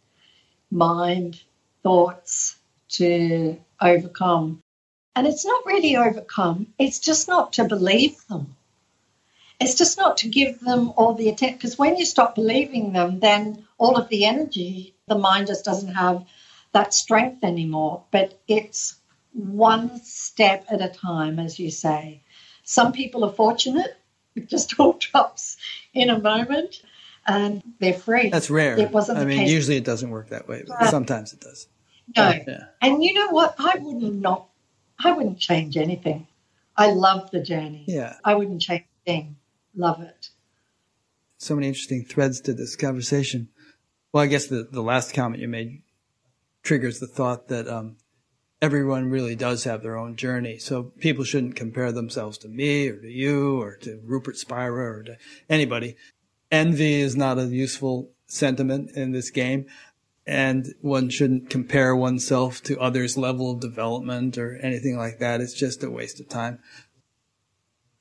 mind 0.70 1.40
thoughts 1.82 2.56
to 2.88 3.58
overcome. 3.80 4.60
And 5.14 5.26
it's 5.26 5.44
not 5.44 5.66
really 5.66 5.96
overcome, 5.96 6.68
it's 6.78 6.98
just 6.98 7.28
not 7.28 7.54
to 7.54 7.64
believe 7.64 8.16
them. 8.28 8.56
It's 9.60 9.76
just 9.76 9.98
not 9.98 10.16
to 10.18 10.28
give 10.28 10.60
them 10.60 10.92
all 10.96 11.14
the 11.14 11.28
attention. 11.28 11.58
Because 11.58 11.78
when 11.78 11.96
you 11.96 12.04
stop 12.04 12.34
believing 12.34 12.92
them, 12.92 13.20
then 13.20 13.66
all 13.78 13.96
of 13.96 14.08
the 14.08 14.24
energy, 14.24 14.94
the 15.06 15.16
mind 15.16 15.46
just 15.48 15.64
doesn't 15.64 15.94
have 15.94 16.24
that 16.72 16.94
strength 16.94 17.44
anymore. 17.44 18.02
But 18.10 18.40
it's 18.48 18.96
one 19.32 20.00
step 20.02 20.64
at 20.68 20.82
a 20.82 20.88
time, 20.88 21.38
as 21.38 21.58
you 21.58 21.70
say. 21.70 22.22
Some 22.64 22.92
people 22.92 23.24
are 23.24 23.32
fortunate, 23.32 23.96
it 24.34 24.48
just 24.48 24.80
all 24.80 24.94
drops 24.94 25.58
in 25.94 26.10
a 26.10 26.18
moment 26.18 26.82
and 27.27 27.62
they're 27.78 27.93
free. 27.93 28.31
That's 28.31 28.51
rare. 28.51 28.78
It 28.78 28.90
wasn't 28.90 29.19
I 29.19 29.24
mean, 29.24 29.40
case. 29.40 29.51
usually 29.51 29.77
it 29.77 29.85
doesn't 29.85 30.11
work 30.11 30.31
that 30.31 30.49
way, 30.49 30.65
but 30.66 30.90
sometimes 30.90 31.32
it 31.32 31.40
does. 31.40 31.69
No. 32.16 32.31
Yeah. 32.47 32.65
And 32.81 33.03
you 33.03 33.15
know 33.15 33.31
what? 33.31 33.55
I 33.59 33.78
wouldn't 33.78 34.20
not 34.20 34.49
I 34.99 35.12
wouldn't 35.12 35.39
change 35.39 35.77
anything. 35.77 36.27
I 36.77 36.90
love 36.90 37.31
the 37.31 37.43
journey. 37.43 37.85
Yeah. 37.86 38.15
I 38.24 38.35
wouldn't 38.35 38.62
change 38.62 38.85
a 38.85 39.11
thing. 39.11 39.36
Love 39.74 40.01
it. 40.03 40.31
So 41.39 41.55
many 41.55 41.69
interesting 41.69 42.05
threads 42.05 42.40
to 42.43 42.55
this 42.55 42.77
conversation. 42.77 43.49
Well, 44.12 44.23
I 44.23 44.27
guess 44.27 44.47
the, 44.47 44.69
the 44.70 44.82
last 44.82 45.15
comment 45.15 45.40
you 45.40 45.49
made 45.49 45.82
triggers 46.62 47.01
the 47.01 47.07
thought 47.07 47.49
that 47.49 47.66
um, 47.66 47.97
everyone 48.61 49.11
really 49.11 49.35
does 49.35 49.65
have 49.65 49.82
their 49.82 49.97
own 49.97 50.16
journey. 50.16 50.59
So 50.59 50.85
people 50.85 51.24
shouldn't 51.24 51.57
compare 51.57 51.90
themselves 51.90 52.39
to 52.39 52.49
me 52.49 52.89
or 52.89 53.01
to 53.01 53.11
you 53.11 53.61
or 53.61 53.77
to 53.78 54.01
Rupert 54.05 54.36
Spira 54.36 54.99
or 54.99 55.03
to 55.03 55.16
anybody. 55.51 55.97
Envy 56.52 57.00
is 57.00 57.16
not 57.16 57.38
a 57.38 57.46
useful 57.46 58.10
sentiment 58.26 58.92
in 58.92 59.10
this 59.10 59.30
game 59.30 59.66
and 60.26 60.74
one 60.80 61.08
shouldn't 61.08 61.50
compare 61.50 61.96
oneself 61.96 62.62
to 62.62 62.78
others' 62.78 63.16
level 63.16 63.50
of 63.50 63.60
development 63.60 64.38
or 64.38 64.56
anything 64.58 64.96
like 64.96 65.18
that. 65.18 65.40
It's 65.40 65.54
just 65.54 65.82
a 65.82 65.90
waste 65.90 66.20
of 66.20 66.28
time. 66.28 66.60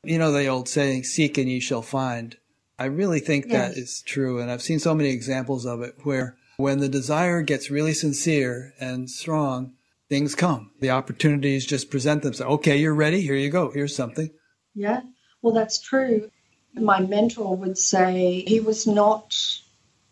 You 0.04 0.20
know 0.20 0.32
the 0.32 0.48
old 0.48 0.68
saying, 0.68 1.06
seek 1.06 1.38
and 1.38 1.50
ye 1.50 1.60
shall 1.60 1.82
find. 1.82 2.38
I 2.78 2.86
really 2.86 3.20
think 3.20 3.46
yes. 3.48 3.74
that 3.74 3.80
is 3.80 4.02
true. 4.02 4.40
And 4.40 4.52
I've 4.52 4.62
seen 4.62 4.80
so 4.80 4.94
many 4.94 5.10
examples 5.10 5.66
of 5.66 5.82
it 5.82 5.96
where 6.04 6.38
when 6.58 6.80
the 6.80 6.90
desire 6.90 7.42
gets 7.42 7.72
really 7.72 7.94
sincere 7.94 8.74
and 8.80 9.10
strong, 9.10 9.74
things 10.10 10.36
come. 10.36 10.72
The 10.80 10.90
opportunities 10.90 11.66
just 11.66 11.90
present 11.90 12.24
themselves. 12.24 12.54
Okay, 12.56 12.78
you're 12.78 12.94
ready. 12.94 13.22
Here 13.22 13.36
you 13.36 13.50
go. 13.50 13.72
Here's 13.72 13.96
something. 13.96 14.30
Yeah. 14.76 15.02
Well, 15.42 15.54
that's 15.54 15.80
true. 15.80 16.30
My 16.74 17.00
mentor 17.00 17.56
would 17.56 17.78
say 17.78 18.44
he 18.48 18.60
was 18.60 18.88
not 18.88 19.36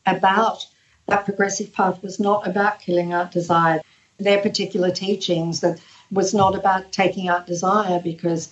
about 0.06 0.68
that 1.07 1.26
progressive 1.26 1.73
path 1.73 2.02
was 2.03 2.19
not 2.19 2.48
about 2.48 2.80
killing 2.80 3.14
out 3.14 3.31
desire. 3.31 3.81
Their 4.18 4.41
particular 4.41 4.91
teachings 4.91 5.61
that 5.61 5.80
was 6.11 6.34
not 6.34 6.56
about 6.56 6.91
taking 6.91 7.27
out 7.27 7.48
desire 7.48 7.99
because 7.99 8.49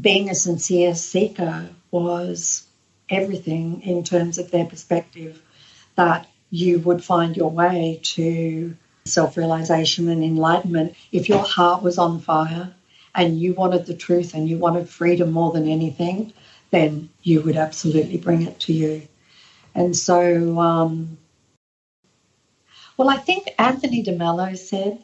being 0.00 0.30
a 0.30 0.34
sincere 0.34 0.94
seeker 0.94 1.68
was 1.90 2.66
everything 3.10 3.82
in 3.82 4.02
terms 4.02 4.38
of 4.38 4.50
their 4.50 4.64
perspective 4.64 5.42
that 5.96 6.26
you 6.50 6.78
would 6.80 7.04
find 7.04 7.36
your 7.36 7.50
way 7.50 8.00
to 8.02 8.76
self 9.04 9.36
realization 9.36 10.08
and 10.08 10.24
enlightenment. 10.24 10.94
If 11.12 11.28
your 11.28 11.44
heart 11.44 11.82
was 11.82 11.98
on 11.98 12.20
fire 12.20 12.72
and 13.14 13.38
you 13.38 13.54
wanted 13.54 13.86
the 13.86 13.94
truth 13.94 14.34
and 14.34 14.48
you 14.48 14.58
wanted 14.58 14.88
freedom 14.88 15.30
more 15.32 15.52
than 15.52 15.68
anything, 15.68 16.32
then 16.70 17.08
you 17.22 17.40
would 17.42 17.56
absolutely 17.56 18.18
bring 18.18 18.42
it 18.42 18.58
to 18.60 18.72
you. 18.72 19.06
And 19.74 19.96
so, 19.96 20.58
um, 20.58 21.18
well, 22.96 23.08
I 23.08 23.16
think 23.16 23.48
Anthony 23.58 24.02
de 24.02 24.12
Mello 24.12 24.54
said 24.54 25.02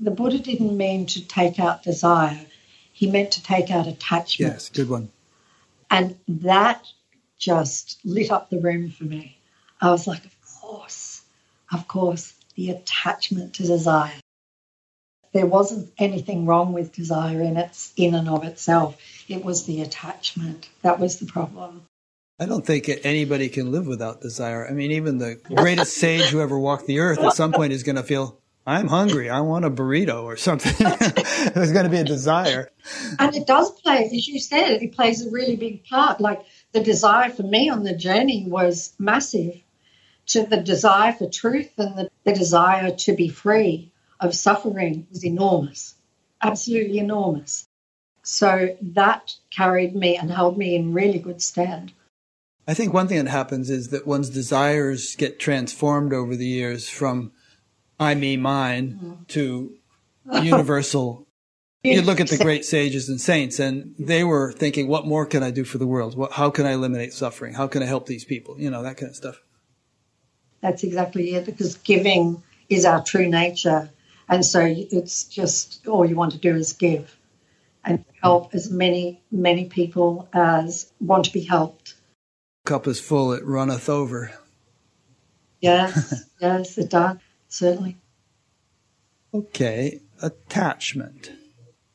the 0.00 0.10
Buddha 0.10 0.38
didn't 0.38 0.76
mean 0.76 1.06
to 1.06 1.26
take 1.26 1.58
out 1.58 1.82
desire, 1.82 2.40
he 2.92 3.10
meant 3.10 3.32
to 3.32 3.42
take 3.42 3.70
out 3.70 3.86
attachment. 3.86 4.52
Yes, 4.52 4.68
good 4.68 4.88
one. 4.88 5.10
And 5.90 6.16
that 6.28 6.86
just 7.38 7.98
lit 8.04 8.30
up 8.30 8.50
the 8.50 8.60
room 8.60 8.90
for 8.90 9.04
me. 9.04 9.38
I 9.80 9.90
was 9.90 10.06
like, 10.06 10.24
of 10.24 10.36
course, 10.60 11.22
of 11.72 11.86
course, 11.88 12.34
the 12.54 12.70
attachment 12.70 13.54
to 13.54 13.64
desire. 13.64 14.12
There 15.34 15.46
wasn't 15.46 15.92
anything 15.98 16.46
wrong 16.46 16.72
with 16.72 16.92
desire 16.92 17.42
in 17.42 17.56
its 17.56 17.92
in 17.96 18.14
and 18.14 18.28
of 18.28 18.44
itself. 18.44 18.96
It 19.28 19.44
was 19.44 19.66
the 19.66 19.82
attachment 19.82 20.68
that 20.82 21.00
was 21.00 21.18
the 21.18 21.26
problem. 21.26 21.82
I 22.38 22.46
don't 22.46 22.64
think 22.64 22.88
anybody 23.02 23.48
can 23.48 23.72
live 23.72 23.88
without 23.88 24.20
desire. 24.20 24.64
I 24.64 24.72
mean, 24.72 24.92
even 24.92 25.18
the 25.18 25.34
greatest 25.34 25.96
sage 25.96 26.26
who 26.26 26.40
ever 26.40 26.56
walked 26.56 26.86
the 26.86 27.00
earth 27.00 27.18
at 27.18 27.32
some 27.32 27.52
point 27.52 27.72
is 27.72 27.82
going 27.82 27.96
to 27.96 28.04
feel, 28.04 28.38
I'm 28.64 28.86
hungry. 28.86 29.28
I 29.28 29.40
want 29.40 29.64
a 29.64 29.70
burrito 29.70 30.22
or 30.22 30.36
something. 30.36 30.72
There's 31.52 31.72
going 31.72 31.84
to 31.84 31.90
be 31.90 31.98
a 31.98 32.04
desire. 32.04 32.70
And 33.18 33.34
it 33.34 33.48
does 33.48 33.72
play, 33.80 34.04
as 34.04 34.28
you 34.28 34.38
said, 34.38 34.82
it 34.82 34.92
plays 34.92 35.26
a 35.26 35.30
really 35.30 35.56
big 35.56 35.84
part. 35.84 36.20
Like 36.20 36.44
the 36.70 36.80
desire 36.80 37.30
for 37.30 37.42
me 37.42 37.70
on 37.70 37.82
the 37.82 37.96
journey 37.96 38.46
was 38.48 38.94
massive 39.00 39.60
to 40.26 40.44
the 40.44 40.58
desire 40.58 41.12
for 41.12 41.28
truth 41.28 41.72
and 41.76 41.96
the, 41.96 42.10
the 42.22 42.32
desire 42.34 42.92
to 42.92 43.14
be 43.14 43.28
free 43.28 43.90
of 44.24 44.34
suffering 44.34 45.06
was 45.10 45.24
enormous, 45.24 45.94
absolutely 46.42 46.98
enormous. 46.98 47.66
So 48.22 48.76
that 48.80 49.34
carried 49.50 49.94
me 49.94 50.16
and 50.16 50.30
held 50.30 50.56
me 50.56 50.74
in 50.74 50.94
really 50.94 51.18
good 51.18 51.42
stead. 51.42 51.92
I 52.66 52.72
think 52.72 52.94
one 52.94 53.08
thing 53.08 53.22
that 53.22 53.30
happens 53.30 53.68
is 53.68 53.88
that 53.88 54.06
one's 54.06 54.30
desires 54.30 55.14
get 55.16 55.38
transformed 55.38 56.14
over 56.14 56.34
the 56.34 56.46
years 56.46 56.88
from 56.88 57.32
I, 58.00 58.14
me, 58.14 58.38
mine 58.38 58.92
mm-hmm. 58.92 59.22
to 59.28 59.76
universal. 60.42 61.26
you 61.84 62.00
look 62.00 62.20
at 62.20 62.28
the 62.28 62.38
great 62.38 62.64
sages 62.64 63.10
and 63.10 63.20
saints, 63.20 63.60
and 63.60 63.94
they 63.98 64.24
were 64.24 64.52
thinking, 64.52 64.88
what 64.88 65.06
more 65.06 65.26
can 65.26 65.42
I 65.42 65.50
do 65.50 65.64
for 65.64 65.76
the 65.76 65.86
world? 65.86 66.16
What, 66.16 66.32
how 66.32 66.48
can 66.48 66.64
I 66.64 66.72
eliminate 66.72 67.12
suffering? 67.12 67.52
How 67.52 67.66
can 67.66 67.82
I 67.82 67.86
help 67.86 68.06
these 68.06 68.24
people? 68.24 68.58
You 68.58 68.70
know, 68.70 68.82
that 68.82 68.96
kind 68.96 69.10
of 69.10 69.16
stuff. 69.16 69.42
That's 70.62 70.82
exactly 70.82 71.34
it, 71.34 71.44
because 71.44 71.76
giving 71.76 72.42
is 72.70 72.86
our 72.86 73.04
true 73.04 73.28
nature. 73.28 73.90
And 74.28 74.44
so 74.44 74.60
it's 74.64 75.24
just 75.24 75.86
all 75.86 76.04
you 76.04 76.16
want 76.16 76.32
to 76.32 76.38
do 76.38 76.54
is 76.54 76.72
give 76.72 77.16
and 77.84 78.04
help 78.22 78.54
as 78.54 78.70
many, 78.70 79.22
many 79.30 79.66
people 79.66 80.28
as 80.32 80.90
want 81.00 81.26
to 81.26 81.32
be 81.32 81.42
helped 81.42 81.94
cup 82.64 82.86
is 82.86 83.00
full, 83.00 83.32
it 83.32 83.44
runneth 83.44 83.88
over. 83.88 84.32
Yes, 85.60 86.24
yes, 86.40 86.78
it 86.78 86.90
does, 86.90 87.18
certainly. 87.48 87.98
Okay, 89.32 90.00
attachment. 90.22 91.32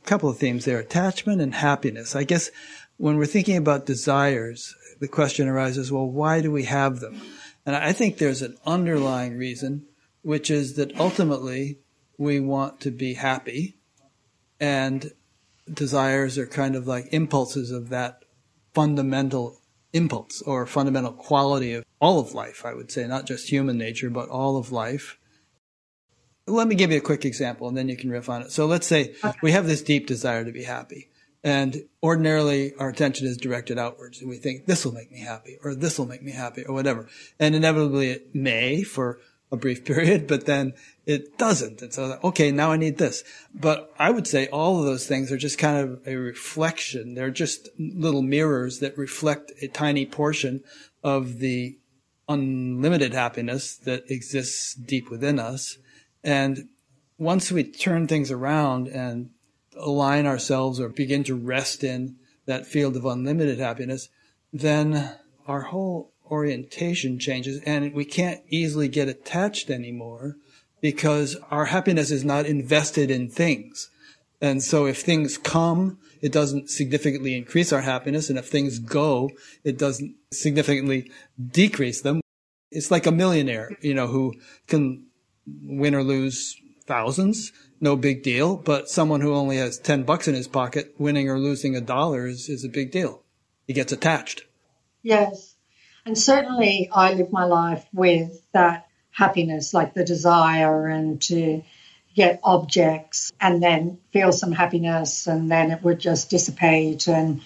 A 0.03 0.07
couple 0.07 0.30
of 0.30 0.38
themes 0.38 0.65
there 0.65 0.80
attachment 0.80 1.41
and 1.41 1.56
happiness. 1.56 2.15
I 2.15 2.23
guess 2.23 2.51
when 2.97 3.18
we're 3.18 3.26
thinking 3.26 3.57
about 3.57 3.85
desires, 3.85 4.76
the 4.99 5.07
question 5.07 5.47
arises 5.47 5.91
well, 5.91 6.07
why 6.07 6.41
do 6.41 6.51
we 6.51 6.64
have 6.64 6.99
them? 6.99 7.22
And 7.65 7.76
I 7.76 7.91
think 7.91 8.18
there's 8.18 8.41
an 8.41 8.57
underlying 8.65 9.38
reason, 9.38 9.85
which 10.22 10.49
is 10.49 10.76
that 10.76 10.99
ultimately 10.99 11.80
we 12.19 12.39
want 12.39 12.81
to 12.81 12.91
be 12.91 13.15
happy, 13.15 13.77
and 14.59 15.11
desires 15.71 16.37
are 16.37 16.45
kind 16.45 16.75
of 16.75 16.85
like 16.85 17.07
impulses 17.11 17.71
of 17.71 17.89
that 17.89 18.23
fundamental 18.73 19.59
impulse 19.93 20.41
or 20.43 20.65
fundamental 20.65 21.13
quality 21.13 21.73
of 21.73 21.85
all 21.99 22.19
of 22.19 22.33
life, 22.33 22.65
I 22.65 22.73
would 22.73 22.91
say, 22.91 23.07
not 23.07 23.25
just 23.25 23.49
human 23.49 23.77
nature, 23.77 24.09
but 24.09 24.29
all 24.29 24.57
of 24.57 24.71
life. 24.71 25.17
Let 26.45 26.67
me 26.67 26.75
give 26.75 26.91
you 26.91 26.97
a 26.97 27.01
quick 27.01 27.25
example 27.25 27.67
and 27.67 27.77
then 27.77 27.89
you 27.89 27.97
can 27.97 28.09
riff 28.09 28.29
on 28.29 28.41
it. 28.41 28.51
So 28.51 28.65
let's 28.65 28.87
say 28.87 29.15
okay. 29.23 29.37
we 29.41 29.51
have 29.51 29.65
this 29.65 29.81
deep 29.81 30.07
desire 30.07 30.43
to 30.43 30.51
be 30.51 30.63
happy. 30.63 31.09
And 31.43 31.83
ordinarily 32.03 32.73
our 32.75 32.89
attention 32.89 33.27
is 33.27 33.37
directed 33.37 33.77
outwards 33.77 34.19
and 34.19 34.29
we 34.29 34.37
think 34.37 34.65
this 34.65 34.83
will 34.83 34.91
make 34.91 35.11
me 35.11 35.21
happy 35.21 35.57
or 35.63 35.73
this 35.73 35.97
will 35.97 36.07
make 36.07 36.23
me 36.23 36.31
happy 36.31 36.63
or 36.65 36.73
whatever. 36.73 37.07
And 37.39 37.55
inevitably 37.55 38.09
it 38.09 38.35
may 38.35 38.83
for 38.83 39.19
a 39.51 39.57
brief 39.57 39.84
period, 39.84 40.27
but 40.27 40.45
then 40.45 40.73
it 41.05 41.38
doesn't. 41.38 41.81
And 41.81 41.93
so, 41.93 42.19
okay, 42.23 42.51
now 42.51 42.71
I 42.71 42.77
need 42.77 42.97
this. 42.97 43.23
But 43.53 43.91
I 43.97 44.11
would 44.11 44.27
say 44.27 44.47
all 44.47 44.80
of 44.80 44.85
those 44.85 45.07
things 45.07 45.31
are 45.31 45.38
just 45.38 45.57
kind 45.57 45.77
of 45.77 46.07
a 46.07 46.15
reflection. 46.15 47.15
They're 47.15 47.31
just 47.31 47.69
little 47.80 48.21
mirrors 48.21 48.80
that 48.80 48.97
reflect 48.97 49.51
a 49.61 49.67
tiny 49.67 50.05
portion 50.05 50.63
of 51.03 51.39
the 51.39 51.77
unlimited 52.27 53.13
happiness 53.13 53.76
that 53.76 54.09
exists 54.09 54.76
deep 54.76 55.09
within 55.09 55.39
us. 55.39 55.77
And 56.23 56.69
once 57.17 57.51
we 57.51 57.63
turn 57.63 58.07
things 58.07 58.30
around 58.30 58.88
and 58.88 59.31
align 59.76 60.27
ourselves 60.27 60.80
or 60.80 60.89
begin 60.89 61.23
to 61.23 61.35
rest 61.35 61.84
in 61.84 62.17
that 62.45 62.67
field 62.67 62.95
of 62.95 63.05
unlimited 63.05 63.59
happiness, 63.59 64.09
then 64.53 65.15
our 65.47 65.61
whole 65.61 66.11
orientation 66.30 67.19
changes 67.19 67.61
and 67.65 67.93
we 67.93 68.06
can't 68.06 68.41
easily 68.49 68.88
get 68.88 69.07
attached 69.07 69.69
anymore 69.69 70.35
because 70.81 71.35
our 71.51 71.65
happiness 71.65 72.11
is 72.11 72.23
not 72.23 72.45
invested 72.45 73.11
in 73.11 73.30
things. 73.30 73.89
And 74.41 74.64
so 74.64 74.85
if 74.85 75.01
things 75.01 75.38
come, 75.38 75.97
it 76.22 76.31
doesn't 76.31 76.69
significantly 76.69 77.35
increase 77.35 77.73
our 77.73 77.81
happiness. 77.81 78.30
And 78.30 78.39
if 78.39 78.47
things 78.47 78.80
go, 78.80 79.31
it 79.64 79.77
doesn't 79.77 80.15
significantly 80.31 81.11
decrease 81.51 82.01
them. 82.01 82.22
It's 82.72 82.91
like 82.91 83.06
a 83.06 83.11
millionaire, 83.11 83.76
you 83.81 83.93
know, 83.93 84.07
who 84.07 84.34
can 84.68 85.07
win 85.64 85.95
or 85.95 86.03
lose 86.03 86.56
thousands. 86.85 87.51
No 87.81 87.95
big 87.95 88.23
deal. 88.23 88.56
But 88.56 88.89
someone 88.89 89.22
who 89.22 89.34
only 89.34 89.57
has 89.57 89.77
10 89.77 90.03
bucks 90.03 90.27
in 90.27 90.35
his 90.35 90.47
pocket, 90.47 90.93
winning 90.97 91.30
or 91.30 91.39
losing 91.39 91.76
a 91.76 91.81
dollar 91.81 92.27
is, 92.27 92.49
is 92.49 92.64
a 92.64 92.69
big 92.69 92.91
deal. 92.91 93.23
He 93.68 93.73
gets 93.73 93.91
attached. 93.91 94.43
Yes. 95.01 95.48
And 96.10 96.18
certainly 96.18 96.90
I 96.91 97.14
live 97.14 97.31
my 97.31 97.44
life 97.44 97.86
with 97.94 98.41
that 98.52 98.88
happiness, 99.11 99.76
like 99.76 99.94
the 99.94 100.03
desire 100.03 100.88
and 100.88 101.22
to 101.22 101.61
get 102.15 102.40
objects 102.44 103.31
and 103.40 103.61
then 103.61 103.99
feel 104.11 104.31
some 104.31 104.52
happiness 104.52 105.27
and 105.27 105.52
then 105.52 105.69
it 105.69 105.84
would 105.84 105.99
just 105.99 106.31
dissipate 106.31 107.07
and 107.07 107.41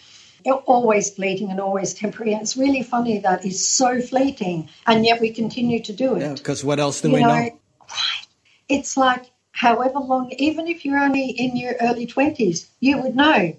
always 0.66 1.14
fleeting 1.14 1.52
and 1.52 1.60
always 1.60 1.94
temporary. 1.94 2.32
And 2.32 2.42
it's 2.42 2.56
really 2.56 2.84
funny 2.84 3.18
that 3.18 3.44
it's 3.44 3.68
so 3.68 4.00
fleeting 4.00 4.70
and 4.88 5.06
yet 5.06 5.20
we 5.20 5.32
continue 5.32 5.84
to 5.84 5.92
do 5.92 6.16
it. 6.16 6.22
Yeah, 6.22 6.34
because 6.36 6.64
what 6.64 6.80
else 6.80 7.02
do 7.02 7.10
you 7.10 7.16
we 7.16 7.20
know? 7.20 7.28
know? 7.28 7.34
Right. 7.34 8.28
It's 8.70 8.96
like 8.96 9.26
however 9.52 10.00
long, 10.00 10.32
even 10.38 10.70
if 10.70 10.86
you're 10.86 11.00
only 11.00 11.32
in 11.32 11.58
your 11.58 11.76
early 11.82 12.08
20s, 12.08 12.70
you 12.80 13.02
would 13.02 13.14
know. 13.18 13.58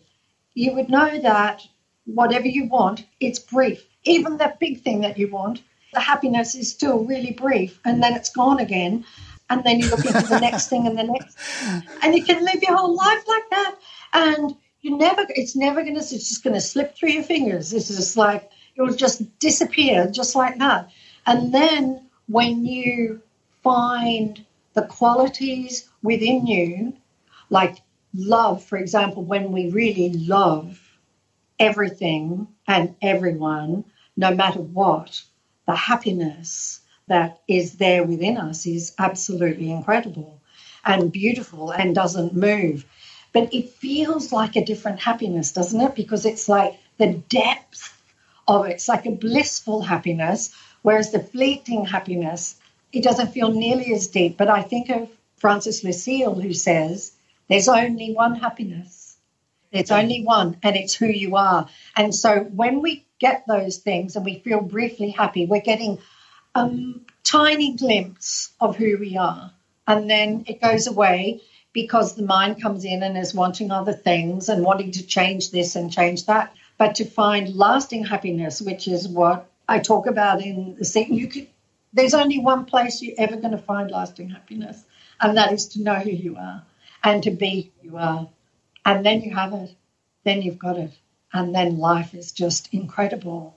You 0.54 0.72
would 0.76 0.88
know 0.88 1.20
that 1.20 1.60
whatever 2.06 2.48
you 2.48 2.68
want, 2.68 3.04
it's 3.20 3.38
brief 3.38 3.86
even 4.04 4.38
that 4.38 4.60
big 4.60 4.82
thing 4.82 5.00
that 5.02 5.18
you 5.18 5.28
want, 5.28 5.62
the 5.92 6.00
happiness 6.00 6.54
is 6.54 6.70
still 6.70 7.04
really 7.04 7.32
brief 7.32 7.80
and 7.84 8.02
then 8.02 8.14
it's 8.14 8.30
gone 8.30 8.60
again. 8.60 9.04
And 9.50 9.62
then 9.62 9.78
you 9.78 9.90
look 9.90 10.04
into 10.04 10.26
the 10.26 10.40
next 10.40 10.68
thing 10.68 10.86
and 10.86 10.98
the 10.98 11.04
next. 11.04 11.36
And 12.02 12.14
you 12.14 12.24
can 12.24 12.44
live 12.44 12.62
your 12.62 12.76
whole 12.76 12.96
life 12.96 13.24
like 13.28 13.50
that. 13.50 13.74
And 14.14 14.56
you 14.80 14.96
never, 14.96 15.24
it's 15.28 15.54
never 15.54 15.82
going 15.82 15.94
to, 15.94 16.00
it's 16.00 16.10
just 16.10 16.42
going 16.42 16.54
to 16.54 16.60
slip 16.60 16.96
through 16.96 17.10
your 17.10 17.22
fingers. 17.22 17.72
It's 17.72 17.88
just 17.88 18.16
like, 18.16 18.50
it 18.74 18.82
will 18.82 18.94
just 18.94 19.38
disappear 19.38 20.10
just 20.10 20.34
like 20.34 20.58
that. 20.58 20.90
And 21.26 21.52
then 21.52 22.08
when 22.26 22.64
you 22.64 23.22
find 23.62 24.44
the 24.72 24.82
qualities 24.82 25.88
within 26.02 26.46
you, 26.46 26.94
like 27.50 27.78
love, 28.14 28.64
for 28.64 28.78
example, 28.78 29.22
when 29.24 29.52
we 29.52 29.70
really 29.70 30.10
love 30.10 30.80
everything 31.58 32.48
and 32.66 32.94
everyone, 33.00 33.84
no 34.16 34.34
matter 34.34 34.60
what, 34.60 35.22
the 35.66 35.74
happiness 35.74 36.80
that 37.06 37.40
is 37.48 37.76
there 37.76 38.04
within 38.04 38.36
us 38.36 38.66
is 38.66 38.94
absolutely 38.98 39.70
incredible 39.70 40.40
and 40.84 41.12
beautiful 41.12 41.70
and 41.70 41.94
doesn't 41.94 42.34
move. 42.34 42.84
But 43.32 43.52
it 43.52 43.70
feels 43.70 44.32
like 44.32 44.56
a 44.56 44.64
different 44.64 45.00
happiness, 45.00 45.52
doesn't 45.52 45.80
it? 45.80 45.94
Because 45.94 46.24
it's 46.24 46.48
like 46.48 46.78
the 46.98 47.14
depth 47.28 47.92
of 48.46 48.66
it. 48.66 48.72
It's 48.72 48.88
like 48.88 49.06
a 49.06 49.10
blissful 49.10 49.82
happiness, 49.82 50.54
whereas 50.82 51.10
the 51.10 51.20
fleeting 51.20 51.84
happiness, 51.84 52.56
it 52.92 53.02
doesn't 53.02 53.32
feel 53.32 53.50
nearly 53.50 53.92
as 53.92 54.06
deep. 54.06 54.36
But 54.36 54.48
I 54.48 54.62
think 54.62 54.88
of 54.90 55.08
Francis 55.36 55.82
Lucille, 55.82 56.34
who 56.34 56.52
says, 56.52 57.12
there's 57.48 57.68
only 57.68 58.12
one 58.14 58.36
happiness. 58.36 59.16
There's 59.72 59.90
only 59.90 60.22
one, 60.22 60.56
and 60.62 60.76
it's 60.76 60.94
who 60.94 61.06
you 61.06 61.34
are. 61.34 61.68
And 61.96 62.14
so 62.14 62.44
when 62.44 62.80
we 62.80 63.04
get 63.26 63.46
those 63.46 63.76
things 63.88 64.16
and 64.16 64.24
we 64.24 64.34
feel 64.46 64.60
briefly 64.76 65.10
happy, 65.22 65.46
we're 65.46 65.68
getting 65.72 65.92
a 66.54 66.70
tiny 67.22 67.68
glimpse 67.82 68.52
of 68.60 68.76
who 68.76 68.90
we 69.04 69.12
are. 69.16 69.44
and 69.86 70.10
then 70.10 70.44
it 70.46 70.60
goes 70.60 70.86
away 70.86 71.40
because 71.72 72.14
the 72.14 72.22
mind 72.22 72.62
comes 72.62 72.84
in 72.84 73.02
and 73.02 73.18
is 73.18 73.34
wanting 73.34 73.70
other 73.70 73.92
things 73.92 74.48
and 74.48 74.64
wanting 74.64 74.92
to 74.92 75.06
change 75.06 75.50
this 75.50 75.76
and 75.76 75.92
change 75.92 76.26
that. 76.26 76.54
But 76.78 76.94
to 76.96 77.04
find 77.04 77.54
lasting 77.54 78.04
happiness, 78.04 78.62
which 78.62 78.88
is 78.88 79.08
what 79.08 79.50
I 79.68 79.78
talk 79.80 80.06
about 80.06 80.40
in 80.42 80.76
the 80.78 80.84
second, 80.84 81.16
you 81.16 81.28
could, 81.28 81.48
there's 81.92 82.14
only 82.14 82.38
one 82.38 82.64
place 82.64 83.02
you're 83.02 83.14
ever 83.18 83.36
going 83.36 83.52
to 83.52 83.58
find 83.58 83.90
lasting 83.90 84.30
happiness, 84.30 84.82
and 85.20 85.36
that 85.36 85.52
is 85.52 85.68
to 85.68 85.82
know 85.82 85.94
who 85.96 86.10
you 86.10 86.36
are 86.36 86.62
and 87.02 87.22
to 87.24 87.30
be 87.30 87.72
who 87.82 87.88
you 87.88 87.96
are. 87.96 88.28
And 88.84 89.04
then 89.04 89.20
you 89.22 89.34
have 89.34 89.52
it, 89.52 89.70
then 90.24 90.42
you've 90.42 90.58
got 90.58 90.78
it. 90.78 90.92
And 91.34 91.54
then 91.54 91.78
life 91.78 92.14
is 92.14 92.32
just 92.32 92.72
incredible. 92.72 93.56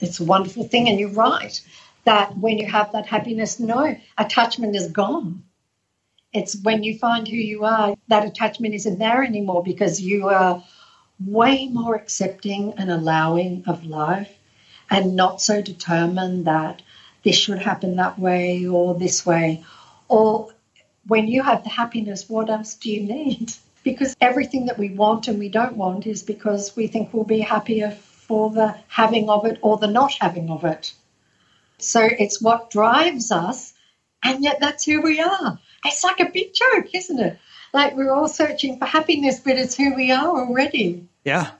It's 0.00 0.20
a 0.20 0.24
wonderful 0.24 0.64
thing. 0.68 0.88
And 0.88 0.98
you're 0.98 1.10
right 1.10 1.58
that 2.04 2.36
when 2.36 2.58
you 2.58 2.66
have 2.66 2.92
that 2.92 3.06
happiness, 3.06 3.60
no, 3.60 3.96
attachment 4.18 4.76
is 4.76 4.88
gone. 4.88 5.44
It's 6.32 6.60
when 6.60 6.82
you 6.82 6.98
find 6.98 7.26
who 7.26 7.36
you 7.36 7.64
are, 7.64 7.94
that 8.08 8.26
attachment 8.26 8.74
isn't 8.74 8.98
there 8.98 9.22
anymore 9.22 9.62
because 9.62 10.00
you 10.00 10.28
are 10.28 10.62
way 11.24 11.68
more 11.68 11.94
accepting 11.94 12.74
and 12.76 12.90
allowing 12.90 13.62
of 13.66 13.86
life 13.86 14.36
and 14.90 15.14
not 15.14 15.40
so 15.40 15.62
determined 15.62 16.46
that 16.46 16.82
this 17.22 17.36
should 17.36 17.60
happen 17.60 17.96
that 17.96 18.18
way 18.18 18.66
or 18.66 18.94
this 18.94 19.24
way. 19.24 19.64
Or 20.08 20.52
when 21.06 21.28
you 21.28 21.42
have 21.42 21.62
the 21.62 21.70
happiness, 21.70 22.28
what 22.28 22.50
else 22.50 22.74
do 22.74 22.90
you 22.90 23.02
need? 23.02 23.52
Because 23.84 24.16
everything 24.20 24.66
that 24.66 24.78
we 24.78 24.90
want 24.90 25.28
and 25.28 25.38
we 25.38 25.48
don't 25.48 25.76
want 25.76 26.06
is 26.06 26.22
because 26.24 26.74
we 26.74 26.88
think 26.88 27.12
we'll 27.12 27.24
be 27.24 27.40
happier 27.40 27.92
for 28.26 28.50
the 28.50 28.74
having 28.88 29.28
of 29.28 29.44
it 29.44 29.58
or 29.62 29.76
the 29.76 29.86
not 29.86 30.12
having 30.20 30.50
of 30.50 30.64
it. 30.64 30.92
So 31.78 32.00
it's 32.02 32.40
what 32.40 32.70
drives 32.70 33.30
us, 33.30 33.74
and 34.24 34.42
yet 34.42 34.58
that's 34.60 34.84
who 34.84 35.02
we 35.02 35.20
are. 35.20 35.58
It's 35.84 36.02
like 36.02 36.20
a 36.20 36.30
big 36.30 36.54
joke, 36.54 36.94
isn't 36.94 37.20
it? 37.20 37.38
Like 37.74 37.94
we're 37.96 38.12
all 38.12 38.28
searching 38.28 38.78
for 38.78 38.86
happiness, 38.86 39.40
but 39.40 39.58
it's 39.58 39.76
who 39.76 39.94
we 39.94 40.10
are 40.12 40.28
already. 40.28 41.08
Yeah. 41.24 41.50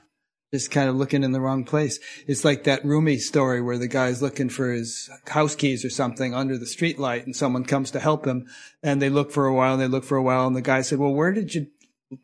Just 0.53 0.71
kind 0.71 0.87
of 0.87 0.95
looking 0.95 1.23
in 1.23 1.33
the 1.33 1.41
wrong 1.41 1.65
place. 1.65 1.99
It's 2.27 2.45
like 2.45 2.63
that 2.63 2.85
Rumi 2.85 3.17
story 3.17 3.61
where 3.61 3.77
the 3.77 3.89
guy's 3.89 4.21
looking 4.21 4.47
for 4.47 4.71
his 4.71 5.09
house 5.27 5.55
keys 5.55 5.83
or 5.83 5.89
something 5.89 6.33
under 6.33 6.57
the 6.57 6.65
street 6.65 6.97
light 6.97 7.25
and 7.25 7.35
someone 7.35 7.65
comes 7.65 7.91
to 7.91 7.99
help 7.99 8.25
him 8.25 8.47
and 8.81 9.01
they 9.01 9.09
look 9.09 9.31
for 9.31 9.47
a 9.47 9.53
while 9.53 9.73
and 9.73 9.81
they 9.81 9.87
look 9.87 10.05
for 10.05 10.15
a 10.15 10.23
while 10.23 10.47
and 10.47 10.55
the 10.55 10.61
guy 10.61 10.81
said, 10.81 10.97
well, 10.97 11.13
where 11.13 11.33
did 11.33 11.53
you 11.53 11.67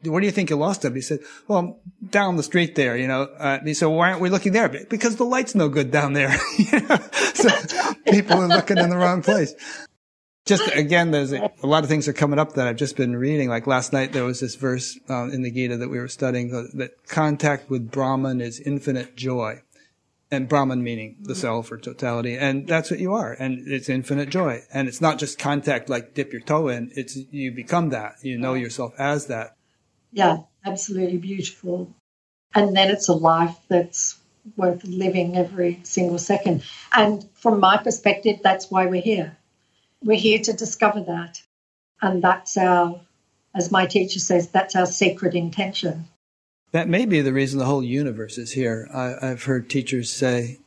where 0.04 0.22
do 0.22 0.26
you 0.26 0.32
think 0.32 0.50
you 0.50 0.56
lost 0.56 0.82
them? 0.82 0.96
He 0.96 1.02
said, 1.02 1.20
well, 1.48 1.80
down 2.10 2.36
the 2.36 2.44
street 2.44 2.76
there, 2.76 2.98
you 2.98 3.08
know. 3.08 3.24
Uh, 3.24 3.60
he 3.64 3.74
said, 3.74 3.88
why 3.88 4.10
aren't 4.10 4.22
we 4.22 4.30
looking 4.30 4.54
there? 4.54 4.70
Because 4.70 5.16
the 5.16 5.26
light's 5.26 5.56
no 5.56 5.70
good 5.70 5.92
down 5.92 6.14
there. 6.14 6.36
So 7.34 7.50
people 8.06 8.38
are 8.38 8.48
looking 8.48 8.78
in 8.78 8.90
the 8.90 8.98
wrong 8.98 9.22
place. 9.24 9.56
Just 10.46 10.68
again, 10.76 11.12
there's 11.12 11.32
a, 11.32 11.52
a, 11.64 11.68
lot 11.68 11.84
of 11.84 11.90
things 11.90 12.08
are 12.08 12.14
coming 12.14 12.40
up 12.40 12.54
that 12.54 12.68
I've 12.68 12.76
just 12.76 12.96
been 12.96 13.16
reading. 13.16 13.48
Like 13.48 13.68
last 13.68 13.94
night, 13.94 14.12
there 14.12 14.26
was 14.26 14.40
this 14.40 14.56
verse 14.56 15.00
uh, 15.10 15.30
in 15.30 15.44
the 15.44 15.52
Gita 15.52 15.78
that 15.78 15.90
we 15.90 16.00
were 16.00 16.08
studying 16.08 16.50
that 16.74 17.08
contact 17.08 17.70
with 17.70 17.92
Brahman 17.92 18.42
is 18.42 18.60
infinite 18.60 19.16
joy. 19.16 19.62
And 20.34 20.48
Brahman 20.48 20.82
meaning 20.82 21.18
the 21.22 21.36
self 21.36 21.72
or 21.72 21.78
totality. 21.78 22.38
And 22.38 22.68
that's 22.68 22.90
what 22.90 23.00
you 23.00 23.14
are. 23.14 23.34
And 23.34 23.68
it's 23.68 23.90
infinite 23.90 24.30
joy. 24.30 24.62
And 24.74 24.88
it's 24.88 25.02
not 25.02 25.20
just 25.20 25.38
contact 25.38 25.90
like 25.90 26.14
dip 26.14 26.32
your 26.32 26.42
toe 26.42 26.70
in. 26.70 26.92
It's, 26.96 27.18
you 27.32 27.52
become 27.52 27.90
that. 27.90 28.16
You 28.22 28.38
know 28.38 28.54
yourself 28.54 28.94
as 28.98 29.28
that. 29.28 29.58
Yeah, 30.12 30.40
absolutely 30.66 31.18
beautiful. 31.18 31.94
And 32.54 32.76
then 32.76 32.90
it's 32.90 33.08
a 33.08 33.14
life 33.14 33.56
that's 33.70 34.18
worth 34.58 34.84
living 34.84 35.38
every 35.38 35.80
single 35.84 36.18
second. 36.18 36.64
And 36.92 37.28
from 37.36 37.60
my 37.60 37.78
perspective, 37.78 38.40
that's 38.44 38.70
why 38.70 38.86
we're 38.88 39.02
here. 39.02 39.38
We're 40.04 40.20
here 40.20 40.40
to 40.40 40.54
discover 40.54 41.02
that. 41.02 41.42
And 42.02 42.24
that's 42.24 42.58
our, 42.58 43.00
as 43.56 43.72
my 43.72 43.86
teacher 43.86 44.20
says, 44.20 44.50
that's 44.50 44.76
our 44.76 44.86
sacred 44.86 45.36
intention. 45.36 46.06
That 46.72 46.90
may 46.90 47.06
be 47.06 47.22
the 47.22 47.34
reason 47.34 47.60
the 47.60 47.66
whole 47.66 47.84
universe 47.84 48.38
is 48.38 48.52
here. 48.52 48.90
I, 48.94 49.28
have 49.28 49.44
heard 49.44 49.70
teachers 49.70 50.12
say, 50.12 50.60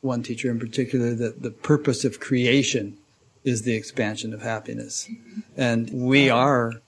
one 0.00 0.22
teacher 0.22 0.50
in 0.50 0.58
particular, 0.58 1.14
that 1.14 1.42
the 1.42 1.50
purpose 1.50 2.04
of 2.04 2.20
creation 2.20 2.96
is 3.44 3.62
the 3.62 3.74
expansion 3.74 4.32
of 4.32 4.42
happiness. 4.42 5.08
And 5.56 5.90
we 5.90 6.30
are 6.30 6.80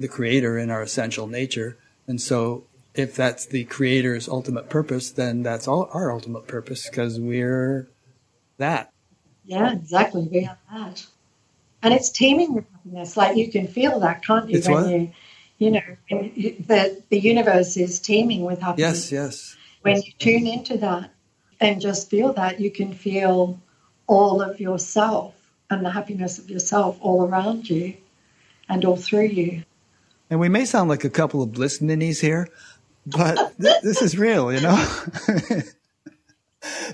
the 0.00 0.08
creator 0.08 0.58
in 0.58 0.70
our 0.70 0.82
essential 0.82 1.28
nature. 1.28 1.78
And 2.08 2.20
so 2.20 2.64
if 2.94 3.14
that's 3.14 3.46
the 3.46 3.64
creator's 3.64 4.28
ultimate 4.28 4.68
purpose, 4.68 5.10
then 5.12 5.44
that's 5.44 5.68
all 5.68 5.88
our 5.92 6.10
ultimate 6.10 6.48
purpose 6.48 6.88
because 6.88 7.20
we're 7.20 7.88
that. 8.56 8.92
Yeah, 9.44 9.72
exactly. 9.72 10.26
We 10.30 10.46
are 10.46 10.58
that. 10.72 11.06
And 11.82 11.94
it's 11.94 12.10
teeming 12.10 12.54
with 12.54 12.64
happiness. 12.72 13.16
Like 13.16 13.36
you 13.36 13.50
can 13.50 13.68
feel 13.68 14.00
that, 14.00 14.24
can't 14.24 14.48
you? 14.50 14.58
It's 14.58 14.68
when 14.68 14.82
what? 14.82 14.90
you, 14.90 15.12
you 15.58 15.70
know, 15.70 15.80
the, 16.10 17.02
the 17.10 17.18
universe 17.18 17.76
is 17.76 18.00
teeming 18.00 18.42
with 18.42 18.60
happiness. 18.60 19.12
Yes, 19.12 19.12
yes. 19.12 19.56
When 19.82 19.96
yes. 19.96 20.06
you 20.06 20.12
tune 20.18 20.46
into 20.46 20.78
that 20.78 21.10
and 21.60 21.80
just 21.80 22.10
feel 22.10 22.32
that, 22.34 22.60
you 22.60 22.70
can 22.70 22.92
feel 22.92 23.60
all 24.06 24.42
of 24.42 24.60
yourself 24.60 25.34
and 25.70 25.84
the 25.84 25.90
happiness 25.90 26.38
of 26.38 26.50
yourself 26.50 26.98
all 27.00 27.24
around 27.24 27.68
you 27.68 27.96
and 28.68 28.84
all 28.84 28.96
through 28.96 29.26
you. 29.26 29.62
And 30.30 30.38
we 30.38 30.48
may 30.48 30.64
sound 30.64 30.88
like 30.88 31.04
a 31.04 31.10
couple 31.10 31.42
of 31.42 31.52
bliss 31.52 31.80
ninnies 31.80 32.20
here, 32.20 32.48
but 33.04 33.36
th- 33.60 33.82
this 33.82 34.00
is 34.00 34.16
real, 34.16 34.52
you 34.52 34.60
know? 34.60 35.02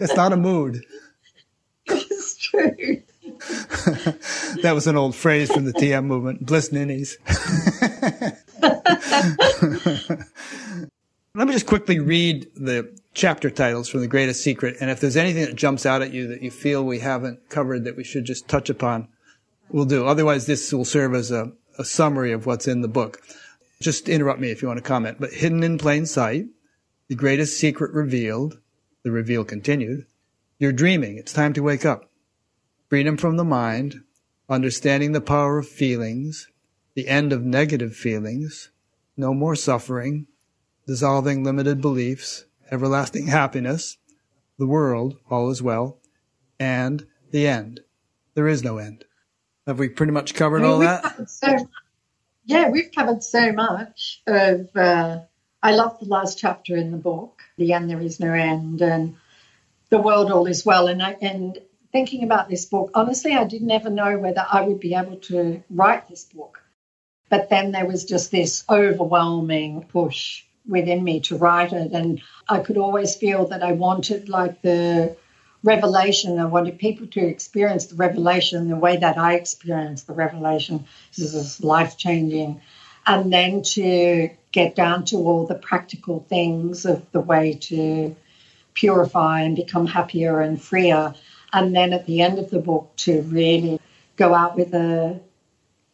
it's 0.01 0.17
not 0.17 0.33
a 0.33 0.37
mood. 0.37 0.83
It's 1.85 2.37
true. 2.39 3.03
that 4.63 4.73
was 4.73 4.87
an 4.87 4.97
old 4.97 5.15
phrase 5.15 5.53
from 5.53 5.67
the 5.67 5.73
TM 5.73 6.05
movement, 6.07 6.47
bliss 6.47 6.73
ninnies. 6.73 7.19
Let 11.35 11.47
me 11.47 11.53
just 11.53 11.67
quickly 11.67 11.99
read 11.99 12.49
the 12.57 12.99
chapter 13.13 13.51
titles 13.51 13.91
from 13.91 14.01
The 14.01 14.09
Greatest 14.09 14.43
Secret. 14.43 14.77
And 14.81 14.91
if 14.91 15.01
there's 15.01 15.19
anything 15.19 15.45
that 15.45 15.57
jumps 15.57 15.85
out 15.85 16.01
at 16.01 16.13
you 16.13 16.29
that 16.29 16.41
you 16.41 16.51
feel 16.51 16.83
we 16.83 17.01
haven't 17.01 17.51
covered 17.51 17.85
that 17.85 17.97
we 17.97 18.05
should 18.05 18.25
just 18.25 18.49
touch 18.49 18.71
upon, 18.71 19.09
we'll 19.69 19.85
do. 19.85 20.07
Otherwise, 20.07 20.47
this 20.47 20.73
will 20.73 20.87
serve 20.87 21.15
as 21.15 21.31
a 21.31 21.53
a 21.79 21.85
summary 21.85 22.33
of 22.33 22.47
what's 22.47 22.69
in 22.69 22.81
the 22.81 22.89
book. 22.89 23.21
Just 23.81 24.09
interrupt 24.09 24.41
me 24.41 24.51
if 24.51 24.63
you 24.63 24.69
want 24.69 24.79
to 24.79 24.83
comment. 24.83 25.19
But 25.21 25.33
hidden 25.33 25.63
in 25.63 25.79
plain 25.79 26.07
sight, 26.07 26.47
the 27.09 27.15
greatest 27.15 27.59
secret 27.59 27.93
revealed, 27.93 28.59
the 29.03 29.11
reveal 29.11 29.45
continued. 29.45 30.07
You're 30.59 30.73
dreaming. 30.73 31.19
It's 31.19 31.33
time 31.33 31.53
to 31.53 31.63
wake 31.63 31.85
up. 31.85 32.11
Freedom 32.89 33.17
from 33.17 33.37
the 33.37 33.45
mind, 33.45 34.03
understanding 34.49 35.13
the 35.13 35.21
power 35.21 35.59
of 35.59 35.69
feelings, 35.69 36.49
the 36.95 37.09
end 37.09 37.33
of 37.33 37.45
negative 37.45 37.95
feelings, 37.95 38.71
no 39.17 39.35
more 39.35 39.55
suffering, 39.55 40.27
dissolving 40.87 41.45
limited 41.45 41.81
beliefs, 41.81 42.45
everlasting 42.71 43.27
happiness, 43.27 43.99
the 44.59 44.67
world, 44.67 45.17
all 45.31 45.51
is 45.51 45.63
well, 45.63 46.01
and 46.59 47.07
the 47.31 47.47
end. 47.47 47.81
There 48.35 48.49
is 48.49 48.63
no 48.63 48.79
end. 48.79 49.05
Have 49.67 49.79
we 49.79 49.89
pretty 49.89 50.13
much 50.13 50.35
covered 50.35 50.61
I 50.61 50.63
mean, 50.63 50.71
all 50.71 50.79
that? 50.79 51.29
So, 51.29 51.69
yeah, 52.45 52.71
we've 52.71 52.93
covered 52.93 53.23
so 53.23 53.53
much 53.53 54.23
of. 54.27 54.75
Uh, 54.77 55.21
I 55.63 55.75
love 55.75 55.99
the 55.99 56.07
last 56.07 56.39
chapter 56.39 56.77
in 56.77 56.93
the 56.93 56.97
book, 56.97 57.43
"The 57.57 57.73
End 57.73 57.91
There 57.91 58.01
Is 58.01 58.21
No 58.21 58.33
End," 58.33 58.81
and 58.81 59.17
the 59.91 59.99
world 59.99 60.31
all 60.31 60.47
is 60.47 60.65
well. 60.65 60.87
And 60.87 61.03
I, 61.03 61.17
and 61.21 61.59
thinking 61.91 62.23
about 62.23 62.49
this 62.49 62.67
book, 62.67 62.91
honestly, 62.95 63.33
I 63.33 63.45
didn't 63.45 63.71
ever 63.73 63.91
know 63.91 64.19
whether 64.19 64.47
I 64.51 64.61
would 64.61 64.79
be 64.79 64.95
able 64.95 65.17
to 65.17 65.63
write 65.71 66.09
this 66.09 66.25
book. 66.25 66.63
But 67.29 67.51
then 67.51 67.73
there 67.73 67.87
was 67.87 68.05
just 68.05 68.31
this 68.31 68.65
overwhelming 68.69 69.87
push 69.87 70.45
within 70.69 71.03
me 71.03 71.21
to 71.21 71.37
write 71.37 71.73
it, 71.73 71.91
and 71.93 72.23
I 72.49 72.61
could 72.61 72.77
always 72.77 73.17
feel 73.17 73.47
that 73.49 73.65
I 73.65 73.73
wanted 73.73 74.29
like 74.29 74.63
the 74.63 75.17
revelation. 75.67 76.39
I 76.39 76.47
wanted 76.47 76.79
people 76.79 77.09
to 77.09 77.21
experience 77.21 77.87
the 77.87 77.97
revelation 77.97 78.69
the 78.69 78.77
way 78.77 78.97
that 78.97 79.19
I 79.19 79.35
experienced 79.35 80.07
the 80.07 80.15
revelation. 80.15 80.87
This 81.17 81.35
is 81.35 81.63
life 81.63 81.99
changing. 81.99 82.61
And 83.05 83.33
then 83.33 83.63
to 83.63 84.31
get 84.53 84.75
down 84.75 85.05
to 85.07 85.17
all 85.17 85.47
the 85.47 85.55
practical 85.57 86.25
things 86.29 86.87
of 86.87 87.11
the 87.13 87.21
way 87.21 87.55
to 87.55 88.17
purify 88.75 89.43
and 89.43 89.57
become 89.57 89.87
happier 89.87 90.41
and 90.41 90.61
freer. 90.61 91.15
And 91.53 91.75
then 91.75 91.93
at 91.93 92.07
the 92.07 92.23
end 92.23 92.39
of 92.39 92.51
the 92.51 92.61
book, 92.61 92.93
to 92.99 93.23
really 93.23 93.81
go 94.17 94.35
out 94.35 94.57
with 94.57 94.73
a, 94.75 95.21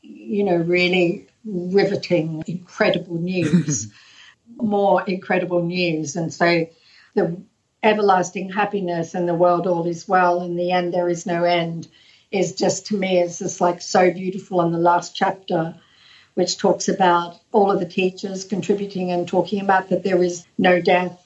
you 0.03 0.45
know, 0.45 0.57
really 0.57 1.27
riveting, 1.45 2.45
incredible 2.47 3.17
news, 3.17 3.93
more 4.57 5.03
incredible 5.03 5.63
news. 5.63 6.17
And 6.17 6.33
so 6.33 6.67
the 7.15 7.43
everlasting 7.83 8.51
happiness 8.51 9.15
and 9.15 9.29
the 9.29 9.35
world 9.35 9.67
all 9.67 9.87
is 9.87 10.07
well 10.07 10.43
in 10.43 10.57
the 10.57 10.71
end 10.71 10.95
there 10.95 11.09
is 11.09 11.27
no 11.27 11.45
end 11.45 11.89
is 12.31 12.55
just 12.55 12.87
to 12.87 12.97
me 12.97 13.21
is 13.21 13.41
just 13.41 13.61
like 13.61 13.83
so 13.83 14.11
beautiful. 14.11 14.61
In 14.63 14.73
the 14.73 14.79
last 14.79 15.15
chapter 15.15 15.75
which 16.35 16.57
talks 16.57 16.89
about 16.89 17.39
all 17.53 17.71
of 17.71 17.79
the 17.79 17.89
teachers 17.89 18.45
contributing 18.45 19.11
and 19.11 19.29
talking 19.29 19.61
about 19.61 19.91
that 19.91 20.03
there 20.03 20.23
is 20.23 20.47
no 20.57 20.81
death 20.81 21.19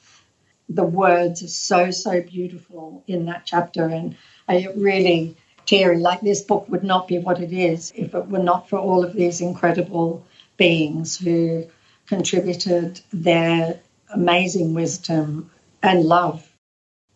the 0.69 0.83
words 0.83 1.43
are 1.43 1.47
so 1.47 1.91
so 1.91 2.21
beautiful 2.21 3.03
in 3.07 3.25
that 3.25 3.45
chapter. 3.45 3.85
And 3.85 4.15
it 4.49 4.75
really 4.75 5.37
Terry, 5.65 5.97
like 5.97 6.21
this 6.21 6.41
book 6.41 6.67
would 6.69 6.83
not 6.83 7.07
be 7.09 7.19
what 7.19 7.41
it 7.41 7.51
is 7.51 7.91
if 7.95 8.15
it 8.15 8.27
were 8.27 8.39
not 8.39 8.69
for 8.69 8.79
all 8.79 9.03
of 9.03 9.13
these 9.13 9.41
incredible 9.41 10.25
beings 10.55 11.17
who 11.17 11.65
contributed 12.07 13.01
their 13.11 13.79
amazing 14.13 14.73
wisdom 14.73 15.51
and 15.87 16.03
love. 16.03 16.43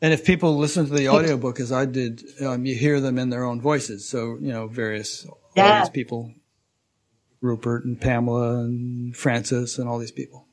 And 0.02 0.14
if 0.14 0.26
people 0.26 0.58
listen 0.58 0.88
to 0.88 0.94
the 0.94 1.10
audiobook 1.10 1.60
as 1.60 1.72
I 1.72 1.86
did, 1.86 2.24
um, 2.42 2.66
you 2.66 2.76
hear 2.76 3.00
them 3.00 3.20
in 3.20 3.30
their 3.30 3.44
own 3.44 3.62
voices. 3.62 4.08
So, 4.08 4.38
you 4.42 4.52
know, 4.52 4.68
various 4.68 5.28
yeah. 5.56 5.82
these 5.82 5.90
people, 5.90 6.34
Rupert 7.40 7.86
and 7.86 8.02
Pamela 8.02 8.64
and 8.64 9.16
Francis 9.16 9.78
and 9.78 9.88
all 9.88 10.00
these 10.00 10.12
people. 10.12 10.48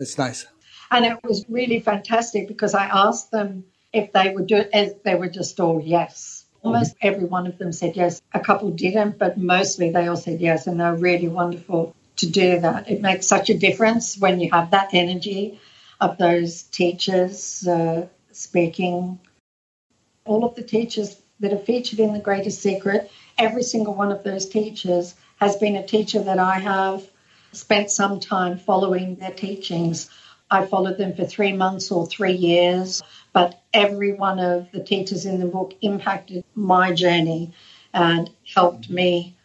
It's 0.00 0.16
nice. 0.16 0.46
And 0.90 1.04
it 1.04 1.18
was 1.22 1.44
really 1.48 1.80
fantastic 1.80 2.48
because 2.48 2.74
I 2.74 2.84
asked 2.84 3.30
them 3.30 3.64
if 3.92 4.12
they 4.12 4.30
would 4.30 4.46
do 4.46 4.56
it, 4.56 4.70
if 4.72 5.02
they 5.02 5.14
were 5.16 5.28
just 5.28 5.60
all 5.60 5.80
yes. 5.80 6.44
Almost 6.62 6.94
every 7.02 7.24
one 7.24 7.46
of 7.48 7.58
them 7.58 7.72
said 7.72 7.96
yes. 7.96 8.22
A 8.32 8.40
couple 8.40 8.70
didn't, 8.70 9.18
but 9.18 9.36
mostly 9.36 9.90
they 9.90 10.06
all 10.06 10.16
said 10.16 10.40
yes, 10.40 10.66
and 10.66 10.78
they're 10.78 10.94
really 10.94 11.28
wonderful 11.28 11.94
to 12.16 12.30
do 12.30 12.60
that. 12.60 12.88
It 12.88 13.00
makes 13.00 13.26
such 13.26 13.50
a 13.50 13.58
difference 13.58 14.16
when 14.16 14.38
you 14.38 14.50
have 14.52 14.70
that 14.70 14.90
energy 14.92 15.60
of 16.02 16.18
those 16.18 16.64
teachers 16.64 17.66
uh, 17.66 18.06
speaking. 18.32 19.20
All 20.24 20.44
of 20.44 20.56
the 20.56 20.62
teachers 20.62 21.22
that 21.38 21.52
are 21.52 21.58
featured 21.58 22.00
in 22.00 22.12
The 22.12 22.18
Greatest 22.18 22.60
Secret, 22.60 23.10
every 23.38 23.62
single 23.62 23.94
one 23.94 24.10
of 24.10 24.24
those 24.24 24.46
teachers 24.48 25.14
has 25.36 25.56
been 25.56 25.76
a 25.76 25.86
teacher 25.86 26.20
that 26.24 26.40
I 26.40 26.58
have 26.58 27.08
spent 27.52 27.90
some 27.90 28.18
time 28.18 28.58
following 28.58 29.14
their 29.14 29.30
teachings. 29.30 30.10
I 30.50 30.66
followed 30.66 30.98
them 30.98 31.14
for 31.14 31.24
three 31.24 31.52
months 31.52 31.92
or 31.92 32.06
three 32.06 32.32
years, 32.32 33.00
but 33.32 33.62
every 33.72 34.12
one 34.12 34.40
of 34.40 34.72
the 34.72 34.82
teachers 34.82 35.24
in 35.24 35.38
the 35.38 35.46
book 35.46 35.72
impacted 35.82 36.44
my 36.56 36.92
journey 36.92 37.54
and 37.94 38.28
helped 38.52 38.90
me 38.90 39.36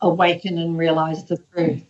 awaken 0.00 0.56
and 0.56 0.78
realize 0.78 1.24
the 1.24 1.36
truth. 1.52 1.84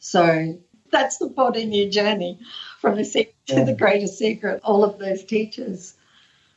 So 0.00 0.58
that's 0.92 1.18
the 1.18 1.28
part 1.28 1.56
in 1.56 1.72
your 1.72 1.90
journey 1.90 2.38
from 2.80 2.96
the 2.96 3.04
secret 3.04 3.34
to 3.46 3.64
the 3.64 3.74
greatest 3.74 4.18
secret, 4.18 4.60
all 4.62 4.84
of 4.84 4.98
those 4.98 5.24
teachers. 5.24 5.94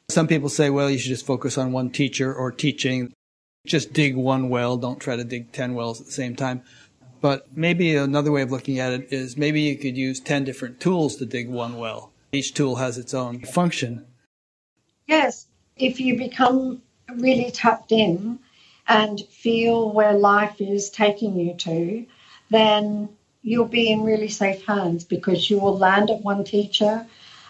Some 0.10 0.28
people 0.28 0.50
say, 0.50 0.70
well, 0.70 0.90
you 0.90 0.98
should 0.98 1.10
just 1.10 1.26
focus 1.26 1.58
on 1.58 1.72
one 1.72 1.90
teacher 1.90 2.34
or 2.34 2.52
teaching. 2.52 3.14
Just 3.66 3.94
dig 3.94 4.16
one 4.16 4.50
well, 4.50 4.76
don't 4.78 5.00
try 5.00 5.16
to 5.16 5.24
dig 5.24 5.52
10 5.52 5.74
wells 5.74 6.02
at 6.02 6.08
the 6.08 6.12
same 6.12 6.36
time. 6.36 6.64
But 7.22 7.56
maybe 7.56 7.96
another 7.96 8.32
way 8.32 8.42
of 8.42 8.52
looking 8.52 8.80
at 8.80 8.92
it 8.92 9.14
is 9.14 9.38
maybe 9.38 9.62
you 9.62 9.78
could 9.78 9.96
use 9.96 10.20
10 10.20 10.44
different 10.44 10.80
tools 10.80 11.16
to 11.18 11.26
dig 11.26 11.48
one 11.50 11.78
well. 11.78 12.12
Each 12.32 12.54
tool 12.54 12.78
has 12.78 12.98
its 12.98 13.14
own 13.14 13.42
function. 13.42 14.06
Yes, 15.08 15.48
if 15.78 16.00
you 16.00 16.18
become 16.18 16.82
really 17.16 17.52
tapped 17.52 17.92
in 17.92 18.40
and 18.88 19.22
feel 19.30 19.92
where 19.92 20.14
life 20.14 20.60
is 20.60 20.90
taking 20.90 21.38
you 21.38 21.54
to, 21.56 22.06
then 22.50 23.10
you'll 23.42 23.66
be 23.66 23.92
in 23.92 24.04
really 24.04 24.28
safe 24.28 24.66
hands 24.66 25.04
because 25.04 25.50
you 25.50 25.60
will 25.60 25.78
land 25.78 26.10
at 26.10 26.22
one 26.22 26.44
teacher 26.44 27.06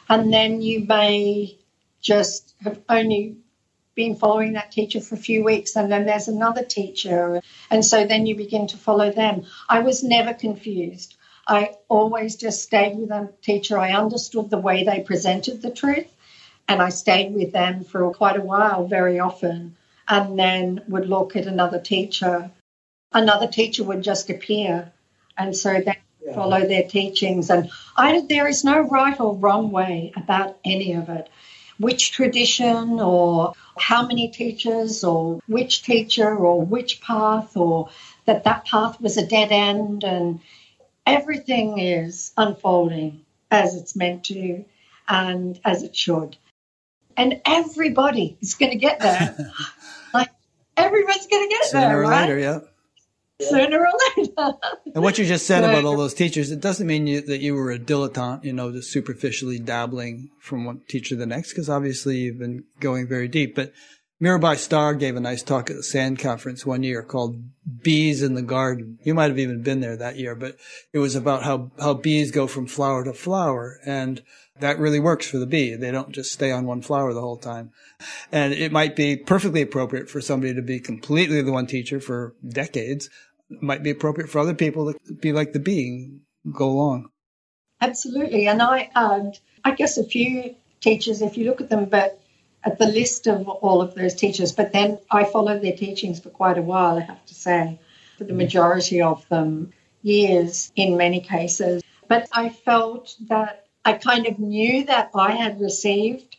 and 0.10 0.34
then 0.34 0.62
you 0.62 0.86
may 0.86 1.58
just 2.02 2.56
have 2.62 2.80
only 2.90 3.38
been 3.94 4.16
following 4.16 4.54
that 4.54 4.72
teacher 4.72 5.02
for 5.02 5.16
a 5.16 5.26
few 5.30 5.44
weeks 5.44 5.76
and 5.76 5.92
then 5.92 6.06
there's 6.06 6.28
another 6.28 6.64
teacher 6.64 7.42
and 7.70 7.86
so 7.86 8.06
then 8.06 8.26
you 8.26 8.36
begin 8.36 8.68
to 8.68 8.78
follow 8.78 9.12
them. 9.12 9.46
I 9.68 9.80
was 9.80 10.04
never 10.04 10.34
confused. 10.34 11.16
I 11.48 11.76
always 11.90 12.36
just 12.36 12.64
stayed 12.64 12.98
with 12.98 13.12
a 13.12 13.30
teacher. 13.42 13.78
I 13.78 13.92
understood 13.92 14.50
the 14.50 14.58
way 14.58 14.84
they 14.84 15.02
presented 15.02 15.62
the 15.62 15.72
truth 15.72 16.08
and 16.68 16.82
i 16.82 16.90
stayed 16.90 17.34
with 17.34 17.52
them 17.52 17.84
for 17.84 18.14
quite 18.14 18.38
a 18.38 18.42
while 18.42 18.88
very 18.88 19.20
often 19.20 19.76
and 20.08 20.40
then 20.40 20.82
would 20.88 21.08
look 21.08 21.36
at 21.36 21.48
another 21.48 21.80
teacher. 21.80 22.50
Another 23.12 23.48
teacher 23.48 23.84
would 23.84 24.04
just 24.04 24.30
appear 24.30 24.92
and 25.42 25.56
so 25.56 25.74
they 25.74 25.98
yeah. 26.24 26.36
follow 26.36 26.66
their 26.68 26.84
teachings. 26.84 27.50
And 27.50 27.70
I, 27.98 28.22
there 28.22 28.48
is 28.48 28.64
no 28.64 28.82
right 28.82 29.20
or 29.20 29.36
wrong 29.36 29.72
way 29.72 30.14
about 30.16 30.58
any 30.64 30.94
of 30.94 31.10
it. 31.10 31.30
Which 31.80 32.12
tradition 32.12 33.00
or 33.00 33.56
how 33.78 34.06
many 34.06 34.28
teachers 34.28 35.04
or 35.04 35.40
which 35.48 35.82
teacher 35.82 36.36
or 36.36 36.62
which 36.64 37.02
path 37.02 37.58
or 37.58 37.90
that 38.26 38.44
that 38.44 38.66
path 38.66 39.02
was 39.02 39.18
a 39.18 39.26
dead 39.26 39.52
end 39.52 40.04
and 40.04 40.42
everything 41.08 41.80
is 41.80 42.32
unfolding 42.38 43.26
as 43.50 43.76
it's 43.76 43.96
meant 43.96 44.26
to 44.26 44.64
and 45.10 45.60
as 45.66 45.82
it 45.82 45.96
should. 45.96 46.38
And 47.18 47.42
everybody 47.46 48.38
is 48.42 48.54
going 48.54 48.74
to 48.74 48.78
get 48.78 49.00
there. 49.00 49.52
like 50.14 50.30
everyone's 50.78 51.26
going 51.26 51.50
to 51.50 51.56
get 51.56 51.66
Sooner 51.66 51.88
there, 51.88 52.00
or 52.00 52.02
right? 52.04 52.22
later, 52.22 52.38
yeah 52.38 52.60
sooner 53.50 53.86
or 53.86 53.92
later. 54.18 54.54
and 54.94 55.04
what 55.04 55.18
you 55.18 55.26
just 55.26 55.46
said 55.46 55.64
about 55.64 55.86
all 55.86 55.98
those 55.98 56.14
teachers, 56.14 56.52
it 56.52 56.62
doesn't 56.62 56.88
mean 56.88 57.08
you, 57.08 57.22
that 57.22 57.40
you 57.40 57.56
were 57.56 57.72
a 57.72 57.80
dilettante, 57.80 58.44
you 58.44 58.54
know, 58.54 58.72
just 58.72 58.92
superficially 58.92 59.60
dabbling 59.60 60.30
from 60.40 60.66
one 60.66 60.82
teacher 60.88 61.10
to 61.10 61.16
the 61.16 61.26
next, 61.26 61.50
because 61.50 61.70
obviously 61.70 62.18
you've 62.18 62.40
been 62.40 62.64
going 62.80 63.08
very 63.08 63.28
deep. 63.28 63.56
But 63.56 63.74
Mirabai 64.22 64.58
Starr 64.58 64.94
gave 64.94 65.16
a 65.16 65.20
nice 65.20 65.42
talk 65.42 65.72
at 65.72 65.78
the 65.78 65.84
SAND 65.84 66.20
conference 66.20 66.64
one 66.64 66.84
year 66.84 67.02
called 67.02 67.42
Bees 67.82 68.22
in 68.22 68.36
the 68.36 68.44
Garden. 68.44 69.00
You 69.04 69.16
might 69.16 69.30
have 69.30 69.40
even 69.40 69.64
been 69.64 69.80
there 69.82 69.98
that 69.98 70.18
year, 70.18 70.36
but 70.36 70.58
it 70.94 71.00
was 71.00 71.16
about 71.16 71.42
how, 71.42 71.72
how 71.80 71.96
bees 71.96 72.30
go 72.30 72.46
from 72.46 72.68
flower 72.68 73.04
to 73.04 73.14
flower. 73.14 73.80
And 73.84 74.22
that 74.60 74.78
really 74.78 75.00
works 75.00 75.28
for 75.28 75.40
the 75.40 75.48
bee. 75.48 75.76
They 75.76 75.90
don't 75.90 76.12
just 76.12 76.32
stay 76.32 76.52
on 76.52 76.68
one 76.68 76.84
flower 76.84 77.14
the 77.14 77.22
whole 77.22 77.38
time. 77.38 77.72
And 78.32 78.54
it 78.54 78.72
might 78.72 78.96
be 78.96 79.18
perfectly 79.18 79.64
appropriate 79.64 80.08
for 80.08 80.22
somebody 80.22 80.54
to 80.54 80.62
be 80.62 80.80
completely 80.80 81.42
the 81.42 81.52
one 81.52 81.66
teacher 81.66 82.00
for 82.00 82.36
decades 82.48 83.10
might 83.60 83.84
be 83.84 83.90
appropriate 83.90 84.30
for 84.30 84.40
other 84.40 84.54
people 84.54 84.94
to 84.94 85.14
be 85.14 85.34
like 85.34 85.54
the 85.54 85.60
being, 85.60 86.22
go 86.52 86.70
along. 86.70 87.10
Absolutely. 87.82 88.48
And 88.48 88.62
I 88.62 88.90
had, 88.94 89.40
I 89.64 89.72
guess, 89.72 89.98
a 89.98 90.04
few 90.04 90.56
teachers, 90.80 91.22
if 91.22 91.38
you 91.38 91.46
look 91.46 91.62
at 91.62 91.70
them, 91.70 91.86
but 91.86 92.22
at 92.64 92.78
the 92.78 92.86
list 92.86 93.28
of 93.28 93.48
all 93.48 93.82
of 93.82 93.96
those 93.96 94.14
teachers, 94.14 94.52
but 94.52 94.72
then 94.72 95.00
I 95.10 95.24
followed 95.24 95.62
their 95.62 95.76
teachings 95.76 96.20
for 96.20 96.30
quite 96.30 96.58
a 96.58 96.62
while, 96.62 96.98
I 96.98 97.02
have 97.02 97.26
to 97.26 97.34
say, 97.34 97.80
for 98.18 98.24
the 98.24 98.30
mm-hmm. 98.30 98.38
majority 98.38 99.02
of 99.02 99.28
them, 99.30 99.74
years 100.04 100.72
in 100.76 100.98
many 100.98 101.22
cases. 101.22 101.84
But 102.08 102.28
I 102.34 102.50
felt 102.50 103.16
that 103.30 103.66
I 103.84 103.94
kind 103.94 104.28
of 104.28 104.38
knew 104.38 104.86
that 104.86 105.12
I 105.16 105.32
had 105.32 105.60
received 105.60 106.36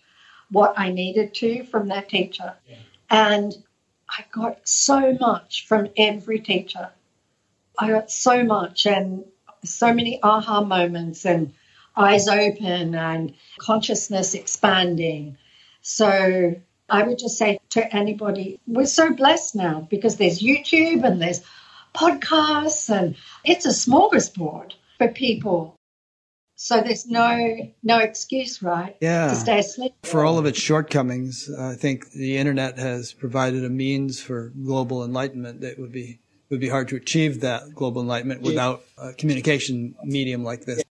what 0.51 0.74
I 0.76 0.90
needed 0.90 1.34
to 1.34 1.64
from 1.64 1.89
that 1.89 2.09
teacher. 2.09 2.55
Yeah. 2.68 2.76
And 3.10 3.56
I 4.09 4.24
got 4.30 4.68
so 4.68 5.16
much 5.18 5.66
from 5.66 5.89
every 5.97 6.40
teacher. 6.40 6.90
I 7.78 7.90
got 7.90 8.11
so 8.11 8.44
much 8.44 8.86
and 8.86 9.24
so 9.65 9.93
many 9.93 10.20
aha 10.23 10.62
moments 10.62 11.24
and 11.24 11.53
eyes 11.97 12.28
open 12.28 12.94
and 12.94 13.35
consciousness 13.59 14.35
expanding. 14.35 15.36
So 15.82 16.55
I 16.89 17.03
would 17.03 17.19
just 17.19 17.39
say 17.39 17.61
to 17.70 17.94
anybody, 17.94 18.61
we're 18.66 18.86
so 18.86 19.12
blessed 19.15 19.55
now 19.55 19.86
because 19.90 20.16
there's 20.16 20.40
YouTube 20.40 21.05
and 21.05 21.20
there's 21.20 21.43
podcasts 21.94 22.89
and 22.94 23.16
it's 23.44 23.66
a 23.66 23.70
smorgasbord 23.70 24.73
for 24.99 25.09
people. 25.09 25.77
So 26.55 26.81
there's 26.81 27.07
no 27.07 27.73
no 27.82 27.99
excuse, 27.99 28.62
right? 28.62 28.97
Yeah. 29.01 29.28
To 29.28 29.35
stay 29.35 29.59
asleep. 29.59 29.94
For 30.05 30.24
all 30.24 30.39
of 30.39 30.47
its 30.47 30.61
shortcomings, 30.61 31.51
I 31.59 31.74
think 31.74 32.12
the 32.12 32.36
internet 32.36 32.78
has 32.78 33.12
provided 33.12 33.65
a 33.65 33.69
means 33.69 34.20
for 34.20 34.53
global 34.62 35.05
enlightenment 35.05 35.62
that 35.62 35.78
would 35.81 35.90
be 35.90 36.20
would 36.52 36.60
be 36.60 36.68
hard 36.68 36.88
to 36.88 36.96
achieve 36.96 37.40
that 37.40 37.74
global 37.74 38.02
enlightenment 38.02 38.42
without 38.42 38.82
a 38.98 39.14
communication 39.14 39.94
medium 40.04 40.44
like 40.44 40.66
this. 40.66 40.84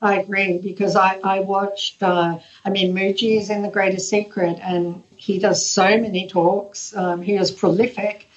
I 0.00 0.20
agree 0.20 0.58
because 0.58 0.96
I, 0.96 1.20
I 1.22 1.40
watched, 1.40 2.02
uh, 2.02 2.38
I 2.64 2.70
mean, 2.70 2.94
Mooji 2.94 3.38
is 3.38 3.50
in 3.50 3.62
The 3.62 3.68
Greatest 3.68 4.08
Secret 4.08 4.58
and 4.62 5.02
he 5.16 5.38
does 5.38 5.68
so 5.68 5.98
many 5.98 6.26
talks. 6.26 6.96
Um, 6.96 7.20
he 7.20 7.36
is 7.36 7.50
prolific. 7.50 8.28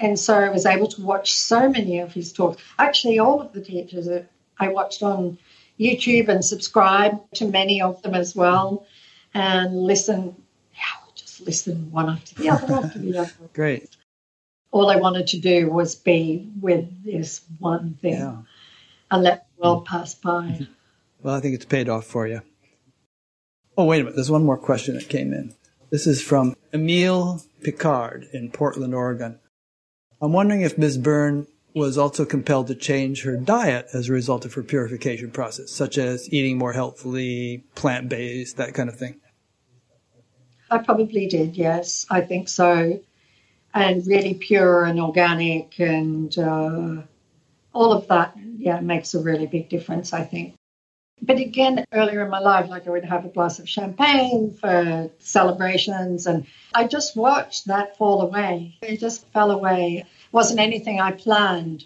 And 0.00 0.18
so 0.18 0.34
I 0.34 0.48
was 0.48 0.66
able 0.66 0.88
to 0.88 1.00
watch 1.00 1.32
so 1.32 1.68
many 1.68 2.00
of 2.00 2.12
his 2.12 2.32
talks. 2.32 2.60
Actually, 2.76 3.20
all 3.20 3.40
of 3.40 3.52
the 3.52 3.60
teachers 3.60 4.06
that 4.06 4.26
I 4.58 4.68
watched 4.68 5.04
on 5.04 5.38
YouTube 5.78 6.28
and 6.28 6.44
subscribe 6.44 7.20
to 7.34 7.44
many 7.44 7.82
of 7.82 8.02
them 8.02 8.14
as 8.16 8.34
well 8.34 8.84
and 9.32 9.80
listen. 9.80 10.34
Yeah, 10.74 11.12
just 11.14 11.42
listen 11.42 11.92
one 11.92 12.08
after 12.08 12.34
the 12.34 12.48
other 12.48 12.74
after 12.74 12.98
the 12.98 13.18
other. 13.20 13.30
Great 13.52 13.96
all 14.70 14.90
I 14.90 14.96
wanted 14.96 15.26
to 15.28 15.38
do 15.38 15.70
was 15.70 15.94
be 15.94 16.50
with 16.60 17.04
this 17.04 17.42
one 17.58 17.94
thing 18.00 18.14
yeah. 18.14 18.36
and 19.10 19.22
let 19.22 19.46
the 19.56 19.62
world 19.62 19.86
pass 19.86 20.14
by. 20.14 20.46
Mm-hmm. 20.46 20.64
Well, 21.22 21.34
I 21.34 21.40
think 21.40 21.54
it's 21.54 21.64
paid 21.64 21.88
off 21.88 22.06
for 22.06 22.26
you. 22.26 22.42
Oh, 23.76 23.84
wait 23.84 24.00
a 24.00 24.04
minute. 24.04 24.16
There's 24.16 24.30
one 24.30 24.44
more 24.44 24.58
question 24.58 24.94
that 24.94 25.08
came 25.08 25.32
in. 25.32 25.54
This 25.90 26.06
is 26.06 26.22
from 26.22 26.54
Emile 26.72 27.42
Picard 27.62 28.28
in 28.32 28.50
Portland, 28.50 28.94
Oregon. 28.94 29.38
I'm 30.22 30.32
wondering 30.32 30.60
if 30.60 30.78
Ms. 30.78 30.98
Byrne 30.98 31.46
was 31.74 31.96
also 31.98 32.24
compelled 32.24 32.66
to 32.68 32.74
change 32.74 33.22
her 33.22 33.36
diet 33.36 33.88
as 33.92 34.08
a 34.08 34.12
result 34.12 34.44
of 34.44 34.54
her 34.54 34.62
purification 34.62 35.30
process, 35.30 35.70
such 35.70 35.98
as 35.98 36.32
eating 36.32 36.58
more 36.58 36.72
healthfully, 36.72 37.64
plant 37.74 38.08
based, 38.08 38.56
that 38.56 38.74
kind 38.74 38.88
of 38.88 38.98
thing. 38.98 39.20
I 40.70 40.78
probably 40.78 41.26
did, 41.26 41.56
yes. 41.56 42.06
I 42.10 42.20
think 42.20 42.48
so 42.48 43.00
and 43.74 44.06
really 44.06 44.34
pure 44.34 44.84
and 44.84 45.00
organic 45.00 45.78
and 45.78 46.36
uh, 46.38 47.02
all 47.72 47.92
of 47.92 48.08
that. 48.08 48.36
Yeah, 48.58 48.80
makes 48.80 49.14
a 49.14 49.20
really 49.20 49.46
big 49.46 49.68
difference, 49.68 50.12
I 50.12 50.24
think. 50.24 50.54
But 51.22 51.38
again, 51.38 51.84
earlier 51.92 52.24
in 52.24 52.30
my 52.30 52.38
life, 52.38 52.68
like 52.70 52.86
I 52.86 52.90
would 52.90 53.04
have 53.04 53.26
a 53.26 53.28
glass 53.28 53.58
of 53.58 53.68
champagne 53.68 54.54
for 54.54 55.10
celebrations, 55.18 56.26
and 56.26 56.46
I 56.74 56.86
just 56.86 57.14
watched 57.14 57.66
that 57.66 57.98
fall 57.98 58.22
away. 58.22 58.78
It 58.80 59.00
just 59.00 59.26
fell 59.28 59.50
away. 59.50 59.98
It 59.98 60.06
wasn't 60.32 60.60
anything 60.60 61.00
I 61.00 61.12
planned, 61.12 61.84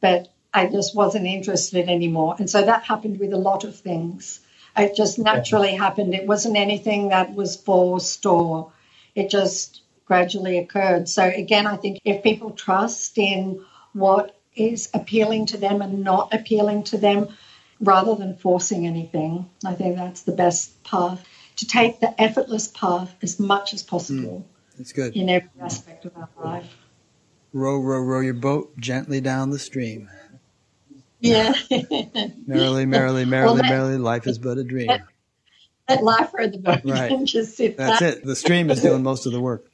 but 0.00 0.32
I 0.54 0.66
just 0.66 0.94
wasn't 0.94 1.26
interested 1.26 1.88
anymore. 1.88 2.36
And 2.38 2.48
so 2.48 2.62
that 2.62 2.84
happened 2.84 3.18
with 3.18 3.32
a 3.32 3.38
lot 3.38 3.64
of 3.64 3.78
things. 3.78 4.40
It 4.76 4.96
just 4.96 5.18
naturally 5.18 5.74
happened. 5.74 6.14
It 6.14 6.26
wasn't 6.26 6.56
anything 6.56 7.08
that 7.08 7.34
was 7.34 7.56
forced 7.56 8.24
or 8.24 8.72
it 9.14 9.28
just 9.28 9.82
gradually 10.12 10.58
occurred. 10.58 11.08
So 11.08 11.24
again, 11.24 11.66
I 11.66 11.76
think 11.76 12.00
if 12.04 12.22
people 12.22 12.50
trust 12.50 13.16
in 13.16 13.64
what 13.94 14.38
is 14.54 14.90
appealing 14.92 15.46
to 15.46 15.56
them 15.56 15.80
and 15.80 16.04
not 16.04 16.34
appealing 16.34 16.84
to 16.84 16.98
them, 16.98 17.28
rather 17.82 18.14
than 18.14 18.36
forcing 18.36 18.86
anything. 18.86 19.50
I 19.66 19.74
think 19.74 19.96
that's 19.96 20.22
the 20.22 20.32
best 20.32 20.82
path 20.84 21.26
to 21.56 21.66
take 21.66 22.00
the 22.00 22.18
effortless 22.20 22.68
path 22.68 23.14
as 23.22 23.38
much 23.38 23.74
as 23.74 23.82
possible. 23.82 24.46
Mm, 24.46 24.76
that's 24.78 24.92
good. 24.92 25.14
In 25.14 25.28
every 25.28 25.50
aspect 25.60 26.04
of 26.04 26.12
our 26.16 26.28
life. 26.42 26.76
Row, 27.52 27.78
row, 27.78 28.00
row 28.00 28.20
your 28.20 28.34
boat 28.34 28.78
gently 28.78 29.20
down 29.20 29.50
the 29.50 29.58
stream. 29.58 30.08
Yeah. 31.20 31.54
merrily, 32.46 32.86
merrily, 32.86 33.24
merrily, 33.24 33.54
well, 33.54 33.56
that, 33.56 33.68
merrily, 33.68 33.98
life 33.98 34.26
is 34.26 34.38
but 34.38 34.58
a 34.58 34.64
dream. 34.64 34.90
Let, 35.88 36.02
life 36.02 36.32
ride 36.32 36.52
the 36.52 36.58
boat. 36.58 36.80
Right. 36.84 37.24
just 37.24 37.56
sit 37.56 37.76
That's 37.76 38.00
back. 38.00 38.16
it. 38.18 38.24
The 38.24 38.36
stream 38.36 38.70
is 38.70 38.80
doing 38.80 39.02
most 39.02 39.26
of 39.26 39.32
the 39.32 39.40
work. 39.40 39.71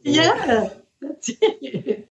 Yeah, 0.00 0.68
that's 1.00 1.30
it. 1.40 2.08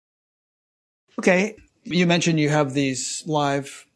Okay. 1.19 1.55
You 1.83 2.05
mentioned 2.05 2.39
you 2.39 2.49
have 2.49 2.73
these 2.73 3.23
live 3.25 3.87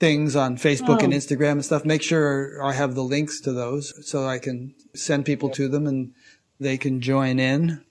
things 0.00 0.34
on 0.36 0.56
Facebook 0.56 1.00
oh. 1.00 1.04
and 1.04 1.12
Instagram 1.12 1.52
and 1.52 1.64
stuff, 1.64 1.84
make 1.84 2.02
sure 2.02 2.62
I 2.62 2.72
have 2.72 2.94
the 2.94 3.02
links 3.02 3.40
to 3.42 3.52
those 3.52 4.06
so 4.06 4.26
I 4.26 4.38
can 4.38 4.74
send 4.94 5.24
people 5.24 5.48
to 5.50 5.68
them 5.68 5.86
and 5.86 6.12
they 6.58 6.76
can 6.76 7.00
join 7.00 7.38
in. 7.38 7.84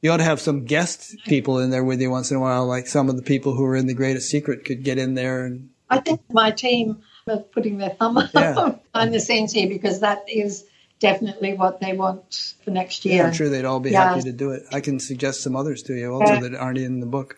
You 0.00 0.10
ought 0.10 0.16
to 0.16 0.24
have 0.24 0.40
some 0.40 0.64
guest 0.64 1.14
people 1.26 1.58
in 1.58 1.70
there 1.70 1.84
with 1.84 2.00
you 2.00 2.10
once 2.10 2.30
in 2.30 2.36
a 2.36 2.40
while, 2.40 2.66
like 2.66 2.86
some 2.86 3.08
of 3.08 3.16
the 3.16 3.22
people 3.22 3.54
who 3.54 3.64
are 3.64 3.76
in 3.76 3.86
the 3.86 3.94
greatest 3.94 4.30
secret 4.30 4.64
could 4.64 4.82
get 4.82 4.98
in 4.98 5.14
there 5.14 5.44
and 5.44 5.70
I 5.90 6.00
think 6.00 6.22
my 6.30 6.50
team 6.50 7.02
are 7.28 7.36
putting 7.36 7.76
their 7.76 7.90
thumb 7.90 8.18
yeah. 8.34 8.76
on 8.94 9.10
the 9.12 9.20
scenes 9.20 9.52
here 9.52 9.68
because 9.68 10.00
that 10.00 10.24
is 10.26 10.64
definitely 11.02 11.52
what 11.54 11.80
they 11.80 11.92
want 11.92 12.54
for 12.64 12.70
next 12.70 13.04
year. 13.04 13.26
I'm 13.26 13.32
sure 13.32 13.50
they'd 13.50 13.66
all 13.66 13.80
be 13.80 13.90
yeah. 13.90 14.10
happy 14.10 14.22
to 14.22 14.32
do 14.32 14.52
it. 14.52 14.62
I 14.72 14.80
can 14.80 14.98
suggest 14.98 15.42
some 15.42 15.54
others 15.54 15.82
to 15.84 15.94
you 15.94 16.14
also 16.14 16.34
yeah. 16.34 16.40
that 16.40 16.54
aren't 16.54 16.78
in 16.78 17.00
the 17.00 17.06
book. 17.06 17.36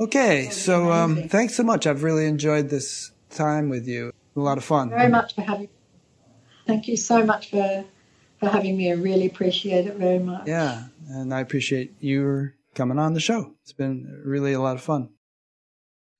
Okay, 0.00 0.48
so 0.50 0.90
um, 0.90 1.28
thanks 1.28 1.54
so 1.54 1.62
much. 1.62 1.86
I've 1.86 2.02
really 2.02 2.26
enjoyed 2.26 2.70
this 2.70 3.12
time 3.30 3.68
with 3.68 3.86
you. 3.86 4.12
A 4.36 4.40
lot 4.40 4.58
of 4.58 4.64
fun. 4.64 4.90
Very 4.90 5.10
much 5.10 5.34
for 5.34 5.42
having. 5.42 5.68
Thank 6.66 6.88
you 6.88 6.96
so 6.96 7.24
much 7.24 7.50
for 7.50 7.84
for 8.40 8.48
having 8.48 8.76
me. 8.76 8.90
I 8.90 8.94
really 8.94 9.26
appreciate 9.26 9.86
it 9.86 9.94
very 9.94 10.18
much. 10.18 10.48
Yeah, 10.48 10.84
and 11.08 11.32
I 11.32 11.40
appreciate 11.40 11.94
you 12.00 12.52
coming 12.74 12.98
on 12.98 13.14
the 13.14 13.20
show. 13.20 13.54
It's 13.62 13.72
been 13.72 14.22
really 14.24 14.52
a 14.52 14.60
lot 14.60 14.74
of 14.74 14.82
fun. 14.82 15.10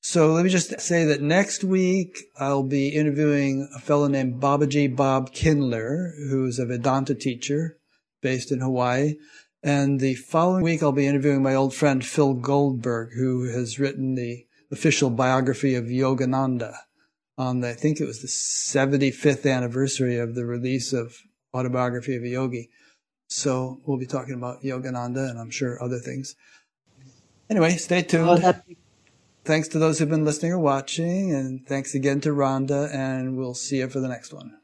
So 0.07 0.35
let 0.35 0.45
me 0.45 0.51
just 0.51 0.83
say 0.83 1.07
that 1.07 1.23
next 1.23 1.65
week 1.65 2.25
I'll 2.39 2.63
be 2.63 2.89
interviewing 2.89 3.71
a 3.75 3.79
fellow 3.79 4.07
named 4.07 4.39
Babaji 4.39 4.95
Bob 4.95 5.33
Kindler, 5.33 6.13
who's 6.29 6.59
a 6.59 6.67
Vedanta 6.67 7.15
teacher 7.15 7.79
based 8.21 8.53
in 8.53 8.61
Hawaii. 8.61 9.15
And 9.63 10.01
the 10.01 10.17
following 10.17 10.63
week, 10.63 10.83
I'll 10.83 10.93
be 10.93 11.07
interviewing 11.07 11.43
my 11.43 11.55
old 11.55 11.75
friend 11.75 12.05
Phil 12.05 12.35
Goldberg, 12.35 13.15
who 13.17 13.51
has 13.51 13.79
written 13.79 14.15
the 14.15 14.45
official 14.71 15.09
biography 15.09 15.75
of 15.75 15.87
Yogananda 15.87 16.75
on 17.39 17.61
the, 17.61 17.71
I 17.71 17.73
think 17.73 17.99
it 17.99 18.07
was 18.07 18.21
the 18.21 18.29
75th 18.29 19.51
anniversary 19.51 20.19
of 20.19 20.35
the 20.35 20.45
release 20.45 20.93
of 20.93 21.17
Autobiography 21.55 22.15
of 22.15 22.25
a 22.25 22.29
Yogi. 22.29 22.69
So 23.29 23.81
we'll 23.87 23.99
be 23.99 24.05
talking 24.05 24.35
about 24.35 24.63
Yogananda 24.63 25.31
and 25.31 25.39
I'm 25.39 25.51
sure 25.51 25.83
other 25.83 25.99
things. 25.99 26.37
Anyway, 27.49 27.79
stay 27.79 28.03
tuned. 28.03 28.45
Thanks 29.45 29.69
to 29.69 29.79
those 29.79 29.99
who've 29.99 30.09
been 30.09 30.25
listening 30.25 30.53
or 30.53 30.59
watching, 30.59 31.35
and 31.35 31.67
thanks 31.67 31.95
again 31.95 32.23
to 32.23 32.31
Rhonda, 32.31 32.91
and 32.95 33.37
we'll 33.37 33.53
see 33.53 33.77
you 33.77 33.89
for 33.91 34.01
the 34.01 34.09
next 34.09 34.33
one. 34.33 34.57